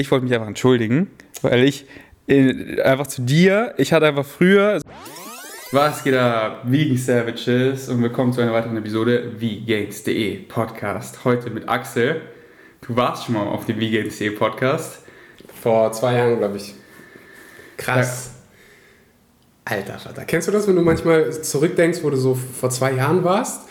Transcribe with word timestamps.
Ich 0.00 0.10
wollte 0.10 0.24
mich 0.24 0.32
einfach 0.32 0.46
entschuldigen, 0.46 1.10
weil 1.42 1.62
ich 1.62 1.84
äh, 2.26 2.80
einfach 2.80 3.06
zu 3.06 3.20
dir, 3.20 3.74
ich 3.76 3.92
hatte 3.92 4.06
einfach 4.06 4.24
früher. 4.24 4.80
Was 5.72 6.02
geht 6.02 6.14
ab, 6.14 6.62
Vegan 6.64 6.96
Savages 6.96 7.90
und 7.90 8.02
willkommen 8.02 8.32
zu 8.32 8.40
einer 8.40 8.54
weiteren 8.54 8.78
Episode 8.78 9.38
Vegans.de 9.38 10.38
Podcast. 10.44 11.22
Heute 11.26 11.50
mit 11.50 11.68
Axel. 11.68 12.22
Du 12.80 12.96
warst 12.96 13.26
schon 13.26 13.34
mal 13.34 13.46
auf 13.46 13.66
dem 13.66 13.78
Vegans.de 13.78 14.30
Podcast. 14.30 15.00
Vor 15.60 15.92
zwei 15.92 16.14
Jahren, 16.14 16.38
glaube 16.38 16.56
ich. 16.56 16.74
Krass. 17.76 18.30
Alter 19.66 19.98
Vater. 19.98 20.24
Kennst 20.24 20.48
du 20.48 20.52
das, 20.52 20.66
wenn 20.66 20.76
du 20.76 20.82
manchmal 20.82 21.30
zurückdenkst, 21.30 21.98
wo 22.02 22.08
du 22.08 22.16
so 22.16 22.34
vor 22.34 22.70
zwei 22.70 22.92
Jahren 22.92 23.22
warst? 23.22 23.68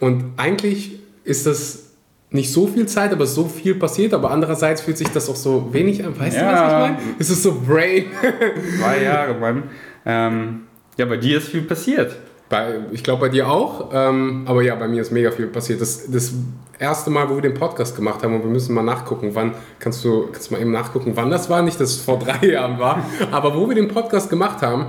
Und 0.00 0.34
eigentlich 0.36 1.00
ist 1.24 1.46
das 1.46 1.85
nicht 2.30 2.52
so 2.52 2.66
viel 2.66 2.86
Zeit, 2.86 3.12
aber 3.12 3.26
so 3.26 3.44
viel 3.44 3.74
passiert, 3.76 4.12
aber 4.12 4.30
andererseits 4.30 4.80
fühlt 4.80 4.98
sich 4.98 5.08
das 5.08 5.28
auch 5.28 5.36
so 5.36 5.68
wenig 5.72 6.04
an. 6.04 6.18
Weißt 6.18 6.36
Ja. 6.36 6.42
du, 6.42 6.56
was 6.56 6.72
ich 6.72 6.78
meine? 6.78 7.16
Es 7.18 7.30
ist 7.30 7.42
so 7.42 7.60
Brain. 7.66 8.06
Zwei 8.80 9.02
Jahre, 9.04 9.34
Mann. 9.34 9.62
Ähm, 10.04 10.60
ja, 10.96 11.04
bei 11.06 11.16
dir 11.16 11.38
ist 11.38 11.48
viel 11.48 11.62
passiert. 11.62 12.16
Bei, 12.48 12.80
ich 12.92 13.02
glaube 13.02 13.22
bei 13.22 13.28
dir 13.28 13.48
auch, 13.48 13.90
ähm, 13.92 14.44
aber 14.46 14.62
ja, 14.62 14.74
bei 14.76 14.86
mir 14.86 15.02
ist 15.02 15.10
mega 15.10 15.30
viel 15.32 15.46
passiert. 15.48 15.80
Das, 15.80 16.08
das 16.10 16.32
erste 16.78 17.10
Mal, 17.10 17.28
wo 17.28 17.34
wir 17.34 17.42
den 17.42 17.54
Podcast 17.54 17.96
gemacht 17.96 18.22
haben, 18.22 18.34
und 18.36 18.42
wir 18.42 18.50
müssen 18.50 18.72
mal 18.74 18.82
nachgucken, 18.82 19.30
wann, 19.34 19.54
kannst 19.80 20.04
du, 20.04 20.28
kannst 20.30 20.50
du 20.50 20.54
mal 20.54 20.60
eben 20.60 20.70
nachgucken, 20.70 21.12
wann 21.14 21.30
das 21.30 21.50
war, 21.50 21.62
nicht, 21.62 21.80
dass 21.80 21.90
es 21.90 22.00
vor 22.00 22.18
drei 22.20 22.46
Jahren 22.52 22.78
war, 22.78 23.04
aber 23.32 23.54
wo 23.56 23.68
wir 23.68 23.74
den 23.74 23.88
Podcast 23.88 24.30
gemacht 24.30 24.62
haben, 24.62 24.86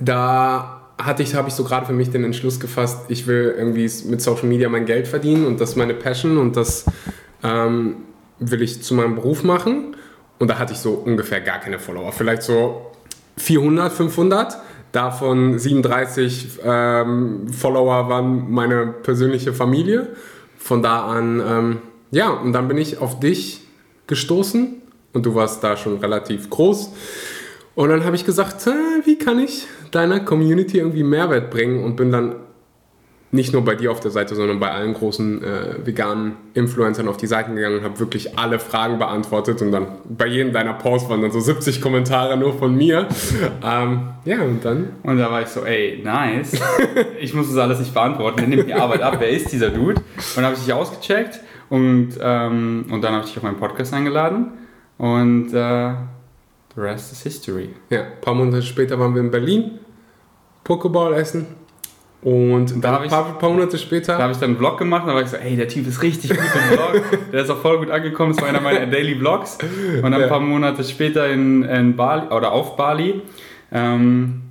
da 0.00 0.75
hatte 0.98 1.22
ich, 1.22 1.34
habe 1.34 1.48
ich 1.48 1.54
so 1.54 1.64
gerade 1.64 1.86
für 1.86 1.92
mich 1.92 2.10
den 2.10 2.24
Entschluss 2.24 2.58
gefasst, 2.58 3.06
ich 3.08 3.26
will 3.26 3.54
irgendwie 3.56 3.90
mit 4.06 4.22
Social 4.22 4.46
Media 4.46 4.68
mein 4.68 4.86
Geld 4.86 5.06
verdienen 5.06 5.46
und 5.46 5.60
das 5.60 5.70
ist 5.70 5.76
meine 5.76 5.94
Passion 5.94 6.38
und 6.38 6.56
das 6.56 6.86
ähm, 7.42 7.96
will 8.38 8.62
ich 8.62 8.82
zu 8.82 8.94
meinem 8.94 9.14
Beruf 9.14 9.42
machen. 9.42 9.96
Und 10.38 10.48
da 10.48 10.58
hatte 10.58 10.74
ich 10.74 10.78
so 10.78 10.92
ungefähr 10.92 11.40
gar 11.40 11.60
keine 11.60 11.78
Follower, 11.78 12.12
vielleicht 12.12 12.42
so 12.42 12.92
400, 13.38 13.92
500. 13.92 14.56
Davon 14.92 15.58
37 15.58 16.60
ähm, 16.64 17.48
Follower 17.52 18.08
waren 18.08 18.50
meine 18.50 18.86
persönliche 18.86 19.52
Familie. 19.52 20.08
Von 20.58 20.82
da 20.82 21.06
an, 21.06 21.42
ähm, 21.46 21.78
ja, 22.10 22.30
und 22.30 22.52
dann 22.52 22.66
bin 22.68 22.78
ich 22.78 22.98
auf 22.98 23.20
dich 23.20 23.60
gestoßen 24.06 24.82
und 25.12 25.26
du 25.26 25.34
warst 25.34 25.62
da 25.62 25.76
schon 25.76 25.98
relativ 25.98 26.50
groß. 26.50 26.92
Und 27.74 27.90
dann 27.90 28.04
habe 28.04 28.16
ich 28.16 28.24
gesagt, 28.24 28.66
wie 29.04 29.18
kann 29.18 29.38
ich 29.38 29.66
deiner 29.90 30.20
Community 30.20 30.78
irgendwie 30.78 31.02
Mehrwert 31.02 31.50
bringen 31.50 31.82
und 31.84 31.96
bin 31.96 32.10
dann 32.10 32.36
nicht 33.32 33.52
nur 33.52 33.64
bei 33.64 33.74
dir 33.74 33.90
auf 33.90 34.00
der 34.00 34.10
Seite, 34.10 34.34
sondern 34.34 34.60
bei 34.60 34.70
allen 34.70 34.94
großen 34.94 35.42
äh, 35.42 35.86
veganen 35.86 36.36
Influencern 36.54 37.08
auf 37.08 37.16
die 37.16 37.26
Seiten 37.26 37.56
gegangen 37.56 37.78
und 37.78 37.84
habe 37.84 37.98
wirklich 37.98 38.38
alle 38.38 38.58
Fragen 38.58 38.98
beantwortet 38.98 39.60
und 39.62 39.72
dann 39.72 39.88
bei 40.08 40.26
jedem 40.26 40.52
deiner 40.52 40.74
Posts 40.74 41.10
waren 41.10 41.22
dann 41.22 41.32
so 41.32 41.40
70 41.40 41.80
Kommentare 41.80 42.36
nur 42.36 42.56
von 42.56 42.74
mir. 42.74 43.08
Ähm, 43.64 44.08
ja, 44.24 44.40
und 44.42 44.64
dann 44.64 44.90
Und 45.02 45.18
da 45.18 45.30
war 45.30 45.42
ich 45.42 45.48
so, 45.48 45.64
ey, 45.64 46.00
nice. 46.04 46.60
Ich 47.20 47.34
muss 47.34 47.48
das 47.48 47.58
alles 47.58 47.78
nicht 47.80 47.92
beantworten. 47.92 48.38
Der 48.38 48.48
nimmt 48.48 48.68
die 48.68 48.74
Arbeit 48.74 49.02
ab. 49.02 49.16
Wer 49.18 49.30
ist 49.30 49.52
dieser 49.52 49.70
Dude? 49.70 49.96
Und 49.96 50.36
dann 50.36 50.44
habe 50.44 50.54
ich 50.54 50.64
dich 50.64 50.72
ausgecheckt 50.72 51.40
und, 51.68 52.10
ähm, 52.20 52.86
und 52.90 53.02
dann 53.02 53.12
habe 53.12 53.24
ich 53.24 53.30
dich 53.30 53.36
auf 53.38 53.42
meinen 53.42 53.56
Podcast 53.56 53.92
eingeladen. 53.92 54.52
Und 54.98 55.52
äh, 55.52 55.92
the 56.76 56.80
rest 56.82 57.12
is 57.12 57.22
history. 57.22 57.70
Ja, 57.90 58.02
ein 58.02 58.20
paar 58.20 58.34
Monate 58.34 58.62
später 58.62 58.98
waren 59.00 59.14
wir 59.14 59.22
in 59.22 59.30
Berlin, 59.30 59.78
Pokéball 60.64 61.14
essen. 61.14 61.46
Und 62.22 62.82
Da 62.82 62.92
dann 62.92 63.02
ein 63.02 63.08
paar, 63.08 63.38
paar 63.38 63.50
Monate 63.50 63.72
Da 63.72 63.78
später. 63.78 64.18
habe 64.18 64.32
ich 64.32 64.38
dann 64.38 64.50
einen 64.50 64.58
Vlog 64.58 64.78
gemacht 64.78 65.02
und 65.02 65.08
da 65.08 65.14
war 65.14 65.22
ich 65.22 65.28
so, 65.28 65.36
ey, 65.36 65.54
der 65.54 65.68
Typ 65.68 65.86
ist 65.86 66.02
richtig 66.02 66.30
gut 66.30 66.38
im 66.40 66.76
Vlog. 66.76 67.02
Der 67.32 67.42
ist 67.42 67.50
auch 67.50 67.58
voll 67.60 67.78
gut 67.78 67.90
angekommen. 67.90 68.32
Das 68.32 68.40
war 68.42 68.48
einer 68.48 68.60
meiner 68.60 68.86
Daily 68.86 69.14
Vlogs. 69.16 69.58
Und 69.96 70.02
dann 70.02 70.14
ein 70.14 70.20
Ja. 70.22 70.26
paar 70.26 70.40
Monate 70.40 70.82
später 70.82 71.28
in, 71.28 71.62
in 71.62 71.94
Bali 71.94 72.26
oder 72.28 72.50
auf 72.52 72.76
Bali. 72.76 73.22
Ähm, 73.70 74.42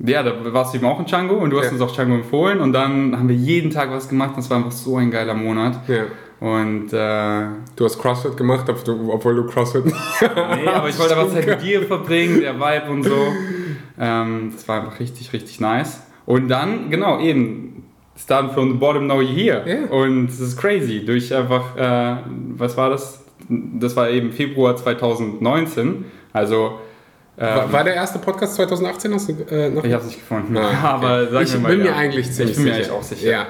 ja, 0.00 0.22
da 0.22 0.32
warst 0.52 0.74
du 0.74 0.78
eben 0.78 0.86
auch 0.86 0.98
in 0.98 1.06
Django 1.06 1.36
und 1.36 1.50
du 1.50 1.58
hast 1.58 1.66
Ja. 1.66 1.72
uns 1.72 1.80
auch 1.80 1.92
Django 1.94 2.16
empfohlen. 2.16 2.60
Und 2.60 2.72
dann 2.74 3.16
haben 3.16 3.28
wir 3.28 3.36
jeden 3.36 3.70
Tag 3.70 3.90
was 3.90 4.08
gemacht. 4.08 4.32
Das 4.36 4.50
war 4.50 4.58
einfach 4.58 4.72
so 4.72 4.96
ein 4.98 5.10
geiler 5.10 5.34
Monat. 5.34 5.78
Ja, 5.88 6.02
Und 6.44 6.92
äh, 6.92 7.46
du 7.74 7.84
hast 7.86 7.98
CrossFit 7.98 8.36
gemacht, 8.36 8.68
obwohl 8.68 9.34
du 9.34 9.46
CrossFit 9.46 9.86
nicht. 9.86 9.96
nee, 10.20 10.68
aber 10.68 10.90
ich 10.90 10.98
wollte 10.98 11.16
einfach 11.16 11.32
Zeit 11.32 11.46
mit 11.46 11.62
dir 11.62 11.82
verbringen, 11.86 12.42
der 12.42 12.60
Vibe 12.60 12.90
und 12.90 13.02
so. 13.02 13.32
Ähm, 13.98 14.52
das 14.54 14.68
war 14.68 14.82
einfach 14.82 15.00
richtig, 15.00 15.32
richtig 15.32 15.58
nice. 15.60 16.02
Und 16.26 16.48
dann, 16.48 16.90
genau, 16.90 17.18
eben, 17.18 17.86
starting 18.14 18.50
from 18.50 18.72
the 18.72 18.76
bottom, 18.76 19.06
now 19.06 19.20
you're 19.20 19.34
here. 19.34 19.62
Ja. 19.66 19.90
Und 19.90 20.26
das 20.26 20.38
ist 20.38 20.58
crazy. 20.58 21.02
Durch 21.06 21.34
einfach, 21.34 21.78
äh, 21.78 22.16
was 22.58 22.76
war 22.76 22.90
das? 22.90 23.24
Das 23.48 23.96
war 23.96 24.10
eben 24.10 24.30
Februar 24.30 24.76
2019. 24.76 26.04
Also, 26.34 26.78
ähm, 27.38 27.72
War, 27.72 27.84
der 27.84 27.94
erste 27.94 28.18
Podcast 28.18 28.56
2018? 28.56 29.14
Hast 29.14 29.30
du, 29.30 29.32
äh, 29.50 29.70
noch 29.70 29.82
ich 29.82 29.94
habe 29.94 30.02
es 30.02 30.08
nicht 30.08 30.20
gefunden. 30.20 30.58
Ah, 30.58 30.68
okay. 30.68 30.76
Aber 30.82 31.26
sag 31.28 31.42
ich 31.44 31.54
mir 31.54 31.60
mal, 31.60 31.68
bin 31.70 31.78
mir 31.78 31.86
ja. 31.86 31.96
eigentlich 31.96 32.30
ziemlich 32.30 32.50
Ich 32.50 32.56
bin 32.56 32.64
mir 32.66 32.74
sicher. 32.74 32.92
eigentlich 32.92 32.98
auch 32.98 33.02
sicher. 33.02 33.30
Ja. 33.30 33.46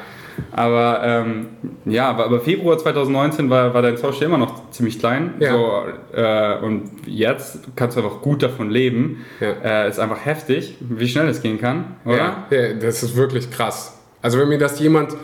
Aber 0.53 1.01
ähm, 1.05 1.47
ja, 1.85 2.09
aber, 2.11 2.25
aber 2.25 2.41
Februar 2.41 2.79
2019 2.79 3.51
war, 3.51 3.75
war 3.75 3.83
dein 3.83 3.97
Social 3.97 4.25
immer 4.25 4.39
noch 4.39 4.71
ziemlich 4.71 4.99
klein. 4.99 5.35
Ja. 5.39 5.53
So, 5.53 5.83
äh, 6.17 6.59
und 6.65 6.91
jetzt 7.07 7.61
kannst 7.77 7.97
du 7.97 8.03
einfach 8.03 8.21
gut 8.21 8.43
davon 8.43 8.71
leben. 8.71 9.25
Ja. 9.41 9.85
Äh, 9.85 9.89
ist 9.89 9.99
einfach 9.99 10.25
heftig, 10.25 10.77
wie 10.81 11.09
schnell 11.09 11.29
es 11.29 11.43
gehen 11.43 11.61
kann, 11.61 11.97
oder? 12.05 12.47
Ja, 12.51 12.57
ja, 12.57 12.75
das 12.75 13.03
ist 13.03 13.17
wirklich 13.17 13.51
krass. 13.51 13.99
Also 14.23 14.39
wenn 14.39 14.49
mir 14.49 14.59
das 14.59 14.81
jemand 14.81 15.15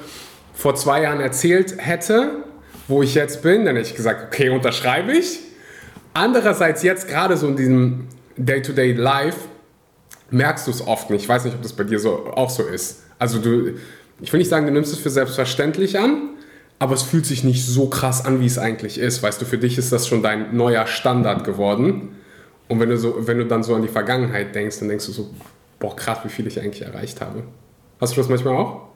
vor 0.53 0.75
zwei 0.75 1.03
Jahren 1.03 1.21
erzählt 1.21 1.75
hätte, 1.79 2.31
wo 2.87 3.03
ich 3.03 3.15
jetzt 3.15 3.43
bin, 3.43 3.65
dann 3.65 3.77
hätte 3.77 3.89
ich 3.89 3.97
gesagt, 3.97 4.27
okay, 4.27 4.51
unterschreibe 4.51 5.13
ich. 5.13 5.39
Andererseits 6.13 6.83
jetzt 6.83 7.09
gerade 7.09 7.37
so 7.37 7.47
in 7.47 7.57
diesem 7.57 8.09
Day-to-Day 8.37 8.93
Life 8.93 9.39
merkst 10.31 10.67
du 10.67 10.71
es 10.71 10.87
oft 10.87 11.11
nicht. 11.11 11.23
Ich 11.23 11.29
weiß 11.29 11.45
nicht, 11.45 11.55
ob 11.55 11.63
das 11.63 11.73
bei 11.73 11.85
dir 11.85 11.99
so 11.99 12.27
auch 12.35 12.51
so 12.51 12.65
ist. 12.65 13.05
Also 13.19 13.39
du, 13.39 13.75
ich 14.21 14.33
will 14.33 14.39
nicht 14.39 14.49
sagen, 14.49 14.67
du 14.67 14.73
nimmst 14.73 14.93
es 14.93 14.99
für 14.99 15.11
selbstverständlich 15.11 15.99
an, 15.99 16.31
aber 16.79 16.95
es 16.95 17.03
fühlt 17.03 17.27
sich 17.27 17.45
nicht 17.45 17.67
so 17.67 17.89
krass 17.89 18.25
an, 18.25 18.41
wie 18.41 18.47
es 18.47 18.59
eigentlich 18.59 18.99
ist. 18.99 19.23
Weißt 19.23 19.41
du, 19.41 19.45
für 19.45 19.59
dich 19.59 19.79
ist 19.79 19.93
das 19.93 20.09
schon 20.09 20.23
dein 20.23 20.57
neuer 20.57 20.87
Standard 20.87 21.45
geworden. 21.45 22.17
Und 22.69 22.81
wenn 22.81 22.89
du, 22.89 22.97
so, 22.97 23.27
wenn 23.27 23.39
du 23.39 23.47
dann 23.47 23.63
so 23.63 23.75
an 23.75 23.83
die 23.83 23.89
Vergangenheit 23.89 24.55
denkst, 24.55 24.79
dann 24.79 24.89
denkst 24.89 25.07
du 25.07 25.13
so, 25.13 25.31
boah, 25.79 25.95
krass, 25.95 26.19
wie 26.25 26.29
viel 26.29 26.47
ich 26.47 26.61
eigentlich 26.61 26.83
erreicht 26.83 27.21
habe. 27.21 27.43
Hast 28.01 28.17
du 28.17 28.21
das 28.21 28.29
manchmal 28.29 28.57
auch? 28.57 28.91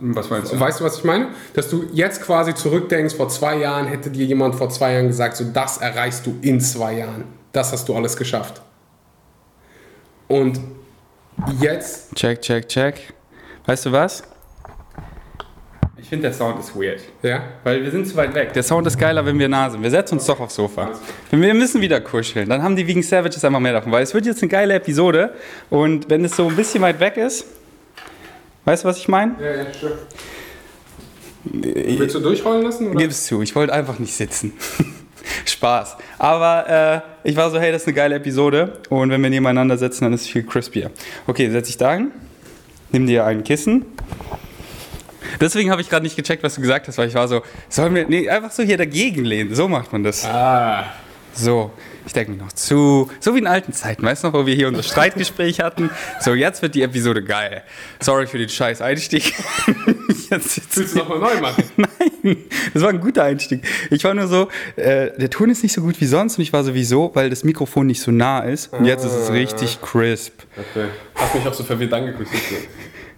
Was 0.00 0.28
meinst 0.28 0.52
du? 0.52 0.58
Weißt 0.58 0.80
du, 0.80 0.84
was 0.84 0.98
ich 0.98 1.04
meine? 1.04 1.28
Dass 1.54 1.68
du 1.68 1.84
jetzt 1.92 2.22
quasi 2.22 2.54
zurückdenkst, 2.54 3.14
vor 3.14 3.28
zwei 3.28 3.58
Jahren 3.58 3.86
hätte 3.86 4.10
dir 4.10 4.24
jemand 4.24 4.56
vor 4.56 4.70
zwei 4.70 4.94
Jahren 4.94 5.06
gesagt, 5.06 5.36
so 5.36 5.44
das 5.44 5.78
erreichst 5.78 6.26
du 6.26 6.36
in 6.42 6.60
zwei 6.60 6.98
Jahren. 6.98 7.24
Das 7.52 7.72
hast 7.72 7.88
du 7.88 7.94
alles 7.94 8.16
geschafft. 8.16 8.60
Und 10.26 10.60
jetzt, 11.60 12.14
Check, 12.14 12.40
check, 12.42 12.68
check. 12.68 13.14
Weißt 13.66 13.86
du 13.86 13.92
was? 13.92 14.22
Ich 16.00 16.08
finde, 16.08 16.28
der 16.28 16.32
Sound 16.32 16.58
ist 16.60 16.74
weird. 16.74 17.00
ja, 17.22 17.42
Weil 17.64 17.82
wir 17.82 17.90
sind 17.90 18.06
zu 18.06 18.16
weit 18.16 18.34
weg. 18.34 18.52
Der 18.54 18.62
Sound 18.62 18.86
ist 18.86 18.96
geiler, 18.98 19.26
wenn 19.26 19.38
wir 19.38 19.48
nah 19.48 19.68
sind. 19.68 19.82
Wir 19.82 19.90
setzen 19.90 20.14
uns 20.14 20.24
doch 20.26 20.40
aufs 20.40 20.54
Sofa. 20.54 20.90
Wir 21.30 21.54
müssen 21.54 21.80
wieder 21.82 22.00
kuscheln. 22.00 22.48
Dann 22.48 22.62
haben 22.62 22.76
die 22.76 22.86
Vegan 22.86 23.02
Savages 23.02 23.44
einfach 23.44 23.60
mehr 23.60 23.74
davon. 23.74 23.92
Weil 23.92 24.04
es 24.04 24.14
wird 24.14 24.24
jetzt 24.24 24.40
eine 24.42 24.48
geile 24.48 24.74
Episode. 24.74 25.34
Und 25.68 26.08
wenn 26.08 26.24
es 26.24 26.34
so 26.34 26.48
ein 26.48 26.56
bisschen 26.56 26.80
weit 26.82 26.98
weg 27.00 27.16
ist, 27.18 27.44
weißt 28.64 28.84
du, 28.84 28.88
was 28.88 28.96
ich 28.98 29.08
meine? 29.08 29.34
ja, 29.40 29.64
ja, 29.64 29.66
sure. 29.74 29.98
Willst 31.44 32.14
du 32.14 32.20
durchrollen 32.20 32.62
lassen? 32.62 32.88
Oder? 32.88 32.98
Gib 32.98 33.10
es 33.10 33.26
zu, 33.26 33.42
ich 33.42 33.54
wollte 33.54 33.72
einfach 33.72 33.98
nicht 33.98 34.14
sitzen. 34.14 34.52
Spaß. 35.44 35.96
Aber 36.18 37.02
äh, 37.24 37.28
ich 37.28 37.36
war 37.36 37.50
so, 37.50 37.58
hey, 37.60 37.72
das 37.72 37.82
ist 37.82 37.88
eine 37.88 37.94
geile 37.94 38.14
Episode. 38.16 38.78
Und 38.88 39.10
wenn 39.10 39.22
wir 39.22 39.30
nebeneinander 39.30 39.76
sitzen, 39.78 40.04
dann 40.04 40.12
ist 40.12 40.22
es 40.22 40.28
viel 40.28 40.44
crispier. 40.44 40.90
Okay, 41.26 41.50
setz 41.50 41.66
dich 41.68 41.76
da 41.76 41.94
hin. 41.94 42.10
Nimm 42.90 43.06
dir 43.06 43.24
ein 43.26 43.44
Kissen. 43.44 43.84
Deswegen 45.40 45.70
habe 45.70 45.80
ich 45.82 45.90
gerade 45.90 46.04
nicht 46.04 46.16
gecheckt, 46.16 46.42
was 46.42 46.54
du 46.54 46.60
gesagt 46.62 46.88
hast, 46.88 46.98
weil 46.98 47.08
ich 47.08 47.14
war 47.14 47.28
so, 47.28 47.42
sollen 47.68 47.94
wir, 47.94 48.06
nee, 48.08 48.28
einfach 48.28 48.50
so 48.50 48.62
hier 48.62 48.76
dagegen 48.78 49.24
lehnen. 49.24 49.54
So 49.54 49.68
macht 49.68 49.92
man 49.92 50.02
das. 50.02 50.24
Ah, 50.24 50.84
So, 51.34 51.70
ich 52.08 52.14
denke 52.14 52.32
mir 52.32 52.38
noch 52.38 52.52
zu. 52.52 53.10
So 53.20 53.34
wie 53.34 53.38
in 53.38 53.46
alten 53.46 53.74
Zeiten, 53.74 54.02
weißt 54.02 54.24
du 54.24 54.28
noch, 54.28 54.34
wo 54.34 54.46
wir 54.46 54.54
hier 54.54 54.68
unser 54.68 54.82
Streitgespräch 54.82 55.60
hatten? 55.60 55.90
So, 56.20 56.34
jetzt 56.34 56.62
wird 56.62 56.74
die 56.74 56.82
Episode 56.82 57.22
geil. 57.22 57.62
Sorry 58.00 58.26
für 58.26 58.38
den 58.38 58.48
scheiß 58.48 58.80
Einstieg. 58.80 59.34
Jetzt 60.30 60.50
sitzt 60.50 60.76
willst 60.76 60.94
du 60.94 60.98
nochmal 60.98 61.20
neu 61.20 61.40
machen? 61.40 61.64
Nein, 61.76 62.36
das 62.74 62.82
war 62.82 62.90
ein 62.90 63.00
guter 63.00 63.24
Einstieg. 63.24 63.62
Ich 63.90 64.04
war 64.04 64.12
nur 64.12 64.26
so, 64.26 64.48
äh, 64.76 65.10
der 65.18 65.30
Ton 65.30 65.48
ist 65.48 65.62
nicht 65.62 65.72
so 65.72 65.80
gut 65.80 65.98
wie 66.00 66.06
sonst 66.06 66.36
und 66.36 66.42
ich 66.42 66.52
war 66.52 66.64
sowieso, 66.64 67.10
weil 67.14 67.30
das 67.30 67.44
Mikrofon 67.44 67.86
nicht 67.86 68.02
so 68.02 68.10
nah 68.10 68.40
ist. 68.40 68.72
Und 68.72 68.84
jetzt 68.84 69.04
ist 69.04 69.12
es 69.12 69.32
richtig 69.32 69.80
crisp. 69.80 70.34
Okay. 70.56 70.88
Hast 71.14 71.34
mich 71.34 71.46
auch 71.46 71.54
so 71.54 71.64
verwirrt 71.64 71.94
angeguckt. 71.94 72.28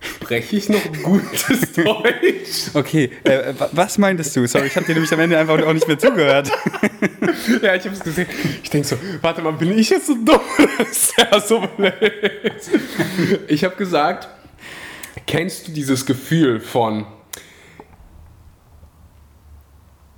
Spreche 0.00 0.56
ich 0.56 0.68
noch 0.68 0.80
gutes 1.02 1.72
Deutsch? 1.76 2.70
Okay, 2.74 3.10
äh, 3.24 3.52
wa- 3.58 3.68
was 3.72 3.98
meintest 3.98 4.34
du? 4.34 4.46
Sorry, 4.46 4.66
ich 4.68 4.76
habe 4.76 4.86
dir 4.86 4.94
nämlich 4.94 5.12
am 5.12 5.20
Ende 5.20 5.38
einfach 5.38 5.60
auch 5.62 5.72
nicht 5.72 5.86
mehr 5.88 5.98
zugehört. 5.98 6.50
Ja, 7.62 7.74
ich 7.74 7.84
habe 7.84 7.94
es 7.94 8.00
gesehen. 8.00 8.26
Ich 8.62 8.70
denke 8.70 8.86
so, 8.86 8.96
warte 9.22 9.40
mal, 9.42 9.52
bin 9.52 9.76
ich 9.78 9.88
jetzt 9.90 10.06
so 10.06 10.14
dumm? 10.14 10.40
Das 10.78 10.88
ist 10.90 11.14
ja 11.16 11.40
so 11.40 11.60
blöd. 11.76 11.92
Ich 13.48 13.64
habe 13.64 13.76
gesagt, 13.76 14.28
kennst 15.26 15.68
du 15.68 15.72
dieses 15.72 16.04
Gefühl 16.06 16.60
von 16.60 17.06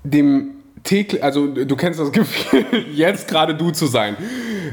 dem 0.05 0.62
täglich, 0.85 1.23
also 1.23 1.47
du 1.47 1.77
kennst 1.77 2.01
das 2.01 2.13
Gefühl, 2.13 2.65
jetzt 2.93 3.29
gerade 3.29 3.55
du 3.55 3.71
zu 3.71 3.87
sein. 3.87 4.17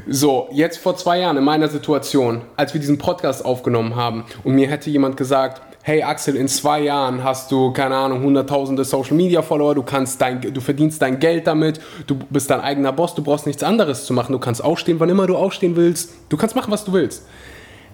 So, 0.08 0.50
jetzt 0.52 0.78
vor 0.78 0.96
zwei 0.98 1.20
Jahren 1.20 1.38
in 1.38 1.44
meiner 1.44 1.68
Situation, 1.68 2.42
als 2.56 2.74
wir 2.74 2.82
diesen 2.82 2.98
Podcast 2.98 3.44
aufgenommen 3.44 3.96
haben 3.96 4.26
und 4.44 4.56
mir 4.56 4.68
hätte 4.68 4.90
jemand 4.90 5.18
gesagt, 5.18 5.62
hey 5.84 6.04
Axel, 6.04 6.36
in 6.36 6.48
zwei 6.48 6.82
Jahren 6.82 7.24
hast 7.24 7.52
du, 7.52 7.72
keine 7.72 7.96
Ahnung, 7.96 8.22
hunderttausende 8.22 8.84
Social 8.84 9.16
Media 9.16 9.42
Follower, 9.42 9.76
du 9.76 9.84
kannst 9.84 10.22
dein, 10.22 10.42
du 10.42 10.62
verdienst 10.62 11.02
dein 11.02 11.20
Geld 11.20 11.48
damit, 11.48 11.80
du 12.06 12.16
bist 12.30 12.50
dein 12.50 12.62
eigener 12.62 12.92
Boss, 12.92 13.16
du 13.16 13.24
brauchst 13.24 13.48
nichts 13.48 13.64
anderes 13.64 14.06
zu 14.06 14.14
machen, 14.14 14.34
du 14.34 14.40
kannst 14.40 14.64
aufstehen, 14.64 15.00
wann 15.00 15.10
immer 15.10 15.28
du 15.28 15.36
aufstehen 15.36 15.76
willst, 15.76 16.12
du 16.30 16.38
kannst 16.38 16.56
machen, 16.56 16.72
was 16.72 16.86
du 16.86 16.94
willst. 16.94 17.26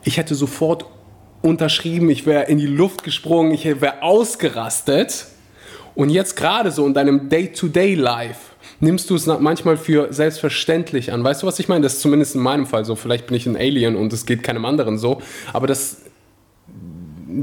Ich 0.03 0.17
hätte 0.17 0.35
sofort 0.35 0.85
unterschrieben, 1.41 2.09
ich 2.09 2.25
wäre 2.25 2.43
in 2.45 2.57
die 2.57 2.67
Luft 2.67 3.03
gesprungen, 3.03 3.53
ich 3.53 3.65
wäre 3.65 4.01
ausgerastet. 4.01 5.27
Und 5.95 6.09
jetzt 6.09 6.35
gerade 6.35 6.71
so 6.71 6.85
in 6.85 6.93
deinem 6.93 7.29
Day-to-Day-Life 7.29 8.53
nimmst 8.79 9.09
du 9.09 9.15
es 9.15 9.25
manchmal 9.25 9.77
für 9.77 10.11
selbstverständlich 10.11 11.11
an. 11.13 11.23
Weißt 11.23 11.41
du, 11.41 11.47
was 11.47 11.59
ich 11.59 11.67
meine? 11.67 11.83
Das 11.83 11.93
ist 11.93 12.01
zumindest 12.01 12.35
in 12.35 12.41
meinem 12.41 12.65
Fall 12.65 12.83
so. 12.85 12.95
Vielleicht 12.95 13.27
bin 13.27 13.37
ich 13.37 13.45
ein 13.45 13.55
Alien 13.55 13.95
und 13.95 14.11
es 14.11 14.25
geht 14.25 14.43
keinem 14.43 14.65
anderen 14.65 14.97
so. 14.97 15.21
Aber 15.53 15.67
das 15.67 16.01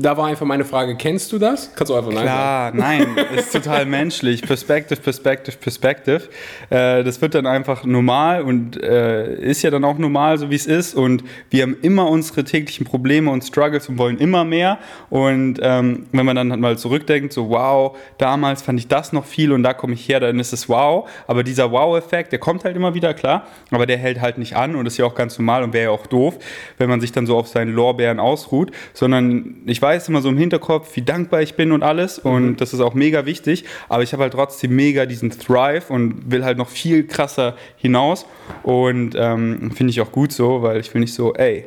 da 0.00 0.16
war 0.16 0.26
einfach 0.26 0.46
meine 0.46 0.64
Frage, 0.64 0.96
kennst 0.96 1.32
du 1.32 1.38
das? 1.38 1.72
Kannst 1.74 1.90
du 1.90 1.94
einfach 1.94 2.10
Klar, 2.10 2.72
nein 2.74 3.00
sagen. 3.02 3.14
nein, 3.16 3.38
ist 3.38 3.52
total 3.52 3.86
menschlich. 3.86 4.42
Perspective, 4.42 5.00
Perspective, 5.00 5.56
Perspective. 5.58 6.22
Äh, 6.70 7.04
das 7.04 7.20
wird 7.20 7.34
dann 7.34 7.46
einfach 7.46 7.84
normal 7.84 8.42
und 8.42 8.82
äh, 8.82 9.34
ist 9.34 9.62
ja 9.62 9.70
dann 9.70 9.84
auch 9.84 9.98
normal, 9.98 10.38
so 10.38 10.50
wie 10.50 10.54
es 10.54 10.66
ist. 10.66 10.94
Und 10.94 11.24
wir 11.50 11.62
haben 11.62 11.76
immer 11.82 12.08
unsere 12.08 12.44
täglichen 12.44 12.86
Probleme 12.86 13.30
und 13.30 13.42
Struggles 13.42 13.88
und 13.88 13.98
wollen 13.98 14.18
immer 14.18 14.44
mehr. 14.44 14.78
Und 15.10 15.58
ähm, 15.60 16.06
wenn 16.12 16.24
man 16.24 16.36
dann 16.36 16.60
mal 16.60 16.78
zurückdenkt, 16.78 17.32
so 17.32 17.50
wow, 17.50 17.96
damals 18.18 18.62
fand 18.62 18.78
ich 18.78 18.88
das 18.88 19.12
noch 19.12 19.26
viel 19.26 19.52
und 19.52 19.62
da 19.62 19.74
komme 19.74 19.94
ich 19.94 20.08
her, 20.08 20.20
dann 20.20 20.38
ist 20.38 20.52
es 20.52 20.68
wow. 20.68 21.08
Aber 21.26 21.42
dieser 21.42 21.70
Wow-Effekt, 21.70 22.32
der 22.32 22.38
kommt 22.38 22.64
halt 22.64 22.76
immer 22.76 22.94
wieder, 22.94 23.12
klar. 23.14 23.46
Aber 23.70 23.86
der 23.86 23.98
hält 23.98 24.20
halt 24.20 24.38
nicht 24.38 24.56
an 24.56 24.74
und 24.76 24.86
ist 24.86 24.96
ja 24.96 25.04
auch 25.04 25.14
ganz 25.14 25.38
normal 25.38 25.62
und 25.62 25.72
wäre 25.72 25.84
ja 25.84 25.90
auch 25.90 26.06
doof, 26.06 26.38
wenn 26.78 26.88
man 26.88 27.00
sich 27.00 27.12
dann 27.12 27.26
so 27.26 27.36
auf 27.36 27.48
seinen 27.48 27.74
Lorbeeren 27.74 28.20
ausruht. 28.20 28.70
Sondern 28.94 29.56
ich 29.66 29.81
weiß 29.82 30.08
immer 30.08 30.22
so 30.22 30.28
im 30.28 30.38
Hinterkopf, 30.38 30.94
wie 30.94 31.02
dankbar 31.02 31.42
ich 31.42 31.54
bin 31.54 31.72
und 31.72 31.82
alles. 31.82 32.18
Und 32.18 32.46
mhm. 32.46 32.56
das 32.56 32.72
ist 32.72 32.80
auch 32.80 32.94
mega 32.94 33.26
wichtig. 33.26 33.64
Aber 33.88 34.02
ich 34.02 34.12
habe 34.12 34.22
halt 34.22 34.32
trotzdem 34.32 34.74
mega 34.76 35.04
diesen 35.04 35.30
Thrive 35.30 35.90
und 35.90 36.30
will 36.30 36.44
halt 36.44 36.56
noch 36.56 36.68
viel 36.68 37.06
krasser 37.06 37.56
hinaus. 37.76 38.26
Und 38.62 39.14
ähm, 39.16 39.72
finde 39.72 39.90
ich 39.90 40.00
auch 40.00 40.12
gut 40.12 40.32
so, 40.32 40.62
weil 40.62 40.80
ich 40.80 40.94
will 40.94 41.00
nicht 41.00 41.14
so, 41.14 41.34
ey, 41.34 41.66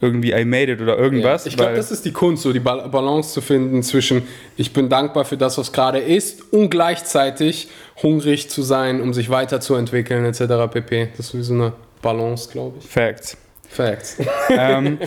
irgendwie 0.00 0.32
I 0.32 0.44
made 0.44 0.70
it 0.70 0.80
oder 0.80 0.98
irgendwas. 0.98 1.44
Ja, 1.44 1.50
ich 1.50 1.56
glaube, 1.56 1.74
das 1.74 1.90
ist 1.90 2.04
die 2.04 2.12
Kunst, 2.12 2.42
so 2.42 2.52
die 2.52 2.60
Balance 2.60 3.32
zu 3.32 3.40
finden 3.40 3.82
zwischen 3.82 4.22
ich 4.56 4.72
bin 4.72 4.88
dankbar 4.88 5.24
für 5.24 5.36
das, 5.36 5.56
was 5.56 5.72
gerade 5.72 5.98
ist 5.98 6.52
und 6.52 6.70
gleichzeitig 6.70 7.68
hungrig 8.02 8.50
zu 8.50 8.62
sein, 8.62 9.00
um 9.00 9.14
sich 9.14 9.30
weiterzuentwickeln 9.30 10.24
etc. 10.26 10.70
pp. 10.70 11.08
Das 11.16 11.26
ist 11.26 11.38
wie 11.38 11.42
so 11.42 11.54
eine 11.54 11.72
Balance, 12.02 12.50
glaube 12.52 12.76
ich. 12.78 12.86
Facts. 12.86 13.38
Facts. 13.68 14.18
ähm, 14.50 14.98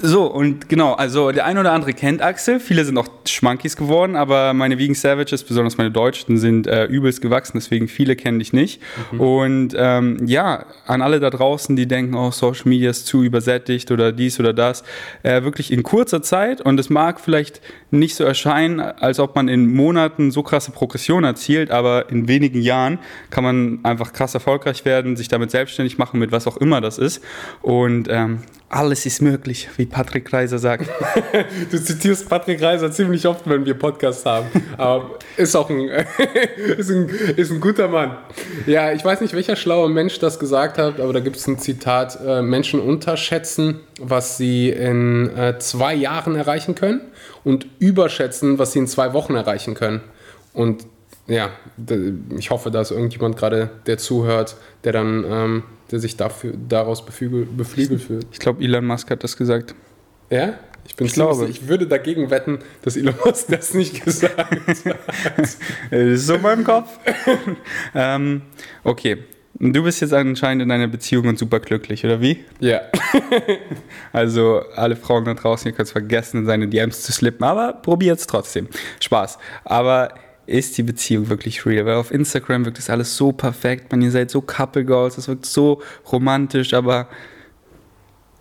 so, 0.00 0.26
und 0.26 0.68
genau, 0.68 0.92
also 0.94 1.32
der 1.32 1.44
ein 1.44 1.58
oder 1.58 1.72
andere 1.72 1.92
kennt 1.92 2.22
Axel. 2.22 2.60
Viele 2.60 2.84
sind 2.84 2.96
auch 2.98 3.08
Schmankies 3.26 3.76
geworden, 3.76 4.16
aber 4.16 4.52
meine 4.54 4.78
Vegan 4.78 4.94
Savages, 4.94 5.44
besonders 5.44 5.76
meine 5.76 5.90
Deutschen, 5.90 6.36
sind 6.38 6.66
äh, 6.66 6.84
übelst 6.84 7.20
gewachsen, 7.20 7.52
deswegen 7.54 7.88
viele 7.88 8.16
kennen 8.16 8.38
dich 8.38 8.52
nicht. 8.52 8.80
Mhm. 9.12 9.20
Und 9.20 9.74
ähm, 9.76 10.18
ja, 10.26 10.66
an 10.86 11.02
alle 11.02 11.20
da 11.20 11.30
draußen, 11.30 11.74
die 11.76 11.86
denken, 11.86 12.14
oh, 12.14 12.30
Social 12.30 12.68
Media 12.68 12.90
ist 12.90 13.06
zu 13.06 13.22
übersättigt 13.22 13.90
oder 13.90 14.12
dies 14.12 14.38
oder 14.38 14.52
das, 14.52 14.84
äh, 15.22 15.42
wirklich 15.42 15.72
in 15.72 15.82
kurzer 15.82 16.22
Zeit, 16.22 16.60
und 16.60 16.78
es 16.78 16.90
mag 16.90 17.20
vielleicht 17.20 17.60
nicht 17.90 18.14
so 18.14 18.24
erscheinen, 18.24 18.80
als 18.80 19.18
ob 19.18 19.34
man 19.34 19.48
in 19.48 19.72
Monaten 19.72 20.30
so 20.30 20.42
krasse 20.42 20.70
Progression 20.70 21.24
erzielt, 21.24 21.70
aber 21.70 22.10
in 22.10 22.28
wenigen 22.28 22.62
Jahren 22.62 22.98
kann 23.30 23.44
man 23.44 23.80
einfach 23.82 24.12
krass 24.12 24.34
erfolgreich 24.34 24.84
werden, 24.84 25.16
sich 25.16 25.28
damit 25.28 25.50
selbstständig 25.50 25.98
machen, 25.98 26.18
mit 26.18 26.32
was 26.32 26.46
auch 26.46 26.56
immer 26.56 26.80
das 26.80 26.98
ist. 26.98 27.22
Und 27.60 28.01
ähm, 28.08 28.40
alles 28.68 29.04
ist 29.04 29.20
möglich, 29.20 29.68
wie 29.76 29.84
Patrick 29.84 30.32
Reiser 30.32 30.58
sagt. 30.58 30.88
du 31.70 31.78
zitierst 31.78 32.28
Patrick 32.28 32.62
Reiser 32.62 32.90
ziemlich 32.90 33.26
oft, 33.26 33.46
wenn 33.48 33.66
wir 33.66 33.74
Podcasts 33.74 34.24
haben. 34.24 34.46
Aber 34.78 35.18
ist 35.36 35.54
auch 35.54 35.68
ein, 35.68 35.88
ist 36.78 36.90
ein, 36.90 37.08
ist 37.36 37.50
ein 37.50 37.60
guter 37.60 37.88
Mann. 37.88 38.16
Ja, 38.66 38.92
ich 38.92 39.04
weiß 39.04 39.20
nicht, 39.20 39.34
welcher 39.34 39.56
schlaue 39.56 39.90
Mensch 39.90 40.18
das 40.20 40.38
gesagt 40.38 40.78
hat, 40.78 41.00
aber 41.00 41.12
da 41.12 41.20
gibt 41.20 41.36
es 41.36 41.46
ein 41.46 41.58
Zitat: 41.58 42.18
äh, 42.26 42.40
Menschen 42.40 42.80
unterschätzen, 42.80 43.80
was 44.00 44.38
sie 44.38 44.70
in 44.70 45.28
äh, 45.36 45.58
zwei 45.58 45.94
Jahren 45.94 46.34
erreichen 46.34 46.74
können 46.74 47.02
und 47.44 47.66
überschätzen, 47.78 48.58
was 48.58 48.72
sie 48.72 48.78
in 48.78 48.86
zwei 48.86 49.12
Wochen 49.12 49.34
erreichen 49.34 49.74
können. 49.74 50.00
Und 50.54 50.86
ja, 51.26 51.50
ich 52.36 52.50
hoffe, 52.50 52.70
da 52.70 52.80
ist 52.80 52.90
irgendjemand 52.90 53.36
gerade, 53.36 53.70
der 53.86 53.98
zuhört, 53.98 54.56
der 54.84 54.92
dann, 54.92 55.24
ähm, 55.28 55.62
der 55.92 56.00
sich 56.00 56.16
dafür, 56.16 56.54
daraus 56.68 57.04
beflügelt 57.04 58.00
fühlt. 58.00 58.26
Ich 58.32 58.38
glaube, 58.38 58.64
Elon 58.64 58.86
Musk 58.86 59.10
hat 59.10 59.22
das 59.22 59.36
gesagt. 59.36 59.74
Ja? 60.30 60.54
Ich, 60.86 60.96
bin 60.96 61.06
ich 61.06 61.12
glaube. 61.12 61.46
Ich 61.48 61.68
würde 61.68 61.86
dagegen 61.86 62.30
wetten, 62.30 62.58
dass 62.82 62.96
Elon 62.96 63.14
Musk 63.24 63.46
das 63.48 63.74
nicht 63.74 64.04
gesagt 64.04 64.36
hat. 64.38 64.48
das 65.36 65.58
ist 65.90 66.26
so 66.26 66.34
in 66.34 66.42
meinem 66.42 66.64
Kopf. 66.64 66.98
ähm, 67.94 68.42
okay. 68.82 69.18
Du 69.58 69.84
bist 69.84 70.00
jetzt 70.00 70.12
anscheinend 70.12 70.62
in 70.62 70.70
deiner 70.70 70.88
Beziehung 70.88 71.28
und 71.28 71.38
super 71.38 71.60
glücklich, 71.60 72.04
oder 72.04 72.20
wie? 72.20 72.44
Ja. 72.58 72.80
also 74.12 74.62
alle 74.74 74.96
Frauen 74.96 75.24
da 75.24 75.34
draußen, 75.34 75.70
ihr 75.70 75.76
könnt 75.76 75.86
es 75.86 75.92
vergessen, 75.92 76.38
in 76.38 76.46
seine 76.46 76.66
DMs 76.66 77.02
zu 77.02 77.12
slippen, 77.12 77.44
aber 77.44 77.74
probiert 77.74 78.18
es 78.18 78.26
trotzdem. 78.26 78.66
Spaß. 78.98 79.38
Aber 79.64 80.14
ist 80.46 80.76
die 80.78 80.82
Beziehung 80.82 81.28
wirklich 81.28 81.64
real? 81.66 81.86
Weil 81.86 81.96
auf 81.96 82.10
Instagram 82.10 82.64
wirkt 82.64 82.78
das 82.78 82.90
alles 82.90 83.16
so 83.16 83.32
perfekt, 83.32 83.90
man, 83.90 84.02
ihr 84.02 84.10
seid 84.10 84.30
so 84.30 84.40
Couple 84.40 84.84
Goals, 84.84 85.16
das 85.16 85.28
wirkt 85.28 85.46
so 85.46 85.82
romantisch, 86.10 86.74
aber 86.74 87.08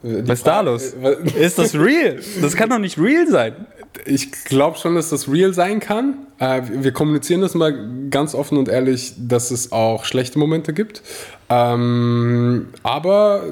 die 0.03 0.27
was 0.27 0.39
ist 0.39 0.47
da 0.47 0.61
los? 0.61 0.93
Äh, 0.93 1.39
ist 1.45 1.59
das 1.59 1.75
real? 1.75 2.19
Das 2.41 2.55
kann 2.55 2.69
doch 2.69 2.79
nicht 2.79 2.97
real 2.97 3.27
sein. 3.27 3.67
Ich 4.05 4.31
glaube 4.45 4.77
schon, 4.77 4.95
dass 4.95 5.09
das 5.09 5.31
real 5.31 5.53
sein 5.53 5.79
kann. 5.79 6.25
Äh, 6.39 6.61
wir 6.71 6.91
kommunizieren 6.91 7.41
das 7.41 7.53
mal 7.53 8.07
ganz 8.09 8.33
offen 8.33 8.57
und 8.57 8.67
ehrlich, 8.67 9.13
dass 9.17 9.51
es 9.51 9.71
auch 9.71 10.05
schlechte 10.05 10.39
Momente 10.39 10.73
gibt. 10.73 11.03
Ähm, 11.53 12.67
aber 12.81 13.43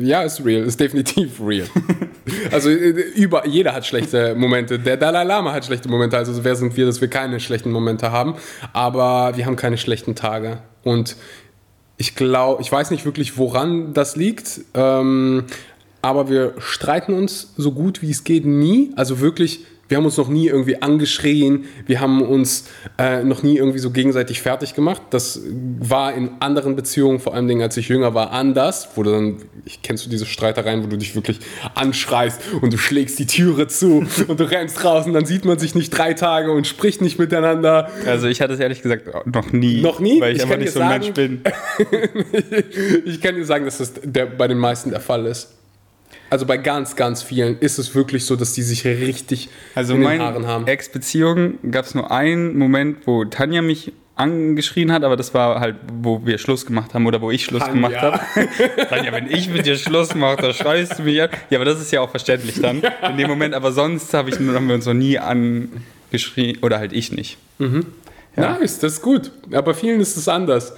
ja, 0.00 0.22
ist 0.22 0.44
real, 0.44 0.64
ist 0.64 0.80
definitiv 0.80 1.40
real. 1.40 1.68
also 2.50 2.70
äh, 2.70 2.90
über, 3.14 3.46
jeder 3.46 3.72
hat 3.72 3.86
schlechte 3.86 4.34
Momente. 4.34 4.80
Der 4.80 4.96
Dalai 4.96 5.22
Lama 5.22 5.52
hat 5.52 5.64
schlechte 5.64 5.88
Momente. 5.88 6.16
Also 6.16 6.42
wer 6.42 6.56
sind 6.56 6.76
wir, 6.76 6.86
dass 6.86 7.00
wir 7.00 7.06
keine 7.06 7.38
schlechten 7.38 7.70
Momente 7.70 8.10
haben? 8.10 8.34
Aber 8.72 9.36
wir 9.36 9.46
haben 9.46 9.54
keine 9.54 9.78
schlechten 9.78 10.16
Tage. 10.16 10.58
Und 10.82 11.14
ich 11.98 12.16
glaube, 12.16 12.60
ich 12.60 12.72
weiß 12.72 12.90
nicht 12.90 13.04
wirklich, 13.04 13.38
woran 13.38 13.94
das 13.94 14.16
liegt, 14.16 14.62
ähm, 14.74 15.44
aber 16.02 16.28
wir 16.28 16.54
streiten 16.58 17.14
uns 17.14 17.54
so 17.56 17.70
gut 17.70 18.02
wie 18.02 18.10
es 18.10 18.24
geht 18.24 18.44
nie. 18.44 18.92
Also 18.96 19.20
wirklich 19.20 19.64
wir 19.94 19.98
haben 19.98 20.06
uns 20.06 20.16
noch 20.16 20.28
nie 20.28 20.48
irgendwie 20.48 20.82
angeschrien, 20.82 21.66
wir 21.86 22.00
haben 22.00 22.20
uns 22.20 22.64
äh, 22.98 23.22
noch 23.22 23.44
nie 23.44 23.58
irgendwie 23.58 23.78
so 23.78 23.92
gegenseitig 23.92 24.42
fertig 24.42 24.74
gemacht. 24.74 25.00
Das 25.10 25.40
war 25.78 26.12
in 26.14 26.30
anderen 26.40 26.74
Beziehungen, 26.74 27.20
vor 27.20 27.32
allem 27.32 27.60
als 27.60 27.76
ich 27.76 27.90
jünger 27.90 28.12
war, 28.12 28.32
anders. 28.32 28.88
Wo 28.96 29.04
du 29.04 29.12
dann, 29.12 29.36
ich 29.64 29.82
kennst 29.82 30.04
du 30.04 30.10
diese 30.10 30.26
Streitereien, 30.26 30.82
wo 30.82 30.88
du 30.88 30.96
dich 30.96 31.14
wirklich 31.14 31.38
anschreist 31.76 32.40
und 32.60 32.72
du 32.72 32.76
schlägst 32.76 33.20
die 33.20 33.26
Türe 33.26 33.68
zu 33.68 34.04
und 34.26 34.40
du 34.40 34.50
rennst 34.50 34.84
raus 34.84 35.06
und 35.06 35.12
dann 35.12 35.26
sieht 35.26 35.44
man 35.44 35.60
sich 35.60 35.76
nicht 35.76 35.90
drei 35.90 36.12
Tage 36.12 36.50
und 36.50 36.66
spricht 36.66 37.00
nicht 37.00 37.20
miteinander. 37.20 37.88
Also 38.04 38.26
ich 38.26 38.40
hatte 38.40 38.54
es 38.54 38.58
ehrlich 38.58 38.82
gesagt 38.82 39.06
noch 39.32 39.52
nie. 39.52 39.80
Noch 39.80 40.00
nie? 40.00 40.20
Weil 40.20 40.32
ich, 40.32 40.38
ich 40.38 40.42
einfach 40.42 40.58
nicht 40.58 40.72
so 40.72 40.80
ein 40.80 40.88
sagen, 40.88 41.04
Mensch 41.04 41.14
bin. 41.14 41.40
ich 43.04 43.20
kann 43.20 43.36
dir 43.36 43.44
sagen, 43.44 43.64
dass 43.64 43.78
das 43.78 43.92
der, 44.02 44.26
bei 44.26 44.48
den 44.48 44.58
meisten 44.58 44.90
der 44.90 44.98
Fall 44.98 45.24
ist. 45.26 45.50
Also 46.34 46.46
bei 46.46 46.56
ganz, 46.56 46.96
ganz 46.96 47.22
vielen 47.22 47.60
ist 47.60 47.78
es 47.78 47.94
wirklich 47.94 48.26
so, 48.26 48.34
dass 48.34 48.54
die 48.54 48.62
sich 48.62 48.84
richtig 48.84 49.50
also 49.76 49.94
in 49.94 50.00
den 50.00 50.20
Haaren 50.20 50.48
haben. 50.48 50.66
Ex-Beziehung 50.66 51.60
gab 51.70 51.84
es 51.84 51.94
nur 51.94 52.10
einen 52.10 52.58
Moment, 52.58 53.06
wo 53.06 53.24
Tanja 53.24 53.62
mich 53.62 53.92
angeschrien 54.16 54.90
hat, 54.90 55.04
aber 55.04 55.14
das 55.14 55.32
war 55.32 55.60
halt, 55.60 55.76
wo 56.02 56.26
wir 56.26 56.38
Schluss 56.38 56.66
gemacht 56.66 56.92
haben 56.92 57.06
oder 57.06 57.20
wo 57.20 57.30
ich 57.30 57.44
Schluss 57.44 57.62
Tanja. 57.62 57.74
gemacht 57.74 58.02
habe. 58.02 58.48
Tanja, 58.88 59.12
wenn 59.12 59.30
ich 59.30 59.48
mit 59.48 59.64
dir 59.64 59.76
Schluss 59.76 60.16
mache, 60.16 60.42
dann 60.42 60.54
schreist 60.54 60.98
du 60.98 61.04
mich 61.04 61.22
an. 61.22 61.28
Ja, 61.50 61.58
aber 61.58 61.66
das 61.66 61.80
ist 61.80 61.92
ja 61.92 62.00
auch 62.00 62.10
verständlich 62.10 62.60
dann 62.60 62.80
ja. 62.80 63.10
in 63.10 63.16
dem 63.16 63.28
Moment. 63.28 63.54
Aber 63.54 63.70
sonst 63.70 64.12
hab 64.12 64.26
ich, 64.26 64.34
haben 64.34 64.66
wir 64.66 64.74
uns 64.74 64.86
noch 64.86 64.92
nie 64.92 65.20
angeschrien 65.20 66.58
oder 66.62 66.80
halt 66.80 66.92
ich 66.92 67.12
nicht. 67.12 67.38
Mhm. 67.60 67.86
Ja. 68.36 68.58
Nice, 68.58 68.80
das 68.80 68.94
ist 68.94 69.02
gut. 69.02 69.30
Aber 69.52 69.72
vielen 69.72 70.00
ist 70.00 70.16
es 70.16 70.26
anders. 70.26 70.72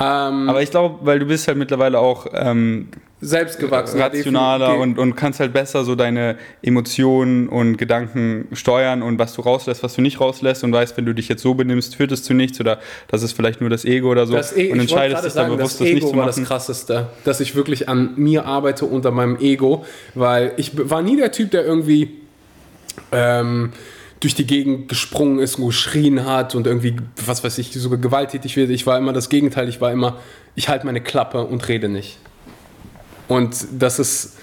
Ähm, 0.00 0.48
aber 0.48 0.62
ich 0.62 0.72
glaube, 0.72 1.06
weil 1.06 1.20
du 1.20 1.26
bist 1.26 1.46
halt 1.46 1.58
mittlerweile 1.58 2.00
auch 2.00 2.26
ähm, 2.34 2.88
selbstgewachsen, 3.20 3.98
rationaler 3.98 4.78
und, 4.78 4.98
und 4.98 5.14
kannst 5.14 5.40
halt 5.40 5.54
besser 5.54 5.84
so 5.84 5.94
deine 5.94 6.36
Emotionen 6.62 7.48
und 7.48 7.78
Gedanken 7.78 8.46
steuern 8.52 9.02
und 9.02 9.18
was 9.18 9.32
du 9.32 9.40
rauslässt, 9.40 9.82
was 9.82 9.94
du 9.94 10.02
nicht 10.02 10.20
rauslässt 10.20 10.64
und 10.64 10.72
weißt, 10.72 10.96
wenn 10.98 11.06
du 11.06 11.14
dich 11.14 11.28
jetzt 11.28 11.42
so 11.42 11.54
benimmst, 11.54 11.96
führt 11.96 12.12
es 12.12 12.22
zu 12.22 12.34
nichts 12.34 12.60
oder 12.60 12.78
das 13.08 13.22
ist 13.22 13.32
vielleicht 13.32 13.62
nur 13.62 13.70
das 13.70 13.86
Ego 13.86 14.10
oder 14.10 14.26
so 14.26 14.34
das 14.34 14.54
e 14.54 14.70
und 14.70 14.80
entscheidest 14.80 15.24
dich 15.24 15.32
dann 15.32 15.56
bewusst, 15.56 15.80
das, 15.80 15.86
Ego 15.86 15.94
das 15.94 15.94
nicht 15.94 16.08
zu 16.08 16.08
machen. 16.08 16.18
war 16.18 16.26
das 16.26 16.42
Krasseste, 16.42 17.06
dass 17.24 17.40
ich 17.40 17.54
wirklich 17.54 17.88
an 17.88 18.12
mir 18.16 18.44
arbeite 18.44 18.84
unter 18.84 19.10
meinem 19.10 19.38
Ego, 19.38 19.86
weil 20.14 20.52
ich 20.58 20.72
war 20.90 21.00
nie 21.00 21.16
der 21.16 21.32
Typ, 21.32 21.50
der 21.52 21.64
irgendwie 21.64 22.10
ähm, 23.12 23.72
durch 24.20 24.34
die 24.34 24.46
Gegend 24.46 24.88
gesprungen 24.88 25.38
ist 25.38 25.56
und 25.56 25.66
geschrien 25.66 26.26
hat 26.26 26.54
und 26.54 26.66
irgendwie, 26.66 26.96
was 27.24 27.44
weiß 27.44 27.58
ich, 27.58 27.72
sogar 27.72 27.98
gewalttätig 27.98 28.56
wird. 28.56 28.70
Ich 28.70 28.86
war 28.86 28.98
immer 28.98 29.12
das 29.12 29.28
Gegenteil. 29.28 29.68
Ich 29.68 29.80
war 29.80 29.92
immer, 29.92 30.18
ich 30.54 30.68
halte 30.68 30.86
meine 30.86 31.00
Klappe 31.00 31.44
und 31.44 31.68
rede 31.68 31.88
nicht. 31.88 32.18
Und 33.28 33.66
das 33.72 33.98
ist, 33.98 34.36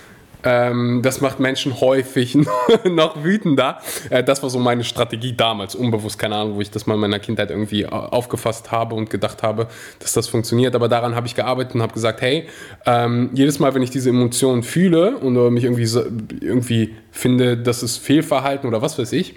ähm, 0.43 1.01
das 1.01 1.21
macht 1.21 1.39
Menschen 1.39 1.79
häufig 1.79 2.37
noch 2.85 3.23
wütender. 3.23 3.79
Äh, 4.09 4.23
das 4.23 4.43
war 4.43 4.49
so 4.49 4.59
meine 4.59 4.83
Strategie 4.83 5.33
damals, 5.35 5.75
unbewusst, 5.75 6.19
keine 6.19 6.35
Ahnung, 6.35 6.55
wo 6.55 6.61
ich 6.61 6.69
das 6.69 6.85
mal 6.85 6.95
in 6.95 6.99
meiner 6.99 7.19
Kindheit 7.19 7.49
irgendwie 7.49 7.85
aufgefasst 7.85 8.71
habe 8.71 8.95
und 8.95 9.09
gedacht 9.09 9.43
habe, 9.43 9.67
dass 9.99 10.13
das 10.13 10.27
funktioniert. 10.27 10.75
Aber 10.75 10.89
daran 10.89 11.15
habe 11.15 11.27
ich 11.27 11.35
gearbeitet 11.35 11.75
und 11.75 11.81
habe 11.81 11.93
gesagt, 11.93 12.21
hey, 12.21 12.47
ähm, 12.85 13.29
jedes 13.33 13.59
Mal, 13.59 13.73
wenn 13.73 13.83
ich 13.83 13.91
diese 13.91 14.09
Emotionen 14.09 14.63
fühle 14.63 15.17
und 15.17 15.53
mich 15.53 15.63
irgendwie, 15.63 15.87
irgendwie 16.41 16.95
finde, 17.11 17.57
das 17.57 17.83
ist 17.83 17.97
Fehlverhalten 17.97 18.67
oder 18.67 18.81
was 18.81 18.99
weiß 18.99 19.13
ich, 19.13 19.35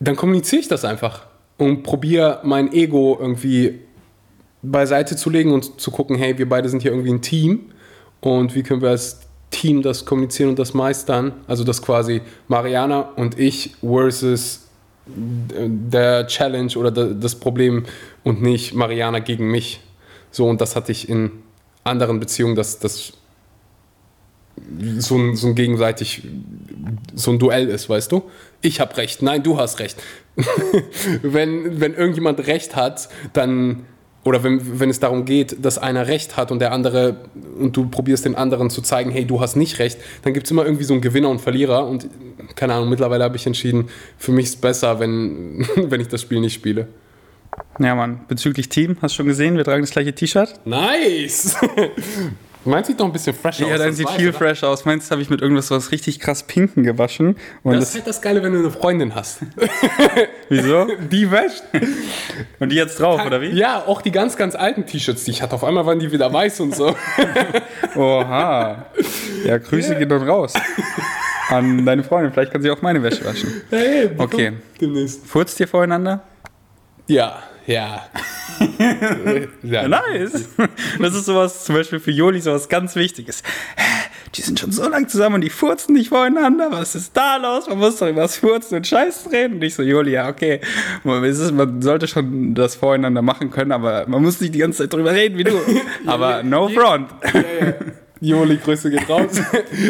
dann 0.00 0.16
kommuniziere 0.16 0.60
ich 0.60 0.68
das 0.68 0.84
einfach 0.84 1.26
und 1.58 1.82
probiere 1.82 2.40
mein 2.42 2.72
Ego 2.72 3.18
irgendwie 3.20 3.80
beiseite 4.62 5.16
zu 5.16 5.30
legen 5.30 5.52
und 5.52 5.80
zu 5.80 5.90
gucken, 5.90 6.16
hey, 6.16 6.36
wir 6.38 6.48
beide 6.48 6.68
sind 6.68 6.82
hier 6.82 6.92
irgendwie 6.92 7.12
ein 7.12 7.22
Team 7.22 7.72
und 8.20 8.54
wie 8.54 8.62
können 8.62 8.82
wir 8.82 8.90
als 8.90 9.20
Team 9.50 9.82
das 9.82 10.04
kommunizieren 10.04 10.50
und 10.50 10.58
das 10.58 10.74
meistern. 10.74 11.32
Also 11.46 11.64
das 11.64 11.82
quasi 11.82 12.22
Mariana 12.48 13.00
und 13.16 13.38
ich 13.38 13.74
versus 13.80 14.66
der 15.06 16.26
Challenge 16.26 16.72
oder 16.76 16.90
das 16.90 17.34
Problem 17.34 17.84
und 18.22 18.42
nicht 18.42 18.74
Mariana 18.74 19.18
gegen 19.18 19.50
mich. 19.50 19.80
So, 20.30 20.46
und 20.46 20.60
das 20.60 20.76
hatte 20.76 20.92
ich 20.92 21.08
in 21.08 21.32
anderen 21.82 22.20
Beziehungen, 22.20 22.54
dass 22.54 22.78
das 22.78 23.14
so 24.98 25.16
ein, 25.16 25.36
so 25.36 25.48
ein 25.48 25.54
gegenseitig 25.54 26.22
so 27.14 27.32
ein 27.32 27.38
Duell 27.38 27.68
ist, 27.68 27.88
weißt 27.88 28.12
du? 28.12 28.22
Ich 28.60 28.80
habe 28.80 28.96
recht, 28.98 29.22
nein, 29.22 29.42
du 29.42 29.58
hast 29.58 29.80
recht. 29.80 30.00
wenn, 31.22 31.80
wenn 31.80 31.94
irgendjemand 31.94 32.46
recht 32.46 32.76
hat, 32.76 33.08
dann 33.32 33.86
oder 34.24 34.42
wenn, 34.44 34.80
wenn 34.80 34.90
es 34.90 35.00
darum 35.00 35.24
geht, 35.24 35.64
dass 35.64 35.78
einer 35.78 36.06
Recht 36.06 36.36
hat 36.36 36.50
und 36.52 36.58
der 36.58 36.72
andere 36.72 37.16
und 37.58 37.76
du 37.76 37.88
probierst 37.88 38.24
den 38.24 38.34
anderen 38.34 38.68
zu 38.70 38.82
zeigen, 38.82 39.10
hey, 39.10 39.24
du 39.24 39.40
hast 39.40 39.56
nicht 39.56 39.78
Recht, 39.78 39.98
dann 40.22 40.34
gibt 40.34 40.46
es 40.46 40.50
immer 40.50 40.64
irgendwie 40.64 40.84
so 40.84 40.92
einen 40.92 41.00
Gewinner 41.00 41.30
und 41.30 41.40
Verlierer 41.40 41.86
und 41.86 42.06
keine 42.54 42.74
Ahnung, 42.74 42.90
mittlerweile 42.90 43.24
habe 43.24 43.36
ich 43.36 43.46
entschieden, 43.46 43.88
für 44.18 44.32
mich 44.32 44.46
ist 44.46 44.54
es 44.56 44.60
besser, 44.60 45.00
wenn, 45.00 45.66
wenn 45.76 46.00
ich 46.00 46.08
das 46.08 46.22
Spiel 46.22 46.40
nicht 46.40 46.54
spiele. 46.54 46.88
Ja, 47.78 47.94
Mann, 47.94 48.20
bezüglich 48.28 48.68
Team, 48.68 48.96
hast 49.00 49.12
du 49.12 49.16
schon 49.18 49.26
gesehen, 49.26 49.56
wir 49.56 49.64
tragen 49.64 49.82
das 49.82 49.90
gleiche 49.90 50.14
T-Shirt. 50.14 50.60
Nice! 50.64 51.56
Meins 52.64 52.86
sieht 52.88 52.98
noch 52.98 53.06
ein 53.06 53.12
bisschen 53.12 53.34
fresh 53.34 53.60
ja, 53.60 53.66
aus. 53.66 53.72
Ja, 53.72 53.78
dein 53.78 53.94
sieht 53.94 54.06
weiß, 54.06 54.16
viel 54.16 54.28
oder? 54.28 54.38
fresh 54.38 54.64
aus. 54.64 54.84
Meins 54.84 55.10
habe 55.10 55.22
ich 55.22 55.30
mit 55.30 55.40
irgendwas 55.40 55.70
was 55.70 55.92
richtig 55.92 56.20
krass 56.20 56.42
Pinken 56.42 56.82
gewaschen. 56.82 57.36
Und 57.62 57.72
das, 57.72 57.80
das 57.80 57.88
ist 57.88 57.94
halt 57.96 58.06
das 58.06 58.22
Geile, 58.22 58.42
wenn 58.42 58.52
du 58.52 58.58
eine 58.58 58.70
Freundin 58.70 59.14
hast. 59.14 59.40
Wieso? 60.50 60.86
Die 61.10 61.30
wäscht. 61.30 61.62
Und 62.58 62.70
die 62.70 62.76
jetzt 62.76 63.00
drauf, 63.00 63.24
oder 63.24 63.40
wie? 63.40 63.48
Ja, 63.48 63.84
auch 63.86 64.02
die 64.02 64.10
ganz, 64.12 64.36
ganz 64.36 64.54
alten 64.54 64.84
T-Shirts, 64.84 65.24
die 65.24 65.30
ich 65.30 65.42
hatte. 65.42 65.54
Auf 65.54 65.64
einmal 65.64 65.86
waren 65.86 65.98
die 65.98 66.12
wieder 66.12 66.32
weiß 66.32 66.60
und 66.60 66.74
so. 66.74 66.94
Oha. 67.96 68.86
Ja, 69.44 69.58
Grüße 69.58 69.90
yeah. 69.90 69.98
gehen 69.98 70.08
dann 70.08 70.28
raus. 70.28 70.52
An 71.48 71.84
deine 71.86 72.04
Freundin. 72.04 72.32
Vielleicht 72.32 72.52
kann 72.52 72.62
sie 72.62 72.70
auch 72.70 72.82
meine 72.82 73.02
Wäsche 73.02 73.24
waschen. 73.24 73.62
Hey, 73.70 74.10
okay. 74.18 74.52
Demnächst. 74.80 75.26
Furzt 75.26 75.58
ihr 75.60 75.68
voreinander? 75.68 76.22
Ja, 77.06 77.42
ja. 77.70 78.06
ja. 79.62 79.88
Nice. 79.88 80.48
Das 80.98 81.14
ist 81.14 81.24
sowas, 81.24 81.64
zum 81.64 81.76
Beispiel 81.76 82.00
für 82.00 82.10
Joli, 82.10 82.40
sowas 82.40 82.68
ganz 82.68 82.96
Wichtiges. 82.96 83.42
Die 84.34 84.42
sind 84.42 84.60
schon 84.60 84.70
so 84.70 84.88
lange 84.88 85.06
zusammen 85.06 85.36
und 85.36 85.40
die 85.40 85.50
furzen 85.50 85.94
nicht 85.94 86.10
voreinander. 86.10 86.68
Was 86.70 86.94
ist 86.94 87.16
da 87.16 87.36
los? 87.36 87.68
Man 87.68 87.78
muss 87.78 87.98
doch 87.98 88.08
über 88.08 88.22
das 88.22 88.36
Furzen 88.36 88.76
und 88.76 88.86
Scheiß 88.86 89.28
reden. 89.32 89.54
Und 89.54 89.64
ich 89.64 89.74
so, 89.74 89.82
Joli, 89.82 90.12
ja, 90.12 90.28
okay. 90.28 90.60
Man 91.02 91.82
sollte 91.82 92.06
schon 92.06 92.54
das 92.54 92.76
voreinander 92.76 93.22
machen 93.22 93.50
können, 93.50 93.72
aber 93.72 94.06
man 94.06 94.22
muss 94.22 94.40
nicht 94.40 94.54
die 94.54 94.58
ganze 94.58 94.82
Zeit 94.82 94.92
drüber 94.92 95.12
reden 95.12 95.36
wie 95.38 95.44
du. 95.44 95.52
Aber 96.06 96.42
no 96.42 96.68
front. 96.68 97.10
Ja, 97.34 97.40
ja. 97.40 97.74
Joli, 98.20 98.58
Grüße 98.58 98.90
geht 98.90 99.08
raus. 99.08 99.40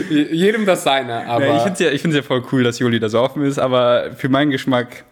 Jedem 0.09 0.65
das 0.65 0.85
seine. 0.85 1.27
Aber 1.27 1.47
ja, 1.47 1.57
ich 1.57 1.63
finde 1.63 1.93
es 1.93 2.03
ja, 2.03 2.21
ja 2.21 2.23
voll 2.23 2.45
cool, 2.53 2.63
dass 2.63 2.79
Joli 2.79 3.01
da 3.01 3.09
so 3.09 3.21
offen 3.21 3.43
ist, 3.43 3.59
aber 3.59 4.13
für 4.17 4.29
meinen 4.29 4.51
Geschmack 4.51 5.05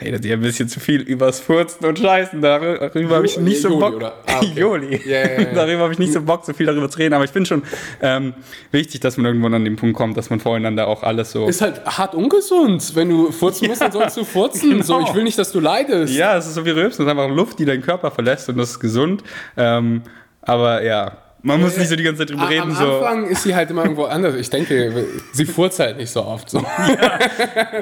redet 0.00 0.24
ihr 0.24 0.34
ein 0.34 0.40
bisschen 0.40 0.68
zu 0.68 0.80
viel 0.80 1.02
übers 1.02 1.40
Furzen 1.40 1.86
und 1.86 1.98
Scheißen. 1.98 2.40
Darüber 2.40 3.16
habe 3.16 3.26
ich 3.26 3.38
nicht 3.38 3.60
so 3.60 3.78
Bock. 3.78 4.00
Ah, 4.26 4.38
okay. 4.38 4.52
Joli. 4.60 5.00
Yeah, 5.04 5.26
yeah, 5.26 5.40
yeah. 5.40 5.54
darüber 5.54 5.82
habe 5.82 5.92
ich 5.92 5.98
nicht 5.98 6.12
so 6.12 6.22
Bock, 6.22 6.44
so 6.44 6.52
viel 6.52 6.66
darüber 6.66 6.88
zu 6.88 6.98
reden. 6.98 7.14
Aber 7.14 7.24
ich 7.24 7.30
finde 7.30 7.48
schon 7.48 7.62
ähm, 8.00 8.34
wichtig, 8.70 9.00
dass 9.00 9.16
man 9.16 9.26
irgendwann 9.26 9.54
an 9.54 9.64
den 9.64 9.76
Punkt 9.76 9.96
kommt, 9.96 10.16
dass 10.16 10.30
man 10.30 10.40
voreinander 10.40 10.86
auch 10.86 11.02
alles 11.02 11.32
so. 11.32 11.48
Ist 11.48 11.60
halt 11.60 11.84
hart 11.84 12.14
ungesund. 12.14 12.92
Wenn 12.94 13.08
du 13.08 13.32
furzen 13.32 13.66
musst, 13.68 13.82
dann 13.82 13.92
sollst 13.92 14.16
du 14.16 14.24
furzen. 14.24 14.70
Genau. 14.70 14.82
So, 14.82 15.00
ich 15.00 15.14
will 15.14 15.24
nicht, 15.24 15.38
dass 15.38 15.52
du 15.52 15.60
leidest. 15.60 16.14
Ja, 16.14 16.36
es 16.36 16.46
ist 16.46 16.54
so 16.54 16.64
wie 16.64 16.70
Rülpsen. 16.70 17.04
Es 17.04 17.12
ist 17.12 17.18
einfach 17.18 17.34
Luft, 17.34 17.58
die 17.58 17.64
deinen 17.64 17.82
Körper 17.82 18.10
verlässt 18.10 18.48
und 18.48 18.56
das 18.56 18.70
ist 18.70 18.80
gesund. 18.80 19.22
Ähm, 19.56 20.02
aber 20.42 20.82
ja, 20.82 21.16
man 21.42 21.60
muss 21.60 21.76
nicht 21.76 21.88
so 21.88 21.96
die 21.96 22.02
ganze 22.02 22.20
Zeit 22.20 22.30
drüber 22.30 22.48
reden. 22.48 22.70
Am 22.70 22.74
so. 22.74 22.98
Anfang 22.98 23.26
ist 23.26 23.42
sie 23.42 23.54
halt 23.54 23.70
immer 23.70 23.82
irgendwo 23.82 24.04
anders. 24.04 24.34
Ich 24.34 24.50
denke, 24.50 25.06
sie 25.32 25.46
furzt 25.46 25.78
halt 25.78 25.96
nicht 25.96 26.10
so 26.10 26.24
oft. 26.24 26.50
So. 26.50 26.62
Ja, 26.78 27.18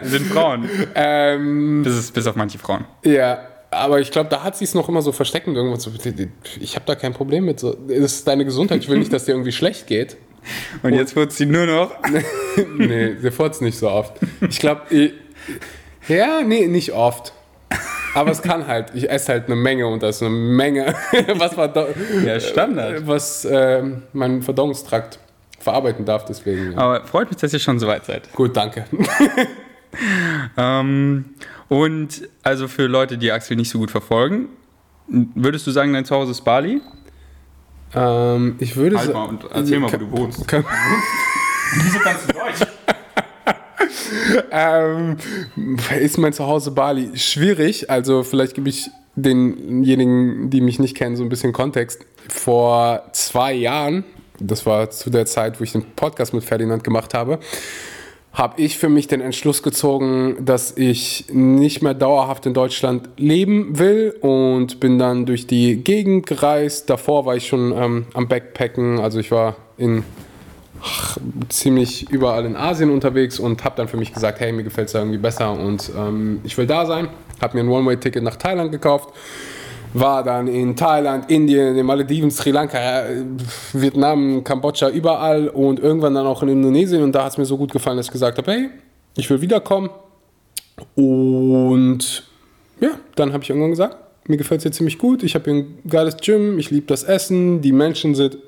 sind 0.02 0.26
Frauen. 0.26 0.68
Ähm, 0.94 1.82
bis, 1.82 2.10
bis 2.10 2.26
auf 2.26 2.36
manche 2.36 2.58
Frauen. 2.58 2.84
Ja, 3.04 3.40
aber 3.70 4.00
ich 4.00 4.10
glaube, 4.10 4.28
da 4.30 4.42
hat 4.42 4.56
sie 4.56 4.64
es 4.64 4.74
noch 4.74 4.88
immer 4.88 5.02
so 5.02 5.12
versteckend 5.12 5.56
irgendwo. 5.56 5.76
So, 5.76 5.90
ich 6.60 6.74
habe 6.74 6.84
da 6.86 6.94
kein 6.94 7.12
Problem 7.12 7.44
mit. 7.44 7.60
So. 7.60 7.74
Das 7.88 8.12
ist 8.12 8.28
deine 8.28 8.44
Gesundheit. 8.44 8.82
Ich 8.82 8.88
will 8.88 8.98
nicht, 8.98 9.12
dass 9.12 9.24
dir 9.24 9.32
irgendwie 9.32 9.52
schlecht 9.52 9.86
geht. 9.86 10.16
Und 10.82 10.94
jetzt 10.94 11.12
furzt 11.12 11.36
sie 11.36 11.46
nur 11.46 11.66
noch? 11.66 11.92
nee, 12.76 13.16
sie 13.20 13.30
furzt 13.30 13.60
nicht 13.60 13.78
so 13.78 13.90
oft. 13.90 14.14
Ich 14.48 14.58
glaube, 14.58 14.82
ja, 16.08 16.42
nee, 16.42 16.66
nicht 16.66 16.92
oft. 16.92 17.32
Aber 18.14 18.30
es 18.30 18.42
kann 18.42 18.66
halt, 18.66 18.94
ich 18.94 19.08
esse 19.10 19.32
halt 19.32 19.46
eine 19.46 19.56
Menge 19.56 19.86
und 19.86 20.02
das 20.02 20.16
ist 20.16 20.22
eine 20.22 20.30
Menge, 20.30 20.94
was, 21.34 21.56
ja, 22.24 22.40
Standard. 22.40 23.06
was 23.06 23.44
äh, 23.44 23.82
mein 24.12 24.42
Verdauungstrakt 24.42 25.18
verarbeiten 25.58 26.04
darf. 26.04 26.24
Deswegen. 26.24 26.72
Ja. 26.72 26.78
Aber 26.78 27.04
freut 27.04 27.30
mich, 27.30 27.38
dass 27.38 27.52
ihr 27.52 27.58
schon 27.58 27.78
so 27.78 27.86
weit 27.86 28.04
seid. 28.04 28.32
Gut, 28.32 28.56
danke. 28.56 28.84
ähm, 30.56 31.26
und 31.68 32.28
also 32.42 32.68
für 32.68 32.86
Leute, 32.86 33.18
die 33.18 33.30
Axel 33.30 33.56
nicht 33.56 33.70
so 33.70 33.78
gut 33.78 33.90
verfolgen, 33.90 34.48
würdest 35.08 35.66
du 35.66 35.70
sagen, 35.70 35.92
dein 35.92 36.04
Zuhause 36.04 36.32
ist 36.32 36.42
Bali? 36.42 36.80
Ähm, 37.94 38.56
ich 38.58 38.76
würde 38.76 38.98
halt 38.98 39.12
mal 39.12 39.24
und 39.24 39.44
erzähl 39.50 39.80
mal, 39.80 39.92
wo 39.92 39.96
du 39.96 40.10
wohnst. 40.10 40.40
Wieso 40.50 41.98
kannst 42.00 42.28
du 42.28 42.32
Deutsch? 42.32 42.70
Ähm, 44.50 45.16
ist 46.00 46.18
mein 46.18 46.32
Zuhause 46.32 46.70
Bali? 46.70 47.16
Schwierig. 47.16 47.90
Also 47.90 48.22
vielleicht 48.22 48.54
gebe 48.54 48.68
ich 48.68 48.90
denjenigen, 49.16 50.50
die 50.50 50.60
mich 50.60 50.78
nicht 50.78 50.96
kennen, 50.96 51.16
so 51.16 51.22
ein 51.22 51.28
bisschen 51.28 51.52
Kontext. 51.52 52.04
Vor 52.28 53.02
zwei 53.12 53.52
Jahren, 53.52 54.04
das 54.38 54.66
war 54.66 54.90
zu 54.90 55.10
der 55.10 55.26
Zeit, 55.26 55.60
wo 55.60 55.64
ich 55.64 55.72
den 55.72 55.84
Podcast 55.96 56.34
mit 56.34 56.44
Ferdinand 56.44 56.84
gemacht 56.84 57.14
habe, 57.14 57.38
habe 58.32 58.60
ich 58.60 58.78
für 58.78 58.88
mich 58.88 59.08
den 59.08 59.20
Entschluss 59.20 59.62
gezogen, 59.62 60.36
dass 60.44 60.76
ich 60.76 61.26
nicht 61.32 61.82
mehr 61.82 61.94
dauerhaft 61.94 62.46
in 62.46 62.54
Deutschland 62.54 63.08
leben 63.16 63.78
will 63.78 64.14
und 64.20 64.78
bin 64.78 64.98
dann 64.98 65.26
durch 65.26 65.46
die 65.46 65.82
Gegend 65.82 66.26
gereist. 66.26 66.88
Davor 66.88 67.26
war 67.26 67.34
ich 67.34 67.48
schon 67.48 67.72
ähm, 67.72 68.06
am 68.14 68.28
Backpacken, 68.28 69.00
also 69.00 69.18
ich 69.18 69.30
war 69.30 69.56
in 69.76 70.04
ziemlich 71.48 72.10
überall 72.10 72.44
in 72.44 72.56
Asien 72.56 72.90
unterwegs 72.90 73.38
und 73.38 73.64
habe 73.64 73.76
dann 73.76 73.88
für 73.88 73.96
mich 73.96 74.12
gesagt, 74.12 74.40
hey, 74.40 74.52
mir 74.52 74.64
gefällt 74.64 74.88
es 74.88 74.92
da 74.92 75.00
irgendwie 75.00 75.18
besser 75.18 75.52
und 75.52 75.90
ähm, 75.96 76.40
ich 76.44 76.56
will 76.56 76.66
da 76.66 76.86
sein. 76.86 77.08
Habe 77.40 77.56
mir 77.56 77.64
ein 77.64 77.68
One-Way-Ticket 77.68 78.22
nach 78.22 78.36
Thailand 78.36 78.72
gekauft, 78.72 79.10
war 79.94 80.22
dann 80.22 80.48
in 80.48 80.76
Thailand, 80.76 81.30
Indien, 81.30 81.74
den 81.74 81.86
Malediven, 81.86 82.30
Sri 82.30 82.50
Lanka, 82.50 83.04
Vietnam, 83.72 84.44
Kambodscha, 84.44 84.90
überall 84.90 85.48
und 85.48 85.80
irgendwann 85.80 86.14
dann 86.14 86.26
auch 86.26 86.42
in 86.42 86.48
Indonesien 86.48 87.02
und 87.02 87.12
da 87.12 87.24
hat 87.24 87.32
es 87.32 87.38
mir 87.38 87.44
so 87.44 87.56
gut 87.56 87.72
gefallen, 87.72 87.96
dass 87.96 88.06
ich 88.06 88.12
gesagt 88.12 88.38
habe, 88.38 88.50
hey, 88.50 88.70
ich 89.16 89.28
will 89.30 89.40
wiederkommen 89.40 89.90
und 90.94 92.24
ja, 92.80 92.90
dann 93.16 93.32
habe 93.32 93.42
ich 93.42 93.50
irgendwann 93.50 93.70
gesagt, 93.70 93.96
mir 94.28 94.36
gefällt 94.36 94.58
es 94.58 94.64
hier 94.64 94.72
ziemlich 94.72 94.98
gut, 94.98 95.22
ich 95.22 95.34
habe 95.34 95.50
hier 95.50 95.54
ein 95.54 95.78
geiles 95.88 96.16
Gym, 96.18 96.58
ich 96.58 96.70
liebe 96.70 96.86
das 96.86 97.02
Essen, 97.02 97.62
die 97.62 97.72
Menschen 97.72 98.14
sind 98.14 98.38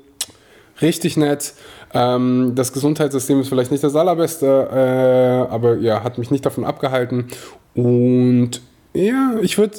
richtig 0.83 1.17
nett. 1.17 1.55
Ähm, 1.93 2.53
das 2.55 2.73
Gesundheitssystem 2.73 3.41
ist 3.41 3.49
vielleicht 3.49 3.71
nicht 3.71 3.83
das 3.83 3.97
allerbeste, 3.97 4.47
äh, 4.47 5.53
aber 5.53 5.77
ja, 5.79 6.03
hat 6.05 6.19
mich 6.19 6.31
nicht 6.31 6.47
davon 6.47 6.65
abgehalten. 6.65 7.27
Und 7.75 8.61
ja, 8.93 9.35
ich 9.43 9.59
würde 9.59 9.79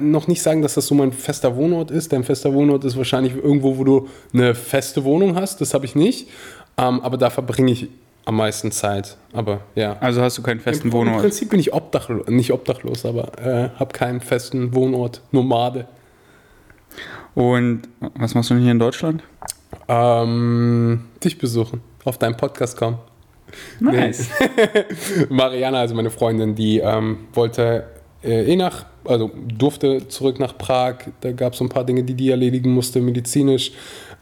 noch 0.00 0.28
nicht 0.28 0.42
sagen, 0.42 0.62
dass 0.62 0.74
das 0.74 0.86
so 0.86 0.94
mein 0.94 1.12
fester 1.12 1.56
Wohnort 1.56 1.90
ist. 1.90 2.12
Dein 2.12 2.24
fester 2.24 2.54
Wohnort 2.54 2.84
ist 2.84 2.96
wahrscheinlich 2.96 3.34
irgendwo, 3.34 3.78
wo 3.78 3.84
du 3.84 4.08
eine 4.32 4.54
feste 4.54 5.04
Wohnung 5.04 5.36
hast. 5.36 5.60
Das 5.60 5.74
habe 5.74 5.84
ich 5.84 5.94
nicht. 5.94 6.28
Ähm, 6.78 7.00
aber 7.00 7.16
da 7.16 7.30
verbringe 7.30 7.72
ich 7.72 7.88
am 8.24 8.36
meisten 8.36 8.70
Zeit. 8.70 9.16
Aber 9.32 9.60
ja. 9.74 9.96
Also 10.00 10.22
hast 10.22 10.38
du 10.38 10.42
keinen 10.42 10.60
festen 10.60 10.88
Im, 10.88 10.92
Wohnort? 10.92 11.16
Im 11.16 11.22
Prinzip 11.22 11.50
bin 11.50 11.60
ich 11.60 11.72
obdachlos, 11.72 12.28
nicht 12.28 12.52
obdachlos, 12.52 13.04
aber 13.04 13.32
äh, 13.38 13.70
habe 13.78 13.92
keinen 13.92 14.20
festen 14.20 14.74
Wohnort, 14.74 15.22
Nomade. 15.32 15.86
Und 17.34 17.82
was 18.16 18.34
machst 18.34 18.50
du 18.50 18.54
denn 18.54 18.62
hier 18.62 18.72
in 18.72 18.78
Deutschland? 18.78 19.22
Ähm, 19.88 21.04
dich 21.22 21.38
besuchen, 21.38 21.80
auf 22.04 22.18
deinen 22.18 22.36
Podcast 22.36 22.76
kommen. 22.76 22.98
Nice. 23.80 24.28
Mariana, 25.28 25.80
also 25.80 25.94
meine 25.94 26.10
Freundin, 26.10 26.54
die 26.54 26.78
ähm, 26.78 27.18
wollte 27.32 27.84
äh, 28.22 28.44
eh 28.52 28.56
nach, 28.56 28.86
also 29.04 29.30
durfte 29.58 30.06
zurück 30.08 30.38
nach 30.38 30.56
Prag. 30.56 30.96
Da 31.20 31.32
gab 31.32 31.52
es 31.54 31.58
so 31.58 31.64
ein 31.64 31.68
paar 31.68 31.84
Dinge, 31.84 32.04
die 32.04 32.14
die 32.14 32.30
erledigen 32.30 32.70
musste, 32.72 33.00
medizinisch. 33.00 33.72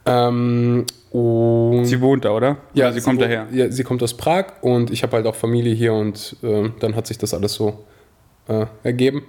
Ähm, 0.06 0.86
und 1.10 1.84
Sie 1.84 2.00
wohnt 2.00 2.24
da, 2.24 2.30
oder? 2.32 2.56
ja, 2.74 2.92
sie, 2.92 3.00
kommt 3.00 3.18
wo- 3.18 3.22
daher. 3.24 3.46
Ja, 3.52 3.70
sie 3.70 3.82
kommt 3.84 4.02
aus 4.02 4.14
Prag 4.14 4.46
und 4.62 4.90
ich 4.90 5.02
habe 5.02 5.16
halt 5.16 5.26
auch 5.26 5.34
Familie 5.34 5.74
hier 5.74 5.92
und 5.94 6.36
ähm, 6.42 6.74
dann 6.80 6.94
hat 6.96 7.06
sich 7.06 7.18
das 7.18 7.34
alles 7.34 7.54
so 7.54 7.84
äh, 8.46 8.66
ergeben. 8.82 9.22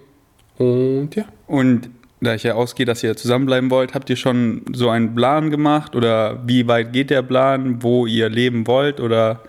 Und 0.57 1.11
ja. 1.15 1.25
Und 1.47 1.89
da 2.21 2.33
ich 2.33 2.43
ja 2.43 2.55
ausgehe, 2.55 2.85
dass 2.85 3.03
ihr 3.03 3.15
zusammenbleiben 3.15 3.71
wollt, 3.71 3.93
habt 3.93 4.09
ihr 4.09 4.15
schon 4.15 4.63
so 4.73 4.89
einen 4.89 5.15
Plan 5.15 5.49
gemacht 5.49 5.95
oder 5.95 6.41
wie 6.45 6.67
weit 6.67 6.91
geht 6.91 7.09
der 7.09 7.21
Plan, 7.21 7.81
wo 7.81 8.05
ihr 8.05 8.29
leben 8.29 8.67
wollt 8.67 8.99
oder 8.99 9.41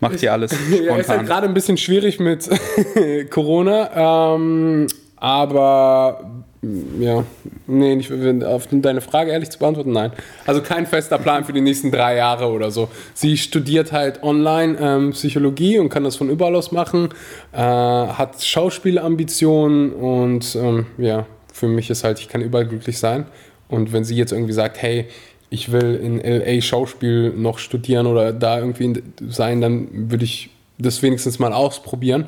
macht 0.00 0.22
ihr 0.22 0.32
alles 0.32 0.52
Ja, 0.70 0.76
ist 0.76 0.90
halt 0.90 1.04
spontan? 1.04 1.26
gerade 1.26 1.46
ein 1.46 1.54
bisschen 1.54 1.76
schwierig 1.76 2.18
mit 2.18 2.48
Corona, 3.30 4.34
ähm, 4.34 4.88
aber 5.14 6.42
mm, 6.62 7.00
ja, 7.00 7.24
nee, 7.68 7.94
nicht, 7.94 8.12
auf 8.44 8.66
deine 8.72 9.00
Frage 9.00 9.30
ehrlich 9.30 9.50
zu 9.50 9.60
beantworten, 9.60 9.92
nein. 9.92 10.10
Also 10.46 10.62
kein 10.62 10.84
fester 10.86 11.18
Plan 11.18 11.44
für 11.44 11.52
die 11.52 11.60
nächsten 11.60 11.92
drei 11.92 12.16
Jahre 12.16 12.48
oder 12.48 12.72
so. 12.72 12.88
Sie 13.14 13.36
studiert 13.36 13.92
halt 13.92 14.24
online 14.24 14.76
ähm, 14.80 15.10
Psychologie 15.12 15.78
und 15.78 15.90
kann 15.90 16.02
das 16.02 16.16
von 16.16 16.28
überall 16.28 16.56
aus 16.56 16.72
machen, 16.72 17.10
äh, 17.52 17.58
hat 17.58 18.42
Schauspielambitionen 18.42 19.92
und 19.92 20.56
ähm, 20.56 20.86
ja, 20.98 21.24
für 21.56 21.68
mich 21.68 21.88
ist 21.88 22.04
halt, 22.04 22.20
ich 22.20 22.28
kann 22.28 22.42
überall 22.42 22.66
glücklich 22.66 22.98
sein. 22.98 23.26
Und 23.68 23.92
wenn 23.92 24.04
sie 24.04 24.14
jetzt 24.14 24.32
irgendwie 24.32 24.52
sagt, 24.52 24.80
hey, 24.82 25.06
ich 25.48 25.72
will 25.72 25.94
in 25.94 26.20
LA 26.20 26.60
Schauspiel 26.60 27.30
noch 27.30 27.58
studieren 27.58 28.06
oder 28.06 28.32
da 28.32 28.58
irgendwie 28.58 29.02
sein, 29.28 29.60
dann 29.60 30.10
würde 30.10 30.24
ich 30.24 30.50
das 30.78 31.02
wenigstens 31.02 31.38
mal 31.38 31.52
ausprobieren. 31.52 32.26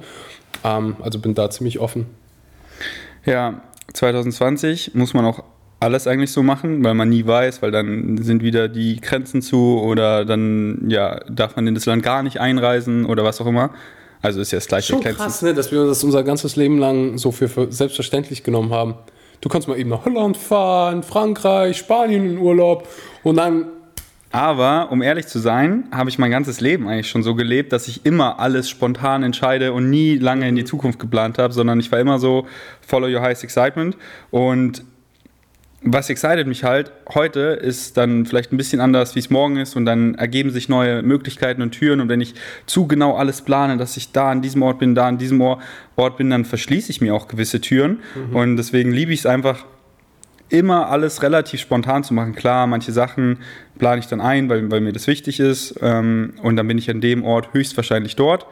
Ähm, 0.65 0.97
also 1.01 1.19
bin 1.19 1.35
da 1.35 1.51
ziemlich 1.51 1.79
offen. 1.79 2.07
Ja, 3.27 3.61
2020 3.93 4.95
muss 4.95 5.13
man 5.13 5.27
auch 5.27 5.45
alles 5.81 6.07
eigentlich 6.07 6.33
so 6.33 6.43
machen, 6.43 6.83
weil 6.83 6.95
man 6.95 7.11
nie 7.11 7.27
weiß, 7.27 7.61
weil 7.61 7.71
dann 7.71 8.17
sind 8.23 8.43
wieder 8.43 8.69
die 8.69 9.01
Grenzen 9.01 9.43
zu 9.43 9.79
oder 9.81 10.25
dann 10.25 10.87
ja, 10.89 11.21
darf 11.29 11.55
man 11.55 11.67
in 11.67 11.75
das 11.75 11.87
Land 11.87 12.03
gar 12.03 12.23
nicht 12.23 12.41
einreisen 12.41 13.05
oder 13.05 13.25
was 13.25 13.41
auch 13.41 13.47
immer. 13.47 13.71
Also 14.23 14.41
ist 14.41 14.51
ja 14.51 14.57
das 14.57 14.67
gleiche 14.67 14.93
Schon 14.93 15.03
Grenzen. 15.03 15.19
krass, 15.19 15.43
ne, 15.43 15.55
dass 15.55 15.71
wir 15.71 15.85
das 15.85 16.03
unser 16.03 16.25
ganzes 16.25 16.57
Leben 16.57 16.79
lang 16.79 17.19
so 17.19 17.31
für, 17.31 17.49
für 17.49 17.71
selbstverständlich 17.71 18.43
genommen 18.43 18.71
haben. 18.73 18.95
Du 19.41 19.49
kannst 19.49 19.69
mal 19.69 19.79
eben 19.79 19.91
nach 19.91 20.05
Holland 20.05 20.37
fahren, 20.37 21.03
Frankreich, 21.03 21.79
Spanien 21.79 22.29
in 22.29 22.39
Urlaub 22.39 22.89
und 23.23 23.37
dann 23.37 23.67
Aber 24.31 24.89
um 24.91 25.01
ehrlich 25.01 25.27
zu 25.27 25.39
sein, 25.39 25.85
habe 25.91 26.11
ich 26.11 26.19
mein 26.19 26.31
ganzes 26.31 26.61
Leben 26.61 26.87
eigentlich 26.89 27.09
schon 27.09 27.23
so 27.23 27.35
gelebt, 27.35 27.73
dass 27.73 27.89
ich 27.89 28.05
immer 28.05 28.39
alles 28.39 28.69
spontan 28.69 29.23
entscheide 29.23 29.73
und 29.73 29.89
nie 29.89 30.19
lange 30.19 30.47
in 30.49 30.57
die 30.57 30.65
Zukunft 30.65 30.99
geplant 30.99 31.39
habe, 31.39 31.55
sondern 31.55 31.81
ich 31.81 31.91
war 31.91 31.99
immer 31.99 32.19
so 32.19 32.47
follow 32.87 33.07
your 33.07 33.23
highest 33.23 33.45
excitement. 33.45 33.97
Und 34.31 34.85
was 35.83 36.11
excited 36.11 36.47
mich 36.47 36.65
halt 36.65 36.91
heute 37.15 37.41
ist 37.41 37.97
dann 37.97 38.27
vielleicht 38.27 38.53
ein 38.53 38.57
bisschen 38.57 38.81
anders, 38.81 39.15
wie 39.15 39.21
es 39.21 39.31
morgen 39.31 39.59
ist 39.59 39.77
und 39.77 39.85
dann 39.85 40.17
ergeben 40.17 40.51
sich 40.51 40.69
neue 40.69 41.03
Möglichkeiten 41.03 41.63
und 41.63 41.71
Türen 41.71 42.01
und 42.01 42.09
wenn 42.09 42.21
ich 42.21 42.35
zu 42.67 42.89
genau 42.89 43.15
alles 43.15 43.43
plane, 43.43 43.77
dass 43.77 43.97
ich 43.97 44.11
da 44.11 44.31
an 44.31 44.43
diesem 44.43 44.63
Ort 44.63 44.81
bin, 44.81 44.95
da 44.95 45.07
an 45.07 45.19
diesem 45.19 45.41
Ort 45.41 46.17
bin, 46.17 46.31
dann 46.31 46.45
verschließe 46.45 46.91
ich 46.91 47.01
mir 47.01 47.15
auch 47.15 47.29
gewisse 47.29 47.61
Türen 47.61 48.01
und 48.33 48.57
deswegen 48.57 48.93
liebe 48.93 49.13
ich 49.13 49.21
es 49.21 49.27
einfach 49.27 49.65
immer 50.49 50.89
alles 50.89 51.23
relativ 51.23 51.61
spontan 51.61 52.05
zu 52.05 52.15
machen. 52.15 52.35
Klar, 52.35 52.67
manche 52.67 52.93
Sachen 52.93 53.39
plane 53.79 54.01
ich 54.01 54.07
dann 54.07 54.21
ein, 54.21 54.49
weil, 54.49 54.71
weil 54.71 54.81
mir 54.81 54.93
das 54.93 55.07
wichtig 55.07 55.41
ist. 55.41 55.75
Ähm, 55.83 56.35
und 56.43 56.57
dann 56.57 56.67
bin 56.67 56.79
ich 56.79 56.91
an 56.91 57.01
dem 57.01 57.25
Ort 57.25 57.53
höchstwahrscheinlich 57.53 58.17
dort. 58.17 58.47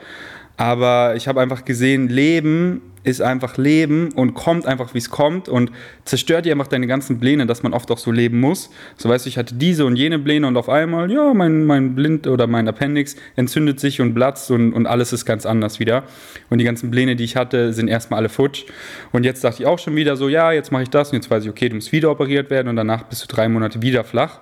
Aber 0.57 1.15
ich 1.17 1.29
habe 1.29 1.41
einfach 1.41 1.65
gesehen, 1.65 2.09
Leben 2.09 2.81
ist 3.07 3.23
einfach 3.23 3.57
Leben 3.57 4.11
und 4.13 4.35
kommt 4.35 4.67
einfach, 4.67 4.93
wie 4.93 4.99
es 4.99 5.11
kommt 5.11 5.49
und 5.49 5.71
zerstört 6.05 6.45
dir 6.45 6.53
einfach 6.53 6.67
deine 6.67 6.89
ganzen 6.89 7.21
Pläne, 7.21 7.47
dass 7.47 7.63
man 7.63 7.73
oft 7.73 7.89
auch 7.93 7.99
so 7.99 8.11
leben 8.11 8.41
muss. 8.41 8.69
So 8.97 9.09
weißt 9.09 9.27
du, 9.27 9.29
ich 9.29 9.39
hatte 9.39 9.55
diese 9.55 9.87
und 9.87 9.95
jene 9.95 10.19
Pläne 10.19 10.45
und 10.47 10.57
auf 10.57 10.69
einmal, 10.69 11.11
ja, 11.13 11.33
mein, 11.33 11.67
mein 11.67 11.95
Blind 11.95 12.27
oder 12.27 12.49
mein 12.49 12.67
Appendix 12.67 13.15
entzündet 13.37 13.79
sich 13.79 14.01
und 14.01 14.15
platzt 14.15 14.51
und, 14.51 14.73
und 14.73 14.87
alles 14.87 15.13
ist 15.13 15.25
ganz 15.25 15.47
anders 15.47 15.79
wieder. 15.79 16.03
Und 16.51 16.59
die 16.59 16.65
ganzen 16.65 16.91
Pläne, 16.91 17.15
die 17.15 17.23
ich 17.23 17.37
hatte, 17.37 17.73
sind 17.73 17.87
erstmal 17.87 18.19
alle 18.19 18.29
futsch. 18.29 18.65
Und 19.13 19.25
jetzt 19.25 19.45
dachte 19.45 19.63
ich 19.63 19.69
auch 19.69 19.79
schon 19.79 19.95
wieder 19.95 20.17
so, 20.17 20.29
ja, 20.29 20.51
jetzt 20.51 20.73
mache 20.73 20.83
ich 20.83 20.91
das 20.91 21.11
und 21.11 21.17
jetzt 21.17 21.31
weiß 21.31 21.45
ich, 21.45 21.51
okay, 21.51 21.69
du 21.69 21.77
musst 21.77 21.93
wieder 21.93 22.11
operiert 22.11 22.51
werden 22.51 22.67
und 22.67 22.75
danach 22.75 23.05
bist 23.05 23.23
du 23.23 23.33
drei 23.33 23.49
Monate 23.49 23.83
wieder 23.83 24.03
flach. 24.03 24.41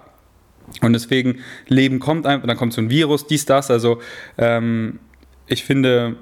Und 0.81 0.95
deswegen, 0.95 1.41
Leben 1.69 1.99
kommt 1.99 2.27
einfach, 2.27 2.47
dann 2.47 2.57
kommt 2.57 2.73
so 2.73 2.81
ein 2.81 2.89
Virus, 2.89 3.27
dies, 3.27 3.45
das. 3.45 3.71
Also 3.71 4.01
ähm, 4.39 5.01
ich 5.47 5.65
finde, 5.65 6.17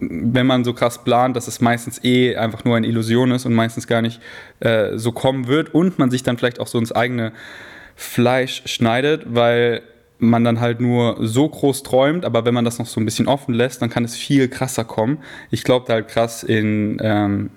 wenn 0.00 0.46
man 0.46 0.64
so 0.64 0.74
krass 0.74 1.04
plant, 1.04 1.36
dass 1.36 1.48
es 1.48 1.60
meistens 1.60 2.02
eh 2.04 2.36
einfach 2.36 2.64
nur 2.64 2.76
eine 2.76 2.86
Illusion 2.86 3.30
ist 3.30 3.46
und 3.46 3.54
meistens 3.54 3.86
gar 3.86 4.02
nicht 4.02 4.20
äh, 4.60 4.96
so 4.96 5.12
kommen 5.12 5.46
wird 5.46 5.74
und 5.74 5.98
man 5.98 6.10
sich 6.10 6.22
dann 6.22 6.36
vielleicht 6.36 6.60
auch 6.60 6.66
so 6.66 6.78
ins 6.78 6.92
eigene 6.92 7.32
Fleisch 7.96 8.62
schneidet, 8.66 9.22
weil 9.34 9.82
man 10.18 10.44
dann 10.44 10.60
halt 10.60 10.80
nur 10.80 11.16
so 11.20 11.48
groß 11.48 11.82
träumt, 11.82 12.24
aber 12.24 12.44
wenn 12.44 12.54
man 12.54 12.64
das 12.64 12.78
noch 12.78 12.86
so 12.86 13.00
ein 13.00 13.04
bisschen 13.04 13.26
offen 13.26 13.52
lässt, 13.54 13.82
dann 13.82 13.90
kann 13.90 14.04
es 14.04 14.16
viel 14.16 14.48
krasser 14.48 14.84
kommen. 14.84 15.18
Ich 15.50 15.64
glaube 15.64 15.86
da 15.86 15.94
halt 15.94 16.08
krass 16.08 16.42
in 16.42 16.98
ähm, 17.00 17.50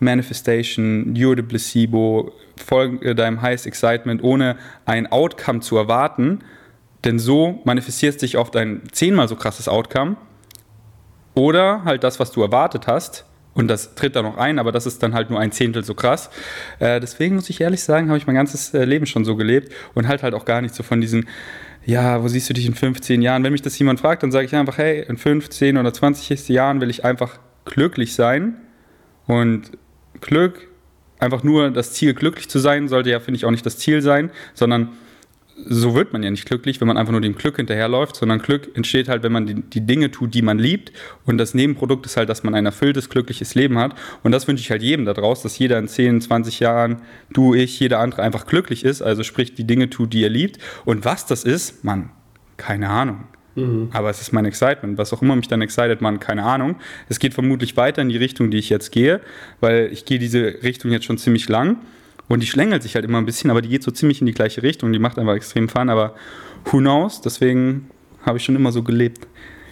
Manifestation, 0.00 1.14
You're 1.14 1.36
the 1.36 1.42
Placebo, 1.42 2.32
folge 2.56 3.14
deinem 3.14 3.42
Highest 3.42 3.66
Excitement, 3.66 4.22
ohne 4.22 4.56
ein 4.84 5.06
Outcome 5.06 5.60
zu 5.60 5.76
erwarten, 5.76 6.40
denn 7.04 7.18
so 7.18 7.60
manifestiert 7.64 8.18
sich 8.18 8.36
oft 8.36 8.56
ein 8.56 8.82
zehnmal 8.90 9.28
so 9.28 9.36
krasses 9.36 9.68
Outcome 9.68 10.16
oder 11.38 11.84
halt 11.84 12.04
das, 12.04 12.18
was 12.18 12.32
du 12.32 12.42
erwartet 12.42 12.86
hast. 12.86 13.24
Und 13.54 13.68
das 13.68 13.94
tritt 13.94 14.14
dann 14.14 14.24
noch 14.24 14.36
ein, 14.36 14.58
aber 14.58 14.70
das 14.70 14.86
ist 14.86 15.02
dann 15.02 15.14
halt 15.14 15.30
nur 15.30 15.40
ein 15.40 15.50
Zehntel 15.50 15.82
so 15.82 15.94
krass. 15.94 16.30
Äh, 16.78 17.00
deswegen 17.00 17.36
muss 17.36 17.48
ich 17.50 17.60
ehrlich 17.60 17.82
sagen, 17.82 18.08
habe 18.08 18.18
ich 18.18 18.26
mein 18.26 18.36
ganzes 18.36 18.74
äh, 18.74 18.84
Leben 18.84 19.06
schon 19.06 19.24
so 19.24 19.34
gelebt 19.34 19.72
und 19.94 20.06
halt 20.06 20.22
halt 20.22 20.34
auch 20.34 20.44
gar 20.44 20.60
nicht 20.60 20.74
so 20.74 20.82
von 20.82 21.00
diesen, 21.00 21.28
ja, 21.84 22.22
wo 22.22 22.28
siehst 22.28 22.48
du 22.48 22.54
dich 22.54 22.66
in 22.66 22.74
15 22.74 23.22
Jahren? 23.22 23.42
Wenn 23.42 23.52
mich 23.52 23.62
das 23.62 23.78
jemand 23.78 24.00
fragt, 24.00 24.22
dann 24.22 24.30
sage 24.30 24.46
ich 24.46 24.54
einfach, 24.54 24.78
hey, 24.78 25.04
in 25.08 25.16
15 25.16 25.76
oder 25.76 25.92
20 25.92 26.48
Jahren 26.48 26.80
will 26.80 26.90
ich 26.90 27.04
einfach 27.04 27.38
glücklich 27.64 28.14
sein. 28.14 28.56
Und 29.26 29.72
Glück, 30.20 30.68
einfach 31.18 31.42
nur 31.42 31.70
das 31.70 31.92
Ziel, 31.92 32.14
glücklich 32.14 32.48
zu 32.48 32.58
sein, 32.58 32.88
sollte 32.88 33.10
ja, 33.10 33.20
finde 33.20 33.38
ich, 33.38 33.44
auch 33.44 33.50
nicht 33.50 33.66
das 33.66 33.78
Ziel 33.78 34.02
sein, 34.02 34.30
sondern 34.54 34.90
so 35.66 35.94
wird 35.94 36.12
man 36.12 36.22
ja 36.22 36.30
nicht 36.30 36.46
glücklich, 36.46 36.80
wenn 36.80 36.88
man 36.88 36.96
einfach 36.96 37.12
nur 37.12 37.20
dem 37.20 37.34
Glück 37.34 37.56
hinterherläuft, 37.56 38.16
sondern 38.16 38.38
Glück 38.38 38.70
entsteht 38.76 39.08
halt, 39.08 39.22
wenn 39.22 39.32
man 39.32 39.46
die, 39.46 39.54
die 39.54 39.80
Dinge 39.80 40.10
tut, 40.10 40.34
die 40.34 40.42
man 40.42 40.58
liebt. 40.58 40.92
Und 41.26 41.38
das 41.38 41.54
Nebenprodukt 41.54 42.06
ist 42.06 42.16
halt, 42.16 42.28
dass 42.28 42.42
man 42.42 42.54
ein 42.54 42.66
erfülltes, 42.66 43.08
glückliches 43.08 43.54
Leben 43.54 43.78
hat. 43.78 43.94
Und 44.22 44.32
das 44.32 44.46
wünsche 44.48 44.62
ich 44.62 44.70
halt 44.70 44.82
jedem 44.82 45.04
da 45.04 45.14
draußen, 45.14 45.42
dass 45.42 45.58
jeder 45.58 45.78
in 45.78 45.88
10, 45.88 46.20
20 46.20 46.60
Jahren, 46.60 47.02
du, 47.32 47.54
ich, 47.54 47.78
jeder 47.80 47.98
andere 47.98 48.22
einfach 48.22 48.46
glücklich 48.46 48.84
ist. 48.84 49.02
Also 49.02 49.22
sprich, 49.22 49.54
die 49.54 49.64
Dinge 49.64 49.90
tut, 49.90 50.12
die 50.12 50.22
er 50.22 50.30
liebt. 50.30 50.58
Und 50.84 51.04
was 51.04 51.26
das 51.26 51.44
ist, 51.44 51.84
man, 51.84 52.10
keine 52.56 52.88
Ahnung. 52.88 53.24
Aber 53.92 54.10
es 54.10 54.20
ist 54.20 54.32
mein 54.32 54.44
Excitement. 54.44 54.98
Was 54.98 55.12
auch 55.12 55.22
immer 55.22 55.34
mich 55.34 55.48
dann 55.48 55.62
excited, 55.62 56.00
man, 56.00 56.20
keine 56.20 56.44
Ahnung. 56.44 56.76
Es 57.08 57.18
geht 57.18 57.34
vermutlich 57.34 57.76
weiter 57.76 58.02
in 58.02 58.08
die 58.08 58.16
Richtung, 58.16 58.50
die 58.50 58.58
ich 58.58 58.70
jetzt 58.70 58.92
gehe, 58.92 59.20
weil 59.60 59.90
ich 59.92 60.04
gehe 60.04 60.18
diese 60.18 60.62
Richtung 60.62 60.92
jetzt 60.92 61.04
schon 61.04 61.18
ziemlich 61.18 61.48
lang. 61.48 61.78
Und 62.28 62.42
die 62.42 62.46
schlängelt 62.46 62.82
sich 62.82 62.94
halt 62.94 63.04
immer 63.04 63.18
ein 63.18 63.26
bisschen, 63.26 63.50
aber 63.50 63.62
die 63.62 63.68
geht 63.68 63.82
so 63.82 63.90
ziemlich 63.90 64.20
in 64.20 64.26
die 64.26 64.34
gleiche 64.34 64.62
Richtung. 64.62 64.92
Die 64.92 64.98
macht 64.98 65.18
einfach 65.18 65.34
extrem 65.34 65.68
Fun, 65.68 65.88
aber 65.88 66.14
who 66.66 66.78
knows? 66.78 67.20
Deswegen 67.20 67.90
habe 68.24 68.38
ich 68.38 68.44
schon 68.44 68.54
immer 68.54 68.72
so 68.72 68.82
gelebt. 68.82 69.26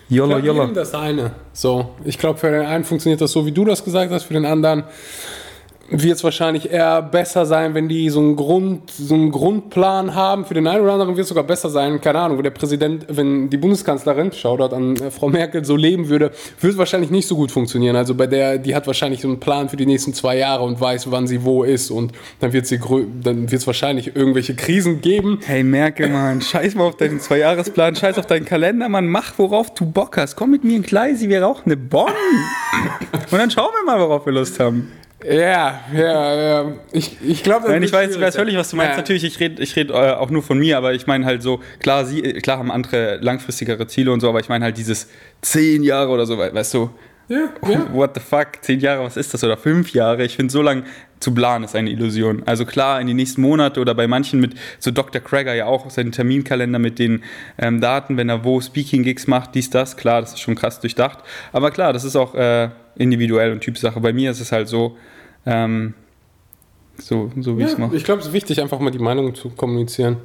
YOLO, 0.09 0.39
YOLO. 0.39 0.67
das 0.69 0.95
eine. 0.95 1.33
So, 1.53 1.97
ich 2.05 2.19
glaube, 2.19 2.39
für 2.39 2.51
den 2.51 2.65
einen 2.65 2.85
funktioniert 2.85 3.21
das 3.21 3.33
so, 3.33 3.45
wie 3.45 3.53
du 3.53 3.65
das 3.65 3.85
gesagt 3.85 4.13
hast, 4.13 4.25
für 4.25 4.35
den 4.35 4.47
anderen 4.47 4.85
wird 5.91 6.17
es 6.17 6.25
wahrscheinlich 6.25 6.71
eher 6.71 7.03
besser 7.03 7.47
sein, 7.47 7.75
wenn 7.75 7.89
die 7.89 8.11
so 8.11 8.21
einen, 8.21 8.37
Grund, 8.37 8.91
so 8.91 9.15
einen 9.15 9.31
Grundplan 9.31 10.15
haben. 10.15 10.45
Für 10.45 10.55
den 10.55 10.67
einen 10.67 10.83
oder 10.83 10.93
anderen 10.93 11.17
wird 11.17 11.25
es 11.25 11.29
sogar 11.29 11.45
besser 11.45 11.71
sein, 11.71 12.01
keine 12.01 12.19
Ahnung, 12.21 12.39
wenn 12.39 12.45
der 12.45 12.51
Präsident, 12.51 13.07
wenn 13.09 13.51
die 13.51 13.57
Bundeskanzlerin, 13.57 14.33
Shoutout 14.33 14.75
an 14.75 14.97
äh, 14.97 15.11
Frau 15.11 15.29
Merkel, 15.29 15.65
so 15.65 15.77
leben 15.77 16.09
würde, 16.09 16.33
würde 16.61 16.73
es 16.73 16.79
wahrscheinlich 16.79 17.11
nicht 17.11 17.29
so 17.29 17.37
gut 17.37 17.51
funktionieren. 17.51 17.97
Also 17.97 18.15
bei 18.15 18.27
der, 18.27 18.59
die 18.59 18.75
hat 18.75 18.87
wahrscheinlich 18.87 19.21
so 19.21 19.29
einen 19.29 19.41
Plan 19.41 19.69
für 19.69 19.77
die 19.77 19.87
nächsten 19.87 20.13
zwei 20.15 20.37
Jahre 20.37 20.65
und 20.65 20.81
weiß, 20.81 21.11
wann 21.11 21.27
sie 21.27 21.45
wo 21.45 21.65
ist 21.65 21.91
und 21.91 22.13
dann 22.41 22.53
wird 22.53 22.67
sie 22.67 22.81
dann 23.23 23.51
wird 23.51 23.61
es 23.61 23.67
wahrscheinlich 23.67 24.17
irgendwelche 24.17 24.55
Krisen 24.55 25.01
geben. 25.01 25.41
Hey 25.47 25.63
Merkel, 25.63 26.09
Mann, 26.09 26.41
scheiß 26.41 26.75
mal 26.75 26.85
auf 26.85 26.97
deinen 26.97 27.21
Zweijahresplan, 27.21 27.95
scheiß 27.97 28.19
auf 28.19 28.27
deinen 28.27 28.45
Kalender, 28.45 28.89
Mann, 28.89 29.07
mach, 29.07 29.39
worauf 29.39 29.73
du 29.75 29.87
Bock 29.87 30.17
hast. 30.17 30.37
Komm 30.37 30.51
mit 30.51 30.65
mir 30.65 30.77
in 30.77 30.83
Gleisi, 30.83 31.29
wir 31.29 31.43
rauchen 31.43 31.65
eine 31.67 31.77
Bonn. 31.77 32.13
Und 33.31 33.39
dann 33.39 33.51
schauen 33.51 33.71
wir 33.73 33.85
mal, 33.85 34.01
worauf 34.01 34.27
wir 34.27 34.33
Lust 34.33 34.61
haben. 34.61 34.91
Ja, 35.29 35.81
ja, 35.93 36.35
ja. 36.35 36.73
Ich, 36.93 37.17
ich 37.27 37.43
glaube, 37.43 37.69
Nein, 37.69 37.83
ich 37.83 37.93
weiß, 37.93 38.21
weiß 38.21 38.37
völlig, 38.37 38.57
was 38.57 38.71
du 38.71 38.77
meinst. 38.77 38.97
Natürlich, 38.97 39.25
ich 39.25 39.41
rede 39.41 39.63
ich 39.63 39.75
red, 39.77 39.91
äh, 39.91 39.95
auch 39.95 40.31
nur 40.31 40.43
von 40.43 40.59
mir, 40.59 40.77
aber 40.79 40.95
ich 40.95 41.07
meine 41.07 41.25
halt 41.27 41.43
so, 41.43 41.61
klar, 41.81 42.05
sie, 42.05 42.23
klar 42.35 42.59
haben 42.59 42.71
andere 42.71 43.17
langfristigere 43.21 43.87
Ziele 43.87 44.13
und 44.13 44.21
so, 44.21 44.29
aber 44.29 44.41
ich 44.41 44.49
meine 44.49 44.65
halt 44.65 44.77
dieses 44.79 45.09
zehn 45.43 45.83
Jahre 45.83 46.11
oder 46.11 46.27
so, 46.27 46.39
we- 46.39 46.53
weißt 46.55 46.75
du, 46.75 46.91
Ja, 47.29 47.49
ja. 47.69 47.93
What 47.93 48.13
the 48.15 48.21
fuck? 48.21 48.49
Zehn 48.61 48.79
Jahre, 48.79 49.03
was 49.03 49.17
ist 49.17 49.35
das? 49.35 49.43
Oder 49.43 49.57
fünf 49.57 49.93
Jahre? 49.93 50.25
Ich 50.25 50.37
finde, 50.37 50.53
so 50.53 50.63
lang 50.63 50.85
zu 51.19 51.35
planen 51.35 51.65
ist 51.65 51.75
eine 51.75 51.91
Illusion. 51.91 52.45
Also 52.47 52.65
klar, 52.65 53.01
in 53.01 53.09
die 53.09 53.15
nächsten 53.15 53.41
Monate 53.41 53.81
oder 53.81 53.97
bei 53.97 54.07
manchen 54.07 54.39
mit 54.39 54.55
so 54.79 54.93
Dr. 54.93 55.21
Krieger 55.21 55.53
ja 55.55 55.67
auch 55.67 55.91
seinen 55.91 56.13
Terminkalender 56.13 56.79
mit 56.79 57.01
den 57.01 57.25
ähm, 57.59 57.81
Daten, 57.81 58.17
wenn 58.17 58.29
er 58.29 58.45
wo 58.45 58.61
Speaking-Gigs 58.61 59.27
macht, 59.27 59.57
dies, 59.57 59.71
das, 59.71 59.97
klar, 59.97 60.21
das 60.21 60.35
ist 60.35 60.41
schon 60.41 60.55
krass 60.55 60.79
durchdacht. 60.79 61.19
Aber 61.53 61.73
klar, 61.73 61.93
das 61.93 62.05
ist 62.05 62.15
auch 62.15 62.37
äh, 62.37 62.69
individuell 62.97 63.51
und 63.51 63.61
Typsache. 63.61 63.99
Bei 63.99 64.13
mir 64.13 64.31
ist 64.31 64.39
es 64.41 64.53
halt 64.53 64.69
so, 64.69 64.97
ähm, 65.47 65.95
so, 66.99 67.31
so 67.41 67.57
wie 67.59 67.63
ich 67.63 67.69
es 67.69 67.73
Ja, 67.75 67.79
mache. 67.87 67.97
ich 67.97 68.05
glaube, 68.05 68.21
es 68.21 68.29
ist 68.29 68.33
wichtig, 68.33 68.61
einfach 68.61 68.79
mal 68.81 68.91
die 68.91 68.99
Meinung 68.99 69.35
zu 69.35 69.51
kommunizieren. 69.51 70.17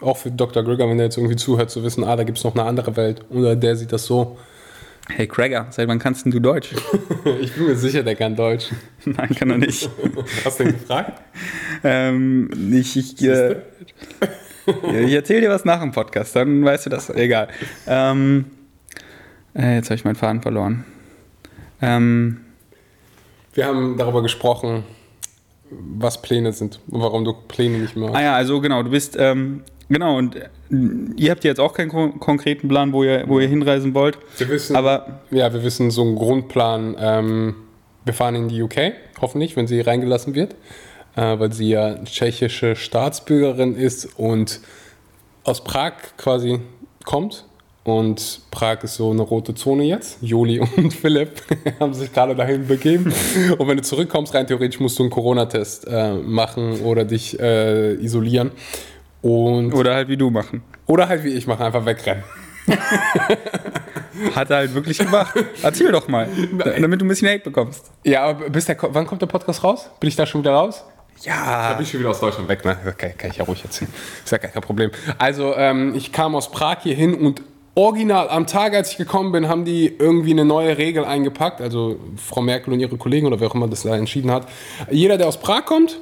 Auch 0.00 0.16
für 0.16 0.30
Dr. 0.30 0.62
Grigger, 0.64 0.88
wenn 0.88 0.96
der 0.98 1.06
jetzt 1.06 1.16
irgendwie 1.16 1.36
zuhört, 1.36 1.70
zu 1.70 1.82
wissen, 1.84 2.04
ah, 2.04 2.16
da 2.16 2.24
gibt 2.24 2.38
es 2.38 2.44
noch 2.44 2.54
eine 2.54 2.64
andere 2.64 2.96
Welt. 2.96 3.24
Oder 3.30 3.54
der 3.56 3.76
sieht 3.76 3.92
das 3.92 4.04
so. 4.06 4.36
Hey 5.08 5.26
Krieger, 5.26 5.66
seit 5.70 5.88
wann 5.88 5.98
kannst 5.98 6.24
denn 6.24 6.32
du 6.32 6.40
Deutsch? 6.40 6.70
Ich 7.40 7.52
bin 7.54 7.66
mir 7.66 7.76
sicher, 7.76 8.02
der 8.02 8.14
kann 8.16 8.34
Deutsch. 8.36 8.66
Nein, 9.04 9.28
kann 9.34 9.50
er 9.50 9.58
nicht. 9.58 9.88
Hast 10.44 10.58
du 10.60 10.64
ihn 10.64 10.72
gefragt? 10.72 11.20
ähm, 11.84 12.50
ich 12.72 12.96
ich, 12.96 13.22
äh, 13.24 13.56
ich 15.04 15.12
erzähle 15.12 15.40
dir 15.42 15.50
was 15.50 15.64
nach 15.64 15.80
dem 15.80 15.92
Podcast, 15.92 16.34
dann 16.36 16.64
weißt 16.64 16.86
du 16.86 16.90
das. 16.90 17.10
Egal. 17.10 17.48
Ähm, 17.86 18.46
äh, 19.56 19.76
jetzt 19.76 19.86
habe 19.86 19.96
ich 19.96 20.04
meinen 20.04 20.16
Faden 20.16 20.40
verloren. 20.42 20.84
Ähm, 21.80 22.40
Wir 23.54 23.66
haben 23.66 23.96
darüber 23.98 24.22
gesprochen, 24.22 24.84
was 25.70 26.20
Pläne 26.22 26.52
sind 26.52 26.80
und 26.90 27.00
warum 27.00 27.24
du 27.24 27.32
Pläne 27.32 27.78
nicht 27.78 27.96
mehr 27.96 28.08
hast. 28.08 28.16
ah 28.16 28.22
ja, 28.22 28.34
also 28.34 28.60
genau, 28.60 28.82
du 28.82 28.90
bist, 28.90 29.16
ähm, 29.18 29.62
genau, 29.88 30.18
und 30.18 30.36
äh, 30.36 30.48
ihr 31.16 31.30
habt 31.30 31.44
jetzt 31.44 31.60
auch 31.60 31.74
keinen 31.74 31.90
kon 31.90 32.20
konkreten 32.20 32.68
Plan, 32.68 32.92
wo 32.92 33.04
ihr, 33.04 33.24
wo 33.28 33.40
ihr 33.40 33.48
hinreisen 33.48 33.94
wollt. 33.94 34.18
Wir 34.38 34.48
wissen, 34.48 34.76
Aber 34.76 35.20
ja, 35.30 35.52
wir 35.52 35.62
wissen 35.62 35.90
so 35.90 36.02
einen 36.02 36.16
Grundplan. 36.16 36.96
Ähm, 36.98 37.54
wir 38.04 38.14
fahren 38.14 38.34
in 38.34 38.48
die 38.48 38.60
UK, 38.62 38.92
hoffentlich, 39.20 39.56
wenn 39.56 39.66
sie 39.66 39.80
reingelassen 39.80 40.34
wird, 40.34 40.54
äh, 41.14 41.38
weil 41.38 41.52
sie 41.52 41.68
ja 41.68 42.02
tschechische 42.04 42.74
Staatsbürgerin 42.74 43.76
ist 43.76 44.18
und 44.18 44.60
aus 45.44 45.62
Prag 45.62 45.92
quasi 46.16 46.60
kommt. 47.04 47.44
Und 47.84 48.42
Prag 48.52 48.84
ist 48.84 48.94
so 48.94 49.10
eine 49.10 49.22
rote 49.22 49.54
Zone 49.54 49.84
jetzt. 49.84 50.18
Joli 50.20 50.60
und 50.76 50.92
Philipp 50.94 51.42
haben 51.80 51.92
sich 51.94 52.12
gerade 52.12 52.34
dahin 52.36 52.66
begeben. 52.68 53.12
Und 53.58 53.66
wenn 53.66 53.76
du 53.76 53.82
zurückkommst, 53.82 54.32
rein 54.34 54.46
theoretisch 54.46 54.78
musst 54.78 54.98
du 55.00 55.02
einen 55.02 55.10
Corona-Test 55.10 55.88
äh, 55.88 56.12
machen 56.14 56.80
oder 56.82 57.04
dich 57.04 57.38
äh, 57.40 57.94
isolieren. 57.94 58.52
Und, 59.20 59.72
oder 59.74 59.94
halt 59.96 60.08
wie 60.08 60.16
du 60.16 60.30
machen. 60.30 60.62
oder 60.86 61.08
halt 61.08 61.24
wie 61.24 61.30
ich 61.30 61.46
machen, 61.46 61.62
einfach 61.64 61.84
wegrennen. 61.84 62.22
Hat 64.34 64.50
er 64.50 64.56
halt 64.58 64.74
wirklich 64.74 64.98
gemacht. 64.98 65.34
Erzähl 65.62 65.90
doch 65.90 66.06
mal, 66.08 66.28
da- 66.58 66.70
damit 66.78 67.00
du 67.00 67.04
ein 67.04 67.08
bisschen 67.08 67.28
Hate 67.28 67.40
bekommst. 67.44 67.90
Ja, 68.04 68.24
aber 68.24 68.50
bis 68.50 68.66
der, 68.66 68.76
wann 68.80 69.06
kommt 69.06 69.22
der 69.22 69.26
Podcast 69.26 69.64
raus? 69.64 69.90
Bin 70.00 70.08
ich 70.08 70.16
da 70.16 70.26
schon 70.26 70.42
wieder 70.42 70.52
raus? 70.52 70.84
Ja. 71.24 71.74
bin 71.74 71.82
ich 71.84 71.90
schon 71.90 72.00
wieder 72.00 72.10
aus 72.10 72.20
Deutschland 72.20 72.48
weg, 72.48 72.64
ne? 72.64 72.76
Okay, 72.88 73.14
kann 73.16 73.30
ich 73.30 73.36
ja 73.38 73.44
ruhig 73.44 73.62
erzählen. 73.64 73.92
Ist 74.24 74.30
ja 74.32 74.38
gar 74.38 74.50
kein 74.50 74.62
Problem. 74.62 74.90
Also, 75.18 75.54
ähm, 75.56 75.94
ich 75.94 76.10
kam 76.12 76.34
aus 76.34 76.50
Prag 76.50 76.78
hier 76.82 76.94
hin 76.96 77.14
und 77.14 77.42
original 77.74 78.28
am 78.28 78.46
Tag, 78.46 78.74
als 78.74 78.92
ich 78.92 78.96
gekommen 78.96 79.32
bin, 79.32 79.48
haben 79.48 79.64
die 79.64 79.86
irgendwie 79.86 80.32
eine 80.32 80.44
neue 80.44 80.76
Regel 80.78 81.04
eingepackt. 81.04 81.60
Also 81.60 81.96
Frau 82.16 82.42
Merkel 82.42 82.72
und 82.72 82.80
ihre 82.80 82.96
Kollegen 82.96 83.26
oder 83.26 83.40
wer 83.40 83.48
auch 83.48 83.54
immer 83.54 83.68
das 83.68 83.82
da 83.82 83.96
entschieden 83.96 84.30
hat. 84.30 84.46
Jeder, 84.90 85.18
der 85.18 85.28
aus 85.28 85.38
Prag 85.38 85.64
kommt, 85.64 85.98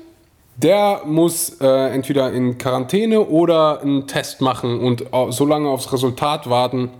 der 0.56 1.02
muss 1.06 1.60
äh, 1.60 1.94
entweder 1.94 2.32
in 2.32 2.58
Quarantäne 2.58 3.20
oder 3.20 3.80
einen 3.80 4.06
Test 4.06 4.40
machen 4.40 4.80
und 4.80 5.04
so 5.30 5.46
lange 5.46 5.68
aufs 5.68 5.92
Resultat 5.92 6.50
warten, 6.50 6.90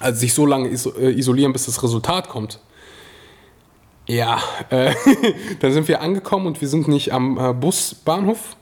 also 0.00 0.20
sich 0.20 0.34
so 0.34 0.44
lange 0.44 0.68
iso 0.68 0.94
äh, 0.96 1.10
isolieren, 1.10 1.52
bis 1.52 1.66
das 1.66 1.82
Resultat 1.82 2.28
kommt. 2.28 2.58
Ja, 4.06 4.40
äh, 4.70 4.92
dann 5.60 5.72
sind 5.72 5.88
wir 5.88 6.02
angekommen 6.02 6.46
und 6.46 6.60
wir 6.60 6.68
sind 6.68 6.88
nicht 6.88 7.12
am 7.12 7.38
äh, 7.38 7.54
Busbahnhof 7.54 8.56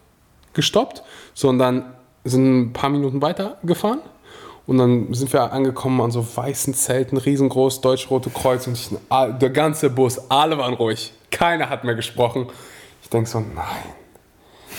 gestoppt, 0.52 1.02
sondern 1.34 1.94
sind 2.24 2.60
ein 2.60 2.72
paar 2.72 2.90
Minuten 2.90 3.22
weiter 3.22 3.58
gefahren. 3.64 4.00
Und 4.68 4.76
dann 4.76 5.14
sind 5.14 5.32
wir 5.32 5.50
angekommen 5.50 5.98
an 6.02 6.10
so 6.10 6.24
weißen 6.36 6.74
Zelten, 6.74 7.16
riesengroß, 7.16 7.80
Deutsch-Rote 7.80 8.28
Kreuz 8.28 8.66
und 8.66 8.74
ich, 8.74 8.90
ah, 9.08 9.28
der 9.28 9.48
ganze 9.48 9.88
Bus, 9.88 10.20
alle 10.28 10.58
waren 10.58 10.74
ruhig. 10.74 11.14
Keiner 11.30 11.70
hat 11.70 11.84
mehr 11.84 11.94
gesprochen. 11.94 12.48
Ich 13.02 13.08
denke 13.08 13.30
so, 13.30 13.40
nein. 13.40 13.94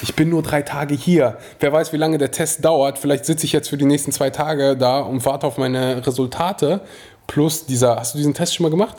Ich 0.03 0.13
bin 0.13 0.29
nur 0.29 0.43
drei 0.43 0.61
Tage 0.61 0.93
hier. 0.93 1.39
Wer 1.59 1.73
weiß, 1.73 1.91
wie 1.91 1.97
lange 1.97 2.19
der 2.19 2.29
Test 2.29 2.63
dauert. 2.63 2.99
Vielleicht 2.99 3.25
sitze 3.25 3.47
ich 3.47 3.51
jetzt 3.51 3.67
für 3.67 3.77
die 3.77 3.85
nächsten 3.85 4.11
zwei 4.11 4.29
Tage 4.29 4.77
da 4.77 4.99
und 4.99 5.25
warte 5.25 5.47
auf 5.47 5.57
meine 5.57 6.05
Resultate. 6.05 6.81
Plus 7.25 7.65
dieser, 7.65 7.95
hast 7.95 8.13
du 8.13 8.19
diesen 8.19 8.35
Test 8.35 8.53
schon 8.53 8.65
mal 8.65 8.69
gemacht? 8.69 8.97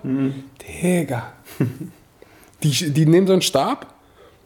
Digga. 0.83 1.33
Die, 2.65 2.93
die 2.93 3.07
nehmen 3.07 3.29
so 3.29 3.33
einen 3.33 3.43
Stab. 3.43 3.95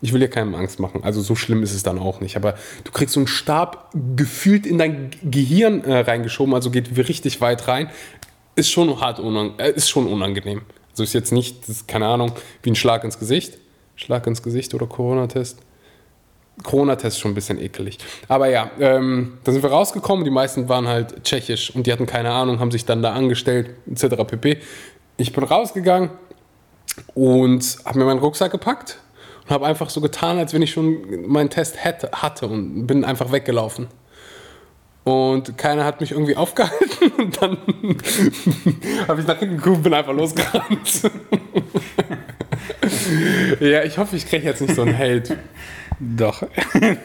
Ich 0.05 0.13
will 0.13 0.21
ja 0.21 0.29
keinem 0.29 0.55
Angst 0.55 0.81
machen. 0.81 1.03
Also 1.03 1.23
so 1.23 1.35
schlimm 1.35 1.63
ist 1.63 1.73
es 1.73 1.83
dann 1.83 1.99
auch 1.99 2.21
nicht. 2.21 2.37
Aber 2.37 2.57
du 2.85 2.93
kriegst 2.93 3.15
so 3.15 3.21
einen 3.21 3.27
Stab 3.27 3.91
gefühlt 4.17 4.67
in 4.67 4.77
dein 4.77 5.13
Gehirn 5.23 5.83
äh, 5.83 6.01
reingeschoben. 6.01 6.53
Also 6.53 6.71
geht 6.71 6.95
richtig 7.09 7.41
weit 7.41 7.67
rein. 7.69 7.89
Ist 8.55 8.71
schon 8.71 9.01
hart 9.01 9.19
unang 9.19 9.55
äh, 9.57 9.71
ist 9.71 9.89
schon 9.89 10.07
unangenehm. 10.07 10.61
Also 10.91 11.05
ist 11.05 11.15
jetzt 11.15 11.33
nicht, 11.33 11.67
ist, 11.71 11.89
keine 11.89 12.07
Ahnung, 12.07 12.33
wie 12.63 12.71
ein 12.71 12.75
Schlag 12.75 13.03
ins 13.03 13.19
Gesicht. 13.19 13.57
Schlag 13.97 14.27
ins 14.27 14.43
Gesicht 14.43 14.75
oder 14.75 14.87
Corona-Test. 14.87 15.61
Corona-Test 16.63 17.19
schon 17.19 17.31
ein 17.31 17.35
bisschen 17.35 17.59
ekelig. 17.59 17.97
Aber 18.29 18.51
ja, 18.51 18.73
ähm, 18.79 19.39
da 19.43 19.53
sind 19.53 19.63
wir 19.63 19.71
rausgekommen. 19.71 20.27
Die 20.27 20.31
meisten 20.31 20.69
waren 20.69 20.87
halt 20.87 21.25
tschechisch 21.25 21.75
und 21.75 21.87
die 21.87 21.93
hatten 21.93 22.05
keine 22.05 22.31
Ahnung, 22.31 22.61
haben 22.61 22.71
sich 22.71 22.85
dann 22.85 23.01
da 23.01 23.15
angestellt, 23.15 23.71
etc. 23.91 24.23
pp. 24.27 24.59
Ich 25.17 25.33
bin 25.33 25.45
rausgegangen 25.45 26.11
und 27.15 27.79
habe 27.87 28.01
mir 28.01 28.05
meinen 28.05 28.21
Rucksack 28.21 28.53
gepackt 28.53 28.99
und 29.45 29.51
habe 29.51 29.67
einfach 29.67 29.91
so 29.91 30.01
getan, 30.01 30.39
als 30.39 30.55
wenn 30.55 30.63
ich 30.63 30.73
schon 30.73 31.29
meinen 31.29 31.51
Test 31.51 31.85
hätte, 31.85 32.11
hatte 32.13 32.47
und 32.47 32.87
bin 32.87 33.05
einfach 33.05 33.33
weggelaufen. 33.33 33.89
Und 35.05 35.59
keiner 35.59 35.85
hat 35.85 36.01
mich 36.01 36.13
irgendwie 36.13 36.37
aufgehalten 36.37 37.13
und 37.19 37.41
dann 37.41 37.59
habe 39.09 39.21
ich 39.21 39.27
nach 39.27 39.39
hinten 39.39 39.59
geguckt 39.59 39.77
und 39.77 39.83
bin 39.83 39.95
einfach 39.95 40.15
losgerannt. 40.15 41.03
ja, 43.61 43.83
ich 43.83 43.99
hoffe, 43.99 44.17
ich 44.17 44.27
kriege 44.27 44.47
jetzt 44.47 44.63
nicht 44.63 44.75
so 44.75 44.83
einen 44.83 44.97
Hate. 44.97 45.39
Doch. 46.17 46.43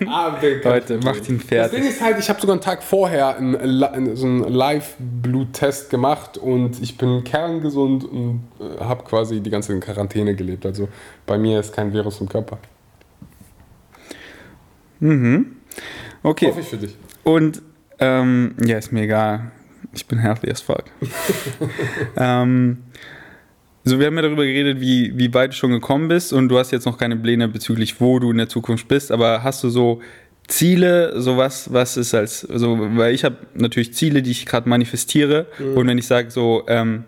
Ah, 0.07 0.37
Leute, 0.63 0.97
macht 0.97 1.29
ihn 1.29 1.37
Das 1.37 1.47
fertig. 1.47 1.79
Ding 1.79 1.89
ist 1.89 2.01
halt, 2.01 2.19
ich 2.19 2.29
habe 2.29 2.41
sogar 2.41 2.55
einen 2.55 2.61
Tag 2.61 2.83
vorher 2.83 3.37
einen, 3.37 4.15
so 4.15 4.25
einen 4.25 4.43
Live-Bluttest 4.51 5.89
gemacht 5.89 6.37
und 6.37 6.81
ich 6.81 6.97
bin 6.97 7.23
kerngesund 7.23 8.03
und 8.03 8.41
äh, 8.59 8.83
habe 8.83 9.03
quasi 9.03 9.39
die 9.41 9.49
ganze 9.49 9.79
Quarantäne 9.79 10.35
gelebt. 10.35 10.65
Also 10.65 10.89
bei 11.25 11.37
mir 11.37 11.59
ist 11.59 11.73
kein 11.73 11.93
Virus 11.93 12.19
im 12.19 12.27
Körper. 12.27 12.57
Okay. 16.23 16.47
Hoffe 16.47 16.59
ich 16.59 16.67
für 16.67 16.77
dich. 16.77 16.95
Und, 17.23 17.61
ähm, 17.99 18.55
ja, 18.63 18.77
ist 18.77 18.91
mir 18.91 19.03
egal. 19.03 19.51
Ich 19.93 20.05
bin 20.05 20.19
healthy 20.19 20.51
as 20.51 20.61
fuck. 20.61 20.83
ähm, 22.17 22.83
so, 23.83 23.99
wir 23.99 24.07
haben 24.07 24.15
ja 24.15 24.21
darüber 24.21 24.45
geredet, 24.45 24.81
wie, 24.81 25.17
wie 25.17 25.33
weit 25.33 25.51
du 25.51 25.55
schon 25.55 25.71
gekommen 25.71 26.07
bist 26.07 26.33
und 26.33 26.49
du 26.49 26.57
hast 26.57 26.71
jetzt 26.71 26.85
noch 26.85 26.97
keine 26.97 27.15
Pläne 27.15 27.47
bezüglich, 27.47 27.99
wo 27.99 28.19
du 28.19 28.31
in 28.31 28.37
der 28.37 28.49
Zukunft 28.49 28.87
bist, 28.87 29.11
aber 29.11 29.43
hast 29.43 29.63
du 29.63 29.69
so 29.69 30.01
Ziele, 30.47 31.21
sowas, 31.21 31.71
was 31.71 31.95
ist 31.95 32.13
als, 32.13 32.41
so, 32.41 32.77
weil 32.97 33.13
ich 33.13 33.23
habe 33.23 33.37
natürlich 33.53 33.93
Ziele, 33.93 34.21
die 34.21 34.31
ich 34.31 34.45
gerade 34.45 34.67
manifestiere 34.67 35.45
und 35.75 35.87
wenn 35.87 35.97
ich 35.97 36.07
sage 36.07 36.31
so, 36.31 36.63
ähm, 36.67 37.03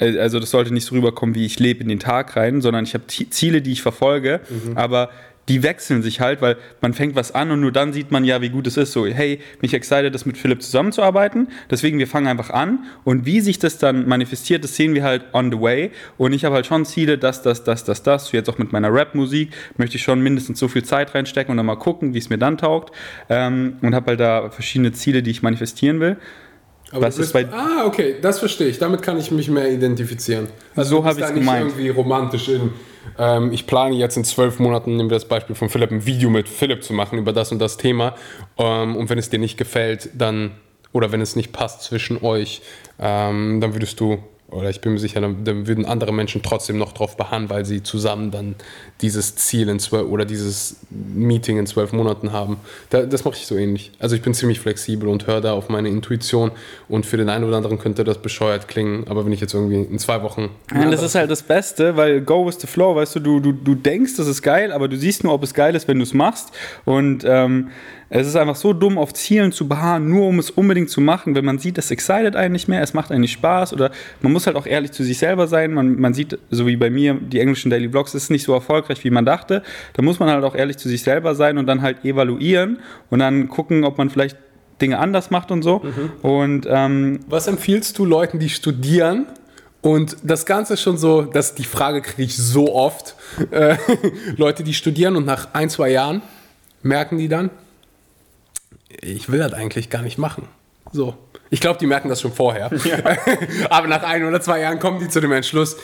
also 0.00 0.40
das 0.40 0.50
sollte 0.50 0.72
nicht 0.72 0.86
so 0.86 0.94
rüberkommen, 0.94 1.34
wie 1.34 1.44
ich 1.44 1.58
lebe 1.58 1.82
in 1.82 1.88
den 1.88 2.00
Tag 2.00 2.36
rein, 2.36 2.60
sondern 2.62 2.84
ich 2.84 2.94
habe 2.94 3.06
Ziele, 3.06 3.62
die 3.62 3.72
ich 3.72 3.82
verfolge, 3.82 4.40
aber 4.74 5.10
die 5.50 5.64
wechseln 5.64 6.00
sich 6.00 6.20
halt, 6.20 6.40
weil 6.42 6.56
man 6.80 6.94
fängt 6.94 7.16
was 7.16 7.34
an 7.34 7.50
und 7.50 7.60
nur 7.60 7.72
dann 7.72 7.92
sieht 7.92 8.12
man 8.12 8.24
ja, 8.24 8.40
wie 8.40 8.50
gut 8.50 8.68
es 8.68 8.76
ist. 8.76 8.92
So, 8.92 9.04
hey, 9.06 9.40
mich 9.60 9.74
excited, 9.74 10.14
das 10.14 10.24
mit 10.24 10.38
Philipp 10.38 10.62
zusammenzuarbeiten. 10.62 11.48
Deswegen, 11.68 11.98
wir 11.98 12.06
fangen 12.06 12.28
einfach 12.28 12.50
an. 12.50 12.84
Und 13.02 13.26
wie 13.26 13.40
sich 13.40 13.58
das 13.58 13.76
dann 13.76 14.06
manifestiert, 14.06 14.62
das 14.62 14.76
sehen 14.76 14.94
wir 14.94 15.02
halt 15.02 15.24
on 15.32 15.50
the 15.50 15.60
way. 15.60 15.90
Und 16.18 16.34
ich 16.34 16.44
habe 16.44 16.54
halt 16.54 16.66
schon 16.66 16.84
Ziele, 16.84 17.18
das, 17.18 17.42
das, 17.42 17.64
das, 17.64 17.82
das, 17.82 18.04
das. 18.04 18.30
Jetzt 18.30 18.48
auch 18.48 18.58
mit 18.58 18.70
meiner 18.72 18.94
Rap-Musik 18.94 19.50
möchte 19.76 19.96
ich 19.96 20.02
schon 20.02 20.22
mindestens 20.22 20.60
so 20.60 20.68
viel 20.68 20.84
Zeit 20.84 21.16
reinstecken 21.16 21.50
und 21.50 21.56
dann 21.56 21.66
mal 21.66 21.74
gucken, 21.74 22.14
wie 22.14 22.18
es 22.18 22.30
mir 22.30 22.38
dann 22.38 22.56
taugt. 22.56 22.94
Ähm, 23.28 23.76
und 23.82 23.92
habe 23.92 24.10
halt 24.10 24.20
da 24.20 24.50
verschiedene 24.50 24.92
Ziele, 24.92 25.24
die 25.24 25.32
ich 25.32 25.42
manifestieren 25.42 25.98
will. 25.98 26.16
Aber 26.92 27.08
du 27.08 27.22
ist 27.22 27.32
bei- 27.32 27.46
Ah, 27.52 27.84
okay, 27.86 28.16
das 28.20 28.38
verstehe 28.38 28.68
ich. 28.68 28.78
Damit 28.78 29.02
kann 29.02 29.18
ich 29.18 29.30
mich 29.30 29.48
mehr 29.48 29.70
identifizieren. 29.70 30.48
So 30.76 30.96
du 30.96 31.02
bist 31.02 31.04
hab 31.04 31.18
ich's 31.18 31.28
da 31.28 31.32
nicht 31.34 31.40
gemeint. 31.46 31.66
irgendwie 31.70 31.88
romantisch 31.90 32.48
in. 32.48 32.72
Ähm, 33.18 33.52
ich 33.52 33.66
plane 33.66 33.94
jetzt 33.94 34.16
in 34.16 34.24
zwölf 34.24 34.58
Monaten, 34.58 34.96
nehmen 34.96 35.08
wir 35.10 35.16
das 35.16 35.24
Beispiel 35.26 35.54
von 35.56 35.68
Philipp, 35.68 35.90
ein 35.90 36.04
Video 36.06 36.30
mit 36.30 36.48
Philipp 36.48 36.82
zu 36.82 36.92
machen 36.92 37.18
über 37.18 37.32
das 37.32 37.50
und 37.52 37.58
das 37.58 37.76
Thema. 37.76 38.14
Ähm, 38.58 38.96
und 38.96 39.08
wenn 39.10 39.18
es 39.18 39.30
dir 39.30 39.38
nicht 39.38 39.56
gefällt, 39.56 40.10
dann 40.14 40.52
oder 40.92 41.12
wenn 41.12 41.20
es 41.20 41.36
nicht 41.36 41.52
passt 41.52 41.82
zwischen 41.82 42.22
euch, 42.22 42.62
ähm, 42.98 43.60
dann 43.60 43.74
würdest 43.74 44.00
du 44.00 44.18
oder 44.50 44.68
ich 44.70 44.80
bin 44.80 44.92
mir 44.92 44.98
sicher, 44.98 45.20
dann, 45.20 45.44
dann 45.44 45.66
würden 45.66 45.84
andere 45.86 46.12
Menschen 46.12 46.42
trotzdem 46.42 46.76
noch 46.78 46.92
drauf 46.92 47.16
beharren, 47.16 47.50
weil 47.50 47.64
sie 47.64 47.82
zusammen 47.82 48.30
dann 48.30 48.56
dieses 49.00 49.36
Ziel 49.36 49.68
in 49.68 49.78
zwölf 49.78 50.08
oder 50.08 50.24
dieses 50.24 50.76
Meeting 50.90 51.58
in 51.58 51.66
zwölf 51.66 51.92
Monaten 51.92 52.32
haben. 52.32 52.56
Da, 52.90 53.02
das 53.02 53.24
mache 53.24 53.36
ich 53.36 53.46
so 53.46 53.56
ähnlich. 53.56 53.92
Also 53.98 54.16
ich 54.16 54.22
bin 54.22 54.34
ziemlich 54.34 54.60
flexibel 54.60 55.08
und 55.08 55.26
höre 55.26 55.40
da 55.40 55.52
auf 55.52 55.68
meine 55.68 55.88
Intuition 55.88 56.50
und 56.88 57.06
für 57.06 57.16
den 57.16 57.28
einen 57.28 57.44
oder 57.44 57.56
anderen 57.56 57.78
könnte 57.78 58.02
das 58.04 58.18
bescheuert 58.18 58.68
klingen, 58.68 59.06
aber 59.08 59.24
wenn 59.24 59.32
ich 59.32 59.40
jetzt 59.40 59.54
irgendwie 59.54 59.82
in 59.82 59.98
zwei 59.98 60.22
Wochen. 60.22 60.50
Ja, 60.74 60.90
das 60.90 61.02
ist 61.02 61.14
halt 61.14 61.30
das 61.30 61.42
Beste, 61.42 61.96
weil 61.96 62.20
go 62.20 62.46
with 62.46 62.58
the 62.60 62.66
flow, 62.66 62.96
weißt 62.96 63.16
du, 63.16 63.20
du, 63.20 63.40
du, 63.40 63.52
du 63.52 63.74
denkst, 63.74 64.16
das 64.16 64.26
ist 64.26 64.42
geil, 64.42 64.72
aber 64.72 64.88
du 64.88 64.96
siehst 64.96 65.24
nur, 65.24 65.32
ob 65.32 65.42
es 65.42 65.54
geil 65.54 65.74
ist, 65.74 65.86
wenn 65.86 65.98
du 65.98 66.02
es 66.02 66.14
machst. 66.14 66.50
Und 66.84 67.24
ähm, 67.24 67.70
es 68.10 68.26
ist 68.26 68.34
einfach 68.34 68.56
so 68.56 68.72
dumm, 68.72 68.98
auf 68.98 69.14
Zielen 69.14 69.52
zu 69.52 69.68
beharren, 69.68 70.08
nur 70.08 70.26
um 70.26 70.40
es 70.40 70.50
unbedingt 70.50 70.90
zu 70.90 71.00
machen, 71.00 71.36
wenn 71.36 71.44
man 71.44 71.58
sieht, 71.58 71.78
es 71.78 71.92
excited 71.92 72.34
einen 72.34 72.52
nicht 72.52 72.66
mehr, 72.66 72.82
es 72.82 72.92
macht 72.92 73.12
einen 73.12 73.20
nicht 73.20 73.32
Spaß 73.32 73.72
oder 73.72 73.92
man 74.20 74.32
muss 74.32 74.46
halt 74.46 74.56
auch 74.56 74.66
ehrlich 74.66 74.90
zu 74.90 75.04
sich 75.04 75.18
selber 75.18 75.46
sein. 75.46 75.72
Man, 75.72 75.98
man 76.00 76.12
sieht, 76.12 76.36
so 76.50 76.66
wie 76.66 76.76
bei 76.76 76.90
mir, 76.90 77.14
die 77.14 77.38
englischen 77.38 77.70
Daily 77.70 77.88
Vlogs, 77.88 78.14
ist 78.14 78.28
nicht 78.30 78.42
so 78.42 78.52
erfolgreich, 78.52 79.04
wie 79.04 79.10
man 79.10 79.24
dachte. 79.24 79.62
Da 79.92 80.02
muss 80.02 80.18
man 80.18 80.28
halt 80.28 80.42
auch 80.42 80.56
ehrlich 80.56 80.76
zu 80.76 80.88
sich 80.88 81.04
selber 81.04 81.36
sein 81.36 81.56
und 81.56 81.66
dann 81.66 81.82
halt 81.82 82.04
evaluieren 82.04 82.80
und 83.10 83.20
dann 83.20 83.48
gucken, 83.48 83.84
ob 83.84 83.96
man 83.96 84.10
vielleicht 84.10 84.36
Dinge 84.82 84.98
anders 84.98 85.30
macht 85.30 85.52
und 85.52 85.62
so. 85.62 85.78
Mhm. 85.78 86.28
Und 86.28 86.66
ähm, 86.68 87.20
was 87.28 87.46
empfiehlst 87.46 87.96
du 87.96 88.04
Leuten, 88.04 88.40
die 88.40 88.48
studieren? 88.48 89.26
Und 89.82 90.16
das 90.24 90.46
Ganze 90.46 90.74
ist 90.74 90.82
schon 90.82 90.98
so, 90.98 91.22
dass 91.22 91.54
die 91.54 91.64
Frage 91.64 92.02
kriege 92.02 92.24
ich 92.24 92.36
so 92.36 92.74
oft. 92.74 93.14
Äh, 93.52 93.76
Leute, 94.36 94.64
die 94.64 94.74
studieren 94.74 95.16
und 95.16 95.26
nach 95.26 95.54
ein, 95.54 95.70
zwei 95.70 95.90
Jahren 95.90 96.22
merken 96.82 97.18
die 97.18 97.28
dann, 97.28 97.50
ich 99.00 99.30
will 99.30 99.38
das 99.38 99.52
eigentlich 99.52 99.90
gar 99.90 100.02
nicht 100.02 100.18
machen. 100.18 100.48
So. 100.92 101.14
Ich 101.50 101.60
glaube, 101.60 101.78
die 101.78 101.86
merken 101.86 102.08
das 102.08 102.20
schon 102.20 102.32
vorher. 102.32 102.70
Ja. 102.84 102.98
Aber 103.70 103.86
nach 103.86 104.02
ein 104.02 104.24
oder 104.24 104.40
zwei 104.40 104.60
Jahren 104.60 104.78
kommen 104.78 104.98
die 105.00 105.08
zu 105.08 105.20
dem 105.20 105.32
Entschluss, 105.32 105.76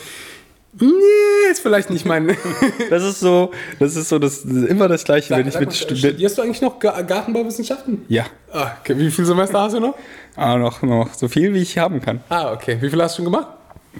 nee, 0.73 1.51
ist 1.51 1.61
vielleicht 1.61 1.89
nicht 1.89 2.05
mein. 2.05 2.27
das 2.89 3.03
ist 3.03 3.19
so, 3.19 3.51
das 3.79 3.95
ist 3.95 4.09
so, 4.09 4.19
das 4.19 4.39
ist 4.39 4.45
immer 4.45 4.87
das 4.87 5.03
Gleiche, 5.03 5.29
sag, 5.29 5.39
wenn 5.39 5.47
ich 5.47 5.59
mit 5.59 5.73
Studenten. 5.73 6.07
Studierst 6.07 6.37
du 6.37 6.41
eigentlich 6.41 6.61
noch 6.61 6.79
Gartenbauwissenschaften? 6.79 8.05
Ja. 8.07 8.25
Ah, 8.51 8.71
okay. 8.79 8.97
Wie 8.97 9.11
viele 9.11 9.27
Semester 9.27 9.61
hast 9.61 9.75
du 9.75 9.79
noch? 9.79 9.95
Ah, 10.35 10.57
noch, 10.57 10.81
noch 10.81 11.13
so 11.13 11.27
viel, 11.27 11.53
wie 11.53 11.61
ich 11.61 11.77
haben 11.77 12.01
kann. 12.01 12.21
Ah, 12.29 12.53
okay. 12.53 12.77
Wie 12.79 12.89
viel 12.89 13.01
hast 13.01 13.17
du 13.17 13.23
schon 13.23 13.31
gemacht? 13.31 13.47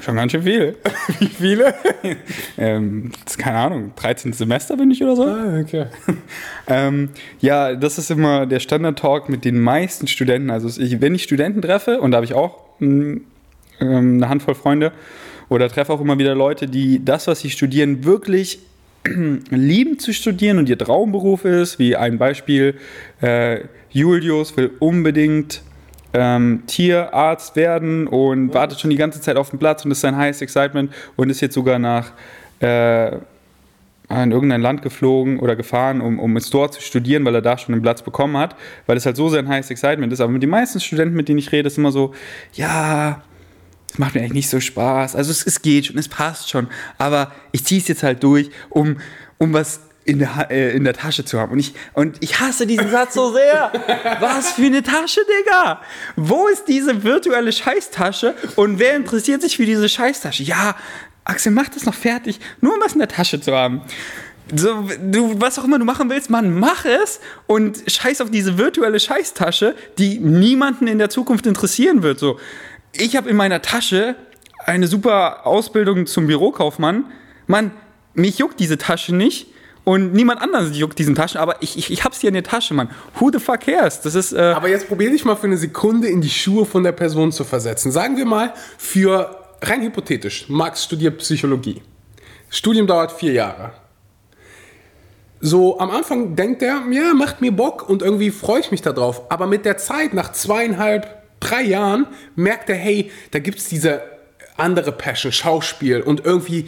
Schon 0.02 0.15
ganz 0.15 0.32
schön 0.32 0.43
viel. 0.43 0.76
Wie 1.19 1.26
viele? 1.28 1.73
ähm, 2.58 3.12
keine 3.38 3.58
Ahnung, 3.58 3.93
13 3.95 4.34
Semester 4.34 4.78
bin 4.78 4.91
ich 4.91 5.04
oder 5.04 5.15
so. 5.15 5.23
Ah, 5.23 5.60
okay. 5.60 5.86
ähm, 6.67 7.10
ja, 7.39 7.76
das 7.76 7.97
ist 7.97 8.12
immer 8.12 8.45
der 8.45 8.60
Standard-Talk 8.60 9.30
mit 9.30 9.43
den 9.45 9.60
meisten 9.60 10.08
Studenten. 10.08 10.50
Also 10.50 10.82
ich, 10.82 11.02
wenn 11.02 11.15
ich 11.15 11.23
Studenten 11.23 11.62
treffe, 11.62 12.00
und 12.00 12.12
da 12.12 12.17
habe 12.17 12.26
ich 12.26 12.34
auch 12.34 12.60
mh, 12.80 13.21
ähm, 13.80 14.15
eine 14.17 14.30
Handvoll 14.30 14.56
Freunde, 14.56 14.91
oder 15.50 15.69
treffe 15.69 15.93
auch 15.93 16.02
immer 16.02 16.17
wieder 16.19 16.36
Leute, 16.36 16.67
die 16.67 17.04
das, 17.04 17.28
was 17.28 17.39
sie 17.39 17.50
studieren, 17.50 18.04
wirklich 18.04 18.60
lieben 19.50 20.00
zu 20.00 20.13
studieren 20.13 20.58
und 20.58 20.69
ihr 20.69 20.78
Traumberuf 20.78 21.45
ist, 21.45 21.80
wie 21.80 21.95
ein 21.95 22.17
Beispiel, 22.17 22.76
äh, 23.21 23.62
Julius 23.91 24.56
will 24.58 24.71
unbedingt 24.80 25.62
ähm, 26.17 26.63
Tierarzt 26.65 27.56
werden 27.56 28.08
und 28.08 28.53
wartet 28.53 28.80
schon 28.80 28.89
die 28.89 28.95
ganze 28.95 29.21
Zeit 29.21 29.38
auf 29.38 29.51
den 29.51 29.60
Platz 29.60 29.86
und 29.86 29.91
ist 29.91 30.01
sein 30.01 30.17
highest 30.17 30.41
excitement 30.41 30.91
und 31.15 31.30
ist 31.30 31.41
jetzt 31.41 31.53
sogar 31.53 31.77
nach 31.77 32.12
äh, 32.60 33.17
in 34.10 34.32
irgendein 34.32 34.62
Land 34.62 34.82
geflogen 34.82 35.39
oder 35.39 35.56
gefahren, 35.56 36.01
um, 36.01 36.17
um 36.17 36.36
es 36.38 36.49
dort 36.49 36.73
zu 36.73 36.82
studieren, 36.82 37.23
weil 37.25 37.36
er 37.36 37.41
da 37.41 37.58
schon 37.58 37.73
einen 37.73 37.82
Platz 37.82 38.01
bekommen 38.01 38.38
hat, 38.38 38.56
weil 38.88 38.97
es 38.97 39.06
halt 39.06 39.17
so 39.17 39.30
sein 39.30 39.47
highest 39.47 39.69
excitement 39.69 40.12
ist. 40.12 40.21
Aber 40.21 40.32
mit 40.32 40.41
den 40.41 40.49
meisten 40.49 40.80
Studenten, 40.80 41.15
mit 41.15 41.27
denen 41.27 41.39
ich 41.39 41.51
rede, 41.51 41.67
ist 41.67 41.77
immer 41.77 41.91
so, 41.91 42.13
ja, 42.53 43.21
es 43.91 43.99
macht 43.99 44.15
mir 44.15 44.21
eigentlich 44.21 44.34
nicht 44.34 44.49
so 44.49 44.60
Spaß. 44.60 45.15
Also 45.15 45.30
es, 45.30 45.45
es 45.45 45.62
geht 45.62 45.88
schon, 45.88 45.97
es 45.97 46.08
passt 46.08 46.49
schon, 46.49 46.67
aber 46.97 47.32
ich 47.51 47.65
ziehe 47.65 47.82
es 47.82 47.88
jetzt 47.89 48.01
halt 48.01 48.23
durch, 48.23 48.49
um, 48.69 48.97
um 49.38 49.53
was 49.53 49.82
in 50.07 50.19
der, 50.19 50.47
äh, 50.49 50.71
in 50.71 50.85
der 50.85 50.93
Tasche 50.93 51.25
zu 51.25 51.37
haben. 51.39 51.51
Und 51.51 51.59
ich, 51.59 51.73
und 51.93 52.17
ich 52.21 52.39
hasse 52.39 52.65
diesen 52.65 52.89
Satz 52.89 53.13
so 53.13 53.33
sehr. 53.33 53.71
Was 54.21 54.53
für 54.53 54.65
eine 54.65 54.81
Tasche, 54.81 55.19
Digga? 55.21 55.81
Wo 56.15 56.47
ist 56.47 56.65
diese 56.67 57.03
virtuelle 57.03 57.51
Scheißtasche? 57.51 58.33
Und 58.55 58.79
wer 58.79 58.95
interessiert 58.95 59.41
sich 59.41 59.57
für 59.57 59.65
diese 59.65 59.89
Scheißtasche? 59.89 60.43
Ja, 60.43 60.77
Axel, 61.25 61.51
mach 61.51 61.67
das 61.67 61.85
noch 61.85 61.93
fertig, 61.93 62.39
nur 62.61 62.75
um 62.75 62.79
was 62.79 62.93
in 62.93 62.99
der 62.99 63.09
Tasche 63.09 63.41
zu 63.41 63.53
haben. 63.53 63.81
So, 64.55 64.87
du, 65.01 65.41
was 65.41 65.59
auch 65.59 65.65
immer 65.65 65.77
du 65.77 65.83
machen 65.83 66.09
willst, 66.09 66.29
man 66.29 66.57
mach 66.57 66.85
es 66.85 67.19
und 67.47 67.83
scheiß 67.85 68.21
auf 68.21 68.31
diese 68.31 68.57
virtuelle 68.57 69.01
Scheißtasche, 69.01 69.75
die 69.97 70.19
niemanden 70.19 70.87
in 70.87 70.99
der 70.99 71.09
Zukunft 71.09 71.45
interessieren 71.45 72.01
wird. 72.01 72.17
So, 72.17 72.39
ich 72.93 73.17
habe 73.17 73.29
in 73.29 73.35
meiner 73.35 73.61
Tasche 73.61 74.15
eine 74.65 74.87
super 74.87 75.45
Ausbildung 75.45 76.05
zum 76.05 76.27
Bürokaufmann. 76.27 77.11
Mann, 77.45 77.71
mich 78.13 78.37
juckt 78.37 78.61
diese 78.61 78.77
Tasche 78.77 79.13
nicht 79.13 79.47
und 79.88 80.12
niemand 80.12 80.41
anderes 80.41 80.78
juckt 80.78 81.00
diesen 81.00 81.15
Taschen, 81.15 81.39
aber 81.39 81.63
ich, 81.63 81.78
ich, 81.78 81.89
ich 81.89 82.04
hab's 82.04 82.19
hier 82.19 82.28
in 82.28 82.34
der 82.34 82.43
Tasche, 82.43 82.73
Mann. 82.73 82.89
Who 83.17 83.32
the 83.32 83.39
fuck 83.39 83.62
cares? 83.62 84.02
Das 84.02 84.15
ist. 84.15 84.34
Äh 84.34 84.41
aber 84.41 84.67
jetzt 84.67 84.89
probier 84.89 85.10
dich 85.10 85.23
mal 85.23 85.38
für 85.38 85.47
eine 85.47 85.56
Sekunde 85.56 86.10
in 86.10 86.19
die 86.19 86.30
Schuhe 86.30 86.65
von 86.65 86.84
der 86.84 86.91
Person 86.91 87.32
zu 87.32 87.45
versetzen. 87.45 87.89
Sagen 87.93 88.17
wir 88.17 88.26
mal, 88.26 88.54
für 88.78 89.34
rein 89.62 89.82
hypothetisch, 89.84 90.50
Max 90.50 90.84
studiert 90.84 91.19
Psychologie. 91.19 91.82
Studium 92.50 92.86
dauert 92.86 93.13
vier 93.13 93.32
Jahre. 93.32 93.71
So 95.39 95.80
am 95.80 95.91
Anfang 95.91 96.36
denkt 96.36 96.62
er, 96.63 96.82
ja, 96.91 97.13
macht 97.13 97.39
mir 97.39 97.54
Bock 97.54 97.88
und 97.88 98.02
irgendwie 98.02 98.32
freue 98.32 98.60
ich 98.60 98.71
mich 98.71 98.82
darauf. 98.82 99.32
Aber 99.32 99.47
mit 99.47 99.63
der 99.63 99.78
Zeit, 99.78 100.13
nach 100.13 100.34
zweieinhalb, 100.34 101.39
drei 101.39 101.62
Jahren, 101.62 102.08
merkt 102.36 102.69
er, 102.69 102.76
hey, 102.76 103.10
da 103.32 103.39
gibt 103.39 103.60
es 103.60 103.69
diese 103.69 104.02
andere 104.58 104.91
Passion, 104.91 105.32
Schauspiel 105.32 106.02
und 106.02 106.26
irgendwie 106.26 106.67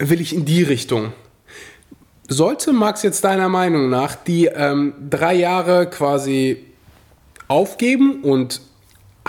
will 0.00 0.20
ich 0.20 0.34
in 0.34 0.44
die 0.44 0.64
Richtung 0.64 1.12
sollte 2.28 2.72
Max 2.72 3.02
jetzt 3.02 3.24
deiner 3.24 3.48
Meinung 3.48 3.88
nach 3.88 4.14
die 4.14 4.46
ähm, 4.46 4.94
drei 5.08 5.34
Jahre 5.34 5.88
quasi 5.88 6.64
aufgeben 7.48 8.22
und 8.22 8.60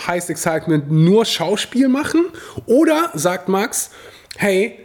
Highest 0.05 0.29
Excitement 0.29 0.91
nur 0.91 1.25
Schauspiel 1.25 1.87
machen? 1.87 2.25
Oder 2.65 3.11
sagt 3.13 3.49
Max, 3.49 3.91
hey, 4.37 4.79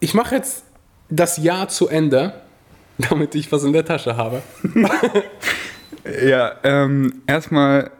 ich 0.00 0.14
mache 0.14 0.36
jetzt 0.36 0.64
das 1.10 1.36
Jahr 1.36 1.68
zu 1.68 1.88
Ende, 1.88 2.34
damit 2.98 3.34
ich 3.34 3.50
was 3.52 3.64
in 3.64 3.72
der 3.72 3.84
Tasche 3.84 4.16
habe? 4.16 4.42
ja, 6.26 6.56
ähm, 6.62 7.22
erstmal 7.26 7.90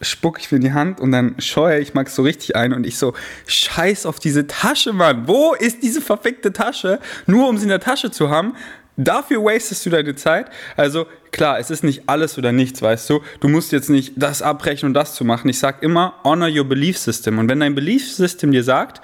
spuck 0.00 0.38
ich 0.40 0.50
mir 0.50 0.56
in 0.56 0.62
die 0.62 0.72
Hand 0.72 1.00
und 1.00 1.12
dann 1.12 1.36
scheue 1.38 1.78
ich 1.80 1.94
Max 1.94 2.14
so 2.14 2.22
richtig 2.22 2.56
ein 2.56 2.72
und 2.72 2.86
ich 2.86 2.98
so, 2.98 3.14
scheiß 3.46 4.06
auf 4.06 4.18
diese 4.18 4.46
Tasche, 4.46 4.92
Mann. 4.92 5.26
Wo 5.26 5.54
ist 5.54 5.82
diese 5.82 6.00
verfickte 6.00 6.52
Tasche? 6.52 7.00
Nur 7.26 7.48
um 7.48 7.56
sie 7.56 7.64
in 7.64 7.70
der 7.70 7.80
Tasche 7.80 8.10
zu 8.10 8.30
haben. 8.30 8.54
Dafür 8.98 9.44
wastest 9.44 9.84
du 9.84 9.90
deine 9.90 10.14
Zeit. 10.14 10.46
Also 10.76 11.06
klar, 11.30 11.58
es 11.58 11.70
ist 11.70 11.84
nicht 11.84 12.08
alles 12.08 12.38
oder 12.38 12.52
nichts, 12.52 12.80
weißt 12.80 13.10
du. 13.10 13.20
Du 13.40 13.48
musst 13.48 13.72
jetzt 13.72 13.90
nicht 13.90 14.14
das 14.16 14.40
abbrechen 14.40 14.86
und 14.86 14.94
das 14.94 15.14
zu 15.14 15.24
machen. 15.24 15.48
Ich 15.48 15.58
sag 15.58 15.82
immer, 15.82 16.14
honor 16.24 16.48
your 16.48 16.64
belief 16.64 16.96
system. 16.96 17.38
Und 17.38 17.50
wenn 17.50 17.60
dein 17.60 17.74
belief 17.74 18.10
system 18.10 18.52
dir 18.52 18.64
sagt, 18.64 19.02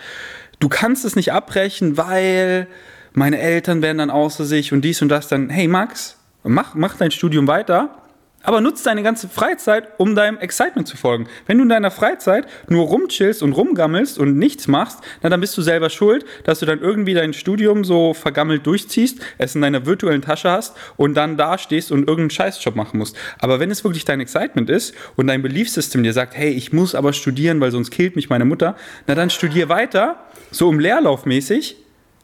du 0.61 0.69
kannst 0.71 1.05
es 1.05 1.15
nicht 1.15 1.33
abbrechen, 1.33 1.99
weil 1.99 2.69
meine 3.13 3.39
Eltern 3.39 3.83
werden 3.83 3.99
dann 3.99 4.11
außer 4.11 4.47
sich 4.47 4.73
und 4.73 4.83
dies 4.83 5.03
und 5.03 5.11
das, 5.11 5.29
dann, 5.29 5.51
hey 5.51 5.69
Max, 5.69 6.17
mach, 6.43 6.75
mach 6.75 6.97
dein 6.97 7.11
Studium 7.11 7.47
weiter 7.47 8.02
aber 8.43 8.61
nutzt 8.61 8.87
deine 8.87 9.03
ganze 9.03 9.29
Freizeit, 9.29 9.89
um 9.99 10.15
deinem 10.15 10.39
Excitement 10.39 10.89
zu 10.89 10.97
folgen. 10.97 11.27
Wenn 11.47 11.59
du 11.59 11.65
in 11.65 11.69
deiner 11.69 11.91
Freizeit 11.91 12.47
nur 12.69 12.87
rumchillst 12.87 13.43
und 13.43 13.53
rumgammelst 13.53 14.19
und 14.19 14.37
nichts 14.39 14.69
machst, 14.69 14.99
na, 15.23 15.29
dann 15.29 15.41
bist 15.41 15.57
du 15.57 15.63
selber 15.63 15.91
schuld, 15.91 16.25
dass 16.45 16.61
du 16.61 16.67
dann 16.67 16.81
irgendwie 16.81 17.15
dein 17.15 17.33
Studium 17.33 17.85
so 17.85 18.15
vergammelt 18.15 18.67
durchziehst, 18.67 19.21
es 19.39 19.55
in 19.55 19.63
deiner 19.63 19.87
virtuellen 19.87 20.23
Tasche 20.23 20.51
hast 20.51 20.77
und 20.97 21.15
dann 21.15 21.37
da 21.37 21.59
stehst 21.59 21.93
und 21.93 22.01
irgendeinen 22.01 22.31
Scheißjob 22.31 22.75
machen 22.77 22.99
musst. 22.99 23.17
Aber 23.39 23.61
wenn 23.61 23.71
es 23.71 23.85
wirklich 23.85 24.05
dein 24.05 24.21
Excitement 24.21 24.71
ist 24.71 24.95
und 25.17 25.27
dein 25.27 25.43
Belief 25.43 25.69
System 25.69 26.03
dir 26.03 26.13
sagt, 26.13 26.37
hey, 26.37 26.51
ich 26.51 26.73
muss 26.73 26.95
aber 26.95 27.13
studieren, 27.13 27.61
weil 27.61 27.71
sonst 27.71 27.91
killt 27.91 28.17
mich 28.17 28.29
meine 28.29 28.45
Mutter, 28.45 28.77
na 29.07 29.15
dann 29.15 29.31
studier 29.31 29.69
weiter, 29.69 30.25
so 30.51 30.71
im 30.71 30.81
Leerlaufmäßig. 30.81 31.77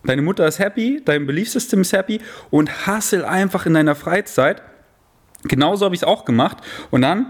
Deine 0.04 0.22
Mutter 0.22 0.46
ist 0.46 0.58
happy, 0.58 1.02
dein 1.04 1.26
Belief 1.26 1.50
System 1.50 1.80
ist 1.80 1.92
happy 1.92 2.20
und 2.50 2.86
hustle 2.86 3.28
einfach 3.28 3.66
in 3.66 3.74
deiner 3.74 3.94
Freizeit 3.94 4.62
Genauso 5.44 5.84
habe 5.84 5.94
ich 5.94 6.02
es 6.02 6.06
auch 6.06 6.24
gemacht. 6.24 6.58
Und 6.90 7.02
dann 7.02 7.26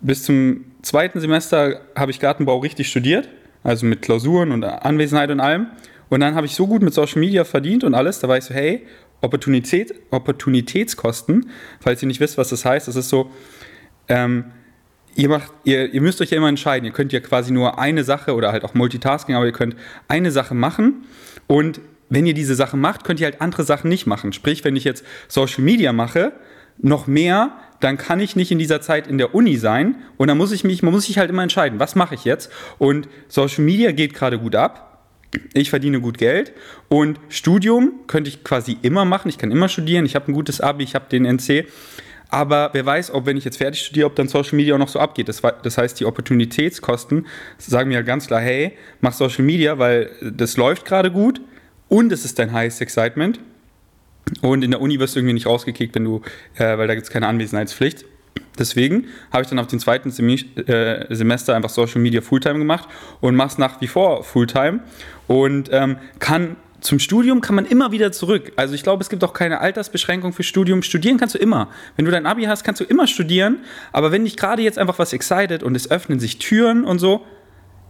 bis 0.00 0.22
zum 0.22 0.64
zweiten 0.82 1.20
Semester 1.20 1.80
habe 1.96 2.10
ich 2.10 2.20
Gartenbau 2.20 2.58
richtig 2.58 2.88
studiert, 2.88 3.28
also 3.62 3.86
mit 3.86 4.02
Klausuren 4.02 4.52
und 4.52 4.64
Anwesenheit 4.64 5.30
und 5.30 5.40
allem. 5.40 5.68
Und 6.10 6.20
dann 6.20 6.34
habe 6.34 6.46
ich 6.46 6.54
so 6.54 6.66
gut 6.66 6.82
mit 6.82 6.92
Social 6.92 7.20
Media 7.20 7.44
verdient 7.44 7.84
und 7.84 7.94
alles, 7.94 8.20
da 8.20 8.28
war 8.28 8.36
ich 8.36 8.44
so, 8.44 8.54
hey, 8.54 8.86
Opportunität, 9.22 9.94
Opportunitätskosten, 10.10 11.48
falls 11.80 12.02
ihr 12.02 12.08
nicht 12.08 12.20
wisst, 12.20 12.36
was 12.36 12.50
das 12.50 12.64
heißt, 12.64 12.88
das 12.88 12.96
ist 12.96 13.08
so, 13.08 13.30
ähm, 14.08 14.52
ihr, 15.14 15.30
macht, 15.30 15.50
ihr, 15.64 15.92
ihr 15.94 16.02
müsst 16.02 16.20
euch 16.20 16.30
ja 16.30 16.36
immer 16.36 16.50
entscheiden, 16.50 16.84
ihr 16.84 16.92
könnt 16.92 17.12
ja 17.12 17.20
quasi 17.20 17.52
nur 17.52 17.78
eine 17.78 18.04
Sache 18.04 18.34
oder 18.34 18.52
halt 18.52 18.64
auch 18.64 18.74
Multitasking, 18.74 19.34
aber 19.34 19.46
ihr 19.46 19.52
könnt 19.52 19.76
eine 20.08 20.30
Sache 20.30 20.54
machen 20.54 21.06
und 21.46 21.80
wenn 22.10 22.26
ihr 22.26 22.34
diese 22.34 22.54
Sache 22.54 22.76
macht, 22.76 23.04
könnt 23.04 23.18
ihr 23.20 23.24
halt 23.24 23.40
andere 23.40 23.64
Sachen 23.64 23.88
nicht 23.88 24.06
machen. 24.06 24.34
Sprich, 24.34 24.62
wenn 24.62 24.76
ich 24.76 24.84
jetzt 24.84 25.04
Social 25.26 25.64
Media 25.64 25.92
mache, 25.92 26.32
noch 26.78 27.06
mehr, 27.06 27.52
dann 27.80 27.98
kann 27.98 28.20
ich 28.20 28.36
nicht 28.36 28.50
in 28.50 28.58
dieser 28.58 28.80
Zeit 28.80 29.06
in 29.06 29.18
der 29.18 29.34
Uni 29.34 29.56
sein 29.56 29.96
und 30.16 30.28
dann 30.28 30.38
muss 30.38 30.52
ich 30.52 30.64
mich, 30.64 30.82
man 30.82 30.92
muss 30.92 31.06
sich 31.06 31.18
halt 31.18 31.30
immer 31.30 31.42
entscheiden, 31.42 31.78
was 31.78 31.94
mache 31.94 32.14
ich 32.14 32.24
jetzt? 32.24 32.50
Und 32.78 33.08
Social 33.28 33.64
Media 33.64 33.92
geht 33.92 34.14
gerade 34.14 34.38
gut 34.38 34.54
ab. 34.54 34.90
Ich 35.52 35.70
verdiene 35.70 36.00
gut 36.00 36.16
Geld 36.16 36.52
und 36.88 37.18
Studium 37.28 37.92
könnte 38.06 38.28
ich 38.28 38.44
quasi 38.44 38.78
immer 38.82 39.04
machen. 39.04 39.28
Ich 39.28 39.36
kann 39.36 39.50
immer 39.50 39.68
studieren. 39.68 40.06
Ich 40.06 40.14
habe 40.14 40.30
ein 40.30 40.34
gutes 40.34 40.60
Abi, 40.60 40.84
ich 40.84 40.94
habe 40.94 41.06
den 41.10 41.24
NC. 41.24 41.66
Aber 42.28 42.70
wer 42.72 42.86
weiß, 42.86 43.12
ob 43.12 43.26
wenn 43.26 43.36
ich 43.36 43.44
jetzt 43.44 43.58
fertig 43.58 43.80
studiere, 43.80 44.06
ob 44.06 44.16
dann 44.16 44.28
Social 44.28 44.56
Media 44.56 44.74
auch 44.74 44.78
noch 44.78 44.88
so 44.88 44.98
abgeht. 44.98 45.28
Das, 45.28 45.42
das 45.62 45.78
heißt, 45.78 46.00
die 46.00 46.04
Opportunitätskosten 46.04 47.26
sagen 47.58 47.88
mir 47.88 48.02
ganz 48.02 48.28
klar, 48.28 48.40
hey, 48.40 48.72
mach 49.00 49.12
Social 49.12 49.44
Media, 49.44 49.78
weil 49.78 50.10
das 50.22 50.56
läuft 50.56 50.84
gerade 50.84 51.10
gut 51.10 51.40
und 51.88 52.12
es 52.12 52.24
ist 52.24 52.38
dein 52.38 52.52
highest 52.52 52.80
excitement. 52.80 53.40
Und 54.40 54.64
in 54.64 54.70
der 54.70 54.80
Uni 54.80 54.98
wirst 54.98 55.14
du 55.14 55.20
irgendwie 55.20 55.34
nicht 55.34 55.46
rausgekickt, 55.46 55.94
wenn 55.94 56.04
du, 56.04 56.22
äh, 56.56 56.78
weil 56.78 56.86
da 56.86 56.94
gibt 56.94 57.06
es 57.06 57.12
keine 57.12 57.26
Anwesenheitspflicht. 57.26 58.04
Deswegen 58.58 59.06
habe 59.32 59.42
ich 59.42 59.48
dann 59.48 59.58
auf 59.58 59.66
den 59.66 59.80
zweiten 59.80 60.10
äh, 60.10 61.14
Semester 61.14 61.54
einfach 61.56 61.70
Social 61.70 62.00
Media 62.00 62.20
Fulltime 62.20 62.58
gemacht 62.58 62.88
und 63.20 63.34
mache 63.34 63.48
es 63.48 63.58
nach 63.58 63.80
wie 63.80 63.88
vor 63.88 64.22
Fulltime 64.22 64.80
und 65.26 65.70
ähm, 65.72 65.96
kann 66.20 66.56
zum 66.80 66.98
Studium 66.98 67.40
kann 67.40 67.54
man 67.56 67.64
immer 67.64 67.92
wieder 67.92 68.12
zurück. 68.12 68.52
Also 68.56 68.74
ich 68.74 68.82
glaube, 68.82 69.02
es 69.02 69.08
gibt 69.08 69.24
auch 69.24 69.32
keine 69.32 69.60
Altersbeschränkung 69.60 70.34
für 70.34 70.42
Studium. 70.42 70.82
Studieren 70.82 71.16
kannst 71.16 71.34
du 71.34 71.38
immer. 71.38 71.70
Wenn 71.96 72.04
du 72.04 72.10
dein 72.10 72.26
Abi 72.26 72.44
hast, 72.44 72.62
kannst 72.62 72.78
du 72.78 72.84
immer 72.84 73.06
studieren. 73.06 73.60
Aber 73.90 74.12
wenn 74.12 74.24
dich 74.24 74.36
gerade 74.36 74.60
jetzt 74.60 74.78
einfach 74.78 74.98
was 74.98 75.14
excited 75.14 75.62
und 75.62 75.74
es 75.74 75.90
öffnen 75.90 76.20
sich 76.20 76.38
Türen 76.38 76.84
und 76.84 76.98
so, 76.98 77.24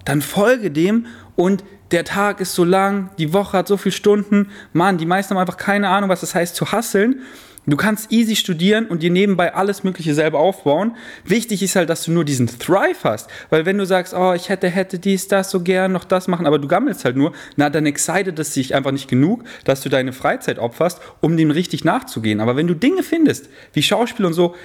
dann 0.04 0.22
folge 0.22 0.70
dem 0.70 1.06
und 1.34 1.64
der 1.94 2.04
Tag 2.04 2.40
ist 2.40 2.54
so 2.54 2.64
lang, 2.64 3.10
die 3.18 3.32
Woche 3.32 3.56
hat 3.56 3.68
so 3.68 3.76
viele 3.76 3.94
Stunden. 3.94 4.50
Mann, 4.72 4.98
die 4.98 5.06
meisten 5.06 5.30
haben 5.30 5.40
einfach 5.40 5.56
keine 5.56 5.88
Ahnung, 5.88 6.10
was 6.10 6.20
das 6.20 6.34
heißt 6.34 6.56
zu 6.56 6.72
hasseln. 6.72 7.20
Du 7.66 7.76
kannst 7.76 8.12
easy 8.12 8.36
studieren 8.36 8.86
und 8.86 9.02
dir 9.02 9.10
nebenbei 9.10 9.54
alles 9.54 9.84
Mögliche 9.84 10.12
selber 10.12 10.38
aufbauen. 10.38 10.96
Wichtig 11.24 11.62
ist 11.62 11.76
halt, 11.76 11.88
dass 11.88 12.02
du 12.02 12.10
nur 12.10 12.24
diesen 12.24 12.46
Thrive 12.46 13.04
hast. 13.04 13.30
Weil 13.48 13.64
wenn 13.64 13.78
du 13.78 13.86
sagst, 13.86 14.12
oh, 14.12 14.34
ich 14.34 14.50
hätte, 14.50 14.68
hätte 14.68 14.98
dies, 14.98 15.28
das 15.28 15.50
so 15.50 15.60
gern, 15.60 15.92
noch 15.92 16.04
das 16.04 16.28
machen, 16.28 16.46
aber 16.46 16.58
du 16.58 16.68
gammelst 16.68 17.06
halt 17.06 17.16
nur, 17.16 17.32
na, 17.56 17.70
dann 17.70 17.86
excited 17.86 18.38
es 18.38 18.52
dich 18.52 18.74
einfach 18.74 18.90
nicht 18.90 19.08
genug, 19.08 19.44
dass 19.64 19.80
du 19.80 19.88
deine 19.88 20.12
Freizeit 20.12 20.58
opferst, 20.58 21.00
um 21.22 21.36
dem 21.38 21.50
richtig 21.50 21.84
nachzugehen. 21.84 22.40
Aber 22.40 22.56
wenn 22.56 22.66
du 22.66 22.74
Dinge 22.74 23.02
findest, 23.02 23.48
wie 23.72 23.82
Schauspiel 23.82 24.26
und 24.26 24.34
so, 24.34 24.56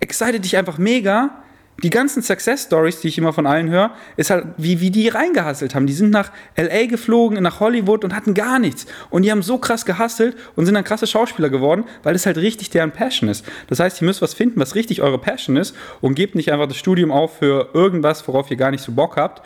excited 0.00 0.42
dich 0.42 0.56
einfach 0.56 0.78
mega, 0.78 1.42
die 1.82 1.90
ganzen 1.90 2.22
Success 2.22 2.64
Stories, 2.64 3.00
die 3.00 3.08
ich 3.08 3.18
immer 3.18 3.32
von 3.34 3.46
allen 3.46 3.68
höre, 3.70 3.90
ist 4.16 4.30
halt, 4.30 4.46
wie, 4.56 4.80
wie 4.80 4.90
die 4.90 5.08
reingehasselt 5.08 5.74
haben. 5.74 5.86
Die 5.86 5.92
sind 5.92 6.10
nach 6.10 6.32
LA 6.56 6.86
geflogen, 6.86 7.42
nach 7.42 7.60
Hollywood 7.60 8.02
und 8.02 8.14
hatten 8.14 8.32
gar 8.32 8.58
nichts. 8.58 8.86
Und 9.10 9.22
die 9.22 9.30
haben 9.30 9.42
so 9.42 9.58
krass 9.58 9.84
gehasselt 9.84 10.36
und 10.54 10.64
sind 10.64 10.74
dann 10.74 10.84
krasse 10.84 11.06
Schauspieler 11.06 11.50
geworden, 11.50 11.84
weil 12.02 12.14
das 12.14 12.24
halt 12.24 12.38
richtig 12.38 12.70
deren 12.70 12.92
Passion 12.92 13.28
ist. 13.28 13.44
Das 13.68 13.78
heißt, 13.78 14.00
ihr 14.00 14.06
müsst 14.06 14.22
was 14.22 14.32
finden, 14.32 14.58
was 14.58 14.74
richtig 14.74 15.02
eure 15.02 15.18
Passion 15.18 15.56
ist 15.56 15.76
und 16.00 16.14
gebt 16.14 16.34
nicht 16.34 16.50
einfach 16.50 16.66
das 16.66 16.78
Studium 16.78 17.12
auf 17.12 17.38
für 17.38 17.68
irgendwas, 17.74 18.26
worauf 18.26 18.50
ihr 18.50 18.56
gar 18.56 18.70
nicht 18.70 18.82
so 18.82 18.92
Bock 18.92 19.16
habt. 19.16 19.42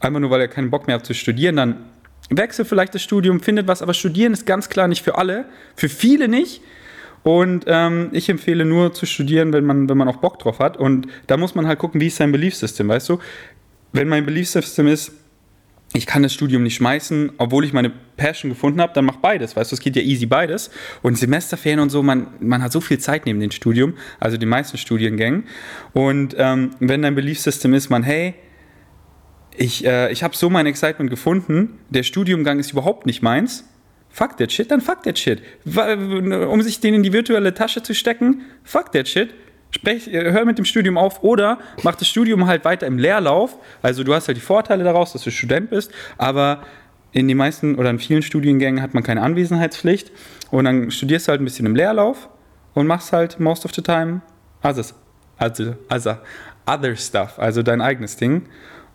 Einfach 0.00 0.20
nur, 0.20 0.30
weil 0.30 0.40
ihr 0.40 0.48
keinen 0.48 0.70
Bock 0.70 0.88
mehr 0.88 0.96
habt 0.96 1.06
zu 1.06 1.14
studieren, 1.14 1.56
dann 1.56 1.84
wechselt 2.30 2.68
vielleicht 2.68 2.94
das 2.94 3.02
Studium, 3.02 3.40
findet 3.40 3.68
was, 3.68 3.82
aber 3.82 3.94
studieren 3.94 4.32
ist 4.32 4.46
ganz 4.46 4.68
klar 4.68 4.88
nicht 4.88 5.02
für 5.02 5.16
alle, 5.16 5.44
für 5.76 5.88
viele 5.88 6.28
nicht. 6.28 6.60
Und 7.22 7.64
ähm, 7.66 8.08
ich 8.12 8.28
empfehle 8.28 8.64
nur 8.64 8.94
zu 8.94 9.06
studieren, 9.06 9.52
wenn 9.52 9.64
man, 9.64 9.88
wenn 9.88 9.98
man 9.98 10.08
auch 10.08 10.16
Bock 10.18 10.38
drauf 10.38 10.58
hat. 10.58 10.76
Und 10.76 11.08
da 11.26 11.36
muss 11.36 11.54
man 11.54 11.66
halt 11.66 11.78
gucken, 11.78 12.00
wie 12.00 12.06
ist 12.06 12.16
sein 12.16 12.32
Belief 12.32 12.54
System, 12.54 12.88
weißt 12.88 13.08
du? 13.08 13.18
Wenn 13.92 14.08
mein 14.08 14.24
Belief 14.24 14.48
System 14.48 14.86
ist, 14.86 15.12
ich 15.94 16.06
kann 16.06 16.22
das 16.22 16.34
Studium 16.34 16.62
nicht 16.62 16.74
schmeißen, 16.74 17.32
obwohl 17.38 17.64
ich 17.64 17.72
meine 17.72 17.90
Passion 18.16 18.50
gefunden 18.50 18.80
habe, 18.80 18.92
dann 18.92 19.06
mach 19.06 19.16
beides, 19.16 19.56
weißt 19.56 19.72
du, 19.72 19.74
es 19.74 19.80
geht 19.80 19.96
ja 19.96 20.02
easy 20.02 20.26
beides. 20.26 20.70
Und 21.02 21.16
Semesterferien 21.16 21.80
und 21.80 21.90
so, 21.90 22.02
man, 22.02 22.28
man 22.40 22.62
hat 22.62 22.72
so 22.72 22.80
viel 22.80 22.98
Zeit 22.98 23.24
neben 23.24 23.40
dem 23.40 23.50
Studium, 23.50 23.94
also 24.20 24.36
die 24.36 24.46
meisten 24.46 24.76
Studiengängen. 24.76 25.44
Und 25.94 26.34
ähm, 26.38 26.72
wenn 26.78 27.02
dein 27.02 27.14
Belief 27.14 27.40
System 27.40 27.72
ist, 27.72 27.88
man, 27.88 28.02
hey, 28.02 28.34
ich, 29.56 29.84
äh, 29.84 30.12
ich 30.12 30.22
habe 30.22 30.36
so 30.36 30.50
mein 30.50 30.66
Excitement 30.66 31.10
gefunden, 31.10 31.78
der 31.88 32.02
Studiumgang 32.02 32.58
ist 32.58 32.72
überhaupt 32.72 33.06
nicht 33.06 33.22
meins, 33.22 33.64
Fuck 34.18 34.36
that 34.38 34.50
shit, 34.50 34.68
dann 34.68 34.80
fuck 34.80 35.04
that 35.04 35.16
shit. 35.16 35.40
Um 35.64 36.60
sich 36.60 36.80
den 36.80 36.92
in 36.92 37.04
die 37.04 37.12
virtuelle 37.12 37.54
Tasche 37.54 37.84
zu 37.84 37.94
stecken, 37.94 38.42
fuck 38.64 38.90
that 38.90 39.06
shit. 39.06 39.32
Sprech, 39.70 40.08
äh, 40.08 40.32
hör 40.32 40.44
mit 40.44 40.58
dem 40.58 40.64
Studium 40.64 40.98
auf 40.98 41.22
oder 41.22 41.58
mach 41.84 41.94
das 41.94 42.08
Studium 42.08 42.48
halt 42.48 42.64
weiter 42.64 42.88
im 42.88 42.98
Leerlauf. 42.98 43.56
Also 43.80 44.02
du 44.02 44.12
hast 44.12 44.26
halt 44.26 44.36
die 44.36 44.42
Vorteile 44.42 44.82
daraus, 44.82 45.12
dass 45.12 45.22
du 45.22 45.30
Student 45.30 45.70
bist, 45.70 45.92
aber 46.16 46.64
in 47.12 47.28
den 47.28 47.36
meisten 47.36 47.76
oder 47.76 47.90
in 47.90 48.00
vielen 48.00 48.22
Studiengängen 48.22 48.82
hat 48.82 48.92
man 48.92 49.04
keine 49.04 49.22
Anwesenheitspflicht 49.22 50.10
und 50.50 50.64
dann 50.64 50.90
studierst 50.90 51.28
du 51.28 51.30
halt 51.30 51.40
ein 51.40 51.44
bisschen 51.44 51.66
im 51.66 51.76
Leerlauf 51.76 52.28
und 52.74 52.88
machst 52.88 53.12
halt 53.12 53.38
most 53.38 53.64
of 53.64 53.72
the 53.72 53.82
time 53.82 54.22
others, 54.64 54.96
also, 55.36 55.76
also, 55.88 56.16
other 56.66 56.96
stuff, 56.96 57.38
also 57.38 57.62
dein 57.62 57.80
eigenes 57.80 58.16
Ding. 58.16 58.48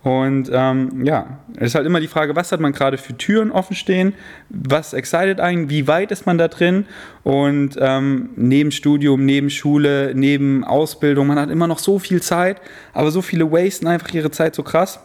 Und 0.04 0.50
ähm, 0.52 1.06
ja, 1.06 1.40
es 1.56 1.68
ist 1.68 1.76
halt 1.76 1.86
immer 1.86 2.02
die 2.02 2.10
Frage, 2.10 2.36
was 2.36 2.52
hat 2.52 2.60
man 2.60 2.74
gerade 2.74 2.98
für 2.98 3.18
Türen 3.18 3.52
offen 3.52 3.74
stehen, 3.74 4.14
was 4.50 4.94
excited 4.94 5.40
einen, 5.40 5.70
wie 5.70 5.88
weit 5.88 6.12
ist 6.12 6.26
man 6.26 6.38
da 6.38 6.50
drin? 6.50 6.86
Und 7.24 7.78
ähm, 7.80 8.32
neben 8.36 8.72
Studium, 8.72 9.26
neben 9.26 9.50
Schule, 9.50 10.12
neben 10.14 10.66
Ausbildung, 10.66 11.28
man 11.28 11.40
hat 11.40 11.50
immer 11.50 11.68
noch 11.68 11.80
so 11.80 12.00
viel 12.00 12.22
Zeit, 12.22 12.60
aber 12.92 13.12
so 13.12 13.22
viele 13.22 13.50
wasten 13.50 13.88
einfach 13.88 14.14
ihre 14.14 14.30
Zeit 14.30 14.56
so 14.56 14.64
krass. 14.64 15.00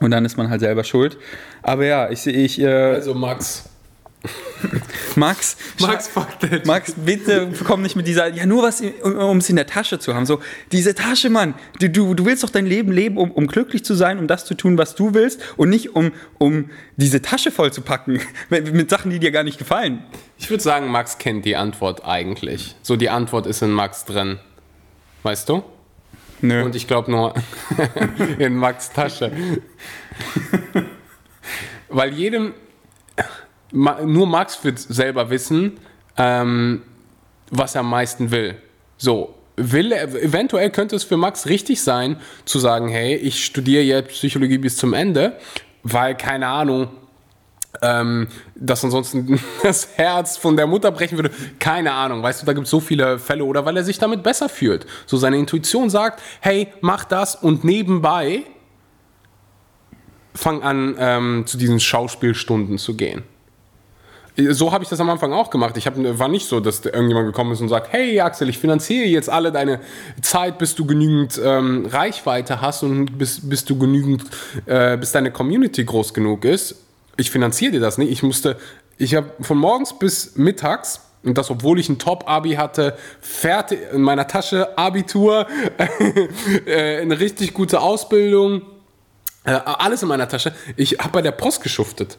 Und 0.00 0.10
dann 0.10 0.24
ist 0.24 0.38
man 0.38 0.48
halt 0.48 0.60
selber 0.60 0.84
schuld. 0.84 1.18
Aber 1.62 1.84
ja, 1.84 2.10
ich 2.10 2.20
sehe, 2.20 2.32
ich... 2.32 2.58
Äh, 2.58 2.66
also 2.66 3.14
Max, 3.14 3.68
Max, 5.16 5.56
Max. 5.80 6.10
Max, 6.64 6.94
bitte 6.96 7.50
komm 7.64 7.82
nicht 7.82 7.96
mit 7.96 8.06
dieser, 8.06 8.28
ja 8.28 8.46
nur 8.46 8.62
was, 8.62 8.82
um 9.02 9.38
es 9.38 9.48
in 9.48 9.56
der 9.56 9.66
Tasche 9.66 9.98
zu 9.98 10.14
haben. 10.14 10.26
So, 10.26 10.40
diese 10.72 10.94
Tasche, 10.94 11.30
Mann, 11.30 11.54
du, 11.80 11.88
du, 11.88 12.14
du 12.14 12.24
willst 12.24 12.42
doch 12.42 12.50
dein 12.50 12.66
Leben 12.66 12.92
leben, 12.92 13.16
um, 13.16 13.30
um 13.30 13.46
glücklich 13.46 13.84
zu 13.84 13.94
sein, 13.94 14.18
um 14.18 14.26
das 14.26 14.44
zu 14.44 14.54
tun, 14.54 14.78
was 14.78 14.94
du 14.94 15.14
willst 15.14 15.40
und 15.56 15.70
nicht 15.70 15.94
um, 15.94 16.12
um 16.38 16.70
diese 16.96 17.22
Tasche 17.22 17.50
voll 17.50 17.72
zu 17.72 17.82
packen 17.82 18.20
mit, 18.50 18.72
mit 18.72 18.90
Sachen, 18.90 19.10
die 19.10 19.18
dir 19.18 19.30
gar 19.30 19.42
nicht 19.42 19.58
gefallen. 19.58 20.02
Ich 20.38 20.50
würde 20.50 20.62
sagen, 20.62 20.88
Max 20.88 21.18
kennt 21.18 21.44
die 21.44 21.56
Antwort 21.56 22.04
eigentlich. 22.04 22.76
So, 22.82 22.96
die 22.96 23.10
Antwort 23.10 23.46
ist 23.46 23.62
in 23.62 23.70
Max 23.70 24.04
drin. 24.04 24.38
Weißt 25.22 25.48
du? 25.48 25.62
Nö. 26.40 26.64
Und 26.64 26.74
ich 26.74 26.86
glaube 26.86 27.10
nur 27.10 27.34
in 28.38 28.54
Max 28.54 28.92
Tasche. 28.92 29.32
Weil 31.88 32.12
jedem, 32.12 32.52
nur 33.76 34.26
Max 34.26 34.62
wird 34.64 34.78
selber 34.78 35.30
wissen, 35.30 35.78
ähm, 36.16 36.82
was 37.50 37.74
er 37.74 37.80
am 37.80 37.90
meisten 37.90 38.30
will. 38.30 38.56
So, 38.96 39.34
will 39.56 39.92
er, 39.92 40.08
eventuell 40.22 40.70
könnte 40.70 40.96
es 40.96 41.04
für 41.04 41.16
Max 41.16 41.46
richtig 41.46 41.82
sein, 41.82 42.16
zu 42.44 42.58
sagen, 42.58 42.88
hey, 42.88 43.16
ich 43.16 43.44
studiere 43.44 43.82
jetzt 43.82 44.08
Psychologie 44.10 44.58
bis 44.58 44.76
zum 44.76 44.94
Ende, 44.94 45.38
weil, 45.82 46.16
keine 46.16 46.48
Ahnung, 46.48 46.88
ähm, 47.82 48.28
dass 48.54 48.82
ansonsten 48.82 49.38
das 49.62 49.88
Herz 49.96 50.38
von 50.38 50.56
der 50.56 50.66
Mutter 50.66 50.90
brechen 50.90 51.18
würde. 51.18 51.30
Keine 51.58 51.92
Ahnung, 51.92 52.22
weißt 52.22 52.42
du, 52.42 52.46
da 52.46 52.54
gibt 52.54 52.64
es 52.64 52.70
so 52.70 52.80
viele 52.80 53.18
Fälle 53.18 53.44
oder 53.44 53.64
weil 53.66 53.76
er 53.76 53.84
sich 53.84 53.98
damit 53.98 54.22
besser 54.22 54.48
fühlt. 54.48 54.86
So 55.04 55.18
seine 55.18 55.36
Intuition 55.36 55.90
sagt, 55.90 56.22
hey, 56.40 56.68
mach 56.80 57.04
das 57.04 57.34
und 57.34 57.64
nebenbei 57.64 58.44
fang 60.34 60.62
an, 60.62 60.96
ähm, 60.98 61.44
zu 61.46 61.56
diesen 61.58 61.80
Schauspielstunden 61.80 62.78
zu 62.78 62.96
gehen. 62.96 63.24
So 64.36 64.70
habe 64.70 64.84
ich 64.84 64.90
das 64.90 65.00
am 65.00 65.08
Anfang 65.08 65.32
auch 65.32 65.48
gemacht. 65.48 65.76
Ich 65.78 65.86
hab, 65.86 65.94
war 65.96 66.28
nicht 66.28 66.46
so, 66.46 66.60
dass 66.60 66.84
irgendjemand 66.84 67.26
gekommen 67.26 67.52
ist 67.52 67.62
und 67.62 67.70
sagt, 67.70 67.92
hey 67.92 68.20
Axel, 68.20 68.50
ich 68.50 68.58
finanziere 68.58 69.06
jetzt 69.06 69.30
alle 69.30 69.50
deine 69.50 69.80
Zeit, 70.20 70.58
bis 70.58 70.74
du 70.74 70.84
genügend 70.84 71.40
ähm, 71.42 71.86
Reichweite 71.86 72.60
hast 72.60 72.82
und 72.82 73.16
bis, 73.16 73.48
bis 73.48 73.64
du 73.64 73.78
genügend, 73.78 74.24
äh, 74.66 74.98
bis 74.98 75.12
deine 75.12 75.30
Community 75.30 75.84
groß 75.84 76.12
genug 76.12 76.44
ist. 76.44 76.76
Ich 77.16 77.30
finanziere 77.30 77.72
dir 77.72 77.80
das 77.80 77.96
nicht. 77.96 78.10
Ich 78.10 78.22
musste, 78.22 78.58
ich 78.98 79.14
habe 79.14 79.30
von 79.40 79.56
morgens 79.56 79.98
bis 79.98 80.36
mittags 80.36 81.00
und 81.24 81.38
das, 81.38 81.50
obwohl 81.50 81.80
ich 81.80 81.88
ein 81.88 81.98
Top-Abi 81.98 82.56
hatte, 82.56 82.96
fertig 83.22 83.80
in 83.90 84.02
meiner 84.02 84.26
Tasche, 84.26 84.76
Abitur, 84.76 85.46
äh, 86.66 87.00
eine 87.00 87.18
richtig 87.18 87.54
gute 87.54 87.80
Ausbildung, 87.80 88.60
äh, 89.44 89.52
alles 89.52 90.02
in 90.02 90.08
meiner 90.08 90.28
Tasche. 90.28 90.52
Ich 90.76 90.98
habe 90.98 91.10
bei 91.10 91.22
der 91.22 91.32
Post 91.32 91.62
geschuftet 91.62 92.18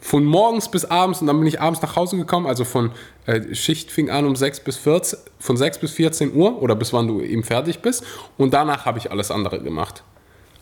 von 0.00 0.24
morgens 0.24 0.70
bis 0.70 0.84
abends 0.84 1.20
und 1.20 1.26
dann 1.26 1.38
bin 1.38 1.46
ich 1.46 1.60
abends 1.60 1.82
nach 1.82 1.96
Hause 1.96 2.16
gekommen, 2.16 2.46
also 2.46 2.64
von 2.64 2.92
äh, 3.26 3.54
Schicht 3.54 3.90
fing 3.90 4.10
an 4.10 4.26
um 4.26 4.36
6 4.36 4.60
bis 4.60 4.76
14, 4.76 5.18
von 5.40 5.56
6 5.56 5.78
bis 5.78 5.92
14 5.92 6.34
Uhr 6.34 6.62
oder 6.62 6.76
bis 6.76 6.92
wann 6.92 7.08
du 7.08 7.20
eben 7.20 7.42
fertig 7.42 7.80
bist 7.80 8.04
und 8.36 8.54
danach 8.54 8.86
habe 8.86 8.98
ich 8.98 9.10
alles 9.10 9.30
andere 9.30 9.60
gemacht. 9.60 10.04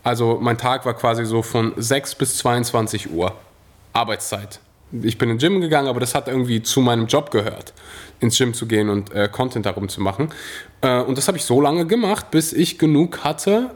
Also 0.02 0.38
mein 0.40 0.56
Tag 0.56 0.86
war 0.86 0.94
quasi 0.94 1.24
so 1.24 1.42
von 1.42 1.72
6 1.76 2.14
bis 2.14 2.38
22 2.38 3.10
Uhr 3.10 3.34
Arbeitszeit. 3.92 4.60
Ich 5.02 5.18
bin 5.18 5.30
ins 5.30 5.42
Gym 5.42 5.60
gegangen, 5.60 5.88
aber 5.88 5.98
das 5.98 6.14
hat 6.14 6.28
irgendwie 6.28 6.62
zu 6.62 6.80
meinem 6.80 7.06
Job 7.06 7.32
gehört, 7.32 7.72
ins 8.20 8.38
Gym 8.38 8.54
zu 8.54 8.66
gehen 8.66 8.88
und 8.88 9.12
äh, 9.12 9.28
Content 9.30 9.66
darum 9.66 9.88
zu 9.88 10.00
machen. 10.00 10.28
Äh, 10.80 11.00
und 11.00 11.18
das 11.18 11.26
habe 11.26 11.36
ich 11.36 11.44
so 11.44 11.60
lange 11.60 11.86
gemacht, 11.86 12.30
bis 12.30 12.52
ich 12.52 12.78
genug 12.78 13.24
hatte. 13.24 13.72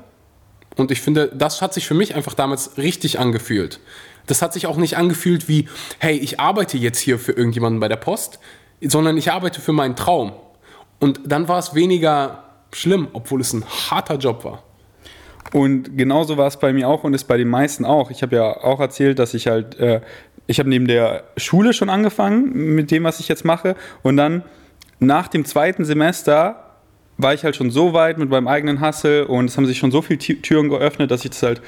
Und 0.76 0.92
ich 0.92 1.00
finde, 1.00 1.32
das 1.34 1.62
hat 1.62 1.74
sich 1.74 1.86
für 1.86 1.94
mich 1.94 2.14
einfach 2.14 2.34
damals 2.34 2.78
richtig 2.78 3.18
angefühlt. 3.18 3.80
Das 4.26 4.42
hat 4.42 4.52
sich 4.52 4.66
auch 4.66 4.76
nicht 4.76 4.96
angefühlt 4.96 5.48
wie, 5.48 5.68
hey, 5.98 6.16
ich 6.16 6.40
arbeite 6.40 6.78
jetzt 6.78 6.98
hier 6.98 7.18
für 7.18 7.32
irgendjemanden 7.32 7.80
bei 7.80 7.88
der 7.88 7.96
Post, 7.96 8.38
sondern 8.80 9.16
ich 9.16 9.32
arbeite 9.32 9.60
für 9.60 9.72
meinen 9.72 9.96
Traum. 9.96 10.32
Und 10.98 11.20
dann 11.24 11.48
war 11.48 11.58
es 11.58 11.74
weniger 11.74 12.44
schlimm, 12.72 13.08
obwohl 13.12 13.40
es 13.40 13.52
ein 13.52 13.64
harter 13.64 14.16
Job 14.16 14.44
war. 14.44 14.62
Und 15.52 15.96
genauso 15.96 16.36
war 16.36 16.46
es 16.46 16.58
bei 16.58 16.72
mir 16.72 16.88
auch 16.88 17.02
und 17.02 17.14
ist 17.14 17.24
bei 17.24 17.36
den 17.36 17.48
meisten 17.48 17.84
auch. 17.84 18.10
Ich 18.10 18.22
habe 18.22 18.36
ja 18.36 18.56
auch 18.56 18.78
erzählt, 18.78 19.18
dass 19.18 19.34
ich 19.34 19.48
halt, 19.48 19.78
äh, 19.80 20.00
ich 20.46 20.58
habe 20.58 20.68
neben 20.68 20.86
der 20.86 21.24
Schule 21.36 21.72
schon 21.72 21.90
angefangen 21.90 22.74
mit 22.74 22.90
dem, 22.90 23.04
was 23.04 23.20
ich 23.20 23.28
jetzt 23.28 23.44
mache. 23.44 23.74
Und 24.02 24.16
dann 24.16 24.44
nach 25.00 25.28
dem 25.28 25.44
zweiten 25.44 25.84
Semester 25.84 26.69
war 27.22 27.34
ich 27.34 27.44
halt 27.44 27.56
schon 27.56 27.70
so 27.70 27.92
weit 27.92 28.18
mit 28.18 28.28
meinem 28.30 28.48
eigenen 28.48 28.80
Hustle 28.80 29.26
und 29.26 29.46
es 29.46 29.56
haben 29.56 29.66
sich 29.66 29.78
schon 29.78 29.90
so 29.90 30.02
viele 30.02 30.18
Türen 30.18 30.68
geöffnet, 30.68 31.10
dass 31.10 31.24
ich 31.24 31.30
das 31.30 31.42
halt 31.42 31.62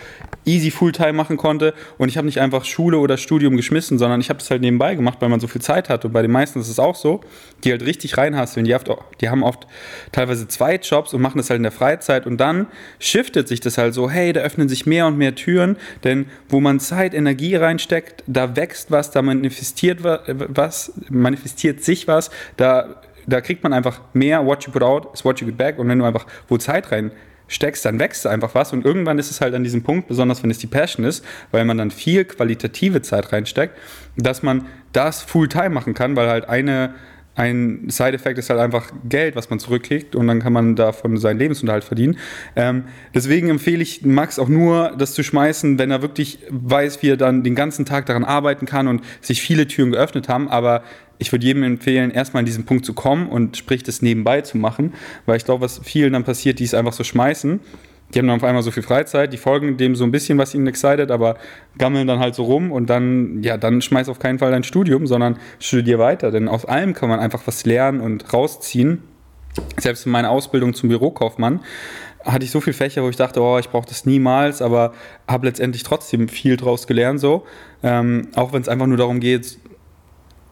easy 0.45 0.71
Fulltime 0.71 1.13
machen 1.13 1.37
konnte. 1.37 1.75
Und 1.99 2.09
ich 2.09 2.17
habe 2.17 2.27
nicht 2.27 2.41
einfach 2.41 2.65
Schule 2.65 2.99
oder 2.99 3.17
Studium 3.17 3.57
geschmissen, 3.57 3.99
sondern 3.99 4.21
ich 4.21 4.29
habe 4.29 4.39
das 4.39 4.51
halt 4.51 4.61
nebenbei 4.61 4.95
gemacht, 4.95 5.19
weil 5.21 5.29
man 5.29 5.41
so 5.41 5.47
viel 5.47 5.61
Zeit 5.61 5.89
hat. 5.89 6.05
Und 6.05 6.13
bei 6.13 6.23
den 6.23 6.31
meisten 6.31 6.61
ist 6.61 6.69
es 6.69 6.79
auch 6.79 6.97
so, 6.97 7.21
die 7.65 7.71
halt 7.71 7.85
richtig 7.85 8.19
reinhasseln, 8.19 8.65
die, 8.65 8.77
die 9.21 9.29
haben 9.29 9.43
oft 9.43 9.67
teilweise 10.11 10.49
zwei 10.49 10.77
Jobs 10.77 11.15
und 11.15 11.23
machen 11.23 11.39
das 11.39 11.51
halt 11.51 11.59
in 11.59 11.63
der 11.63 11.73
Freizeit. 11.73 12.27
Und 12.27 12.39
dann 12.39 12.67
shiftet 12.99 13.49
sich 13.49 13.61
das 13.61 13.79
halt 13.79 13.95
so, 13.95 14.11
hey, 14.11 14.33
da 14.33 14.41
öffnen 14.41 14.69
sich 14.69 14.87
mehr 14.87 15.07
und 15.07 15.17
mehr 15.17 15.35
Türen, 15.35 15.77
denn 16.05 16.27
wo 16.49 16.61
man 16.61 16.81
Zeit, 16.81 17.15
Energie 17.15 17.57
reinsteckt, 17.57 18.25
da 18.27 18.57
wächst 18.57 18.91
was, 18.91 19.11
da 19.11 19.23
manifestiert 19.23 20.01
was, 20.03 20.93
manifestiert 21.09 21.83
sich 21.83 22.09
was, 22.09 22.31
da 22.57 23.03
da 23.27 23.41
kriegt 23.41 23.63
man 23.63 23.73
einfach 23.73 24.01
mehr, 24.13 24.45
what 24.45 24.65
you 24.65 24.73
put 24.73 24.83
out 24.83 25.09
is 25.15 25.25
what 25.25 25.41
you 25.41 25.47
get 25.47 25.57
back. 25.57 25.79
Und 25.79 25.89
wenn 25.89 25.99
du 25.99 26.05
einfach 26.05 26.27
wo 26.49 26.57
Zeit 26.57 26.91
rein 26.93 27.11
steckst, 27.49 27.85
dann 27.85 27.99
wächst 27.99 28.27
einfach 28.27 28.55
was. 28.55 28.73
Und 28.73 28.85
irgendwann 28.85 29.19
ist 29.19 29.31
es 29.31 29.41
halt 29.41 29.55
an 29.55 29.65
diesem 29.65 29.83
Punkt, 29.83 30.09
besonders 30.09 30.43
wenn 30.43 30.51
es 30.51 30.59
die 30.59 30.67
Passion 30.67 31.05
ist, 31.05 31.25
weil 31.51 31.65
man 31.65 31.79
dann 31.79 31.91
viel 31.91 32.25
qualitative 32.25 33.03
Zeit 33.03 33.33
reinsteckt, 33.33 33.77
dass 34.17 34.43
man 34.43 34.67
das 34.93 35.23
Fulltime 35.23 35.71
machen 35.71 35.95
kann, 35.95 36.17
weil 36.17 36.29
halt 36.29 36.49
eine 36.49 36.95
ein 37.35 37.89
Side-Effekt 37.89 38.39
ist 38.39 38.51
halt 38.51 38.61
einfach 38.61 38.91
Geld, 39.09 39.37
was 39.37 39.49
man 39.49 39.59
zurückkriegt 39.59 40.15
und 40.15 40.27
dann 40.27 40.41
kann 40.41 40.53
man 40.53 40.77
davon 40.77 41.17
seinen 41.17 41.39
Lebensunterhalt 41.39 41.85
verdienen. 41.85 42.19
Ähm, 42.57 42.85
deswegen 43.15 43.49
empfehle 43.49 43.83
ich 43.83 44.05
Max 44.05 44.39
auch 44.39 44.49
nur, 44.49 44.95
das 44.99 45.15
zu 45.15 45.23
schmeißen, 45.23 45.79
wenn 45.79 45.91
er 45.91 46.03
wirklich 46.03 46.41
weiß, 46.51 47.03
wie 47.03 47.11
er 47.11 47.17
dann 47.17 47.43
den 47.43 47.55
ganzen 47.55 47.87
Tag 47.87 48.05
daran 48.07 48.25
arbeiten 48.25 48.67
kann 48.67 48.87
und 48.87 49.03
sich 49.23 49.41
viele 49.41 49.67
Türen 49.67 49.93
geöffnet 49.93 50.29
haben. 50.29 50.49
Aber 50.51 50.83
ich 51.23 51.33
würde 51.33 51.47
jedem 51.47 51.63
empfehlen, 51.63 52.11
erstmal 52.11 52.41
an 52.41 52.47
diesen 52.47 52.65
Punkt 52.65 52.85
zu 52.85 52.93
kommen 52.93 53.29
und 53.29 53.57
sprich 53.57 53.83
das 53.83 54.03
nebenbei 54.03 54.43
zu 54.43 54.59
machen, 54.59 54.93
weil 55.25 55.37
ich 55.37 55.45
glaube, 55.45 55.63
was 55.63 55.81
vielen 55.83 56.13
dann 56.13 56.25
passiert, 56.25 56.59
die 56.59 56.65
es 56.65 56.75
einfach 56.75 56.93
so 56.93 57.05
schmeißen, 57.05 57.61
die 58.13 58.19
haben 58.19 58.27
dann 58.27 58.37
auf 58.37 58.45
einmal 58.45 58.63
so 58.63 58.71
viel 58.71 58.83
Freizeit, 58.83 59.33
die 59.33 59.39
folgen 59.39 59.79
dem 59.79 59.97
so 59.97 60.05
ein 60.05 60.11
bisschen, 60.11 60.37
was 60.37 60.55
ihnen 60.55 60.67
excited, 60.67 61.11
aber 61.11 61.37
gammeln 61.79 62.07
dann 62.07 62.19
halt 62.19 62.35
so 62.35 62.45
rum 62.45 62.71
und 62.71 62.91
dann, 62.91 63.43
ja, 63.43 63.57
dann 63.57 63.81
schmeiß 63.81 64.09
auf 64.09 64.19
keinen 64.19 64.39
Fall 64.39 64.51
dein 64.51 64.65
Studium, 64.65 65.07
sondern 65.07 65.39
studier 65.59 65.99
weiter, 65.99 66.31
denn 66.31 66.49
aus 66.49 66.67
allem 66.67 66.93
kann 66.93 67.09
man 67.09 67.21
einfach 67.21 67.47
was 67.47 67.65
lernen 67.65 68.01
und 68.01 68.33
rausziehen. 68.33 69.03
Selbst 69.79 70.07
in 70.07 70.13
meiner 70.13 70.31
Ausbildung 70.31 70.75
zum 70.75 70.89
Bürokaufmann 70.89 71.61
hatte 72.25 72.45
ich 72.45 72.51
so 72.51 72.61
viele 72.61 72.75
Fächer, 72.75 73.03
wo 73.03 73.09
ich 73.09 73.17
dachte, 73.17 73.41
oh, 73.41 73.59
ich 73.59 73.69
brauche 73.69 73.89
das 73.89 74.07
niemals, 74.07 74.63
aber 74.63 74.93
habe 75.27 75.47
letztendlich 75.47 75.83
trotzdem 75.83 76.29
viel 76.29 76.57
draus 76.57 76.87
gelernt, 76.87 77.21
so. 77.21 77.45
Ähm, 77.83 78.29
auch 78.35 78.53
wenn 78.53 78.63
es 78.63 78.69
einfach 78.69 78.87
nur 78.87 78.97
darum 78.97 79.21
geht, 79.21 79.59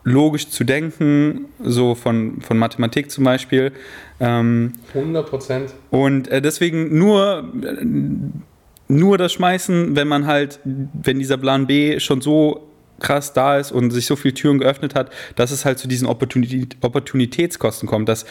logisch 0.05 0.48
zu 0.48 0.64
denken, 0.64 1.46
so 1.62 1.94
von, 1.94 2.40
von 2.40 2.59
Mathematik 2.59 3.11
zum 3.11 3.24
Beispiel. 3.24 3.72
Ähm, 4.18 4.72
100 4.94 5.28
Prozent. 5.28 5.74
Und 5.90 6.28
äh, 6.28 6.40
deswegen 6.40 6.96
nur, 6.98 7.51
äh, 7.62 7.84
nur 8.88 9.18
das 9.18 9.32
Schmeißen, 9.32 9.96
wenn 9.96 10.09
man 10.09 10.26
halt, 10.26 10.61
wenn 10.64 11.18
dieser 11.18 11.36
Plan 11.36 11.66
B 11.66 12.01
schon 12.01 12.20
so 12.20 12.66
krass 13.01 13.32
da 13.32 13.59
ist 13.59 13.72
und 13.72 13.90
sich 13.90 14.07
so 14.07 14.14
viele 14.14 14.34
Türen 14.34 14.59
geöffnet 14.59 14.94
hat, 14.94 15.11
dass 15.34 15.51
es 15.51 15.64
halt 15.64 15.78
zu 15.78 15.88
diesen 15.88 16.07
Opportunität, 16.07 16.76
Opportunitätskosten 16.82 17.88
kommt, 17.88 18.09
dass 18.09 18.26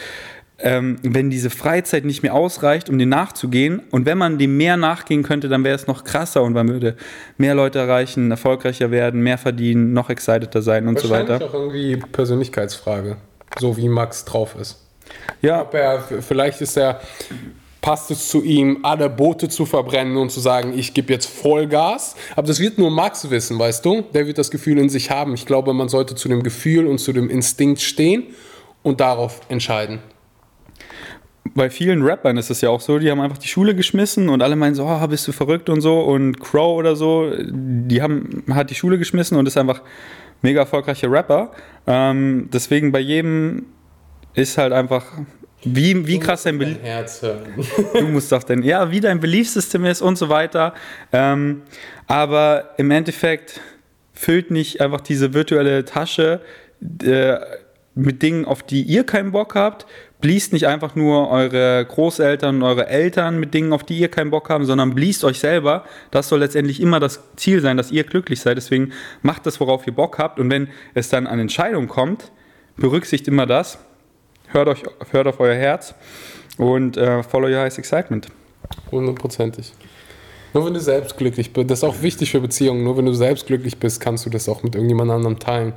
ähm, 0.62 0.98
wenn 1.02 1.30
diese 1.30 1.50
Freizeit 1.50 2.04
nicht 2.04 2.22
mehr 2.22 2.34
ausreicht, 2.34 2.90
um 2.90 2.98
dem 2.98 3.08
nachzugehen. 3.08 3.82
Und 3.90 4.06
wenn 4.06 4.18
man 4.18 4.38
dem 4.38 4.56
mehr 4.56 4.76
nachgehen 4.76 5.22
könnte, 5.22 5.48
dann 5.48 5.64
wäre 5.64 5.74
es 5.74 5.86
noch 5.86 6.04
krasser 6.04 6.42
und 6.42 6.52
man 6.52 6.68
würde 6.68 6.96
mehr 7.38 7.54
Leute 7.54 7.78
erreichen, 7.78 8.30
erfolgreicher 8.30 8.90
werden, 8.90 9.22
mehr 9.22 9.38
verdienen, 9.38 9.92
noch 9.92 10.10
exciteder 10.10 10.62
sein 10.62 10.86
und 10.86 10.98
so 10.98 11.10
weiter. 11.10 11.36
auch 11.42 11.54
irgendwie 11.54 11.96
Persönlichkeitsfrage, 11.96 13.16
so 13.58 13.76
wie 13.76 13.88
Max 13.88 14.24
drauf 14.24 14.54
ist. 14.60 14.78
Ja. 15.42 15.66
Er, 15.72 16.02
vielleicht 16.20 16.60
ist 16.60 16.76
er, 16.76 17.00
passt 17.80 18.10
es 18.10 18.28
zu 18.28 18.42
ihm, 18.42 18.80
alle 18.82 19.08
Boote 19.08 19.48
zu 19.48 19.64
verbrennen 19.64 20.16
und 20.18 20.30
zu 20.30 20.40
sagen, 20.40 20.74
ich 20.76 20.92
gebe 20.92 21.12
jetzt 21.12 21.26
Vollgas. 21.26 22.14
Aber 22.36 22.46
das 22.46 22.60
wird 22.60 22.78
nur 22.78 22.90
Max 22.90 23.30
wissen, 23.30 23.58
weißt 23.58 23.84
du? 23.84 24.02
Der 24.14 24.26
wird 24.26 24.36
das 24.38 24.50
Gefühl 24.50 24.78
in 24.78 24.90
sich 24.90 25.10
haben. 25.10 25.34
Ich 25.34 25.46
glaube, 25.46 25.72
man 25.72 25.88
sollte 25.88 26.14
zu 26.14 26.28
dem 26.28 26.42
Gefühl 26.42 26.86
und 26.86 26.98
zu 26.98 27.12
dem 27.12 27.30
Instinkt 27.30 27.80
stehen 27.80 28.24
und 28.82 29.00
darauf 29.00 29.40
entscheiden 29.48 30.00
bei 31.54 31.70
vielen 31.70 32.02
Rappern 32.02 32.36
ist 32.36 32.50
es 32.50 32.60
ja 32.60 32.70
auch 32.70 32.80
so, 32.80 32.98
die 32.98 33.10
haben 33.10 33.20
einfach 33.20 33.38
die 33.38 33.48
Schule 33.48 33.74
geschmissen 33.74 34.28
und 34.28 34.42
alle 34.42 34.56
meinen 34.56 34.74
so, 34.74 34.84
oh, 34.84 35.06
bist 35.08 35.26
du 35.26 35.32
verrückt 35.32 35.68
und 35.68 35.80
so. 35.80 36.00
Und 36.00 36.38
Crow 36.40 36.78
oder 36.78 36.96
so, 36.96 37.32
die 37.50 38.02
haben, 38.02 38.44
hat 38.50 38.70
die 38.70 38.74
Schule 38.74 38.98
geschmissen 38.98 39.36
und 39.36 39.46
ist 39.46 39.56
einfach 39.56 39.82
mega 40.42 40.60
erfolgreicher 40.60 41.10
Rapper. 41.10 41.52
Ähm, 41.86 42.48
deswegen 42.52 42.92
bei 42.92 43.00
jedem 43.00 43.66
ist 44.34 44.58
halt 44.58 44.72
einfach, 44.72 45.06
wie, 45.64 46.06
wie 46.06 46.18
krass 46.18 46.44
dein 46.44 46.58
Belief. 46.58 46.78
Herz 46.82 47.22
hören. 47.22 47.42
du 47.94 48.06
musst 48.06 48.32
auf 48.32 48.44
dein, 48.44 48.62
ja, 48.62 48.90
wie 48.90 49.00
dein 49.00 49.20
Beliefsystem 49.20 49.84
ist 49.84 50.02
und 50.02 50.16
so 50.16 50.28
weiter. 50.28 50.74
Ähm, 51.12 51.62
aber 52.06 52.70
im 52.76 52.90
Endeffekt 52.90 53.60
füllt 54.12 54.50
nicht 54.50 54.80
einfach 54.80 55.00
diese 55.00 55.34
virtuelle 55.34 55.84
Tasche 55.84 56.40
äh, 57.02 57.36
mit 57.94 58.22
Dingen, 58.22 58.44
auf 58.44 58.62
die 58.62 58.82
ihr 58.82 59.04
keinen 59.04 59.32
Bock 59.32 59.54
habt, 59.54 59.86
Bliest 60.20 60.52
nicht 60.52 60.66
einfach 60.66 60.94
nur 60.94 61.30
eure 61.30 61.84
Großeltern 61.86 62.56
und 62.56 62.62
eure 62.62 62.86
Eltern 62.88 63.40
mit 63.40 63.54
Dingen, 63.54 63.72
auf 63.72 63.84
die 63.84 63.98
ihr 63.98 64.08
keinen 64.08 64.30
Bock 64.30 64.50
habt, 64.50 64.66
sondern 64.66 64.94
bliest 64.94 65.24
euch 65.24 65.38
selber. 65.38 65.84
Das 66.10 66.28
soll 66.28 66.40
letztendlich 66.40 66.80
immer 66.80 67.00
das 67.00 67.22
Ziel 67.36 67.60
sein, 67.60 67.76
dass 67.76 67.90
ihr 67.90 68.04
glücklich 68.04 68.40
seid. 68.40 68.58
Deswegen 68.58 68.92
macht 69.22 69.46
das, 69.46 69.60
worauf 69.60 69.86
ihr 69.86 69.94
Bock 69.94 70.18
habt. 70.18 70.38
Und 70.38 70.50
wenn 70.50 70.68
es 70.94 71.08
dann 71.08 71.26
an 71.26 71.38
Entscheidungen 71.38 71.88
kommt, 71.88 72.32
berücksichtigt 72.76 73.28
immer 73.28 73.46
das. 73.46 73.78
Hört, 74.48 74.68
euch, 74.68 74.82
hört 75.10 75.26
auf 75.26 75.40
euer 75.40 75.54
Herz 75.54 75.94
und 76.58 76.96
äh, 76.96 77.22
follow 77.22 77.48
your 77.48 77.60
highest 77.60 77.78
excitement. 77.78 78.28
Hundertprozentig. 78.90 79.72
Nur 80.52 80.66
wenn 80.66 80.74
du 80.74 80.80
selbst 80.80 81.16
glücklich 81.16 81.52
bist, 81.52 81.70
das 81.70 81.78
ist 81.78 81.84
auch 81.84 82.02
wichtig 82.02 82.32
für 82.32 82.40
Beziehungen, 82.40 82.82
nur 82.82 82.96
wenn 82.96 83.06
du 83.06 83.12
selbst 83.12 83.46
glücklich 83.46 83.78
bist, 83.78 84.00
kannst 84.00 84.26
du 84.26 84.30
das 84.30 84.48
auch 84.48 84.62
mit 84.62 84.74
irgendjemand 84.74 85.10
anderem 85.10 85.38
teilen. 85.38 85.72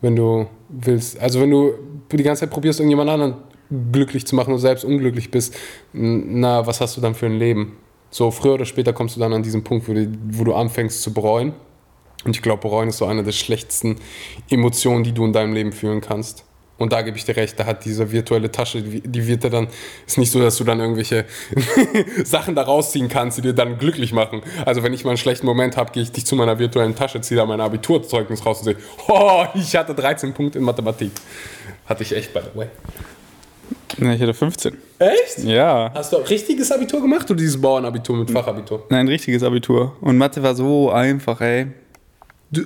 Wenn 0.00 0.14
du 0.14 0.46
willst, 0.68 1.20
also 1.20 1.40
wenn 1.40 1.50
du 1.50 1.74
die 2.12 2.22
ganze 2.22 2.40
Zeit 2.40 2.50
probierst, 2.50 2.78
irgendjemand 2.78 3.10
anderen 3.10 3.34
glücklich 3.92 4.26
zu 4.26 4.34
machen 4.34 4.52
und 4.52 4.58
selbst 4.58 4.84
unglücklich 4.84 5.30
bist, 5.30 5.54
na, 5.92 6.66
was 6.66 6.80
hast 6.80 6.96
du 6.96 7.00
dann 7.00 7.14
für 7.14 7.26
ein 7.26 7.38
Leben? 7.38 7.76
So, 8.10 8.30
früher 8.30 8.54
oder 8.54 8.64
später 8.64 8.92
kommst 8.92 9.16
du 9.16 9.20
dann 9.20 9.32
an 9.32 9.42
diesen 9.42 9.64
Punkt, 9.64 9.88
wo 9.88 9.92
du, 9.92 10.10
wo 10.30 10.44
du 10.44 10.54
anfängst 10.54 11.02
zu 11.02 11.12
bereuen. 11.12 11.52
Und 12.24 12.34
ich 12.34 12.42
glaube, 12.42 12.62
bereuen 12.62 12.88
ist 12.88 12.98
so 12.98 13.06
eine 13.06 13.22
der 13.22 13.32
schlechtesten 13.32 13.96
Emotionen, 14.50 15.04
die 15.04 15.12
du 15.12 15.24
in 15.24 15.32
deinem 15.32 15.52
Leben 15.52 15.72
fühlen 15.72 16.00
kannst. 16.00 16.44
Und 16.78 16.92
da 16.92 17.02
gebe 17.02 17.16
ich 17.16 17.24
dir 17.24 17.36
recht, 17.36 17.58
da 17.58 17.66
hat 17.66 17.84
diese 17.84 18.12
virtuelle 18.12 18.52
Tasche, 18.52 18.80
die 18.82 19.26
wird 19.26 19.42
dir 19.42 19.50
dann, 19.50 19.66
ist 20.06 20.16
nicht 20.16 20.30
so, 20.30 20.40
dass 20.40 20.56
du 20.56 20.64
dann 20.64 20.78
irgendwelche 20.78 21.24
Sachen 22.24 22.54
da 22.54 22.62
rausziehen 22.62 23.08
kannst, 23.08 23.38
die 23.38 23.42
dir 23.42 23.52
dann 23.52 23.78
glücklich 23.78 24.12
machen. 24.12 24.42
Also 24.64 24.84
wenn 24.84 24.92
ich 24.92 25.04
mal 25.04 25.10
einen 25.10 25.18
schlechten 25.18 25.44
Moment 25.44 25.76
habe, 25.76 25.90
gehe 25.90 26.04
ich 26.04 26.12
dich 26.12 26.24
zu 26.24 26.36
meiner 26.36 26.60
virtuellen 26.60 26.94
Tasche, 26.94 27.20
ziehe 27.20 27.36
da 27.36 27.46
mein 27.46 27.60
Abiturzeugnis 27.60 28.46
raus 28.46 28.60
und 28.60 28.64
sehe, 28.64 28.76
oh, 29.08 29.44
ich 29.54 29.74
hatte 29.74 29.92
13 29.92 30.32
Punkte 30.34 30.58
in 30.58 30.64
Mathematik. 30.64 31.10
Hatte 31.86 32.04
ich 32.04 32.14
echt, 32.14 32.32
by 32.32 32.40
the 32.40 32.56
way. 32.58 32.68
Ne, 33.98 34.14
ich 34.14 34.20
hatte 34.20 34.34
15. 34.34 34.76
Echt? 34.98 35.38
Ja. 35.44 35.90
Hast 35.94 36.12
du 36.12 36.18
auch 36.18 36.30
richtiges 36.30 36.70
Abitur 36.70 37.00
gemacht 37.00 37.30
oder 37.30 37.38
dieses 37.38 37.60
Bauernabitur 37.60 38.16
mit 38.16 38.30
Fachabitur? 38.30 38.84
Nein, 38.90 39.08
richtiges 39.08 39.42
Abitur. 39.42 39.96
Und 40.00 40.18
Mathe 40.18 40.42
war 40.42 40.54
so 40.54 40.90
einfach, 40.90 41.40
ey. 41.40 41.68
Du, 42.50 42.62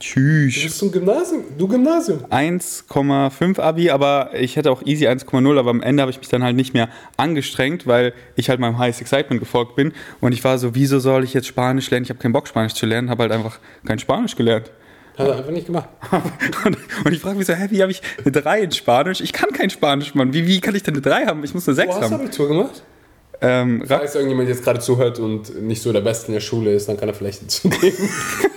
Tschüss. 0.00 0.54
Du 0.54 0.62
bist 0.62 0.78
zum 0.78 0.90
Gymnasium? 0.90 1.44
Du 1.58 1.68
Gymnasium? 1.68 2.24
1,5 2.30 3.60
Abi, 3.60 3.90
aber 3.90 4.30
ich 4.34 4.56
hätte 4.56 4.70
auch 4.70 4.82
easy 4.86 5.06
1,0, 5.06 5.58
aber 5.58 5.70
am 5.70 5.82
Ende 5.82 6.00
habe 6.00 6.10
ich 6.10 6.18
mich 6.18 6.28
dann 6.28 6.42
halt 6.42 6.56
nicht 6.56 6.72
mehr 6.72 6.88
angestrengt, 7.18 7.86
weil 7.86 8.14
ich 8.34 8.48
halt 8.48 8.60
meinem 8.60 8.78
Highest 8.78 9.02
Excitement 9.02 9.40
gefolgt 9.40 9.76
bin. 9.76 9.92
Und 10.20 10.32
ich 10.32 10.42
war 10.42 10.56
so, 10.56 10.74
wieso 10.74 11.00
soll 11.00 11.22
ich 11.22 11.34
jetzt 11.34 11.46
Spanisch 11.46 11.90
lernen? 11.90 12.04
Ich 12.04 12.10
habe 12.10 12.18
keinen 12.18 12.32
Bock, 12.32 12.48
Spanisch 12.48 12.72
zu 12.72 12.86
lernen, 12.86 13.10
habe 13.10 13.24
halt 13.24 13.32
einfach 13.32 13.58
kein 13.84 13.98
Spanisch 13.98 14.36
gelernt. 14.36 14.70
Hat 15.20 15.28
er 15.28 15.36
einfach 15.38 15.50
nicht 15.50 15.66
gemacht. 15.66 15.88
und, 16.64 16.76
und, 17.04 17.12
ich 17.12 17.20
frage 17.20 17.36
mich 17.36 17.46
so, 17.46 17.54
hä, 17.54 17.66
wie 17.70 17.82
habe 17.82 17.92
ich 17.92 18.02
eine 18.24 18.32
3 18.32 18.60
in 18.62 18.72
Spanisch? 18.72 19.20
Ich 19.20 19.32
kann 19.32 19.50
kein 19.50 19.70
Spanisch, 19.70 20.14
Mann. 20.14 20.32
Wie, 20.32 20.46
wie 20.46 20.60
kann 20.60 20.74
ich 20.74 20.82
denn 20.82 20.94
eine 20.94 21.02
3 21.02 21.26
haben? 21.26 21.44
Ich 21.44 21.54
muss 21.54 21.68
eine 21.68 21.74
6 21.74 21.88
haben. 21.88 21.98
Wo 21.98 22.02
hast 22.02 22.10
du 22.10 22.16
Abitur 22.16 22.48
gemacht? 22.48 22.82
Ähm, 23.42 23.82
Falls 23.86 24.14
irgendjemand 24.14 24.50
jetzt 24.50 24.62
gerade 24.62 24.80
zuhört 24.80 25.18
und 25.18 25.62
nicht 25.62 25.80
so 25.80 25.92
der 25.92 26.02
Beste 26.02 26.26
in 26.26 26.34
der 26.34 26.40
Schule 26.40 26.74
ist, 26.74 26.88
dann 26.88 26.98
kann 26.98 27.08
er 27.08 27.14
vielleicht 27.14 27.50
zugeben. 27.50 27.96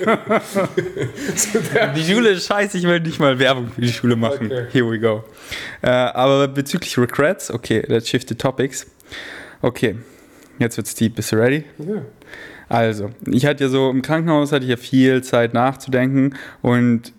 die 1.95 2.03
Schule 2.03 2.31
ist 2.31 2.47
scheiße, 2.47 2.77
ich 2.77 2.83
will 2.83 2.99
nicht 2.99 3.17
mal 3.17 3.39
Werbung 3.39 3.69
für 3.69 3.79
die 3.79 3.93
Schule 3.93 4.17
machen. 4.17 4.47
Okay. 4.47 4.65
Here 4.71 4.89
we 4.89 4.99
go. 4.99 5.23
Äh, 5.81 5.87
aber 5.89 6.49
bezüglich 6.49 6.97
Regrets, 6.97 7.49
okay, 7.49 7.85
let's 7.87 8.09
shift 8.09 8.27
the 8.27 8.35
topics. 8.35 8.85
Okay, 9.61 9.95
jetzt 10.59 10.75
wird's 10.75 10.93
deep. 10.95 11.15
Bist 11.15 11.31
du 11.31 11.37
ready? 11.37 11.63
Ja. 11.77 12.01
Also, 12.73 13.09
ich 13.25 13.45
hatte 13.45 13.65
ja 13.65 13.69
so 13.69 13.89
im 13.89 14.01
Krankenhaus 14.01 14.51
hatte 14.51 14.63
ich 14.65 14.71
ja 14.71 14.77
viel 14.77 15.23
Zeit 15.23 15.53
nachzudenken 15.53 16.33
und 16.61 17.13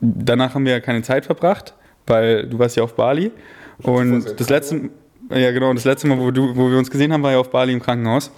danach 0.00 0.54
haben 0.54 0.64
wir 0.64 0.72
ja 0.72 0.80
keine 0.80 1.02
Zeit 1.02 1.26
verbracht, 1.26 1.74
weil 2.06 2.46
du 2.46 2.58
warst 2.58 2.76
ja 2.76 2.82
auf 2.82 2.94
Bali 2.94 3.30
und 3.82 4.24
das 4.38 4.48
letzte 4.48 4.90
Ja, 5.30 5.50
genau. 5.52 5.72
Das 5.74 5.84
letzte 5.84 6.06
Mal, 6.08 6.18
wo, 6.18 6.30
du, 6.30 6.56
wo 6.56 6.70
wir 6.70 6.78
uns 6.78 6.90
gesehen 6.90 7.12
haben, 7.12 7.22
war 7.22 7.32
ja 7.32 7.38
auf 7.38 7.50
Bali 7.50 7.72
im 7.72 7.80
Krankenhaus. 7.80 8.30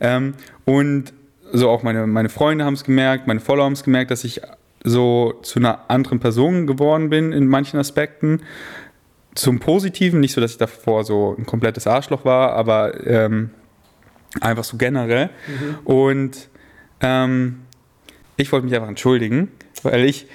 Ähm, 0.00 0.34
und 0.64 1.12
so 1.52 1.68
auch 1.68 1.82
meine, 1.82 2.06
meine 2.06 2.28
Freunde 2.28 2.64
haben 2.64 2.74
es 2.74 2.84
gemerkt, 2.84 3.26
meine 3.26 3.40
Follower 3.40 3.64
haben 3.64 3.74
es 3.74 3.82
gemerkt, 3.82 4.10
dass 4.10 4.24
ich 4.24 4.40
so 4.82 5.34
zu 5.42 5.58
einer 5.58 5.90
anderen 5.90 6.20
Person 6.20 6.66
geworden 6.66 7.10
bin 7.10 7.32
in 7.32 7.46
manchen 7.46 7.78
Aspekten. 7.78 8.40
Zum 9.34 9.60
Positiven, 9.60 10.20
nicht 10.20 10.32
so, 10.32 10.40
dass 10.40 10.52
ich 10.52 10.58
davor 10.58 11.04
so 11.04 11.36
ein 11.38 11.46
komplettes 11.46 11.86
Arschloch 11.86 12.24
war, 12.24 12.52
aber 12.52 13.06
ähm, 13.06 13.50
einfach 14.40 14.64
so 14.64 14.76
generell. 14.76 15.30
Mhm. 15.46 15.78
Und 15.84 16.48
ähm, 17.00 17.60
ich 18.36 18.50
wollte 18.52 18.66
mich 18.66 18.74
einfach 18.74 18.88
entschuldigen, 18.88 19.48
weil 19.82 20.04
ich 20.04 20.26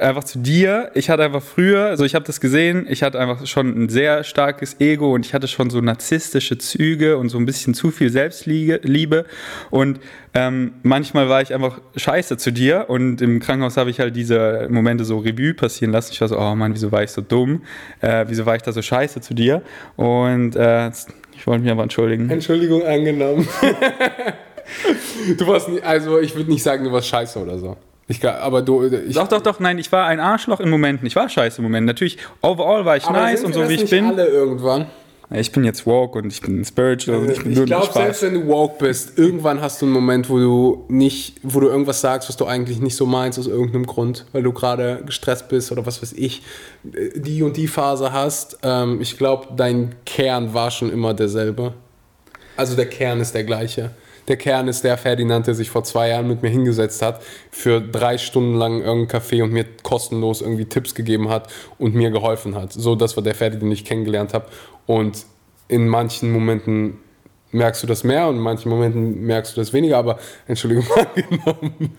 einfach 0.00 0.24
zu 0.24 0.40
dir. 0.40 0.90
Ich 0.94 1.08
hatte 1.08 1.22
einfach 1.22 1.42
früher, 1.42 1.86
also 1.86 2.04
ich 2.04 2.16
habe 2.16 2.24
das 2.24 2.40
gesehen, 2.40 2.86
ich 2.88 3.04
hatte 3.04 3.20
einfach 3.20 3.46
schon 3.46 3.84
ein 3.84 3.88
sehr 3.88 4.24
starkes 4.24 4.80
Ego 4.80 5.14
und 5.14 5.24
ich 5.24 5.34
hatte 5.34 5.46
schon 5.46 5.70
so 5.70 5.80
narzisstische 5.80 6.58
Züge 6.58 7.16
und 7.16 7.28
so 7.28 7.38
ein 7.38 7.46
bisschen 7.46 7.72
zu 7.72 7.92
viel 7.92 8.10
Selbstliebe. 8.10 9.24
Und 9.70 10.00
ähm, 10.34 10.72
manchmal 10.82 11.28
war 11.28 11.42
ich 11.42 11.54
einfach 11.54 11.80
scheiße 11.94 12.38
zu 12.38 12.50
dir 12.50 12.86
und 12.88 13.22
im 13.22 13.38
Krankenhaus 13.38 13.76
habe 13.76 13.90
ich 13.90 14.00
halt 14.00 14.16
diese 14.16 14.66
Momente 14.68 15.04
so 15.04 15.18
Revue 15.18 15.54
passieren 15.54 15.92
lassen. 15.92 16.10
Ich 16.12 16.20
war 16.20 16.26
so, 16.26 16.38
oh 16.38 16.54
Mann, 16.56 16.74
wieso 16.74 16.90
war 16.90 17.04
ich 17.04 17.12
so 17.12 17.20
dumm? 17.20 17.62
Äh, 18.00 18.24
wieso 18.26 18.46
war 18.46 18.56
ich 18.56 18.62
da 18.62 18.72
so 18.72 18.82
scheiße 18.82 19.20
zu 19.20 19.32
dir? 19.32 19.62
Und 19.94 20.56
äh, 20.56 20.90
ich 21.36 21.46
wollte 21.46 21.62
mich 21.62 21.70
aber 21.70 21.82
entschuldigen. 21.82 22.30
Entschuldigung 22.30 22.84
angenommen. 22.84 23.48
du 25.38 25.46
warst 25.46 25.68
nie, 25.68 25.80
also 25.80 26.18
ich 26.18 26.34
würde 26.34 26.50
nicht 26.50 26.62
sagen, 26.62 26.84
du 26.84 26.92
warst 26.92 27.08
scheiße 27.08 27.38
oder 27.38 27.58
so. 27.58 27.76
Ich, 28.08 28.24
aber 28.24 28.62
du, 28.62 28.84
ich, 28.84 29.16
doch, 29.16 29.26
doch, 29.26 29.40
doch, 29.40 29.58
nein, 29.58 29.78
ich 29.78 29.90
war 29.90 30.06
ein 30.06 30.20
Arschloch 30.20 30.60
in 30.60 30.70
Momenten. 30.70 31.06
Ich 31.06 31.16
war 31.16 31.28
scheiße 31.28 31.58
im 31.58 31.64
Moment. 31.64 31.86
Natürlich, 31.86 32.18
overall 32.40 32.84
war 32.84 32.96
ich 32.96 33.08
nice 33.10 33.42
und 33.42 33.52
so 33.52 33.68
wie 33.68 33.74
ich 33.74 33.90
bin. 33.90 34.06
alle 34.06 34.26
irgendwann? 34.26 34.86
Ich 35.30 35.50
bin 35.50 35.64
jetzt 35.64 35.86
woke 35.86 36.18
und 36.18 36.32
ich 36.32 36.40
bin 36.40 36.64
spiritual 36.64 37.18
und 37.18 37.30
ich 37.30 37.42
bin 37.42 37.52
Ich 37.52 37.64
glaube, 37.64 37.92
selbst 37.92 38.22
wenn 38.22 38.34
du 38.34 38.46
woke 38.46 38.76
bist, 38.78 39.18
irgendwann 39.18 39.60
hast 39.60 39.82
du 39.82 39.86
einen 39.86 39.92
Moment, 39.92 40.30
wo 40.30 40.38
du 40.38 40.84
nicht, 40.88 41.40
wo 41.42 41.58
du 41.58 41.66
irgendwas 41.66 42.00
sagst, 42.00 42.28
was 42.28 42.36
du 42.36 42.46
eigentlich 42.46 42.80
nicht 42.80 42.94
so 42.94 43.06
meinst 43.06 43.36
aus 43.38 43.48
irgendeinem 43.48 43.86
Grund, 43.86 44.24
weil 44.32 44.44
du 44.44 44.52
gerade 44.52 45.02
gestresst 45.04 45.48
bist 45.48 45.72
oder 45.72 45.84
was 45.84 46.00
weiß 46.00 46.12
ich, 46.12 46.42
die 46.84 47.42
und 47.42 47.56
die 47.56 47.66
Phase 47.66 48.12
hast. 48.12 48.58
Ähm, 48.62 49.00
ich 49.00 49.18
glaube, 49.18 49.48
dein 49.56 49.96
Kern 50.04 50.54
war 50.54 50.70
schon 50.70 50.92
immer 50.92 51.12
derselbe. 51.12 51.74
Also 52.56 52.76
der 52.76 52.86
Kern 52.86 53.20
ist 53.20 53.34
der 53.34 53.44
gleiche. 53.44 53.90
Der 54.28 54.36
Kern 54.36 54.66
ist 54.66 54.82
der 54.82 54.98
Ferdinand, 54.98 55.46
der 55.46 55.54
sich 55.54 55.70
vor 55.70 55.84
zwei 55.84 56.08
Jahren 56.08 56.26
mit 56.26 56.42
mir 56.42 56.48
hingesetzt 56.48 57.00
hat, 57.02 57.22
für 57.50 57.80
drei 57.80 58.18
Stunden 58.18 58.56
lang 58.56 58.82
irgendein 58.82 59.20
Café 59.20 59.42
und 59.42 59.52
mir 59.52 59.64
kostenlos 59.82 60.40
irgendwie 60.40 60.64
Tipps 60.64 60.94
gegeben 60.94 61.28
hat 61.28 61.48
und 61.78 61.94
mir 61.94 62.10
geholfen 62.10 62.56
hat. 62.56 62.72
So, 62.72 62.96
das 62.96 63.16
war 63.16 63.22
der 63.22 63.34
Ferdi, 63.34 63.58
den 63.58 63.70
ich 63.70 63.84
kennengelernt 63.84 64.34
habe. 64.34 64.46
Und 64.86 65.26
in 65.68 65.88
manchen 65.88 66.32
Momenten 66.32 66.98
merkst 67.52 67.82
du 67.82 67.86
das 67.86 68.04
mehr 68.04 68.28
und 68.28 68.36
in 68.36 68.42
manchen 68.42 68.68
Momenten 68.68 69.24
merkst 69.24 69.56
du 69.56 69.60
das 69.60 69.72
weniger, 69.72 69.98
aber 69.98 70.18
Entschuldigung, 70.46 70.84
angenommen. 71.16 71.94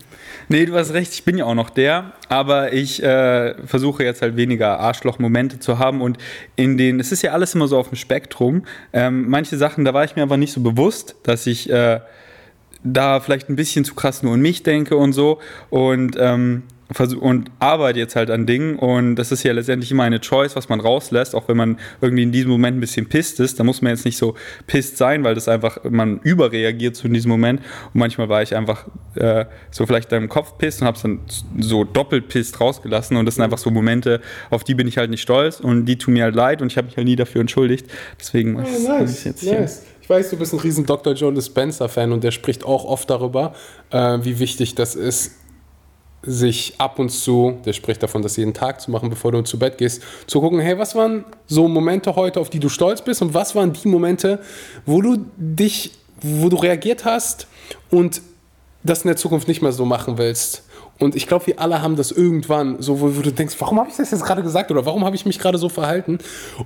Nee, 0.48 0.66
du 0.66 0.74
hast 0.74 0.92
recht, 0.92 1.12
ich 1.12 1.24
bin 1.24 1.36
ja 1.38 1.44
auch 1.44 1.54
noch 1.54 1.70
der, 1.70 2.12
aber 2.28 2.72
ich 2.72 3.02
äh, 3.02 3.54
versuche 3.66 4.04
jetzt 4.04 4.22
halt 4.22 4.36
weniger 4.36 4.78
Arschloch-Momente 4.78 5.58
zu 5.58 5.78
haben 5.78 6.00
und 6.00 6.18
in 6.56 6.78
den, 6.78 7.00
es 7.00 7.12
ist 7.12 7.22
ja 7.22 7.32
alles 7.32 7.54
immer 7.54 7.68
so 7.68 7.78
auf 7.78 7.88
dem 7.88 7.96
Spektrum. 7.96 8.64
Ähm, 8.92 9.28
manche 9.28 9.56
Sachen, 9.56 9.84
da 9.84 9.92
war 9.94 10.04
ich 10.04 10.16
mir 10.16 10.22
aber 10.22 10.36
nicht 10.36 10.52
so 10.52 10.60
bewusst, 10.60 11.16
dass 11.22 11.46
ich 11.46 11.68
äh, 11.70 12.00
da 12.84 13.20
vielleicht 13.20 13.48
ein 13.48 13.56
bisschen 13.56 13.84
zu 13.84 13.94
krass 13.94 14.22
nur 14.22 14.34
an 14.34 14.40
mich 14.40 14.62
denke 14.62 14.96
und 14.96 15.12
so 15.12 15.40
und 15.70 16.16
ähm, 16.18 16.62
und 17.20 17.50
arbeite 17.58 17.98
jetzt 17.98 18.16
halt 18.16 18.30
an 18.30 18.46
Dingen 18.46 18.78
und 18.78 19.16
das 19.16 19.30
ist 19.30 19.42
ja 19.42 19.52
letztendlich 19.52 19.90
immer 19.90 20.04
eine 20.04 20.20
Choice, 20.20 20.56
was 20.56 20.70
man 20.70 20.80
rauslässt, 20.80 21.34
auch 21.34 21.46
wenn 21.48 21.56
man 21.56 21.78
irgendwie 22.00 22.22
in 22.22 22.32
diesem 22.32 22.50
Moment 22.50 22.78
ein 22.78 22.80
bisschen 22.80 23.08
pisst 23.08 23.40
ist, 23.40 23.60
da 23.60 23.64
muss 23.64 23.82
man 23.82 23.90
jetzt 23.90 24.06
nicht 24.06 24.16
so 24.16 24.34
pisst 24.66 24.96
sein, 24.96 25.22
weil 25.22 25.34
das 25.34 25.48
einfach, 25.48 25.78
man 25.84 26.18
überreagiert 26.20 26.96
zu 26.96 27.02
so 27.02 27.12
diesem 27.12 27.30
Moment 27.30 27.60
und 27.92 28.00
manchmal 28.00 28.30
war 28.30 28.42
ich 28.42 28.56
einfach 28.56 28.86
äh, 29.16 29.44
so 29.70 29.84
vielleicht 29.84 30.10
deinem 30.12 30.30
Kopf 30.30 30.56
pisst 30.56 30.80
und 30.80 30.86
hab's 30.86 31.02
dann 31.02 31.20
so 31.58 31.84
doppelt 31.84 32.28
pisst 32.28 32.58
rausgelassen 32.58 33.18
und 33.18 33.26
das 33.26 33.34
sind 33.34 33.44
einfach 33.44 33.58
so 33.58 33.70
Momente, 33.70 34.22
auf 34.48 34.64
die 34.64 34.74
bin 34.74 34.88
ich 34.88 34.96
halt 34.96 35.10
nicht 35.10 35.22
stolz 35.22 35.60
und 35.60 35.84
die 35.84 35.98
tun 35.98 36.14
mir 36.14 36.24
halt 36.24 36.34
leid 36.34 36.62
und 36.62 36.72
ich 36.72 36.78
habe 36.78 36.86
mich 36.86 36.96
halt 36.96 37.06
nie 37.06 37.16
dafür 37.16 37.42
entschuldigt, 37.42 37.86
deswegen 38.18 38.56
oh, 38.56 38.60
nice, 38.60 39.18
ich 39.18 39.24
jetzt 39.24 39.42
nice. 39.44 39.82
hier. 39.82 39.98
Ich 40.08 40.10
weiß, 40.10 40.30
du 40.30 40.38
bist 40.38 40.54
ein 40.54 40.60
riesen 40.60 40.86
Dr. 40.86 41.12
Joe 41.12 41.34
Dispenza-Fan 41.34 42.12
und 42.12 42.24
der 42.24 42.30
spricht 42.30 42.64
auch 42.64 42.86
oft 42.86 43.10
darüber, 43.10 43.52
äh, 43.90 44.18
wie 44.22 44.38
wichtig 44.38 44.74
das 44.74 44.94
ist, 44.94 45.32
sich 46.22 46.74
ab 46.78 46.98
und 46.98 47.10
zu, 47.10 47.58
der 47.64 47.72
spricht 47.72 48.02
davon, 48.02 48.22
das 48.22 48.36
jeden 48.36 48.54
Tag 48.54 48.80
zu 48.80 48.90
machen, 48.90 49.08
bevor 49.08 49.32
du 49.32 49.42
zu 49.42 49.58
Bett 49.58 49.78
gehst, 49.78 50.02
zu 50.26 50.40
gucken, 50.40 50.58
hey, 50.58 50.78
was 50.78 50.94
waren 50.94 51.24
so 51.46 51.68
Momente 51.68 52.16
heute, 52.16 52.40
auf 52.40 52.50
die 52.50 52.58
du 52.58 52.68
stolz 52.68 53.02
bist 53.02 53.22
und 53.22 53.34
was 53.34 53.54
waren 53.54 53.72
die 53.72 53.88
Momente, 53.88 54.40
wo 54.84 55.00
du 55.00 55.18
dich, 55.36 55.92
wo 56.20 56.48
du 56.48 56.56
reagiert 56.56 57.04
hast 57.04 57.46
und 57.90 58.20
das 58.82 59.02
in 59.02 59.08
der 59.08 59.16
Zukunft 59.16 59.48
nicht 59.48 59.62
mehr 59.62 59.72
so 59.72 59.84
machen 59.84 60.18
willst. 60.18 60.64
Und 60.98 61.14
ich 61.14 61.28
glaube, 61.28 61.46
wir 61.46 61.60
alle 61.60 61.80
haben 61.80 61.94
das 61.94 62.10
irgendwann, 62.10 62.82
so 62.82 63.00
wo, 63.00 63.08
du 63.08 63.30
denkst, 63.30 63.54
warum 63.58 63.78
habe 63.78 63.88
ich 63.88 63.96
das 63.96 64.10
jetzt 64.10 64.24
gerade 64.24 64.42
gesagt 64.42 64.70
oder 64.70 64.84
warum 64.84 65.04
habe 65.04 65.14
ich 65.14 65.24
mich 65.24 65.38
gerade 65.38 65.58
so 65.58 65.68
verhalten? 65.68 66.18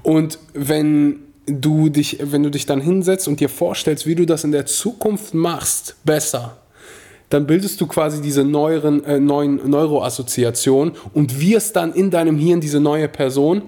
Und 0.03 0.39
wenn 0.55 1.21
du 1.47 1.91
dich, 1.91 2.19
wenn 2.23 2.43
du 2.43 2.51
dich 2.51 2.65
dann 2.65 2.81
hinsetzt 2.81 3.29
und 3.29 3.41
dir 3.41 3.51
vorstellst, 3.51 4.07
wie 4.07 4.15
du 4.15 4.25
das 4.25 4.45
in 4.45 4.53
der 4.53 4.65
Zukunft 4.65 5.35
machst, 5.35 5.97
besser, 6.05 6.57
dann 7.33 7.47
bildest 7.47 7.81
du 7.81 7.87
quasi 7.87 8.21
diese 8.21 8.45
neueren, 8.45 9.05
äh, 9.05 9.19
neuen 9.19 9.69
Neuroassoziationen 9.69 10.95
und 11.15 11.41
wirst 11.41 11.77
dann 11.77 11.93
in 11.95 12.11
deinem 12.11 12.37
Hirn 12.37 12.61
diese 12.61 12.81
neue 12.81 13.09
Person. 13.09 13.63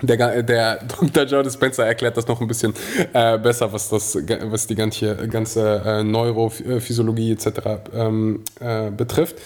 Der, 0.00 0.42
der 0.42 0.84
Dr. 0.84 1.24
Joe 1.24 1.42
Dispenza 1.42 1.84
erklärt 1.84 2.16
das 2.16 2.28
noch 2.28 2.40
ein 2.40 2.46
bisschen 2.46 2.72
äh, 3.12 3.36
besser, 3.36 3.72
was, 3.72 3.88
das, 3.88 4.16
was 4.44 4.66
die 4.68 4.76
ganze, 4.76 5.16
ganze 5.28 5.82
äh, 5.84 6.04
Neurophysiologie 6.04 7.32
etc. 7.32 7.48
Ähm, 7.94 8.44
äh, 8.60 8.90
betrifft. 8.90 9.36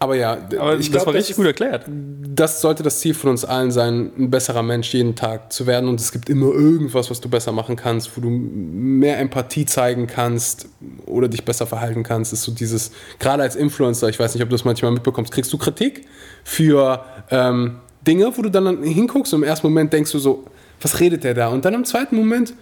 Aber 0.00 0.14
ja, 0.14 0.38
Aber 0.58 0.78
ich 0.78 0.90
glaube, 0.90 0.98
das 0.98 1.06
war 1.06 1.14
richtig 1.14 1.36
gut 1.36 1.46
erklärt. 1.46 1.86
Das 1.88 2.60
sollte 2.60 2.84
das 2.84 3.00
Ziel 3.00 3.14
von 3.14 3.30
uns 3.30 3.44
allen 3.44 3.72
sein, 3.72 4.12
ein 4.16 4.30
besserer 4.30 4.62
Mensch 4.62 4.94
jeden 4.94 5.16
Tag 5.16 5.52
zu 5.52 5.66
werden. 5.66 5.88
Und 5.88 6.00
es 6.00 6.12
gibt 6.12 6.28
immer 6.28 6.52
irgendwas, 6.52 7.10
was 7.10 7.20
du 7.20 7.28
besser 7.28 7.50
machen 7.50 7.74
kannst, 7.74 8.16
wo 8.16 8.20
du 8.20 8.30
mehr 8.30 9.18
Empathie 9.18 9.66
zeigen 9.66 10.06
kannst 10.06 10.68
oder 11.06 11.26
dich 11.26 11.44
besser 11.44 11.66
verhalten 11.66 12.04
kannst. 12.04 12.32
Das 12.32 12.40
ist 12.40 12.44
so 12.44 12.52
dieses, 12.52 12.92
gerade 13.18 13.42
als 13.42 13.56
Influencer, 13.56 14.08
ich 14.08 14.20
weiß 14.20 14.34
nicht, 14.34 14.42
ob 14.42 14.50
du 14.50 14.54
das 14.54 14.64
manchmal 14.64 14.92
mitbekommst, 14.92 15.32
kriegst 15.32 15.52
du 15.52 15.58
Kritik 15.58 16.06
für 16.44 17.04
ähm, 17.30 17.78
Dinge, 18.06 18.30
wo 18.36 18.42
du 18.42 18.50
dann 18.50 18.84
hinguckst 18.84 19.34
und 19.34 19.42
im 19.42 19.48
ersten 19.48 19.66
Moment 19.66 19.92
denkst 19.92 20.12
du 20.12 20.20
so, 20.20 20.44
was 20.80 21.00
redet 21.00 21.24
der 21.24 21.34
da? 21.34 21.48
Und 21.48 21.64
dann 21.64 21.74
im 21.74 21.84
zweiten 21.84 22.14
Moment, 22.14 22.54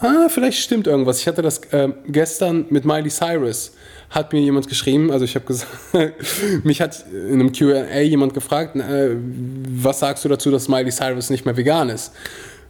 ah, 0.00 0.28
vielleicht 0.28 0.58
stimmt 0.58 0.86
irgendwas. 0.86 1.20
Ich 1.20 1.26
hatte 1.26 1.40
das 1.40 1.58
äh, 1.72 1.88
gestern 2.06 2.66
mit 2.68 2.84
Miley 2.84 3.08
Cyrus 3.08 3.72
hat 4.10 4.32
mir 4.32 4.40
jemand 4.40 4.68
geschrieben, 4.68 5.12
also 5.12 5.24
ich 5.24 5.36
habe 5.36 5.46
gesagt, 5.46 5.70
mich 6.64 6.80
hat 6.80 7.04
in 7.12 7.34
einem 7.34 7.52
QA 7.52 8.00
jemand 8.00 8.34
gefragt, 8.34 8.74
äh, 8.76 9.16
was 9.16 10.00
sagst 10.00 10.24
du 10.24 10.28
dazu, 10.28 10.50
dass 10.50 10.68
Miley 10.68 10.90
Cyrus 10.90 11.30
nicht 11.30 11.44
mehr 11.44 11.56
vegan 11.56 11.88
ist? 11.88 12.12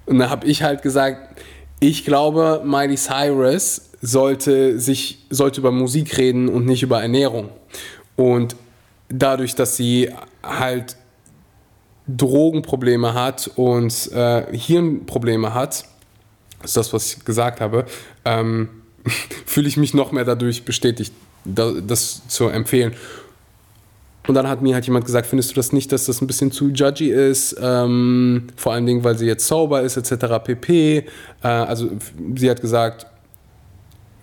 Und 0.07 0.19
da 0.19 0.29
habe 0.29 0.47
ich 0.47 0.63
halt 0.63 0.83
gesagt, 0.83 1.41
ich 1.81 2.05
glaube, 2.05 2.63
Miley 2.65 2.97
Cyrus 2.97 3.91
sollte 4.03 4.79
sich 4.79 5.27
sollte 5.31 5.61
über 5.61 5.73
Musik 5.73 6.19
reden 6.19 6.49
und 6.49 6.67
nicht 6.67 6.83
über 6.83 7.01
Ernährung. 7.01 7.49
Und 8.17 8.57
dadurch, 9.09 9.55
dass 9.55 9.77
sie 9.77 10.11
halt 10.43 10.97
Drogenprobleme 12.07 13.15
hat 13.15 13.51
und 13.57 14.13
äh, 14.13 14.45
Hirnprobleme 14.57 15.55
hat, 15.55 15.85
ist 16.63 16.77
das, 16.77 16.93
was 16.93 17.15
ich 17.15 17.25
gesagt 17.25 17.61
habe, 17.61 17.87
ähm, 18.25 18.69
fühle 19.47 19.69
ich 19.69 19.77
mich 19.77 19.95
noch 19.95 20.13
mehr 20.13 20.25
dadurch 20.25 20.65
bestätigt, 20.65 21.13
das 21.45 22.27
zu 22.29 22.49
empfehlen. 22.49 22.95
Und 24.27 24.35
dann 24.35 24.49
hat 24.49 24.63
mir 24.63 24.75
halt 24.75 24.85
jemand 24.85 25.07
gesagt, 25.07 25.27
findest 25.27 25.51
du 25.51 25.55
das 25.55 25.73
nicht, 25.73 25.91
dass 25.93 26.05
das 26.05 26.21
ein 26.21 26.27
bisschen 26.27 26.53
zu 26.53 26.69
judgy 26.69 27.11
ist, 27.11 27.57
ähm, 27.61 28.49
vor 28.55 28.73
allen 28.75 28.87
Dingen, 28.87 29.03
weil 29.03 29.17
sie 29.17 29.27
jetzt 29.27 29.47
sauber 29.47 29.81
ist, 29.83 29.97
etc. 29.97 30.27
pp. 30.45 30.99
Äh, 30.99 31.05
also 31.49 31.91
sie 32.37 32.51
hat 32.51 32.61
gesagt, 32.61 33.07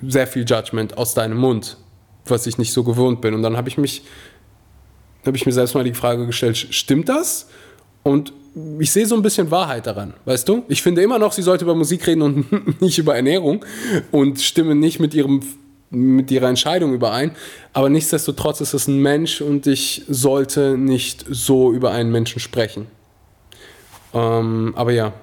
sehr 0.07 0.27
viel 0.27 0.45
Judgment 0.47 0.97
aus 0.97 1.13
deinem 1.13 1.37
Mund, 1.37 1.77
was 2.25 2.45
ich 2.45 2.57
nicht 2.57 2.71
so 2.71 2.83
gewohnt 2.83 3.21
bin. 3.21 3.33
Und 3.33 3.41
dann 3.41 3.57
habe 3.57 3.69
ich 3.69 3.77
mich, 3.77 4.03
habe 5.25 5.35
ich 5.35 5.45
mir 5.45 5.51
selbst 5.51 5.73
mal 5.73 5.83
die 5.83 5.93
Frage 5.93 6.25
gestellt, 6.27 6.57
stimmt 6.57 7.09
das? 7.09 7.47
Und 8.03 8.31
ich 8.79 8.91
sehe 8.91 9.05
so 9.05 9.15
ein 9.15 9.21
bisschen 9.21 9.51
Wahrheit 9.51 9.87
daran, 9.87 10.13
weißt 10.25 10.47
du? 10.47 10.63
Ich 10.67 10.81
finde 10.81 11.01
immer 11.01 11.19
noch, 11.19 11.31
sie 11.31 11.41
sollte 11.41 11.65
über 11.65 11.75
Musik 11.75 12.07
reden 12.07 12.21
und 12.21 12.81
nicht 12.81 12.97
über 12.97 13.15
Ernährung 13.15 13.65
und 14.11 14.39
stimme 14.39 14.75
nicht 14.75 14.99
mit 14.99 15.13
ihrem 15.13 15.41
mit 15.89 16.31
ihrer 16.31 16.49
Entscheidung 16.49 16.93
überein. 16.93 17.31
Aber 17.73 17.89
nichtsdestotrotz 17.89 18.61
ist 18.61 18.73
es 18.73 18.87
ein 18.87 19.01
Mensch 19.01 19.41
und 19.41 19.67
ich 19.67 20.03
sollte 20.07 20.77
nicht 20.77 21.25
so 21.29 21.71
über 21.71 21.91
einen 21.91 22.11
Menschen 22.11 22.39
sprechen. 22.39 22.87
Ähm, 24.13 24.73
aber 24.75 24.91
ja, 24.91 25.13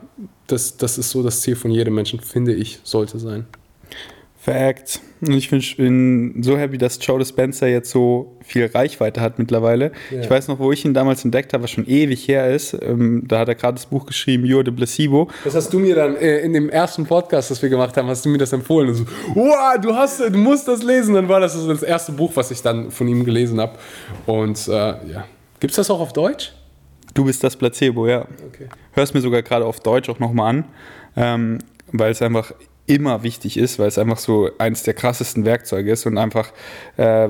das, 0.47 0.77
das 0.77 0.99
ist 0.99 1.11
so 1.11 1.23
das 1.23 1.41
Ziel 1.41 1.57
von 1.57 1.71
jedem 1.71 1.95
Menschen, 1.95 2.21
finde 2.21 2.55
ich, 2.55 2.81
sollte 2.85 3.19
sein. 3.19 3.47
Fact. 4.45 5.01
Und 5.23 5.33
ich 5.33 5.49
bin 5.49 6.43
so 6.43 6.59
happy, 6.59 6.77
dass 6.77 6.99
Joe 7.01 7.19
Dispenza 7.19 7.67
jetzt 7.67 7.91
so 7.91 8.37
viel 8.45 8.67
Reichweite 8.67 9.23
hat 9.23 9.39
mittlerweile. 9.39 9.93
Ja. 10.11 10.21
Ich 10.21 10.29
weiß 10.29 10.49
noch, 10.49 10.59
wo 10.59 10.71
ich 10.71 10.85
ihn 10.85 10.93
damals 10.93 11.25
entdeckt 11.25 11.55
habe, 11.55 11.65
was 11.65 11.71
schon 11.71 11.87
ewig 11.87 12.29
her 12.29 12.53
ist. 12.53 12.77
Ähm, 12.83 13.25
da 13.27 13.39
hat 13.39 13.49
er 13.49 13.55
gerade 13.55 13.77
das 13.77 13.87
Buch 13.87 14.05
geschrieben, 14.05 14.45
You're 14.45 14.63
the 14.63 14.71
Placebo. 14.71 15.31
Das 15.45 15.55
hast 15.55 15.73
du 15.73 15.79
mir 15.79 15.95
dann 15.95 16.17
äh, 16.17 16.41
in 16.41 16.53
dem 16.53 16.69
ersten 16.69 17.07
Podcast, 17.07 17.51
das 17.51 17.63
wir 17.63 17.71
gemacht 17.71 17.97
haben, 17.97 18.07
hast 18.09 18.27
du 18.27 18.29
mir 18.29 18.37
das 18.37 18.53
empfohlen. 18.53 18.91
Und 18.91 18.95
so, 18.97 19.05
wow, 19.35 19.79
du, 19.81 19.95
hast, 19.95 20.21
du 20.21 20.37
musst 20.37 20.69
das 20.69 20.83
lesen. 20.83 21.15
Dann 21.15 21.29
war 21.29 21.41
das 21.41 21.55
das 21.67 21.83
erste 21.83 22.13
Buch, 22.13 22.33
was 22.35 22.51
ich 22.51 22.61
dann 22.61 22.91
von 22.91 23.09
ihm 23.09 23.25
gelesen 23.25 23.59
habe. 23.59 23.79
Und 24.27 24.69
äh, 24.69 24.73
ja. 24.73 25.25
Gibt 25.59 25.71
es 25.71 25.77
das 25.77 25.91
auch 25.91 26.01
auf 26.01 26.13
Deutsch? 26.13 26.53
Du 27.15 27.25
bist 27.25 27.43
das 27.43 27.57
Placebo, 27.57 28.07
ja. 28.09 28.27
Okay. 28.47 28.69
Hörst 28.93 29.15
mir 29.15 29.23
sogar 29.23 29.41
gerade 29.41 29.65
auf 29.65 29.81
Deutsch 29.81 30.11
auch 30.11 30.19
nochmal 30.19 30.51
an, 30.51 30.65
ähm, 31.17 31.59
weil 31.93 32.11
es 32.11 32.21
einfach 32.21 32.53
immer 32.87 33.23
wichtig 33.23 33.57
ist, 33.57 33.79
weil 33.79 33.89
es 33.89 33.97
einfach 33.97 34.19
so 34.19 34.51
eins 34.59 34.83
der 34.83 34.93
krassesten 34.93 35.47
Werkzeuge 35.47 35.91
ist 35.91 36.05
und 36.05 36.19
einfach 36.19 36.53
äh, 36.99 37.29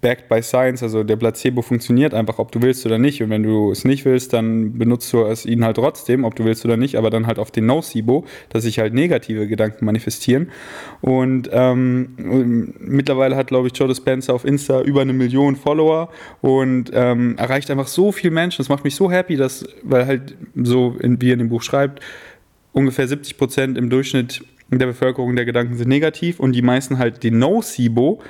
backed 0.00 0.28
by 0.28 0.42
science, 0.42 0.82
also 0.82 1.04
der 1.04 1.14
Placebo 1.14 1.62
funktioniert 1.62 2.12
einfach, 2.12 2.40
ob 2.40 2.50
du 2.50 2.60
willst 2.60 2.84
oder 2.86 2.98
nicht. 2.98 3.22
Und 3.22 3.30
wenn 3.30 3.44
du 3.44 3.70
es 3.70 3.84
nicht 3.84 4.04
willst, 4.04 4.32
dann 4.32 4.78
benutzt 4.78 5.12
du 5.12 5.22
es 5.22 5.46
ihn 5.46 5.64
halt 5.64 5.76
trotzdem, 5.76 6.24
ob 6.24 6.34
du 6.34 6.44
willst 6.44 6.64
oder 6.64 6.76
nicht, 6.76 6.96
aber 6.96 7.10
dann 7.10 7.28
halt 7.28 7.38
auf 7.38 7.52
den 7.52 7.66
Nocebo, 7.66 8.24
dass 8.48 8.64
sich 8.64 8.80
halt 8.80 8.94
negative 8.94 9.46
Gedanken 9.46 9.84
manifestieren. 9.84 10.50
Und 11.02 11.48
ähm, 11.52 12.74
mittlerweile 12.80 13.36
hat, 13.36 13.46
glaube 13.46 13.68
ich, 13.68 13.76
Joe 13.76 13.86
Dispenza 13.86 14.32
auf 14.32 14.44
Insta 14.44 14.82
über 14.82 15.02
eine 15.02 15.12
Million 15.12 15.54
Follower 15.54 16.08
und 16.40 16.90
ähm, 16.92 17.36
erreicht 17.38 17.70
einfach 17.70 17.86
so 17.86 18.10
viele 18.10 18.32
Menschen. 18.32 18.58
Das 18.58 18.68
macht 18.68 18.82
mich 18.82 18.96
so 18.96 19.08
happy, 19.08 19.36
dass, 19.36 19.64
weil 19.84 20.06
halt 20.06 20.36
so, 20.56 20.96
in, 20.98 21.20
wie 21.22 21.30
er 21.30 21.34
in 21.34 21.38
dem 21.38 21.48
Buch 21.48 21.62
schreibt, 21.62 22.00
ungefähr 22.72 23.06
70 23.06 23.38
Prozent 23.38 23.78
im 23.78 23.88
Durchschnitt 23.88 24.44
der 24.70 24.86
Bevölkerung 24.86 25.36
der 25.36 25.44
Gedanken 25.44 25.76
sind 25.76 25.88
negativ 25.88 26.40
und 26.40 26.52
die 26.52 26.62
meisten 26.62 26.98
halt 26.98 27.22
den 27.22 27.38
Nocebo 27.38 28.20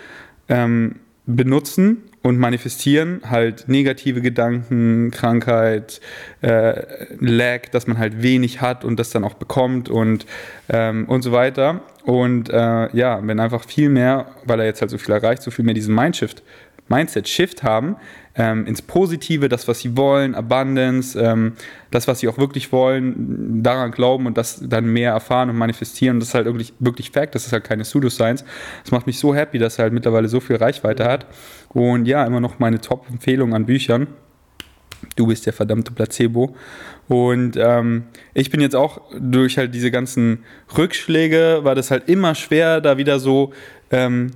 ähm, 0.49 0.97
benutzen 1.27 2.03
und 2.23 2.39
manifestieren 2.39 3.21
halt 3.29 3.69
negative 3.69 4.21
Gedanken, 4.21 5.11
Krankheit, 5.11 6.01
äh, 6.43 7.07
Lag, 7.21 7.69
dass 7.71 7.87
man 7.87 7.99
halt 7.99 8.23
wenig 8.23 8.61
hat 8.61 8.85
und 8.85 8.99
das 8.99 9.11
dann 9.11 9.25
auch 9.25 9.35
bekommt 9.35 9.89
und, 9.89 10.27
ähm, 10.69 11.05
und 11.09 11.23
so 11.23 11.33
weiter. 11.33 11.83
Und 12.05 12.51
äh, 12.51 12.97
ja, 12.97 13.21
wenn 13.23 13.41
einfach 13.41 13.65
viel 13.65 13.89
mehr, 13.89 14.27
weil 14.45 14.61
er 14.61 14.67
jetzt 14.67 14.81
halt 14.81 14.91
so 14.91 14.99
viel 14.99 15.15
erreicht, 15.15 15.43
so 15.43 15.51
viel 15.51 15.65
mehr 15.65 15.75
diesen 15.75 15.95
Mindshift, 15.95 16.43
Mindset-Shift 16.89 17.63
haben, 17.63 17.97
ähm, 18.37 18.67
ins 18.67 18.83
Positive, 18.83 19.49
das, 19.49 19.67
was 19.67 19.81
sie 19.81 19.97
wollen, 19.97 20.35
Abundance, 20.35 21.19
ähm, 21.19 21.55
das, 21.91 22.07
was 22.07 22.21
sie 22.21 22.29
auch 22.29 22.39
wirklich 22.39 22.71
wollen, 22.71 23.63
daran 23.63 23.91
glauben 23.91 24.27
und 24.27 24.37
das 24.37 24.63
dann 24.63 24.87
mehr 24.87 25.13
erfahren 25.13 25.51
und 25.51 25.57
manifestieren. 25.57 26.17
Und 26.17 26.21
das 26.21 26.29
ist 26.31 26.35
halt 26.35 26.47
wirklich, 26.47 26.75
wirklich 26.79 27.11
Fact, 27.11 27.35
das 27.35 27.47
ist 27.47 27.53
halt 27.53 27.65
keine 27.65 27.83
Pseudoscience. 27.83 28.45
Das 28.83 28.93
macht 28.93 29.07
mich 29.07 29.19
so 29.19 29.35
happy, 29.35 29.59
dass 29.59 29.79
er 29.79 29.85
halt 29.85 29.93
mittlerweile 29.93 30.29
so 30.29 30.41
viel 30.41 30.57
Reichweite 30.57 31.05
hat. 31.05 31.27
Und 31.71 32.07
ja, 32.07 32.25
immer 32.25 32.41
noch 32.41 32.59
meine 32.59 32.81
Top-Empfehlung 32.81 33.55
an 33.55 33.67
Büchern. 33.67 34.07
Du 35.15 35.27
bist 35.27 35.47
der 35.47 35.53
verdammte 35.53 35.93
Placebo. 35.93 36.55
Und 37.09 37.57
ähm, 37.57 38.05
ich 38.35 38.51
bin 38.51 38.61
jetzt 38.61 38.77
auch 38.77 39.01
durch 39.19 39.59
halt 39.59 39.75
diese 39.75 39.91
ganzen 39.91 40.45
Rückschläge, 40.77 41.61
war 41.63 41.75
das 41.75 41.91
halt 41.91 42.09
immer 42.09 42.35
schwer, 42.35 42.81
da 42.81 42.99
wieder 42.99 43.19
so 43.19 43.53
ähm, 43.91 44.31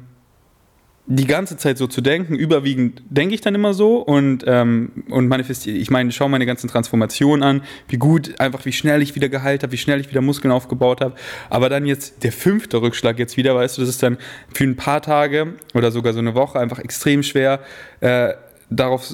die 1.13 1.27
ganze 1.27 1.57
Zeit 1.57 1.77
so 1.77 1.89
zu 1.89 2.01
denken. 2.01 2.37
Überwiegend 2.37 3.03
denke 3.11 3.35
ich 3.35 3.41
dann 3.41 3.57
immer 3.57 3.75
so 3.75 3.97
und, 3.97 4.45
ähm, 4.47 4.93
und 5.11 5.27
manifestiere. 5.27 5.77
Ich 5.77 5.91
meine, 5.91 6.13
schau 6.13 6.29
meine 6.29 6.47
ganzen 6.47 6.71
Transformationen 6.71 7.43
an, 7.43 7.63
wie 7.89 7.97
gut, 7.97 8.39
einfach 8.39 8.65
wie 8.65 8.73
schnell 8.73 9.03
ich 9.03 9.17
wieder 9.17 9.29
geheilt 9.29 9.65
habe, 9.65 9.73
wie 9.73 9.77
schnell 9.77 10.01
ich 10.01 10.09
wieder 10.09 10.21
Muskeln 10.21 10.53
aufgebaut 10.53 11.01
habe. 11.01 11.17
Aber 11.49 11.69
dann 11.69 11.85
jetzt 11.85 12.23
der 12.23 12.31
fünfte 12.31 12.81
Rückschlag 12.81 13.19
jetzt 13.19 13.37
wieder, 13.37 13.57
weißt 13.57 13.77
du, 13.77 13.81
das 13.81 13.91
ist 13.91 14.03
dann 14.05 14.19
für 14.55 14.63
ein 14.63 14.77
paar 14.77 15.03
Tage 15.03 15.55
oder 15.75 15.91
sogar 15.91 16.13
so 16.13 16.21
eine 16.21 16.37
Woche 16.37 16.61
einfach 16.61 16.79
extrem 16.79 17.25
schwer. 17.25 17.59
Äh, 17.99 18.35
darauf 18.73 19.13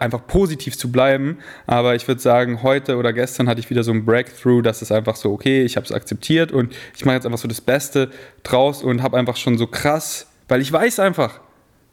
einfach 0.00 0.26
positiv 0.26 0.76
zu 0.76 0.90
bleiben. 0.90 1.38
Aber 1.68 1.94
ich 1.94 2.08
würde 2.08 2.20
sagen, 2.20 2.64
heute 2.64 2.96
oder 2.96 3.12
gestern 3.12 3.48
hatte 3.48 3.60
ich 3.60 3.70
wieder 3.70 3.84
so 3.84 3.92
ein 3.92 4.04
Breakthrough, 4.04 4.62
dass 4.62 4.82
es 4.82 4.90
einfach 4.90 5.14
so, 5.14 5.30
okay, 5.30 5.62
ich 5.62 5.76
habe 5.76 5.86
es 5.86 5.92
akzeptiert 5.92 6.50
und 6.50 6.74
ich 6.96 7.04
mache 7.04 7.14
jetzt 7.14 7.24
einfach 7.24 7.38
so 7.38 7.46
das 7.46 7.60
Beste 7.60 8.10
draus 8.42 8.82
und 8.82 9.04
habe 9.04 9.16
einfach 9.16 9.36
schon 9.36 9.58
so 9.58 9.68
krass 9.68 10.26
weil 10.48 10.60
ich 10.60 10.72
weiß 10.72 11.00
einfach, 11.00 11.40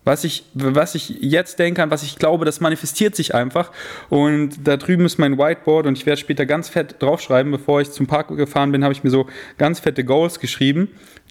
was 0.06 0.24
ich, 0.26 0.44
was 0.54 0.96
ich 0.96 1.10
jetzt 1.22 1.60
denke 1.60 1.82
an, 1.82 1.90
was 1.90 2.04
ich 2.04 2.18
glaube, 2.18 2.44
das 2.46 2.60
manifestiert 2.60 3.16
sich 3.16 3.34
einfach. 3.34 3.72
Und 4.10 4.68
da 4.68 4.76
drüben 4.76 5.06
ist 5.06 5.18
mein 5.18 5.38
Whiteboard 5.38 5.88
und 5.88 5.98
ich 5.98 6.06
werde 6.06 6.20
später 6.20 6.46
ganz 6.46 6.68
fett 6.68 7.02
draufschreiben. 7.02 7.52
Bevor 7.52 7.80
ich 7.80 7.92
zum 7.92 8.06
Park 8.06 8.28
gefahren 8.28 8.72
bin, 8.72 8.84
habe 8.84 8.94
ich 8.94 9.04
mir 9.04 9.10
so 9.10 9.28
ganz 9.58 9.80
fette 9.80 10.04
Goals 10.04 10.40
geschrieben, 10.40 10.90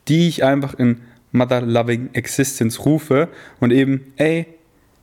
die 0.09 0.29
ich 0.29 0.43
einfach 0.43 0.75
in 0.75 1.03
Mother 1.33 1.61
Loving 1.61 2.11
Existence 2.15 2.85
rufe. 2.85 3.29
Und 3.61 3.73
eben, 3.73 4.13
ey, 4.17 4.47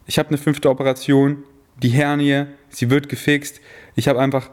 ich 0.08 0.18
habe 0.18 0.30
eine 0.30 0.40
fünfte 0.40 0.70
Operation, 0.70 1.44
die 1.84 1.90
Hernie, 1.90 2.46
sie 2.70 2.90
wird 2.90 3.08
gefixt. 3.08 3.62
Ich 3.96 4.08
habe 4.08 4.20
einfach 4.20 4.50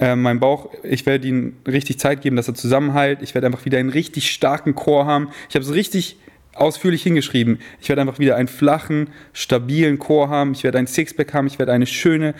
äh, 0.00 0.16
meinen 0.16 0.40
Bauch, 0.40 0.70
ich 0.82 1.04
werde 1.04 1.28
ihm 1.28 1.56
richtig 1.66 1.98
Zeit 1.98 2.22
geben, 2.22 2.36
dass 2.36 2.48
er 2.48 2.54
zusammenhält. 2.54 3.20
Ich 3.20 3.34
werde 3.34 3.46
einfach 3.46 3.66
wieder 3.66 3.78
einen 3.78 3.90
richtig 3.90 4.30
starken 4.30 4.74
Chor 4.74 5.04
haben. 5.04 5.28
Ich 5.50 5.54
habe 5.54 5.64
es 5.64 5.72
richtig 5.72 6.16
ausführlich 6.56 7.02
hingeschrieben. 7.02 7.60
Ich 7.80 7.88
werde 7.88 8.02
einfach 8.02 8.18
wieder 8.18 8.36
einen 8.36 8.48
flachen, 8.48 9.08
stabilen 9.32 9.98
Chor 9.98 10.28
haben. 10.28 10.52
Ich 10.52 10.64
werde 10.64 10.78
ein 10.78 10.86
Sixpack 10.86 11.34
haben. 11.34 11.46
Ich 11.46 11.58
werde 11.58 11.72
eine 11.72 11.86
schöne 11.86 12.34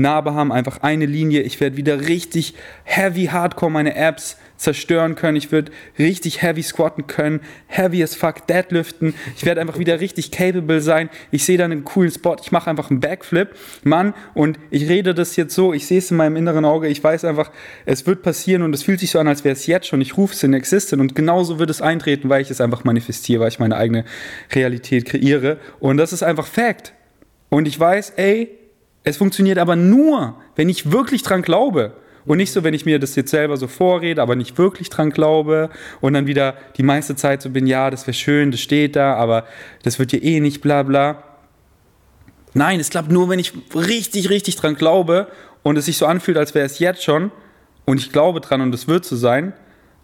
Narbe 0.00 0.34
haben, 0.34 0.52
einfach 0.52 0.82
eine 0.82 1.06
Linie. 1.06 1.42
Ich 1.42 1.60
werde 1.60 1.76
wieder 1.76 2.08
richtig 2.08 2.54
heavy, 2.84 3.26
hardcore 3.26 3.70
meine 3.70 3.94
Apps 3.94 4.36
zerstören 4.56 5.14
können. 5.14 5.36
Ich 5.36 5.52
würde 5.52 5.72
richtig 5.98 6.42
heavy 6.42 6.62
squatten 6.62 7.06
können, 7.06 7.40
heavy 7.66 8.02
as 8.02 8.14
fuck 8.14 8.46
deadliften. 8.46 9.14
Ich 9.36 9.44
werde 9.44 9.60
einfach 9.60 9.78
wieder 9.78 10.00
richtig 10.00 10.30
capable 10.30 10.80
sein. 10.80 11.10
Ich 11.30 11.44
sehe 11.44 11.58
dann 11.58 11.72
einen 11.72 11.84
coolen 11.84 12.10
Spot. 12.10 12.36
Ich 12.42 12.52
mache 12.52 12.70
einfach 12.70 12.90
einen 12.90 13.00
Backflip, 13.00 13.54
Mann. 13.84 14.14
Und 14.34 14.58
ich 14.70 14.88
rede 14.88 15.14
das 15.14 15.36
jetzt 15.36 15.54
so. 15.54 15.72
Ich 15.72 15.86
sehe 15.86 15.98
es 15.98 16.10
in 16.10 16.16
meinem 16.16 16.36
inneren 16.36 16.64
Auge. 16.64 16.88
Ich 16.88 17.02
weiß 17.02 17.24
einfach, 17.24 17.50
es 17.84 18.06
wird 18.06 18.22
passieren 18.22 18.62
und 18.62 18.74
es 18.74 18.82
fühlt 18.82 19.00
sich 19.00 19.10
so 19.10 19.18
an, 19.18 19.28
als 19.28 19.44
wäre 19.44 19.52
es 19.52 19.66
jetzt 19.66 19.86
schon. 19.86 20.00
Ich 20.00 20.16
rufe 20.16 20.34
es 20.34 20.42
in 20.42 20.54
Existence 20.54 21.00
und 21.00 21.14
genauso 21.14 21.58
wird 21.58 21.70
es 21.70 21.82
eintreten, 21.82 22.28
weil 22.28 22.42
ich 22.42 22.50
es 22.50 22.60
einfach 22.60 22.84
manifestiere, 22.84 23.40
weil 23.40 23.48
ich 23.48 23.58
meine 23.58 23.76
eigene 23.76 24.04
Realität 24.54 25.04
kreiere. 25.04 25.58
Und 25.80 25.96
das 25.98 26.12
ist 26.12 26.22
einfach 26.22 26.46
Fact. 26.46 26.92
Und 27.48 27.68
ich 27.68 27.78
weiß, 27.78 28.14
ey, 28.16 28.50
es 29.06 29.16
funktioniert 29.16 29.58
aber 29.58 29.76
nur, 29.76 30.34
wenn 30.56 30.68
ich 30.68 30.90
wirklich 30.90 31.22
dran 31.22 31.40
glaube. 31.40 31.92
Und 32.24 32.38
nicht 32.38 32.50
so, 32.50 32.64
wenn 32.64 32.74
ich 32.74 32.84
mir 32.84 32.98
das 32.98 33.14
jetzt 33.14 33.30
selber 33.30 33.56
so 33.56 33.68
vorrede, 33.68 34.20
aber 34.20 34.34
nicht 34.34 34.58
wirklich 34.58 34.90
dran 34.90 35.10
glaube 35.10 35.70
und 36.00 36.14
dann 36.14 36.26
wieder 36.26 36.56
die 36.76 36.82
meiste 36.82 37.14
Zeit 37.14 37.40
so 37.40 37.50
bin, 37.50 37.68
ja, 37.68 37.88
das 37.88 38.08
wäre 38.08 38.14
schön, 38.14 38.50
das 38.50 38.58
steht 38.58 38.96
da, 38.96 39.14
aber 39.14 39.46
das 39.84 40.00
wird 40.00 40.12
ja 40.12 40.18
eh 40.20 40.40
nicht, 40.40 40.60
bla 40.60 40.82
bla. 40.82 41.22
Nein, 42.52 42.80
es 42.80 42.90
klappt 42.90 43.12
nur, 43.12 43.28
wenn 43.28 43.38
ich 43.38 43.52
richtig, 43.76 44.28
richtig 44.28 44.56
dran 44.56 44.74
glaube 44.74 45.28
und 45.62 45.78
es 45.78 45.84
sich 45.84 45.98
so 45.98 46.06
anfühlt, 46.06 46.36
als 46.36 46.52
wäre 46.56 46.66
es 46.66 46.80
jetzt 46.80 47.04
schon 47.04 47.30
und 47.84 48.00
ich 48.00 48.10
glaube 48.10 48.40
dran 48.40 48.60
und 48.60 48.74
es 48.74 48.88
wird 48.88 49.04
so 49.04 49.14
sein. 49.14 49.52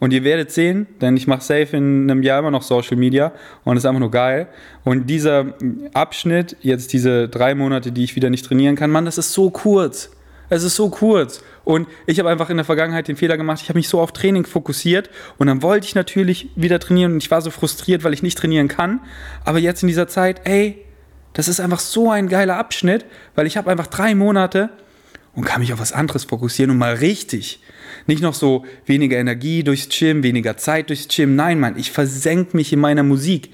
Und 0.03 0.13
ihr 0.13 0.25
werdet 0.25 0.51
sehen, 0.51 0.89
denn 1.01 1.17
ich 1.17 1.29
mache 1.29 1.43
safe 1.43 1.77
in 1.77 2.11
einem 2.11 2.25
Jahr 2.25 2.41
immer 2.41 2.51
noch 2.51 2.63
Social 2.63 2.97
Media 2.97 3.31
und 3.63 3.77
es 3.77 3.85
ist 3.85 3.87
einfach 3.87 4.01
nur 4.01 4.11
geil. 4.11 4.49
Und 4.83 5.09
dieser 5.09 5.55
Abschnitt, 5.95 6.57
jetzt 6.61 6.93
diese 6.93 7.29
drei 7.29 7.55
Monate, 7.55 7.93
die 7.93 8.03
ich 8.03 8.17
wieder 8.17 8.29
nicht 8.29 8.45
trainieren 8.45 8.75
kann, 8.75 8.91
Mann, 8.91 9.05
das 9.05 9.17
ist 9.17 9.33
so 9.33 9.51
kurz. 9.51 10.11
Es 10.49 10.65
ist 10.65 10.75
so 10.75 10.91
kurz. 10.91 11.45
Und 11.63 11.87
ich 12.07 12.19
habe 12.19 12.29
einfach 12.31 12.51
in 12.51 12.57
der 12.57 12.65
Vergangenheit 12.65 13.07
den 13.07 13.15
Fehler 13.15 13.37
gemacht, 13.37 13.61
ich 13.63 13.69
habe 13.69 13.79
mich 13.79 13.89
so 13.89 14.01
auf 14.01 14.11
Training 14.11 14.45
fokussiert 14.45 15.09
und 15.39 15.47
dann 15.47 15.63
wollte 15.63 15.87
ich 15.87 15.95
natürlich 15.95 16.51
wieder 16.57 16.81
trainieren 16.81 17.13
und 17.13 17.23
ich 17.23 17.31
war 17.31 17.41
so 17.41 17.51
frustriert, 17.51 18.03
weil 18.03 18.13
ich 18.13 18.25
nicht 18.25 18.37
trainieren 18.37 18.67
kann. 18.67 18.99
Aber 19.45 19.61
jetzt 19.61 19.85
in 19.85 19.87
dieser 19.87 20.09
Zeit, 20.09 20.41
ey, 20.43 20.85
das 21.33 21.47
ist 21.47 21.61
einfach 21.61 21.79
so 21.79 22.11
ein 22.11 22.27
geiler 22.27 22.57
Abschnitt, 22.57 23.05
weil 23.37 23.47
ich 23.47 23.57
habe 23.57 23.71
einfach 23.71 23.87
drei 23.87 24.17
Monate 24.17 24.71
und 25.37 25.45
kann 25.45 25.61
mich 25.61 25.73
auf 25.73 25.79
was 25.79 25.93
anderes 25.93 26.25
fokussieren 26.25 26.73
und 26.73 26.79
mal 26.79 26.95
richtig. 26.95 27.62
Nicht 28.07 28.23
noch 28.23 28.35
so 28.35 28.65
weniger 28.87 29.19
Energie 29.19 29.63
durchs 29.63 29.89
Gym, 29.89 30.23
weniger 30.23 30.57
Zeit 30.57 30.89
durchs 30.89 31.09
Gym. 31.09 31.37
Nein, 31.37 31.61
Mann, 31.61 31.79
ich 31.79 31.91
versenke 31.91 32.57
mich 32.57 32.73
in 32.73 32.81
meiner 32.81 33.03
Musik. 33.03 33.51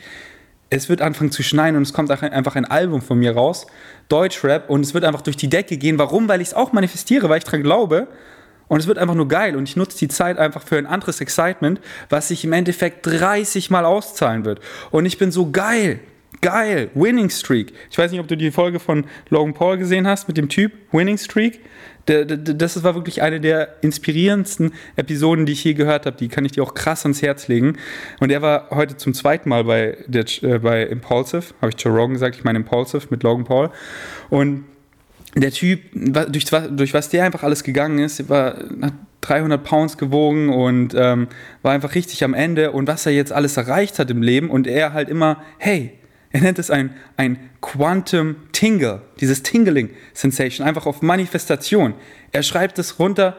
Es 0.70 0.88
wird 0.88 1.00
anfangen 1.00 1.30
zu 1.30 1.42
schneien 1.42 1.76
und 1.76 1.82
es 1.82 1.92
kommt 1.92 2.10
einfach 2.10 2.56
ein 2.56 2.66
Album 2.66 3.00
von 3.00 3.18
mir 3.18 3.32
raus, 3.32 3.66
Deutschrap, 4.08 4.68
und 4.68 4.82
es 4.82 4.92
wird 4.92 5.04
einfach 5.04 5.22
durch 5.22 5.36
die 5.36 5.48
Decke 5.48 5.78
gehen. 5.78 5.98
Warum? 5.98 6.28
Weil 6.28 6.42
ich 6.42 6.48
es 6.48 6.54
auch 6.54 6.72
manifestiere, 6.72 7.28
weil 7.28 7.38
ich 7.38 7.44
dran 7.44 7.62
glaube. 7.62 8.08
Und 8.68 8.80
es 8.80 8.86
wird 8.86 8.98
einfach 8.98 9.14
nur 9.14 9.28
geil 9.28 9.56
und 9.56 9.66
ich 9.66 9.76
nutze 9.76 9.98
die 9.98 10.08
Zeit 10.08 10.36
einfach 10.36 10.62
für 10.62 10.76
ein 10.76 10.86
anderes 10.86 11.22
Excitement, 11.22 11.80
was 12.10 12.28
sich 12.28 12.44
im 12.44 12.52
Endeffekt 12.52 13.06
30 13.06 13.70
Mal 13.70 13.86
auszahlen 13.86 14.44
wird. 14.44 14.60
Und 14.90 15.06
ich 15.06 15.16
bin 15.16 15.32
so 15.32 15.50
geil. 15.50 16.00
Geil, 16.40 16.90
Winning 16.94 17.30
Streak. 17.30 17.72
Ich 17.90 17.98
weiß 17.98 18.12
nicht, 18.12 18.20
ob 18.20 18.28
du 18.28 18.36
die 18.36 18.50
Folge 18.50 18.78
von 18.78 19.04
Logan 19.28 19.54
Paul 19.54 19.78
gesehen 19.78 20.06
hast 20.06 20.28
mit 20.28 20.36
dem 20.36 20.48
Typ 20.48 20.72
Winning 20.92 21.18
Streak 21.18 21.60
das 22.08 22.82
war 22.82 22.94
wirklich 22.94 23.22
eine 23.22 23.40
der 23.40 23.76
inspirierendsten 23.82 24.72
Episoden, 24.96 25.46
die 25.46 25.52
ich 25.52 25.64
je 25.64 25.74
gehört 25.74 26.06
habe. 26.06 26.16
Die 26.16 26.28
kann 26.28 26.44
ich 26.44 26.52
dir 26.52 26.62
auch 26.62 26.74
krass 26.74 27.04
ans 27.04 27.22
Herz 27.22 27.48
legen. 27.48 27.76
Und 28.20 28.30
er 28.30 28.42
war 28.42 28.70
heute 28.70 28.96
zum 28.96 29.14
zweiten 29.14 29.48
Mal 29.48 29.64
bei, 29.64 29.98
der, 30.06 30.24
äh, 30.42 30.58
bei 30.58 30.82
Impulsive, 30.84 31.54
habe 31.60 31.72
ich 31.74 31.82
Joe 31.82 31.92
Rogan 31.92 32.14
gesagt, 32.14 32.36
ich 32.36 32.44
meine 32.44 32.58
Impulsive 32.58 33.06
mit 33.10 33.22
Logan 33.22 33.44
Paul. 33.44 33.70
Und 34.30 34.64
der 35.34 35.50
Typ, 35.50 35.80
durch, 35.92 36.46
durch 36.46 36.94
was 36.94 37.10
der 37.10 37.24
einfach 37.24 37.42
alles 37.42 37.62
gegangen 37.62 37.98
ist, 37.98 38.28
war, 38.28 38.56
hat 38.80 38.94
300 39.20 39.62
Pounds 39.62 39.98
gewogen 39.98 40.48
und 40.48 40.94
ähm, 40.96 41.28
war 41.62 41.72
einfach 41.72 41.94
richtig 41.94 42.24
am 42.24 42.32
Ende 42.32 42.70
und 42.72 42.86
was 42.86 43.04
er 43.04 43.12
jetzt 43.12 43.32
alles 43.32 43.56
erreicht 43.56 43.98
hat 43.98 44.10
im 44.10 44.22
Leben 44.22 44.48
und 44.48 44.66
er 44.66 44.94
halt 44.94 45.08
immer, 45.08 45.42
hey, 45.58 45.97
er 46.30 46.40
nennt 46.40 46.58
es 46.58 46.70
ein, 46.70 46.94
ein 47.16 47.50
Quantum 47.60 48.36
Tingle, 48.52 49.02
dieses 49.20 49.42
Tingling 49.42 49.90
Sensation, 50.12 50.66
einfach 50.66 50.86
auf 50.86 51.00
Manifestation. 51.00 51.94
Er 52.32 52.42
schreibt 52.42 52.78
es 52.78 52.98
runter, 52.98 53.36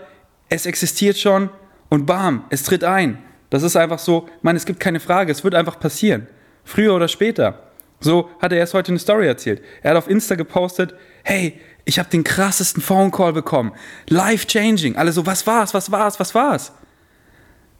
es 0.49 0.65
existiert 0.65 1.17
schon 1.17 1.49
und 1.89 2.05
bam, 2.05 2.45
es 2.49 2.63
tritt 2.63 2.83
ein. 2.83 3.19
Das 3.49 3.63
ist 3.63 3.75
einfach 3.75 3.99
so, 3.99 4.27
man, 4.41 4.55
es 4.55 4.65
gibt 4.65 4.79
keine 4.79 4.99
Frage, 4.99 5.31
es 5.31 5.43
wird 5.43 5.55
einfach 5.55 5.79
passieren. 5.79 6.27
Früher 6.63 6.95
oder 6.95 7.07
später. 7.07 7.63
So 7.99 8.29
hat 8.39 8.51
er 8.51 8.59
erst 8.59 8.73
heute 8.73 8.91
eine 8.91 8.99
Story 8.99 9.27
erzählt. 9.27 9.61
Er 9.81 9.91
hat 9.91 9.97
auf 9.97 10.09
Insta 10.09 10.35
gepostet, 10.35 10.95
hey, 11.23 11.59
ich 11.85 11.99
habe 11.99 12.09
den 12.09 12.23
krassesten 12.23 12.81
Phone 12.81 13.11
Call 13.11 13.33
bekommen. 13.33 13.71
Life 14.07 14.47
changing. 14.47 14.95
Alle 14.95 15.11
so, 15.11 15.25
was 15.25 15.45
war's, 15.45 15.73
was 15.73 15.91
war's, 15.91 16.19
was 16.19 16.33
war's? 16.35 16.71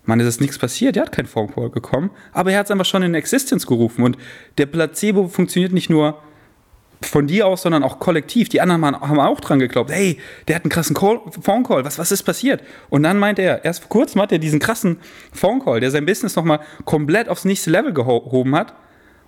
Mann, 0.10 0.20
es 0.20 0.28
ist 0.28 0.42
nichts 0.42 0.58
passiert, 0.58 0.98
er 0.98 1.04
hat 1.04 1.12
keinen 1.12 1.28
Phone 1.28 1.54
Call 1.54 1.70
bekommen, 1.70 2.10
aber 2.34 2.52
er 2.52 2.60
hat 2.60 2.66
es 2.66 2.72
einfach 2.72 2.86
schon 2.86 3.04
in 3.04 3.14
Existence 3.14 3.66
gerufen. 3.66 4.04
Und 4.04 4.18
der 4.58 4.66
Placebo 4.66 5.28
funktioniert 5.28 5.72
nicht 5.72 5.90
nur 5.90 6.22
von 7.02 7.28
dir 7.28 7.48
aus, 7.48 7.62
sondern 7.62 7.84
auch 7.84 8.00
kollektiv. 8.00 8.50
Die 8.50 8.60
anderen 8.60 8.84
haben 9.00 9.20
auch 9.20 9.40
dran 9.40 9.60
geglaubt, 9.60 9.92
hey, 9.92 10.20
der 10.48 10.58
hat 10.58 10.64
einen 10.64 10.72
krassen 10.72 10.96
Call, 10.96 11.22
Phone 11.42 11.64
Call, 11.64 11.86
was, 11.86 11.98
was 11.98 12.12
ist 12.12 12.24
passiert? 12.24 12.62
Und 12.90 13.04
dann 13.04 13.20
meinte 13.20 13.42
er, 13.42 13.64
erst 13.64 13.82
vor 13.82 13.90
kurzem 13.90 14.22
hat 14.22 14.32
er 14.32 14.40
diesen 14.40 14.60
krassen 14.60 14.98
Phone 15.32 15.64
Call, 15.64 15.80
der 15.80 15.92
sein 15.92 16.06
Business 16.06 16.36
nochmal 16.36 16.60
komplett 16.84 17.30
aufs 17.30 17.46
nächste 17.46 17.70
Level 17.70 17.94
gehoben 17.94 18.56
hat. 18.56 18.74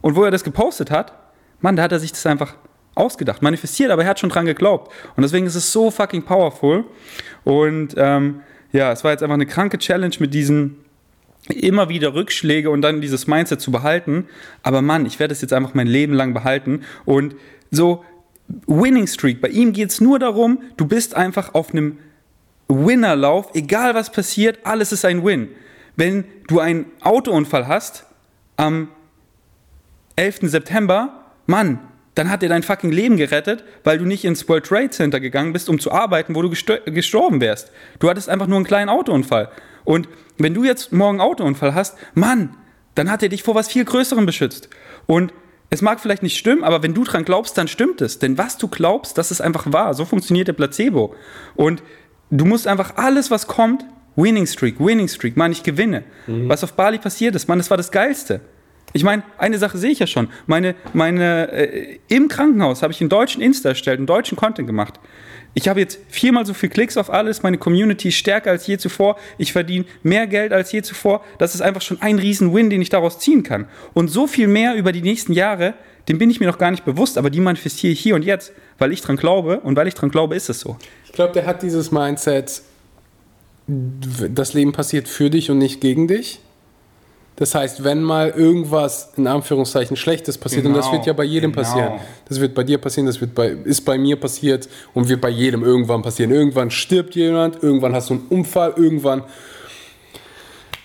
Und 0.02 0.16
wo 0.16 0.24
er 0.24 0.32
das 0.32 0.44
gepostet 0.44 0.92
hat, 0.92 1.14
Mann, 1.62 1.76
da 1.76 1.84
hat 1.84 1.92
er 1.92 2.00
sich 2.00 2.12
das 2.12 2.26
einfach 2.26 2.56
ausgedacht, 2.96 3.42
manifestiert, 3.42 3.92
aber 3.92 4.04
er 4.04 4.10
hat 4.10 4.20
schon 4.20 4.30
dran 4.30 4.46
geglaubt. 4.46 4.92
Und 5.16 5.22
deswegen 5.22 5.46
ist 5.46 5.56
es 5.56 5.72
so 5.72 5.92
fucking 5.92 6.24
powerful. 6.24 6.86
Und 7.44 7.94
ähm, 7.98 8.42
ja, 8.72 8.92
es 8.92 9.04
war 9.04 9.12
jetzt 9.12 9.24
einfach 9.24 9.36
eine 9.36 9.46
kranke 9.46 9.78
Challenge 9.78 10.16
mit 10.20 10.34
diesen 10.34 10.78
immer 11.50 11.90
wieder 11.90 12.14
Rückschläge 12.14 12.70
und 12.70 12.82
dann 12.82 13.02
dieses 13.02 13.28
Mindset 13.28 13.62
zu 13.62 13.72
behalten. 13.72 14.28
Aber 14.64 14.82
Mann, 14.82 15.06
ich 15.06 15.20
werde 15.20 15.34
es 15.34 15.42
jetzt 15.42 15.54
einfach 15.54 15.74
mein 15.74 15.88
Leben 15.88 16.14
lang 16.14 16.34
behalten. 16.34 16.82
Und 17.06 17.36
so 17.72 18.04
Winning 18.68 19.08
Streak, 19.08 19.42
bei 19.42 19.50
ihm 19.50 19.74
geht 19.74 19.90
es 19.90 20.02
nur 20.02 20.20
darum, 20.20 20.62
du 20.78 20.86
bist 20.86 21.16
einfach 21.16 21.54
auf 21.54 21.72
einem 21.72 21.98
Winnerlauf, 22.68 23.50
egal 23.54 23.96
was 23.96 24.12
passiert, 24.12 24.60
alles 24.64 24.92
ist 24.92 25.04
ein 25.04 25.26
Win. 25.26 25.50
Wenn 25.96 26.24
du 26.48 26.60
einen 26.60 26.86
Autounfall 27.02 27.68
hast 27.68 28.06
am 28.56 28.90
11. 30.16 30.40
September, 30.44 31.26
Mann, 31.48 31.80
dann 32.16 32.30
hat 32.30 32.44
er 32.44 32.50
dein 32.50 32.64
fucking 32.64 32.92
Leben 32.92 33.18
gerettet, 33.18 33.64
weil 33.84 33.98
du 33.98 34.06
nicht 34.06 34.26
ins 34.26 34.48
World 34.50 34.66
Trade 34.66 34.90
Center 34.90 35.20
gegangen 35.20 35.54
bist, 35.54 35.70
um 35.70 35.80
zu 35.80 35.92
arbeiten, 35.92 36.36
wo 36.36 36.42
du 36.42 36.50
gestorben 36.50 37.42
wärst. 37.42 37.72
Du 38.00 38.10
hattest 38.10 38.30
einfach 38.30 38.48
nur 38.48 38.58
einen 38.58 38.66
kleinen 38.66 38.90
Autounfall. 38.90 39.50
Und 39.86 40.10
wenn 40.38 40.54
du 40.54 40.64
jetzt 40.64 40.92
morgen 40.92 41.22
einen 41.22 41.30
Autounfall 41.30 41.74
hast, 41.74 41.98
Mann, 42.14 42.56
dann 42.96 43.10
hat 43.10 43.24
er 43.24 43.30
dich 43.30 43.44
vor 43.44 43.56
was 43.56 43.70
viel 43.70 43.86
Größerem 43.86 44.26
beschützt. 44.26 44.70
Und 45.08 45.34
es 45.70 45.82
mag 45.82 46.02
vielleicht 46.02 46.22
nicht 46.22 46.38
stimmen, 46.38 46.66
aber 46.66 46.84
wenn 46.84 46.94
du 46.94 47.06
dran 47.06 47.24
glaubst, 47.24 47.58
dann 47.58 47.70
stimmt 47.70 48.02
es. 48.02 48.20
Denn 48.20 48.38
was 48.38 48.58
du 48.58 48.68
glaubst, 48.68 49.18
das 49.18 49.32
ist 49.32 49.40
einfach 49.40 49.72
wahr. 49.72 49.94
So 49.94 50.04
funktioniert 50.04 50.50
der 50.50 50.54
Placebo. 50.54 51.16
Und 51.56 51.82
du 52.30 52.44
musst 52.44 52.68
einfach 52.68 52.98
alles, 52.98 53.32
was 53.32 53.48
kommt, 53.48 53.86
Winning 54.18 54.48
Streak, 54.48 54.82
Winning 54.82 55.08
Streak, 55.08 55.38
Mann, 55.38 55.54
ich 55.54 55.64
gewinne. 55.64 56.04
Mhm. 56.28 56.50
Was 56.50 56.66
auf 56.66 56.74
Bali 56.74 56.98
passiert 56.98 57.36
ist, 57.36 57.48
Mann, 57.48 57.58
das 57.58 57.70
war 57.70 57.78
das 57.78 57.92
Geilste. 57.92 58.42
Ich 58.94 59.04
meine, 59.04 59.24
eine 59.38 59.58
Sache 59.58 59.78
sehe 59.78 59.92
ich 59.92 60.00
ja 60.00 60.08
schon. 60.08 60.28
Meine, 60.48 60.76
meine, 60.94 61.52
äh, 61.52 62.00
Im 62.08 62.28
Krankenhaus 62.28 62.82
habe 62.84 62.94
ich 62.94 63.02
einen 63.02 63.10
deutschen 63.10 63.42
Insta 63.42 63.70
erstellt, 63.70 64.00
einen 64.00 64.08
deutschen 64.08 64.38
Content 64.38 64.68
gemacht. 64.68 65.00
Ich 65.54 65.68
habe 65.68 65.82
jetzt 65.82 66.00
viermal 66.08 66.46
so 66.46 66.54
viel 66.54 66.70
Klicks 66.70 66.96
auf 66.96 67.10
alles, 67.10 67.44
meine 67.44 67.58
Community 67.58 68.08
ist 68.08 68.16
stärker 68.16 68.52
als 68.52 68.68
je 68.68 68.78
zuvor, 68.78 69.18
ich 69.38 69.52
verdiene 69.52 69.86
mehr 70.02 70.26
Geld 70.28 70.54
als 70.54 70.72
je 70.72 70.82
zuvor. 70.82 71.24
Das 71.40 71.56
ist 71.56 71.62
einfach 71.62 71.82
schon 71.82 72.02
ein 72.02 72.20
Riesen-Win, 72.20 72.70
den 72.70 72.82
ich 72.82 72.90
daraus 72.90 73.20
ziehen 73.20 73.44
kann. 73.44 73.66
Und 73.94 74.08
so 74.08 74.28
viel 74.28 74.48
mehr 74.48 74.76
über 74.76 74.94
die 74.94 75.02
nächsten 75.02 75.34
Jahre, 75.34 75.74
dem 76.08 76.18
bin 76.18 76.30
ich 76.30 76.40
mir 76.40 76.48
noch 76.48 76.58
gar 76.58 76.72
nicht 76.72 76.86
bewusst, 76.86 77.18
aber 77.18 77.30
die 77.30 77.42
manifestiere 77.42 77.92
ich 77.92 78.00
hier 78.00 78.16
und 78.16 78.24
jetzt, 78.24 78.54
weil 78.78 78.94
ich 78.94 79.02
dran 79.02 79.18
glaube 79.18 79.60
und 79.60 79.76
weil 79.76 79.88
ich 79.88 79.94
dran 79.94 80.10
glaube, 80.10 80.36
ist 80.36 80.50
es 80.50 80.62
so. 80.62 80.78
Ich 81.06 81.12
glaube, 81.12 81.34
der 81.34 81.46
hat 81.46 81.64
dieses 81.64 81.92
Mindset, 81.92 82.62
das 83.68 84.54
Leben 84.54 84.72
passiert 84.72 85.10
für 85.10 85.30
dich 85.30 85.52
und 85.52 85.58
nicht 85.58 85.82
gegen 85.82 86.08
dich. 86.08 86.40
Das 87.42 87.56
heißt, 87.56 87.84
wenn 87.84 88.04
mal 88.04 88.30
irgendwas 88.30 89.14
in 89.18 89.26
Anführungszeichen 89.26 89.98
Schlechtes 89.98 90.38
passiert, 90.38 90.62
genau, 90.62 90.76
und 90.76 90.86
das 90.86 90.92
wird 90.92 91.08
ja 91.08 91.14
bei 91.14 91.24
jedem 91.24 91.52
genau. 91.52 91.64
passieren, 91.64 91.94
das 92.30 92.40
wird 92.40 92.54
bei 92.54 92.64
dir 92.64 92.78
passieren, 92.78 93.08
das 93.08 93.20
wird 93.20 93.34
bei, 93.34 93.48
ist 93.48 93.82
bei 93.82 93.98
mir 93.98 94.16
passiert 94.16 94.70
und 94.94 95.10
wird 95.10 95.22
bei 95.22 95.30
jedem 95.30 95.64
irgendwann 95.64 96.04
passieren. 96.04 96.30
Irgendwann 96.30 96.70
stirbt 96.70 97.16
jemand, 97.16 97.64
irgendwann 97.64 97.96
hast 97.96 98.12
du 98.12 98.14
einen 98.14 98.28
Unfall, 98.30 98.76
irgendwann 98.76 99.24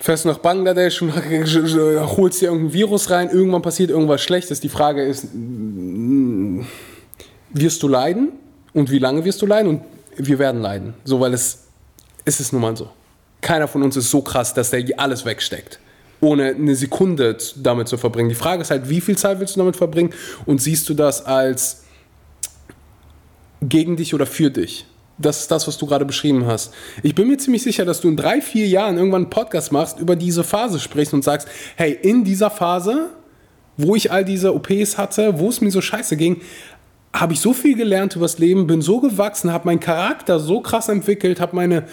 fährst 0.01 0.25
du 0.25 0.31
nach 0.31 0.39
Bangladesch 0.39 1.03
und 1.03 1.13
holst 2.17 2.41
dir 2.41 2.47
irgendein 2.47 2.73
Virus 2.73 3.11
rein, 3.11 3.29
irgendwann 3.29 3.61
passiert 3.61 3.91
irgendwas 3.91 4.23
Schlechtes. 4.23 4.59
Die 4.61 4.71
Frage 4.71 5.03
ist, 5.03 5.29
wirst 7.53 7.83
du 7.83 7.87
leiden 7.87 8.33
und 8.73 8.91
wie 8.91 8.99
lange 8.99 9.27
wirst 9.27 9.43
du 9.43 9.47
leiden? 9.47 9.73
Und 9.73 9.83
wir 10.17 10.39
werden 10.39 10.63
leiden, 10.63 10.95
so 11.05 11.21
weil 11.21 11.35
es, 11.35 11.65
es 12.25 12.41
ist 12.41 12.55
nun 12.55 12.63
mal 12.63 12.75
so. 12.75 12.89
Keiner 13.43 13.69
von 13.69 13.83
uns 13.83 13.95
ist 13.99 14.11
so 14.11 14.23
krass, 14.23 14.55
dass 14.55 14.71
der 14.71 14.83
alles 14.97 15.27
wegsteckt 15.27 15.81
ohne 16.21 16.55
eine 16.55 16.75
Sekunde 16.75 17.37
damit 17.57 17.89
zu 17.89 17.97
verbringen. 17.97 18.29
Die 18.29 18.35
Frage 18.35 18.63
ist 18.63 18.71
halt, 18.71 18.89
wie 18.89 19.01
viel 19.01 19.17
Zeit 19.17 19.41
willst 19.41 19.57
du 19.57 19.61
damit 19.61 19.77
verbringen 19.77 20.11
und 20.47 20.61
siehst 20.61 20.89
du 20.89 20.95
das 20.95 21.25
als 21.25 21.85
gegen 23.63 23.97
dich 23.97 24.15
oder 24.15 24.27
für 24.27 24.51
dich? 24.51 24.87
Das 25.19 25.41
ist 25.41 25.51
das, 25.51 25.67
was 25.67 25.79
du 25.79 25.87
gerade 25.87 26.05
beschrieben 26.05 26.47
hast. 26.47 26.75
Ich 27.03 27.15
bin 27.15 27.29
mir 27.29 27.39
ziemlich 27.39 27.63
sicher, 27.63 27.87
dass 27.87 28.01
du 28.03 28.09
in 28.09 28.17
drei, 28.17 28.43
vier 28.43 28.67
Jahren 28.67 28.99
irgendwann 28.99 29.23
einen 29.23 29.31
Podcast 29.31 29.73
machst, 29.73 29.99
über 29.99 30.15
diese 30.15 30.45
Phase 30.45 30.79
sprichst 30.79 31.15
und 31.15 31.25
sagst, 31.25 31.49
hey, 31.77 31.99
in 32.03 32.23
dieser 32.23 32.51
Phase, 32.51 33.11
wo 33.79 33.97
ich 33.97 34.13
all 34.13 34.25
diese 34.25 34.55
OPs 34.55 34.99
hatte, 34.99 35.39
wo 35.39 35.49
es 35.49 35.63
mir 35.63 35.71
so 35.71 35.81
scheiße 35.81 36.17
ging, 36.17 36.43
habe 37.13 37.33
ich 37.33 37.41
so 37.41 37.53
viel 37.53 37.77
gelernt 37.77 38.15
über 38.15 38.25
das 38.25 38.39
Leben, 38.39 38.67
bin 38.67 38.83
so 38.83 39.01
gewachsen, 39.01 39.53
habe 39.53 39.67
meinen 39.67 39.81
Charakter 39.81 40.39
so 40.39 40.61
krass 40.61 40.89
entwickelt, 40.89 41.41
habe 41.41 41.57
meine, 41.57 41.85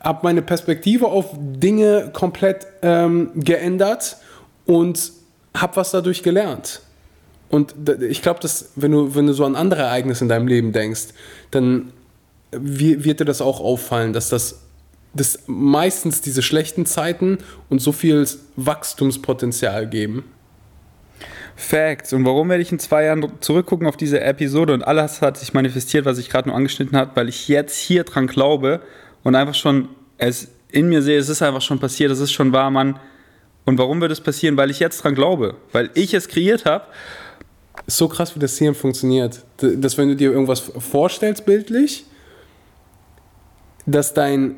hab 0.00 0.24
meine 0.24 0.42
Perspektive 0.42 1.06
auf 1.06 1.30
Dinge 1.38 2.10
komplett 2.12 2.66
ähm, 2.82 3.30
geändert 3.34 4.16
und 4.66 5.12
habe 5.56 5.76
was 5.76 5.92
dadurch 5.92 6.22
gelernt. 6.22 6.80
Und 7.48 7.74
ich 8.00 8.22
glaube, 8.22 8.40
dass 8.40 8.70
wenn 8.76 8.92
du, 8.92 9.14
wenn 9.14 9.26
du 9.26 9.34
so 9.34 9.44
an 9.44 9.56
andere 9.56 9.82
Ereignisse 9.82 10.24
in 10.24 10.28
deinem 10.28 10.48
Leben 10.48 10.72
denkst, 10.72 11.08
dann 11.50 11.92
wird 12.50 13.20
dir 13.20 13.24
das 13.24 13.40
auch 13.40 13.60
auffallen, 13.60 14.12
dass 14.12 14.28
das 14.28 14.60
dass 15.14 15.40
meistens 15.46 16.22
diese 16.22 16.42
schlechten 16.42 16.86
Zeiten 16.86 17.38
und 17.68 17.80
so 17.80 17.92
viel 17.92 18.26
Wachstumspotenzial 18.56 19.86
geben. 19.86 20.24
Facts. 21.62 22.12
Und 22.12 22.24
warum 22.24 22.48
werde 22.48 22.62
ich 22.62 22.72
in 22.72 22.78
zwei 22.78 23.04
Jahren 23.04 23.26
zurückgucken 23.40 23.86
auf 23.86 23.96
diese 23.96 24.20
Episode 24.20 24.74
und 24.74 24.82
alles 24.82 25.22
hat 25.22 25.38
sich 25.38 25.54
manifestiert, 25.54 26.04
was 26.04 26.18
ich 26.18 26.28
gerade 26.28 26.48
nur 26.48 26.56
angeschnitten 26.56 26.96
habe, 26.96 27.12
weil 27.14 27.28
ich 27.28 27.48
jetzt 27.48 27.78
hier 27.78 28.04
dran 28.04 28.26
glaube 28.26 28.80
und 29.22 29.34
einfach 29.34 29.54
schon 29.54 29.88
es 30.18 30.48
in 30.70 30.88
mir 30.88 31.02
sehe, 31.02 31.18
es 31.18 31.28
ist 31.28 31.42
einfach 31.42 31.62
schon 31.62 31.78
passiert, 31.78 32.10
es 32.10 32.20
ist 32.20 32.32
schon 32.32 32.52
wahr, 32.52 32.70
Mann. 32.70 32.98
Und 33.64 33.78
warum 33.78 34.00
wird 34.00 34.10
es 34.10 34.20
passieren? 34.20 34.56
Weil 34.56 34.70
ich 34.70 34.80
jetzt 34.80 35.02
dran 35.02 35.14
glaube, 35.14 35.56
weil 35.70 35.90
ich 35.94 36.14
es 36.14 36.28
kreiert 36.28 36.64
habe. 36.64 36.84
So 37.86 38.08
krass, 38.08 38.34
wie 38.34 38.40
das 38.40 38.58
Hirn 38.58 38.74
funktioniert. 38.74 39.44
Dass 39.58 39.96
wenn 39.98 40.08
du 40.08 40.16
dir 40.16 40.32
irgendwas 40.32 40.60
vorstellst 40.60 41.44
bildlich, 41.46 42.04
dass 43.86 44.14
dein, 44.14 44.56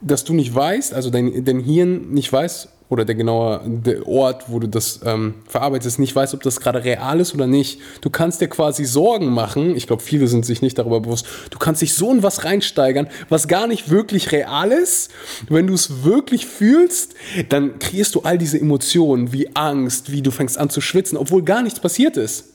dass 0.00 0.24
du 0.24 0.34
nicht 0.34 0.54
weißt, 0.54 0.94
also 0.94 1.10
dein, 1.10 1.44
dein 1.44 1.60
Hirn 1.60 2.10
nicht 2.10 2.32
weiß, 2.32 2.68
oder 2.94 3.04
der 3.04 3.16
genaue 3.16 3.60
der 3.66 4.06
Ort, 4.06 4.44
wo 4.48 4.60
du 4.60 4.68
das 4.68 5.00
ähm, 5.04 5.34
verarbeitest, 5.48 5.98
nicht 5.98 6.14
weißt, 6.14 6.32
ob 6.32 6.42
das 6.42 6.60
gerade 6.60 6.84
real 6.84 7.18
ist 7.18 7.34
oder 7.34 7.48
nicht. 7.48 7.80
Du 8.00 8.08
kannst 8.08 8.40
dir 8.40 8.46
quasi 8.46 8.84
Sorgen 8.84 9.30
machen. 9.30 9.76
Ich 9.76 9.88
glaube, 9.88 10.02
viele 10.02 10.28
sind 10.28 10.46
sich 10.46 10.62
nicht 10.62 10.78
darüber 10.78 11.00
bewusst. 11.00 11.26
Du 11.50 11.58
kannst 11.58 11.82
dich 11.82 11.94
so 11.94 12.12
in 12.12 12.22
was 12.22 12.44
reinsteigern, 12.44 13.08
was 13.28 13.48
gar 13.48 13.66
nicht 13.66 13.90
wirklich 13.90 14.30
real 14.30 14.70
ist. 14.70 15.10
Wenn 15.48 15.66
du 15.66 15.74
es 15.74 16.04
wirklich 16.04 16.46
fühlst, 16.46 17.14
dann 17.48 17.80
kreierst 17.80 18.14
du 18.14 18.20
all 18.20 18.38
diese 18.38 18.60
Emotionen 18.60 19.32
wie 19.32 19.54
Angst, 19.54 20.12
wie 20.12 20.22
du 20.22 20.30
fängst 20.30 20.56
an 20.56 20.70
zu 20.70 20.80
schwitzen, 20.80 21.18
obwohl 21.18 21.42
gar 21.42 21.62
nichts 21.62 21.80
passiert 21.80 22.16
ist. 22.16 22.54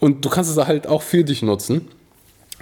Und 0.00 0.24
du 0.24 0.30
kannst 0.30 0.50
es 0.50 0.56
halt 0.56 0.86
auch 0.86 1.02
für 1.02 1.24
dich 1.24 1.42
nutzen 1.42 1.88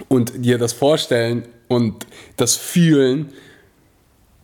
und 0.09 0.45
dir 0.45 0.57
das 0.57 0.73
vorstellen 0.73 1.43
und 1.69 2.05
das 2.35 2.57
fühlen 2.57 3.31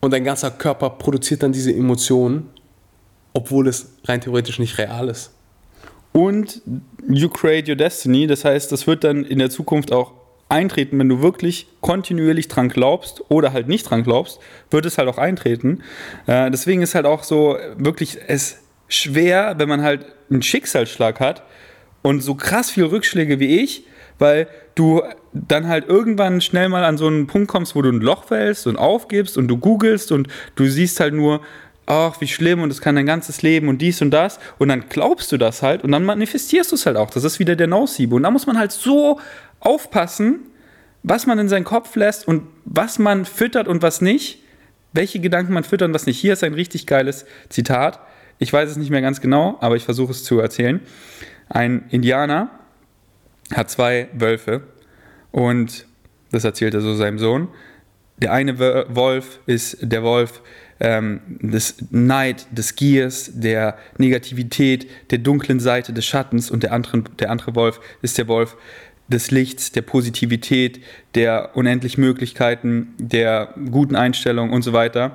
und 0.00 0.12
dein 0.12 0.24
ganzer 0.24 0.50
Körper 0.50 0.90
produziert 0.90 1.42
dann 1.42 1.52
diese 1.52 1.74
Emotionen, 1.74 2.50
obwohl 3.32 3.68
es 3.68 3.92
rein 4.04 4.20
theoretisch 4.20 4.58
nicht 4.58 4.78
real 4.78 5.08
ist. 5.08 5.32
Und 6.12 6.62
you 7.08 7.28
create 7.28 7.68
your 7.68 7.76
destiny, 7.76 8.26
das 8.26 8.44
heißt, 8.44 8.72
das 8.72 8.86
wird 8.86 9.04
dann 9.04 9.24
in 9.24 9.38
der 9.38 9.50
Zukunft 9.50 9.92
auch 9.92 10.12
eintreten, 10.48 10.98
wenn 10.98 11.08
du 11.08 11.20
wirklich 11.20 11.66
kontinuierlich 11.80 12.48
dran 12.48 12.68
glaubst 12.68 13.22
oder 13.30 13.52
halt 13.52 13.68
nicht 13.68 13.88
dran 13.88 14.02
glaubst, 14.02 14.40
wird 14.70 14.86
es 14.86 14.98
halt 14.98 15.08
auch 15.08 15.18
eintreten. 15.18 15.82
Äh, 16.26 16.50
deswegen 16.50 16.82
ist 16.82 16.94
halt 16.94 17.06
auch 17.06 17.22
so 17.22 17.58
wirklich 17.76 18.18
es 18.26 18.58
schwer, 18.88 19.54
wenn 19.58 19.68
man 19.68 19.82
halt 19.82 20.06
einen 20.30 20.42
Schicksalsschlag 20.42 21.20
hat 21.20 21.42
und 22.02 22.22
so 22.22 22.34
krass 22.34 22.70
viele 22.70 22.90
Rückschläge 22.90 23.38
wie 23.40 23.60
ich, 23.60 23.84
weil 24.18 24.48
du 24.74 25.02
dann 25.32 25.68
halt 25.68 25.88
irgendwann 25.88 26.40
schnell 26.40 26.68
mal 26.68 26.84
an 26.84 26.98
so 26.98 27.06
einen 27.06 27.26
Punkt 27.26 27.48
kommst, 27.48 27.74
wo 27.74 27.82
du 27.82 27.90
ein 27.90 28.00
Loch 28.00 28.24
fällst 28.24 28.66
und 28.66 28.76
aufgibst 28.76 29.36
und 29.38 29.48
du 29.48 29.56
googelst 29.56 30.12
und 30.12 30.28
du 30.56 30.66
siehst 30.66 31.00
halt 31.00 31.14
nur, 31.14 31.40
ach, 31.86 32.20
wie 32.20 32.28
schlimm 32.28 32.62
und 32.62 32.70
es 32.70 32.80
kann 32.80 32.96
dein 32.96 33.06
ganzes 33.06 33.42
Leben 33.42 33.68
und 33.68 33.78
dies 33.78 34.02
und 34.02 34.10
das 34.10 34.38
und 34.58 34.68
dann 34.68 34.84
glaubst 34.88 35.32
du 35.32 35.36
das 35.36 35.62
halt 35.62 35.84
und 35.84 35.92
dann 35.92 36.04
manifestierst 36.04 36.70
du 36.70 36.76
es 36.76 36.86
halt 36.86 36.96
auch. 36.96 37.10
Das 37.10 37.24
ist 37.24 37.38
wieder 37.38 37.56
der 37.56 37.66
Nosiebe 37.66 38.14
und 38.14 38.22
da 38.22 38.30
muss 38.30 38.46
man 38.46 38.58
halt 38.58 38.72
so 38.72 39.20
aufpassen, 39.60 40.40
was 41.02 41.26
man 41.26 41.38
in 41.38 41.48
seinen 41.48 41.64
Kopf 41.64 41.94
lässt 41.96 42.28
und 42.28 42.42
was 42.64 42.98
man 42.98 43.24
füttert 43.24 43.68
und 43.68 43.82
was 43.82 44.00
nicht, 44.00 44.42
welche 44.92 45.20
Gedanken 45.20 45.52
man 45.52 45.64
füttert 45.64 45.88
und 45.88 45.94
was 45.94 46.06
nicht. 46.06 46.18
Hier 46.18 46.32
ist 46.34 46.44
ein 46.44 46.54
richtig 46.54 46.86
geiles 46.86 47.24
Zitat. 47.48 48.00
Ich 48.38 48.52
weiß 48.52 48.70
es 48.70 48.76
nicht 48.76 48.90
mehr 48.90 49.00
ganz 49.00 49.20
genau, 49.20 49.56
aber 49.60 49.76
ich 49.76 49.84
versuche 49.84 50.12
es 50.12 50.24
zu 50.24 50.38
erzählen. 50.38 50.80
Ein 51.48 51.84
Indianer 51.90 52.50
hat 53.54 53.70
zwei 53.70 54.08
Wölfe 54.12 54.62
und 55.30 55.86
das 56.30 56.44
erzählt 56.44 56.74
er 56.74 56.80
so 56.80 56.94
seinem 56.94 57.18
Sohn. 57.18 57.48
Der 58.18 58.32
eine 58.32 58.58
Wolf 58.58 59.40
ist 59.46 59.78
der 59.80 60.02
Wolf 60.02 60.42
ähm, 60.80 61.20
des 61.40 61.76
Neid, 61.90 62.46
des 62.50 62.74
Giers, 62.74 63.30
der 63.34 63.78
Negativität, 63.96 64.88
der 65.10 65.18
dunklen 65.18 65.60
Seite 65.60 65.92
des 65.92 66.04
Schattens 66.04 66.50
und 66.50 66.62
der 66.62 66.72
andere, 66.72 67.02
der 67.18 67.30
andere 67.30 67.54
Wolf 67.54 67.80
ist 68.02 68.18
der 68.18 68.28
Wolf 68.28 68.56
des 69.08 69.30
Lichts, 69.30 69.72
der 69.72 69.82
Positivität, 69.82 70.80
der 71.14 71.56
unendlich 71.56 71.96
Möglichkeiten, 71.96 72.94
der 72.98 73.54
guten 73.70 73.96
Einstellung 73.96 74.50
und 74.50 74.62
so 74.62 74.72
weiter. 74.72 75.14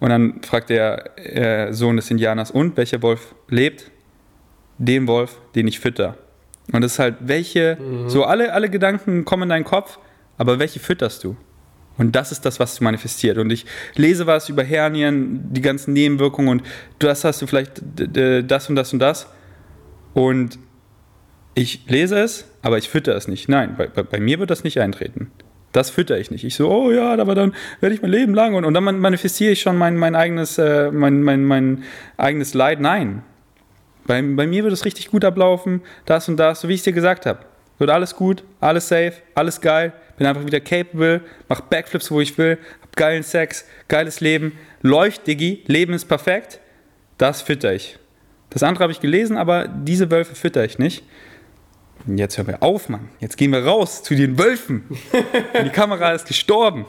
Und 0.00 0.10
dann 0.10 0.42
fragt 0.42 0.70
der 0.70 1.18
äh, 1.18 1.72
Sohn 1.72 1.96
des 1.96 2.10
Indianers, 2.10 2.50
und 2.50 2.76
welcher 2.76 3.02
Wolf 3.02 3.34
lebt? 3.48 3.90
Den 4.78 5.06
Wolf, 5.06 5.40
den 5.54 5.68
ich 5.68 5.78
fütter. 5.78 6.16
Und 6.72 6.82
das 6.82 6.92
ist 6.92 6.98
halt, 6.98 7.16
welche, 7.20 7.76
mhm. 7.80 8.08
so 8.08 8.24
alle, 8.24 8.52
alle 8.52 8.70
Gedanken 8.70 9.24
kommen 9.24 9.44
in 9.44 9.48
deinen 9.50 9.64
Kopf, 9.64 9.98
aber 10.38 10.58
welche 10.58 10.80
fütterst 10.80 11.22
du? 11.24 11.36
Und 11.96 12.16
das 12.16 12.32
ist 12.32 12.44
das, 12.44 12.58
was 12.58 12.74
du 12.76 12.84
manifestiert. 12.84 13.38
Und 13.38 13.50
ich 13.50 13.66
lese 13.94 14.26
was 14.26 14.48
über 14.48 14.64
Hernien, 14.64 15.52
die 15.52 15.60
ganzen 15.60 15.92
Nebenwirkungen 15.92 16.48
und 16.48 16.62
das 16.98 17.24
hast 17.24 17.40
du 17.42 17.46
vielleicht 17.46 17.82
das 17.96 18.68
und 18.68 18.76
das 18.76 18.92
und 18.92 18.98
das. 18.98 19.28
Und 20.12 20.58
ich 21.54 21.84
lese 21.88 22.18
es, 22.18 22.46
aber 22.62 22.78
ich 22.78 22.88
fütter 22.88 23.14
es 23.14 23.28
nicht. 23.28 23.48
Nein, 23.48 23.76
bei, 23.76 23.86
bei, 23.86 24.02
bei 24.02 24.18
mir 24.18 24.40
wird 24.40 24.50
das 24.50 24.64
nicht 24.64 24.80
eintreten. 24.80 25.30
Das 25.70 25.90
fütter 25.90 26.18
ich 26.18 26.30
nicht. 26.30 26.44
Ich 26.44 26.54
so, 26.54 26.70
oh 26.70 26.90
ja, 26.90 27.14
aber 27.14 27.34
dann 27.34 27.54
werde 27.80 27.94
ich 27.94 28.02
mein 28.02 28.10
Leben 28.10 28.34
lang 28.34 28.54
und, 28.54 28.64
und 28.64 28.74
dann 28.74 28.84
manifestiere 28.84 29.52
ich 29.52 29.60
schon 29.60 29.76
mein, 29.76 29.96
mein, 29.96 30.14
eigenes, 30.14 30.58
äh, 30.58 30.90
mein, 30.90 31.22
mein, 31.22 31.44
mein 31.44 31.84
eigenes 32.16 32.54
Leid. 32.54 32.80
Nein. 32.80 33.22
Bei, 34.06 34.20
bei 34.20 34.46
mir 34.46 34.62
wird 34.64 34.72
es 34.72 34.84
richtig 34.84 35.10
gut 35.10 35.24
ablaufen, 35.24 35.82
das 36.04 36.28
und 36.28 36.36
das, 36.36 36.60
so 36.60 36.68
wie 36.68 36.74
ich 36.74 36.80
es 36.80 36.84
dir 36.84 36.92
gesagt 36.92 37.26
habe. 37.26 37.40
Wird 37.78 37.90
alles 37.90 38.14
gut, 38.14 38.44
alles 38.60 38.88
safe, 38.88 39.14
alles 39.34 39.60
geil, 39.60 39.92
bin 40.16 40.26
einfach 40.26 40.44
wieder 40.46 40.60
capable, 40.60 41.22
mach 41.48 41.60
Backflips, 41.62 42.10
wo 42.10 42.20
ich 42.20 42.36
will, 42.38 42.58
hab 42.82 42.94
geilen 42.94 43.22
Sex, 43.22 43.64
geiles 43.88 44.20
Leben, 44.20 44.52
läuft, 44.82 45.26
Diggi, 45.26 45.64
Leben 45.66 45.92
ist 45.92 46.04
perfekt. 46.04 46.60
Das 47.18 47.42
fütter 47.42 47.72
ich. 47.72 47.98
Das 48.50 48.62
andere 48.62 48.84
habe 48.84 48.92
ich 48.92 49.00
gelesen, 49.00 49.36
aber 49.36 49.66
diese 49.68 50.10
Wölfe 50.10 50.34
fütter 50.34 50.64
ich 50.64 50.78
nicht. 50.78 51.04
Und 52.06 52.18
jetzt 52.18 52.36
hören 52.36 52.48
wir 52.48 52.62
auf, 52.62 52.88
Mann. 52.88 53.08
Jetzt 53.18 53.36
gehen 53.36 53.50
wir 53.50 53.64
raus 53.64 54.02
zu 54.02 54.14
den 54.14 54.38
Wölfen. 54.38 54.84
die 55.64 55.70
Kamera 55.70 56.12
ist 56.12 56.26
gestorben. 56.26 56.84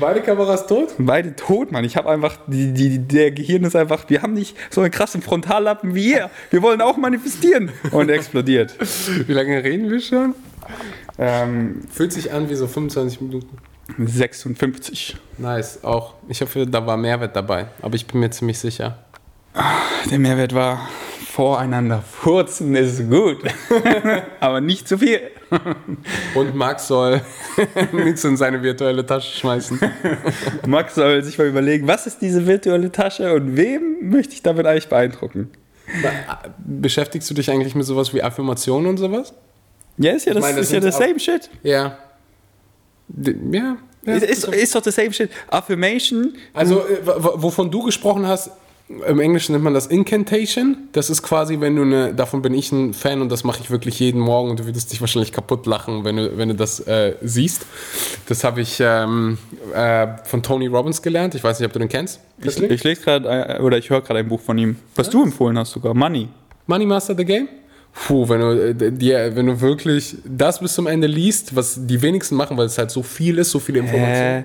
Beide 0.00 0.20
Kameras 0.22 0.66
tot? 0.66 0.94
Beide 0.98 1.36
tot, 1.36 1.70
Mann. 1.70 1.84
Ich 1.84 1.96
habe 1.96 2.10
einfach, 2.10 2.38
die, 2.46 2.72
die, 2.72 2.98
der 2.98 3.30
Gehirn 3.30 3.64
ist 3.64 3.76
einfach, 3.76 4.08
wir 4.08 4.22
haben 4.22 4.34
nicht 4.34 4.56
so 4.70 4.80
einen 4.80 4.90
krassen 4.90 5.22
Frontallappen 5.22 5.94
wie 5.94 6.12
ihr. 6.12 6.30
Wir 6.50 6.62
wollen 6.62 6.80
auch 6.80 6.96
manifestieren. 6.96 7.70
Und 7.92 8.08
explodiert. 8.08 8.74
Wie 9.26 9.32
lange 9.32 9.62
reden 9.62 9.90
wir 9.90 10.00
schon? 10.00 10.34
Ähm, 11.18 11.82
Fühlt 11.92 12.12
sich 12.12 12.32
an 12.32 12.48
wie 12.48 12.54
so 12.54 12.66
25 12.66 13.20
Minuten. 13.20 13.58
56. 13.98 15.16
Nice, 15.38 15.84
auch. 15.84 16.14
Ich 16.28 16.40
hoffe, 16.40 16.66
da 16.66 16.86
war 16.86 16.96
Mehrwert 16.96 17.36
dabei, 17.36 17.66
aber 17.82 17.94
ich 17.94 18.06
bin 18.06 18.20
mir 18.20 18.30
ziemlich 18.30 18.58
sicher. 18.58 19.03
Der 20.10 20.18
Mehrwert 20.18 20.54
war 20.54 20.88
voreinander 21.34 22.00
furzen 22.00 22.76
ist 22.76 23.10
gut, 23.10 23.38
aber 24.40 24.60
nicht 24.60 24.86
zu 24.86 24.98
viel. 24.98 25.20
Und 26.36 26.54
Max 26.54 26.86
soll 26.86 27.22
nichts 27.92 28.22
in 28.22 28.36
seine 28.36 28.62
virtuelle 28.62 29.04
Tasche 29.04 29.36
schmeißen. 29.36 29.80
Max 30.66 30.94
soll 30.94 31.24
sich 31.24 31.36
mal 31.36 31.48
überlegen, 31.48 31.88
was 31.88 32.06
ist 32.06 32.22
diese 32.22 32.46
virtuelle 32.46 32.92
Tasche 32.92 33.34
und 33.34 33.56
wem 33.56 34.10
möchte 34.10 34.34
ich 34.34 34.42
damit 34.42 34.64
eigentlich 34.64 34.88
beeindrucken? 34.88 35.50
Beschäftigst 36.58 37.28
du 37.30 37.34
dich 37.34 37.50
eigentlich 37.50 37.74
mit 37.74 37.84
sowas 37.84 38.14
wie 38.14 38.22
Affirmationen 38.22 38.86
und 38.86 38.98
sowas? 38.98 39.34
Ja, 39.98 40.12
ist 40.12 40.26
ja 40.26 40.34
das, 40.34 40.42
meine, 40.42 40.58
das 40.58 40.66
ist 40.66 40.72
ja 40.72 40.80
das 40.80 40.96
same 40.96 41.18
shit. 41.18 41.50
Ja. 41.64 41.98
Ja. 43.50 43.76
ja 44.06 44.14
ist, 44.14 44.44
ist, 44.44 44.74
doch 44.74 44.82
das 44.82 44.94
same 44.94 45.12
shit. 45.12 45.30
Affirmation. 45.48 46.34
Also, 46.52 46.78
äh, 46.86 47.04
wovon 47.04 47.72
du 47.72 47.82
gesprochen 47.82 48.24
hast, 48.26 48.50
im 48.88 49.18
Englischen 49.18 49.52
nennt 49.52 49.64
man 49.64 49.72
das 49.72 49.86
Incantation. 49.86 50.76
Das 50.92 51.08
ist 51.08 51.22
quasi, 51.22 51.60
wenn 51.60 51.74
du 51.76 51.82
eine, 51.82 52.14
davon 52.14 52.42
bin 52.42 52.52
ich 52.52 52.70
ein 52.70 52.92
Fan 52.92 53.22
und 53.22 53.32
das 53.32 53.42
mache 53.42 53.60
ich 53.62 53.70
wirklich 53.70 53.98
jeden 53.98 54.20
Morgen 54.20 54.50
und 54.50 54.60
du 54.60 54.66
würdest 54.66 54.92
dich 54.92 55.00
wahrscheinlich 55.00 55.32
kaputt 55.32 55.64
lachen, 55.66 56.04
wenn 56.04 56.16
du, 56.16 56.36
wenn 56.36 56.50
du 56.50 56.54
das 56.54 56.80
äh, 56.80 57.14
siehst. 57.22 57.64
Das 58.28 58.44
habe 58.44 58.60
ich 58.60 58.78
ähm, 58.80 59.38
äh, 59.74 60.08
von 60.24 60.42
Tony 60.42 60.66
Robbins 60.66 61.00
gelernt. 61.00 61.34
Ich 61.34 61.42
weiß 61.42 61.60
nicht, 61.60 61.66
ob 61.66 61.72
du 61.72 61.78
den 61.78 61.88
kennst. 61.88 62.20
Ich, 62.42 62.60
ich 62.60 62.84
lese 62.84 63.00
gerade, 63.00 63.56
äh, 63.58 63.60
oder 63.60 63.78
ich 63.78 63.88
höre 63.88 64.02
gerade 64.02 64.20
ein 64.20 64.28
Buch 64.28 64.40
von 64.40 64.58
ihm, 64.58 64.76
was 64.96 65.06
ja? 65.06 65.12
du 65.12 65.22
empfohlen 65.22 65.58
hast 65.58 65.72
sogar, 65.72 65.94
Money. 65.94 66.28
Money 66.66 66.84
Master 66.84 67.14
the 67.16 67.24
Game? 67.24 67.48
Puh, 67.94 68.28
wenn 68.28 68.40
du, 68.40 68.68
äh, 68.68 68.92
dir, 68.92 69.34
wenn 69.34 69.46
du 69.46 69.60
wirklich 69.60 70.16
das 70.26 70.58
bis 70.58 70.74
zum 70.74 70.86
Ende 70.88 71.06
liest, 71.06 71.56
was 71.56 71.86
die 71.86 72.02
wenigsten 72.02 72.34
machen, 72.34 72.58
weil 72.58 72.66
es 72.66 72.76
halt 72.76 72.90
so 72.90 73.02
viel 73.02 73.38
ist, 73.38 73.50
so 73.50 73.60
viele 73.60 73.78
Informationen. 73.78 74.44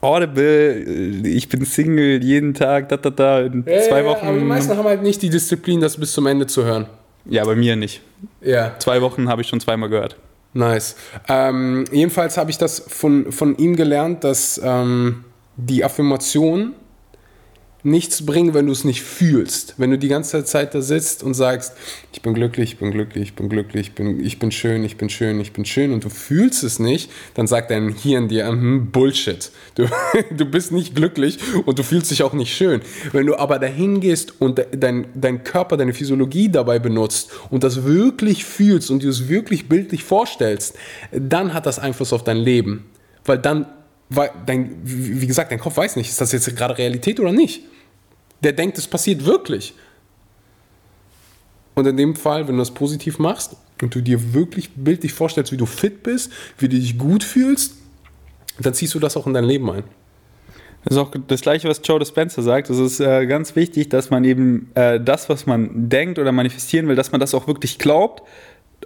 Audible, 0.00 1.26
ich 1.26 1.48
bin 1.48 1.64
Single 1.64 2.22
jeden 2.22 2.54
Tag, 2.54 2.88
da, 2.88 2.96
da, 2.96 3.10
da, 3.10 3.40
in 3.40 3.64
ja, 3.66 3.82
zwei 3.82 4.04
Wochen. 4.04 4.26
aber 4.26 4.38
die 4.38 4.44
meisten 4.44 4.76
haben 4.76 4.84
halt 4.86 5.02
nicht 5.02 5.20
die 5.22 5.30
Disziplin, 5.30 5.80
das 5.80 5.96
bis 5.96 6.12
zum 6.12 6.26
Ende 6.26 6.46
zu 6.46 6.64
hören. 6.64 6.86
Ja, 7.24 7.44
bei 7.44 7.56
mir 7.56 7.74
nicht. 7.76 8.00
Ja. 8.40 8.78
Zwei 8.78 9.02
Wochen 9.02 9.28
habe 9.28 9.42
ich 9.42 9.48
schon 9.48 9.60
zweimal 9.60 9.88
gehört. 9.88 10.16
Nice. 10.54 10.96
Ähm, 11.28 11.84
jedenfalls 11.92 12.36
habe 12.38 12.50
ich 12.50 12.58
das 12.58 12.78
von, 12.80 13.32
von 13.32 13.56
ihm 13.56 13.76
gelernt, 13.76 14.24
dass 14.24 14.60
ähm, 14.64 15.24
die 15.56 15.84
Affirmation 15.84 16.74
nichts 17.84 18.26
bringen, 18.26 18.54
wenn 18.54 18.66
du 18.66 18.72
es 18.72 18.84
nicht 18.84 19.02
fühlst. 19.02 19.74
Wenn 19.76 19.90
du 19.90 19.98
die 19.98 20.08
ganze 20.08 20.44
Zeit 20.44 20.74
da 20.74 20.82
sitzt 20.82 21.22
und 21.22 21.34
sagst, 21.34 21.74
ich 22.12 22.22
bin 22.22 22.34
glücklich, 22.34 22.72
ich 22.72 22.78
bin 22.78 22.90
glücklich, 22.90 23.28
ich 23.28 23.34
bin 23.34 23.48
glücklich, 23.48 23.88
ich 23.88 23.94
bin, 23.94 24.24
ich 24.24 24.38
bin 24.38 24.50
schön, 24.50 24.82
ich 24.82 24.96
bin 24.96 25.08
schön, 25.08 25.40
ich 25.40 25.52
bin 25.52 25.64
schön 25.64 25.92
und 25.92 26.04
du 26.04 26.08
fühlst 26.08 26.64
es 26.64 26.80
nicht, 26.80 27.10
dann 27.34 27.46
sagt 27.46 27.70
dein 27.70 27.90
Hirn 27.90 28.28
dir, 28.28 28.48
hm, 28.48 28.90
Bullshit. 28.90 29.50
Du, 29.76 29.86
du 30.36 30.44
bist 30.44 30.72
nicht 30.72 30.96
glücklich 30.96 31.38
und 31.66 31.78
du 31.78 31.84
fühlst 31.84 32.10
dich 32.10 32.24
auch 32.24 32.32
nicht 32.32 32.54
schön. 32.54 32.80
Wenn 33.12 33.26
du 33.26 33.36
aber 33.36 33.60
dahin 33.60 34.00
gehst 34.00 34.40
und 34.40 34.60
dein, 34.72 35.06
dein 35.14 35.44
Körper, 35.44 35.76
deine 35.76 35.94
Physiologie 35.94 36.48
dabei 36.48 36.80
benutzt 36.80 37.30
und 37.50 37.62
das 37.62 37.84
wirklich 37.84 38.44
fühlst 38.44 38.90
und 38.90 39.04
du 39.04 39.08
es 39.08 39.28
wirklich 39.28 39.68
bildlich 39.68 40.02
vorstellst, 40.02 40.74
dann 41.12 41.54
hat 41.54 41.66
das 41.66 41.78
Einfluss 41.78 42.12
auf 42.12 42.24
dein 42.24 42.38
Leben. 42.38 42.86
Weil 43.24 43.38
dann 43.38 43.66
weil 44.10 44.30
dein, 44.46 44.78
wie 44.82 45.26
gesagt, 45.26 45.52
dein 45.52 45.60
Kopf 45.60 45.76
weiß 45.76 45.96
nicht, 45.96 46.08
ist 46.08 46.20
das 46.20 46.32
jetzt 46.32 46.54
gerade 46.56 46.78
Realität 46.78 47.20
oder 47.20 47.32
nicht. 47.32 47.62
Der 48.42 48.52
denkt, 48.52 48.78
es 48.78 48.86
passiert 48.86 49.24
wirklich. 49.24 49.74
Und 51.74 51.86
in 51.86 51.96
dem 51.96 52.16
Fall, 52.16 52.48
wenn 52.48 52.54
du 52.54 52.60
das 52.60 52.72
positiv 52.72 53.18
machst 53.18 53.56
und 53.82 53.94
du 53.94 54.00
dir 54.00 54.34
wirklich 54.34 54.70
bildlich 54.74 55.12
vorstellst, 55.12 55.52
wie 55.52 55.56
du 55.56 55.66
fit 55.66 56.02
bist, 56.02 56.32
wie 56.58 56.68
du 56.68 56.76
dich 56.76 56.98
gut 56.98 57.22
fühlst, 57.22 57.74
dann 58.58 58.74
ziehst 58.74 58.94
du 58.94 58.98
das 58.98 59.16
auch 59.16 59.26
in 59.26 59.34
dein 59.34 59.44
Leben 59.44 59.70
ein. 59.70 59.84
Das 60.84 60.96
ist 60.96 60.98
auch 60.98 61.12
das 61.26 61.42
Gleiche, 61.42 61.68
was 61.68 61.80
Joe 61.84 61.98
Dispenza 61.98 62.40
sagt. 62.42 62.70
Es 62.70 62.78
ist 62.78 63.00
äh, 63.00 63.26
ganz 63.26 63.56
wichtig, 63.56 63.88
dass 63.90 64.10
man 64.10 64.24
eben 64.24 64.70
äh, 64.74 65.00
das, 65.00 65.28
was 65.28 65.46
man 65.46 65.88
denkt 65.88 66.18
oder 66.18 66.32
manifestieren 66.32 66.88
will, 66.88 66.96
dass 66.96 67.12
man 67.12 67.20
das 67.20 67.34
auch 67.34 67.46
wirklich 67.46 67.78
glaubt 67.78 68.22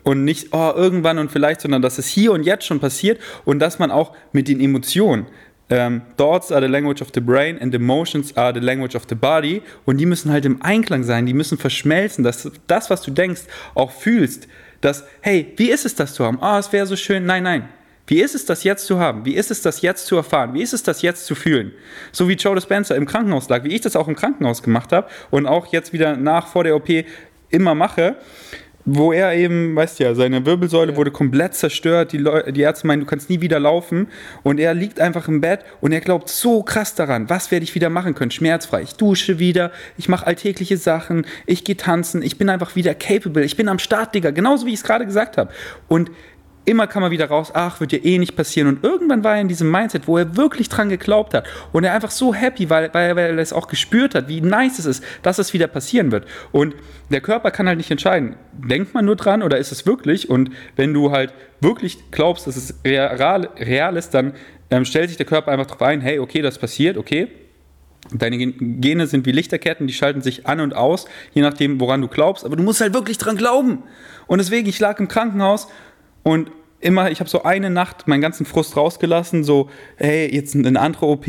und 0.02 0.24
nicht 0.24 0.48
oh, 0.52 0.72
irgendwann 0.74 1.18
und 1.18 1.30
vielleicht, 1.30 1.60
sondern 1.60 1.82
dass 1.82 1.98
es 1.98 2.06
hier 2.06 2.32
und 2.32 2.44
jetzt 2.44 2.64
schon 2.64 2.80
passiert 2.80 3.20
und 3.44 3.58
dass 3.58 3.78
man 3.78 3.90
auch 3.90 4.14
mit 4.32 4.48
den 4.48 4.60
Emotionen, 4.60 5.26
ähm, 5.70 6.02
Thoughts 6.16 6.52
are 6.52 6.60
the 6.60 6.70
language 6.70 7.00
of 7.00 7.08
the 7.14 7.20
brain 7.20 7.58
and 7.60 7.74
emotions 7.74 8.36
are 8.36 8.52
the 8.52 8.60
language 8.60 8.94
of 8.94 9.04
the 9.08 9.14
body 9.14 9.62
und 9.84 9.98
die 9.98 10.06
müssen 10.06 10.30
halt 10.30 10.44
im 10.44 10.60
Einklang 10.60 11.02
sein, 11.02 11.24
die 11.24 11.32
müssen 11.32 11.56
verschmelzen, 11.56 12.24
dass 12.24 12.50
das, 12.66 12.90
was 12.90 13.02
du 13.02 13.10
denkst, 13.10 13.42
auch 13.74 13.90
fühlst, 13.90 14.48
dass, 14.82 15.04
hey, 15.20 15.52
wie 15.56 15.70
ist 15.70 15.86
es 15.86 15.94
das 15.94 16.12
zu 16.14 16.26
haben? 16.26 16.38
Ah, 16.42 16.56
oh, 16.56 16.58
es 16.58 16.72
wäre 16.72 16.86
so 16.86 16.96
schön. 16.96 17.24
Nein, 17.24 17.44
nein. 17.44 17.68
Wie 18.06 18.20
ist 18.20 18.34
es, 18.34 18.44
das 18.44 18.64
jetzt 18.64 18.84
zu 18.86 18.98
haben? 18.98 19.24
Wie 19.24 19.34
ist 19.34 19.50
es, 19.50 19.62
das 19.62 19.80
jetzt 19.80 20.06
zu 20.06 20.16
erfahren? 20.16 20.54
Wie 20.54 20.60
ist 20.60 20.74
es, 20.74 20.82
das 20.82 21.02
jetzt 21.02 21.24
zu 21.24 21.36
fühlen? 21.36 21.72
So 22.10 22.28
wie 22.28 22.34
Joe 22.34 22.54
Dispenza 22.54 22.96
im 22.96 23.06
Krankenhaus 23.06 23.48
lag, 23.48 23.62
wie 23.64 23.74
ich 23.74 23.80
das 23.80 23.94
auch 23.94 24.08
im 24.08 24.16
Krankenhaus 24.16 24.62
gemacht 24.62 24.92
habe 24.92 25.08
und 25.30 25.46
auch 25.46 25.72
jetzt 25.72 25.92
wieder 25.92 26.16
nach 26.16 26.48
vor 26.48 26.64
der 26.64 26.74
OP 26.74 26.88
immer 27.50 27.74
mache 27.74 28.16
wo 28.84 29.12
er 29.12 29.34
eben, 29.34 29.76
weißt 29.76 30.00
du 30.00 30.04
ja, 30.04 30.14
seine 30.14 30.44
Wirbelsäule 30.44 30.92
ja. 30.92 30.96
wurde 30.96 31.10
komplett 31.10 31.54
zerstört, 31.54 32.12
die, 32.12 32.18
Leu 32.18 32.50
die 32.50 32.62
Ärzte 32.62 32.86
meinen, 32.86 33.00
du 33.00 33.06
kannst 33.06 33.30
nie 33.30 33.40
wieder 33.40 33.60
laufen. 33.60 34.08
Und 34.42 34.58
er 34.58 34.74
liegt 34.74 35.00
einfach 35.00 35.28
im 35.28 35.40
Bett 35.40 35.60
und 35.80 35.92
er 35.92 36.00
glaubt 36.00 36.28
so 36.28 36.62
krass 36.62 36.94
daran, 36.94 37.30
was 37.30 37.50
werde 37.50 37.64
ich 37.64 37.74
wieder 37.74 37.90
machen 37.90 38.14
können, 38.14 38.30
schmerzfrei, 38.30 38.82
ich 38.82 38.94
dusche 38.94 39.38
wieder, 39.38 39.70
ich 39.96 40.08
mache 40.08 40.26
alltägliche 40.26 40.76
Sachen, 40.76 41.26
ich 41.46 41.64
gehe 41.64 41.76
tanzen, 41.76 42.22
ich 42.22 42.38
bin 42.38 42.48
einfach 42.48 42.76
wieder 42.76 42.94
capable, 42.94 43.44
ich 43.44 43.56
bin 43.56 43.68
am 43.68 43.78
Start, 43.78 44.14
Digga, 44.14 44.30
genauso 44.30 44.66
wie 44.66 44.70
ich 44.70 44.80
es 44.80 44.84
gerade 44.84 45.06
gesagt 45.06 45.36
habe. 45.36 45.52
Und 45.88 46.10
immer 46.64 46.86
kam 46.86 47.02
er 47.02 47.10
wieder 47.10 47.26
raus, 47.26 47.50
ach, 47.54 47.80
wird 47.80 47.92
ja 47.92 47.98
eh 48.02 48.18
nicht 48.18 48.36
passieren. 48.36 48.68
Und 48.68 48.84
irgendwann 48.84 49.24
war 49.24 49.34
er 49.34 49.40
in 49.40 49.48
diesem 49.48 49.70
Mindset, 49.70 50.06
wo 50.06 50.18
er 50.18 50.36
wirklich 50.36 50.68
dran 50.68 50.88
geglaubt 50.88 51.34
hat. 51.34 51.46
Und 51.72 51.84
er 51.84 51.92
einfach 51.92 52.10
so 52.10 52.34
happy, 52.34 52.70
weil, 52.70 52.92
weil, 52.92 53.16
weil 53.16 53.38
er 53.38 53.38
es 53.38 53.52
auch 53.52 53.66
gespürt 53.66 54.14
hat, 54.14 54.28
wie 54.28 54.40
nice 54.40 54.78
es 54.78 54.86
ist, 54.86 55.04
dass 55.22 55.38
es 55.38 55.52
wieder 55.52 55.66
passieren 55.66 56.12
wird. 56.12 56.26
Und 56.52 56.74
der 57.10 57.20
Körper 57.20 57.50
kann 57.50 57.66
halt 57.66 57.78
nicht 57.78 57.90
entscheiden, 57.90 58.36
denkt 58.52 58.94
man 58.94 59.04
nur 59.04 59.16
dran 59.16 59.42
oder 59.42 59.58
ist 59.58 59.72
es 59.72 59.86
wirklich? 59.86 60.30
Und 60.30 60.50
wenn 60.76 60.94
du 60.94 61.10
halt 61.10 61.32
wirklich 61.60 61.98
glaubst, 62.10 62.46
dass 62.46 62.56
es 62.56 62.74
real, 62.84 63.48
real 63.58 63.96
ist, 63.96 64.10
dann 64.10 64.34
ähm, 64.70 64.84
stellt 64.84 65.08
sich 65.08 65.16
der 65.16 65.26
Körper 65.26 65.50
einfach 65.50 65.66
darauf 65.66 65.82
ein, 65.82 66.00
hey, 66.00 66.18
okay, 66.18 66.42
das 66.42 66.58
passiert, 66.58 66.96
okay. 66.96 67.28
Deine 68.10 68.36
Gene 68.36 69.06
sind 69.06 69.26
wie 69.26 69.32
Lichterketten, 69.32 69.86
die 69.86 69.92
schalten 69.92 70.22
sich 70.22 70.46
an 70.46 70.60
und 70.60 70.74
aus, 70.74 71.06
je 71.34 71.42
nachdem, 71.42 71.80
woran 71.80 72.00
du 72.00 72.08
glaubst. 72.08 72.44
Aber 72.44 72.56
du 72.56 72.62
musst 72.62 72.80
halt 72.80 72.94
wirklich 72.94 73.16
dran 73.16 73.36
glauben. 73.36 73.84
Und 74.26 74.38
deswegen, 74.38 74.68
ich 74.68 74.80
lag 74.80 74.98
im 74.98 75.08
Krankenhaus 75.08 75.68
und 76.22 76.50
immer, 76.82 77.10
ich 77.10 77.20
habe 77.20 77.30
so 77.30 77.44
eine 77.44 77.70
Nacht 77.70 78.08
meinen 78.08 78.20
ganzen 78.20 78.44
Frust 78.44 78.76
rausgelassen, 78.76 79.44
so, 79.44 79.70
hey, 79.96 80.28
jetzt 80.34 80.54
eine 80.54 80.78
andere 80.78 81.06
OP, 81.06 81.26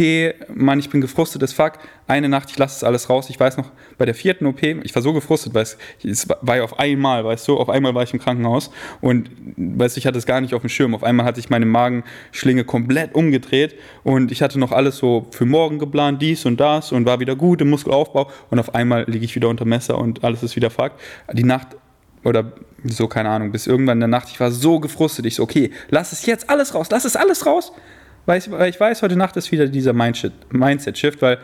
Mann, 0.53 0.79
ich 0.79 0.89
bin 0.89 0.99
gefrustet 0.99 1.43
as 1.43 1.53
fuck. 1.53 1.73
Eine 2.05 2.27
Nacht, 2.27 2.49
ich 2.49 2.57
lasse 2.57 2.77
es 2.77 2.83
alles 2.83 3.09
raus. 3.09 3.29
Ich 3.29 3.39
weiß 3.39 3.55
noch, 3.57 3.71
bei 3.97 4.05
der 4.05 4.15
vierten 4.15 4.45
OP, 4.45 4.61
ich 4.61 4.93
war 4.93 5.01
so 5.01 5.13
gefrustet, 5.13 5.53
weil 5.53 5.63
es, 5.63 6.27
war 6.41 6.57
ja 6.57 6.63
auf 6.63 6.79
einmal, 6.79 7.23
weißt 7.23 7.47
du, 7.47 7.57
auf 7.57 7.69
einmal 7.69 7.95
war 7.95 8.03
ich 8.03 8.13
im 8.13 8.19
Krankenhaus 8.19 8.71
und, 8.99 9.29
weißt 9.55 9.95
du, 9.95 9.99
ich 9.99 10.07
hatte 10.07 10.17
es 10.17 10.25
gar 10.25 10.41
nicht 10.41 10.53
auf 10.53 10.61
dem 10.61 10.69
Schirm. 10.69 10.95
Auf 10.95 11.03
einmal 11.03 11.25
hatte 11.25 11.39
ich 11.39 11.49
meine 11.49 11.65
Magenschlinge 11.65 12.65
komplett 12.65 13.13
umgedreht 13.13 13.75
und 14.03 14.31
ich 14.31 14.41
hatte 14.41 14.59
noch 14.59 14.71
alles 14.71 14.97
so 14.97 15.27
für 15.31 15.45
morgen 15.45 15.79
geplant, 15.79 16.21
dies 16.21 16.45
und 16.45 16.59
das 16.59 16.91
und 16.91 17.05
war 17.05 17.19
wieder 17.19 17.35
gut 17.35 17.61
im 17.61 17.69
Muskelaufbau 17.69 18.29
und 18.49 18.59
auf 18.59 18.73
einmal 18.75 19.05
liege 19.07 19.23
ich 19.23 19.35
wieder 19.35 19.49
unter 19.49 19.65
Messer 19.65 19.97
und 19.97 20.23
alles 20.23 20.43
ist 20.43 20.55
wieder 20.55 20.71
fuck. 20.71 20.93
Die 21.31 21.43
Nacht 21.43 21.67
oder 22.23 22.53
so, 22.85 23.07
keine 23.07 23.29
Ahnung, 23.29 23.51
bis 23.51 23.67
irgendwann 23.67 23.97
in 23.97 24.01
der 24.01 24.07
Nacht, 24.07 24.29
ich 24.29 24.39
war 24.39 24.51
so 24.51 24.79
gefrustet, 24.79 25.25
ich 25.25 25.35
so, 25.35 25.43
okay, 25.43 25.71
lass 25.89 26.11
es 26.11 26.25
jetzt 26.25 26.49
alles 26.49 26.73
raus, 26.73 26.87
lass 26.91 27.05
es 27.05 27.15
alles 27.15 27.45
raus, 27.45 27.71
weil 28.25 28.39
ich, 28.39 28.51
weil 28.51 28.69
ich 28.69 28.79
weiß, 28.79 29.01
heute 29.01 29.15
Nacht 29.15 29.37
ist 29.37 29.51
wieder 29.51 29.67
dieser 29.67 29.93
Mindset-Shift, 29.93 31.21
weil 31.21 31.39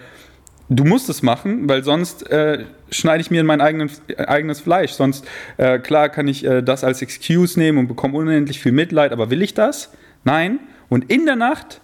du 0.69 0.85
musst 0.85 1.09
es 1.09 1.21
machen, 1.21 1.67
weil 1.67 1.83
sonst 1.83 2.29
äh, 2.29 2.65
schneide 2.91 3.21
ich 3.21 3.31
mir 3.31 3.41
in 3.41 3.47
mein 3.47 3.61
eigenen, 3.61 3.89
eigenes 4.17 4.61
Fleisch, 4.61 4.91
sonst, 4.91 5.25
äh, 5.57 5.79
klar 5.79 6.09
kann 6.09 6.27
ich 6.27 6.45
äh, 6.45 6.61
das 6.61 6.83
als 6.83 7.01
Excuse 7.01 7.59
nehmen 7.59 7.77
und 7.77 7.87
bekomme 7.87 8.17
unendlich 8.17 8.59
viel 8.59 8.71
Mitleid, 8.71 9.11
aber 9.11 9.29
will 9.29 9.41
ich 9.41 9.53
das? 9.53 9.91
Nein. 10.23 10.59
Und 10.89 11.09
in 11.11 11.25
der 11.25 11.35
Nacht, 11.35 11.81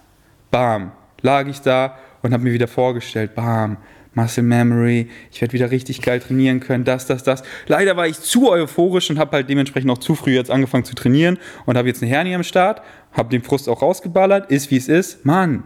bam, 0.51 0.91
lag 1.21 1.47
ich 1.47 1.61
da 1.61 1.97
und 2.21 2.33
habe 2.33 2.43
mir 2.43 2.53
wieder 2.53 2.67
vorgestellt, 2.67 3.35
bam, 3.35 3.77
Muscle 4.15 4.43
Memory, 4.43 5.09
ich 5.31 5.41
werde 5.41 5.53
wieder 5.53 5.71
richtig 5.71 6.01
geil 6.01 6.19
trainieren 6.19 6.59
können, 6.59 6.83
das, 6.83 7.05
das, 7.05 7.23
das. 7.23 7.43
Leider 7.67 7.95
war 7.95 8.07
ich 8.07 8.19
zu 8.19 8.49
euphorisch 8.49 9.09
und 9.09 9.19
habe 9.19 9.37
halt 9.37 9.49
dementsprechend 9.49 9.91
auch 9.91 9.97
zu 9.97 10.15
früh 10.15 10.33
jetzt 10.33 10.49
angefangen 10.49 10.85
zu 10.85 10.95
trainieren 10.95 11.37
und 11.65 11.77
habe 11.77 11.87
jetzt 11.87 12.01
eine 12.01 12.11
Hernie 12.11 12.35
am 12.35 12.43
Start, 12.43 12.81
habe 13.11 13.29
den 13.29 13.43
Frust 13.43 13.69
auch 13.69 13.81
rausgeballert, 13.81 14.49
ist 14.49 14.71
wie 14.71 14.77
es 14.77 14.87
ist. 14.87 15.25
Mann, 15.25 15.63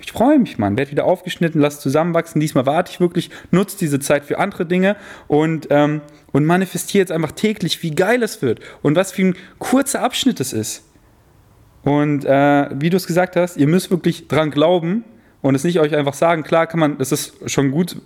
ich 0.00 0.12
freue 0.12 0.38
mich, 0.38 0.58
Mann. 0.58 0.76
Werd 0.76 0.90
wieder 0.90 1.06
aufgeschnitten, 1.06 1.60
lass 1.60 1.80
zusammenwachsen. 1.80 2.40
Diesmal 2.40 2.66
warte 2.66 2.92
ich 2.92 3.00
wirklich, 3.00 3.30
nutze 3.50 3.78
diese 3.78 4.00
Zeit 4.00 4.24
für 4.24 4.38
andere 4.38 4.66
Dinge 4.66 4.96
und, 5.28 5.68
ähm, 5.70 6.02
und 6.32 6.44
manifestiere 6.44 7.00
jetzt 7.00 7.12
einfach 7.12 7.32
täglich, 7.32 7.82
wie 7.82 7.92
geil 7.92 8.22
es 8.22 8.42
wird 8.42 8.60
und 8.82 8.96
was 8.96 9.12
für 9.12 9.22
ein 9.22 9.36
kurzer 9.58 10.02
Abschnitt 10.02 10.40
es 10.40 10.52
ist. 10.52 10.84
Und 11.82 12.24
äh, 12.24 12.68
wie 12.78 12.90
du 12.90 12.96
es 12.96 13.06
gesagt 13.06 13.36
hast, 13.36 13.56
ihr 13.56 13.66
müsst 13.66 13.90
wirklich 13.90 14.28
dran 14.28 14.50
glauben, 14.50 15.04
und 15.44 15.54
es 15.54 15.62
nicht 15.62 15.78
euch 15.78 15.94
einfach 15.94 16.14
sagen, 16.14 16.42
klar 16.42 16.66
kann 16.66 16.80
man, 16.80 16.96
das 16.96 17.12
ist 17.12 17.50
schon 17.50 17.70
gut 17.70 17.96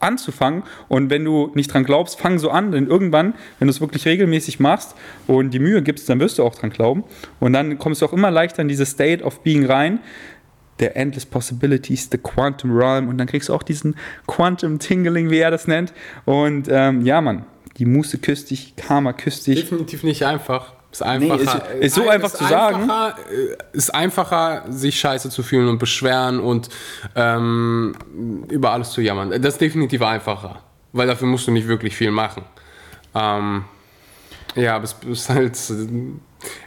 anzufangen. 0.00 0.62
Und 0.88 1.10
wenn 1.10 1.26
du 1.26 1.50
nicht 1.54 1.74
dran 1.74 1.84
glaubst, 1.84 2.18
fang 2.18 2.38
so 2.38 2.50
an, 2.50 2.72
denn 2.72 2.86
irgendwann, 2.86 3.34
wenn 3.58 3.68
du 3.68 3.70
es 3.70 3.82
wirklich 3.82 4.06
regelmäßig 4.06 4.60
machst 4.60 4.94
und 5.26 5.50
die 5.50 5.58
Mühe 5.58 5.82
gibst, 5.82 6.08
dann 6.08 6.20
wirst 6.20 6.38
du 6.38 6.42
auch 6.42 6.54
dran 6.54 6.70
glauben. 6.70 7.04
Und 7.38 7.52
dann 7.52 7.78
kommst 7.78 8.00
du 8.00 8.06
auch 8.06 8.14
immer 8.14 8.30
leichter 8.30 8.62
in 8.62 8.68
diese 8.68 8.86
State 8.86 9.22
of 9.22 9.42
Being 9.42 9.66
rein, 9.66 10.00
der 10.78 10.96
Endless 10.96 11.26
Possibilities, 11.26 12.08
the 12.10 12.16
Quantum 12.16 12.74
Realm. 12.74 13.08
Und 13.08 13.18
dann 13.18 13.26
kriegst 13.26 13.50
du 13.50 13.54
auch 13.54 13.62
diesen 13.62 13.94
Quantum 14.26 14.78
Tingling, 14.78 15.28
wie 15.28 15.36
er 15.36 15.50
das 15.50 15.66
nennt. 15.66 15.92
Und 16.24 16.66
ähm, 16.70 17.04
ja, 17.04 17.20
Mann, 17.20 17.44
die 17.76 17.84
Muße 17.84 18.16
küsst 18.16 18.50
dich, 18.50 18.74
Karma 18.76 19.12
küsst 19.12 19.46
dich. 19.46 19.60
Definitiv 19.60 20.02
nicht 20.02 20.24
einfach. 20.24 20.79
Ist 20.92 21.02
einfacher. 21.02 21.62
Nee, 21.72 21.78
ist, 21.78 21.84
ist 21.86 21.94
so 21.94 22.08
einfach 22.08 22.32
ist 22.32 22.38
zu 22.38 22.44
sagen. 22.44 22.90
Äh, 22.90 23.76
ist 23.76 23.94
einfacher, 23.94 24.64
sich 24.68 24.98
scheiße 24.98 25.30
zu 25.30 25.42
fühlen 25.42 25.68
und 25.68 25.78
beschweren 25.78 26.40
und 26.40 26.68
ähm, 27.14 27.94
über 28.48 28.72
alles 28.72 28.90
zu 28.90 29.00
jammern. 29.00 29.30
Das 29.30 29.54
ist 29.54 29.60
definitiv 29.60 30.02
einfacher, 30.02 30.60
weil 30.92 31.06
dafür 31.06 31.28
musst 31.28 31.46
du 31.46 31.52
nicht 31.52 31.68
wirklich 31.68 31.94
viel 31.94 32.10
machen. 32.10 32.44
Ähm, 33.14 33.64
ja, 34.56 34.76
aber 34.76 34.84
es 34.84 34.96
ist 35.06 35.28
halt 35.28 35.56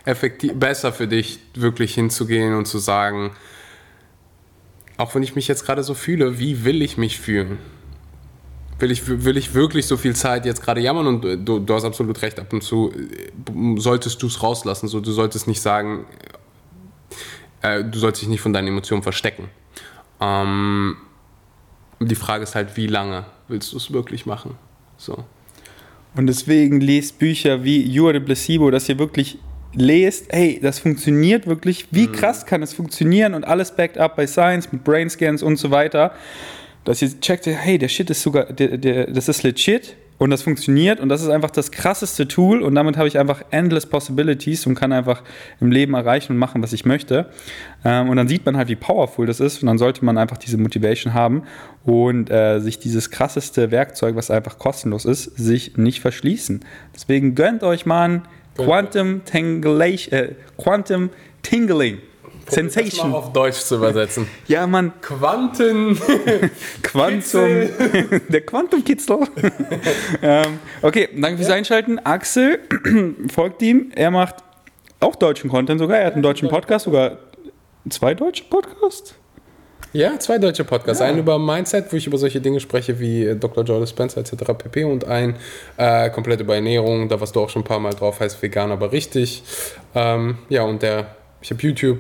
effektiv, 0.06 0.54
besser 0.56 0.94
für 0.94 1.08
dich, 1.08 1.40
wirklich 1.54 1.94
hinzugehen 1.94 2.56
und 2.56 2.66
zu 2.66 2.78
sagen, 2.78 3.36
auch 4.98 5.14
wenn 5.16 5.24
ich 5.24 5.36
mich 5.36 5.48
jetzt 5.48 5.66
gerade 5.66 5.84
so 5.84 5.94
fühle, 5.94 6.40
wie 6.40 6.64
will 6.64 6.82
ich 6.82 6.98
mich 6.98 7.20
fühlen? 7.20 7.58
Will 8.80 8.92
ich, 8.92 9.08
will 9.08 9.38
ich 9.38 9.54
wirklich 9.54 9.86
so 9.88 9.98
viel 9.98 10.16
Zeit 10.16 10.46
jetzt 10.46 10.62
gerade 10.62 10.82
jammern 10.82 11.08
und 11.08 11.22
du, 11.46 11.60
du 11.60 11.74
hast 11.74 11.86
absolut 11.86 12.22
recht, 12.22 12.40
ab 12.40 12.52
und 12.54 12.62
zu 12.64 12.92
äh, 12.92 13.80
solltest 13.80 14.22
du 14.22 14.28
es 14.28 14.42
rauslassen. 14.42 14.88
So, 14.88 15.00
du 15.00 15.12
solltest 15.12 15.48
nicht 15.48 15.62
sagen, 15.62 16.06
äh, 17.62 17.84
du 17.84 17.98
sollst 18.00 18.22
dich 18.22 18.30
nicht 18.30 18.42
von 18.42 18.54
deinen 18.54 18.68
Emotionen 18.68 19.04
verstecken. 19.04 19.50
Ähm, 20.20 20.98
die 22.00 22.16
Frage 22.16 22.44
ist 22.44 22.56
halt, 22.56 22.76
wie 22.78 22.88
lange 22.88 23.26
willst 23.48 23.74
du 23.74 23.78
es 23.78 23.92
wirklich 23.94 24.26
machen? 24.26 24.56
So. 24.98 25.24
Und 26.16 26.28
deswegen 26.28 26.80
lest 26.82 27.20
Bücher 27.20 27.64
wie 27.64 27.82
You 27.82 28.08
are 28.08 28.14
the 28.14 28.20
Placebo, 28.20 28.70
dass 28.70 28.88
ihr 28.88 29.00
wirklich 29.00 29.38
lest, 29.74 30.32
hey, 30.32 30.60
das 30.62 30.80
funktioniert 30.80 31.48
wirklich, 31.48 31.88
wie 31.92 32.08
mhm. 32.08 32.12
krass 32.12 32.46
kann 32.46 32.62
es 32.62 32.74
funktionieren 32.74 33.34
und 33.34 33.44
alles 33.44 33.76
backed 33.76 33.98
up 33.98 34.16
bei 34.16 34.28
Science 34.28 34.72
mit 34.72 34.84
Brainscans 34.84 35.42
und 35.42 35.58
so 35.58 35.72
weiter 35.72 36.14
dass 36.84 37.02
ihr 37.02 37.20
checkt, 37.20 37.46
hey, 37.46 37.78
der 37.78 37.88
Shit 37.88 38.10
ist 38.10 38.22
sogar, 38.22 38.46
der, 38.46 38.78
der, 38.78 39.08
das 39.08 39.30
ist 39.30 39.44
legit 39.44 39.96
und 40.18 40.30
das 40.30 40.42
funktioniert 40.42 41.00
und 41.00 41.10
das 41.10 41.22
ist 41.22 41.30
einfach 41.30 41.50
das 41.50 41.72
krasseste 41.72 42.28
Tool 42.28 42.62
und 42.62 42.76
damit 42.76 42.98
habe 42.98 43.08
ich 43.08 43.18
einfach 43.18 43.44
endless 43.52 43.86
possibilities 43.86 44.66
und 44.66 44.76
kann 44.76 44.92
einfach 44.92 45.24
im 45.60 45.72
Leben 45.72 45.94
erreichen 45.96 46.34
und 46.34 46.38
machen, 46.38 46.62
was 46.62 46.72
ich 46.72 46.86
möchte. 46.86 47.30
Ähm, 47.84 48.10
und 48.10 48.18
dann 48.18 48.28
sieht 48.28 48.46
man 48.46 48.56
halt, 48.56 48.70
wie 48.70 48.76
powerful 48.76 49.26
das 49.26 49.40
ist 49.40 49.62
und 49.62 49.68
dann 49.68 49.78
sollte 49.78 50.06
man 50.06 50.18
einfach 50.18 50.38
diese 50.38 50.58
Motivation 50.58 51.14
haben 51.14 51.44
und 51.84 52.30
äh, 52.30 52.60
sich 52.60 52.80
dieses 52.80 53.10
krasseste 53.10 53.72
Werkzeug, 53.72 54.16
was 54.16 54.32
einfach 54.32 54.58
kostenlos 54.60 55.06
ist, 55.06 55.24
sich 55.38 55.78
nicht 55.78 56.00
verschließen. 56.00 56.64
Deswegen 56.94 57.36
gönnt 57.36 57.64
euch 57.64 57.86
mal 57.86 58.10
ein 58.10 58.22
Quantum, 58.56 59.22
äh, 59.34 60.28
Quantum 60.58 61.10
Tingling. 61.42 61.98
Sensation. 62.48 63.12
Das 63.12 63.12
mal 63.12 63.18
auf 63.18 63.34
Deutsch 63.34 63.58
zu 63.58 63.76
übersetzen. 63.76 64.28
ja, 64.48 64.66
Mann. 64.68 64.94
Quanten. 65.02 66.00
Quantum. 66.84 67.70
der 68.30 68.42
Quantumkitzel. 68.42 69.20
ähm, 70.22 70.60
okay, 70.82 71.10
danke 71.16 71.38
fürs 71.38 71.50
ja. 71.50 71.56
Einschalten. 71.56 72.00
Axel 72.00 72.60
folgt 73.34 73.62
ihm. 73.62 73.92
Er 73.96 74.12
macht 74.12 74.36
auch 75.00 75.16
deutschen 75.16 75.50
Content 75.50 75.80
sogar. 75.80 75.98
Er 75.98 76.08
hat 76.08 76.14
einen 76.14 76.24
deutschen 76.24 76.50
Podcast, 76.50 76.86
sogar 76.86 77.18
zwei 77.90 78.14
deutsche 78.14 78.44
Podcasts. 78.46 79.16
Ja, 79.94 80.18
zwei 80.18 80.40
deutsche 80.40 80.64
Podcasts. 80.64 81.02
Ja. 81.02 81.06
Einen 81.06 81.20
über 81.20 81.38
Mindset, 81.38 81.94
wo 81.94 81.98
ich 81.98 82.08
über 82.08 82.18
solche 82.18 82.42
Dinge 82.42 82.60
spreche 82.60 83.00
wie 83.00 83.26
äh, 83.26 83.36
Dr. 83.36 83.64
Joe 83.64 83.86
Spencer 83.86 84.22
etc. 84.22 84.54
pp. 84.58 84.86
Und 84.86 85.06
ein 85.06 85.36
äh, 85.78 86.10
komplett 86.10 86.42
über 86.42 86.56
Ernährung, 86.56 87.10
da 87.10 87.20
warst 87.20 87.36
du 87.36 87.42
auch 87.42 87.50
schon 87.50 87.62
ein 87.62 87.66
paar 87.66 87.80
Mal 87.80 87.94
drauf, 87.94 88.20
heißt 88.20 88.42
vegan, 88.42 88.72
aber 88.72 88.92
richtig. 88.92 89.44
Ähm, 89.94 90.40
ja, 90.50 90.64
und 90.64 90.82
der, 90.82 91.16
ich 91.42 91.52
habe 91.52 91.62
YouTube, 91.62 92.00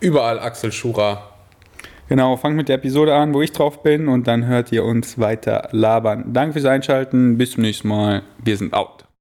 überall 0.00 0.38
Axel 0.38 0.72
Schura. 0.72 1.30
Genau, 2.08 2.36
fangt 2.36 2.56
mit 2.56 2.68
der 2.68 2.76
Episode 2.76 3.14
an, 3.14 3.34
wo 3.34 3.40
ich 3.40 3.52
drauf 3.52 3.82
bin 3.82 4.08
und 4.08 4.26
dann 4.26 4.46
hört 4.46 4.72
ihr 4.72 4.84
uns 4.84 5.18
weiter 5.18 5.68
labern. 5.70 6.24
Danke 6.32 6.54
fürs 6.54 6.64
Einschalten, 6.64 7.38
bis 7.38 7.52
zum 7.52 7.62
nächsten 7.62 7.86
Mal. 7.86 8.22
Wir 8.42 8.56
sind 8.56 8.74
out. 8.74 9.09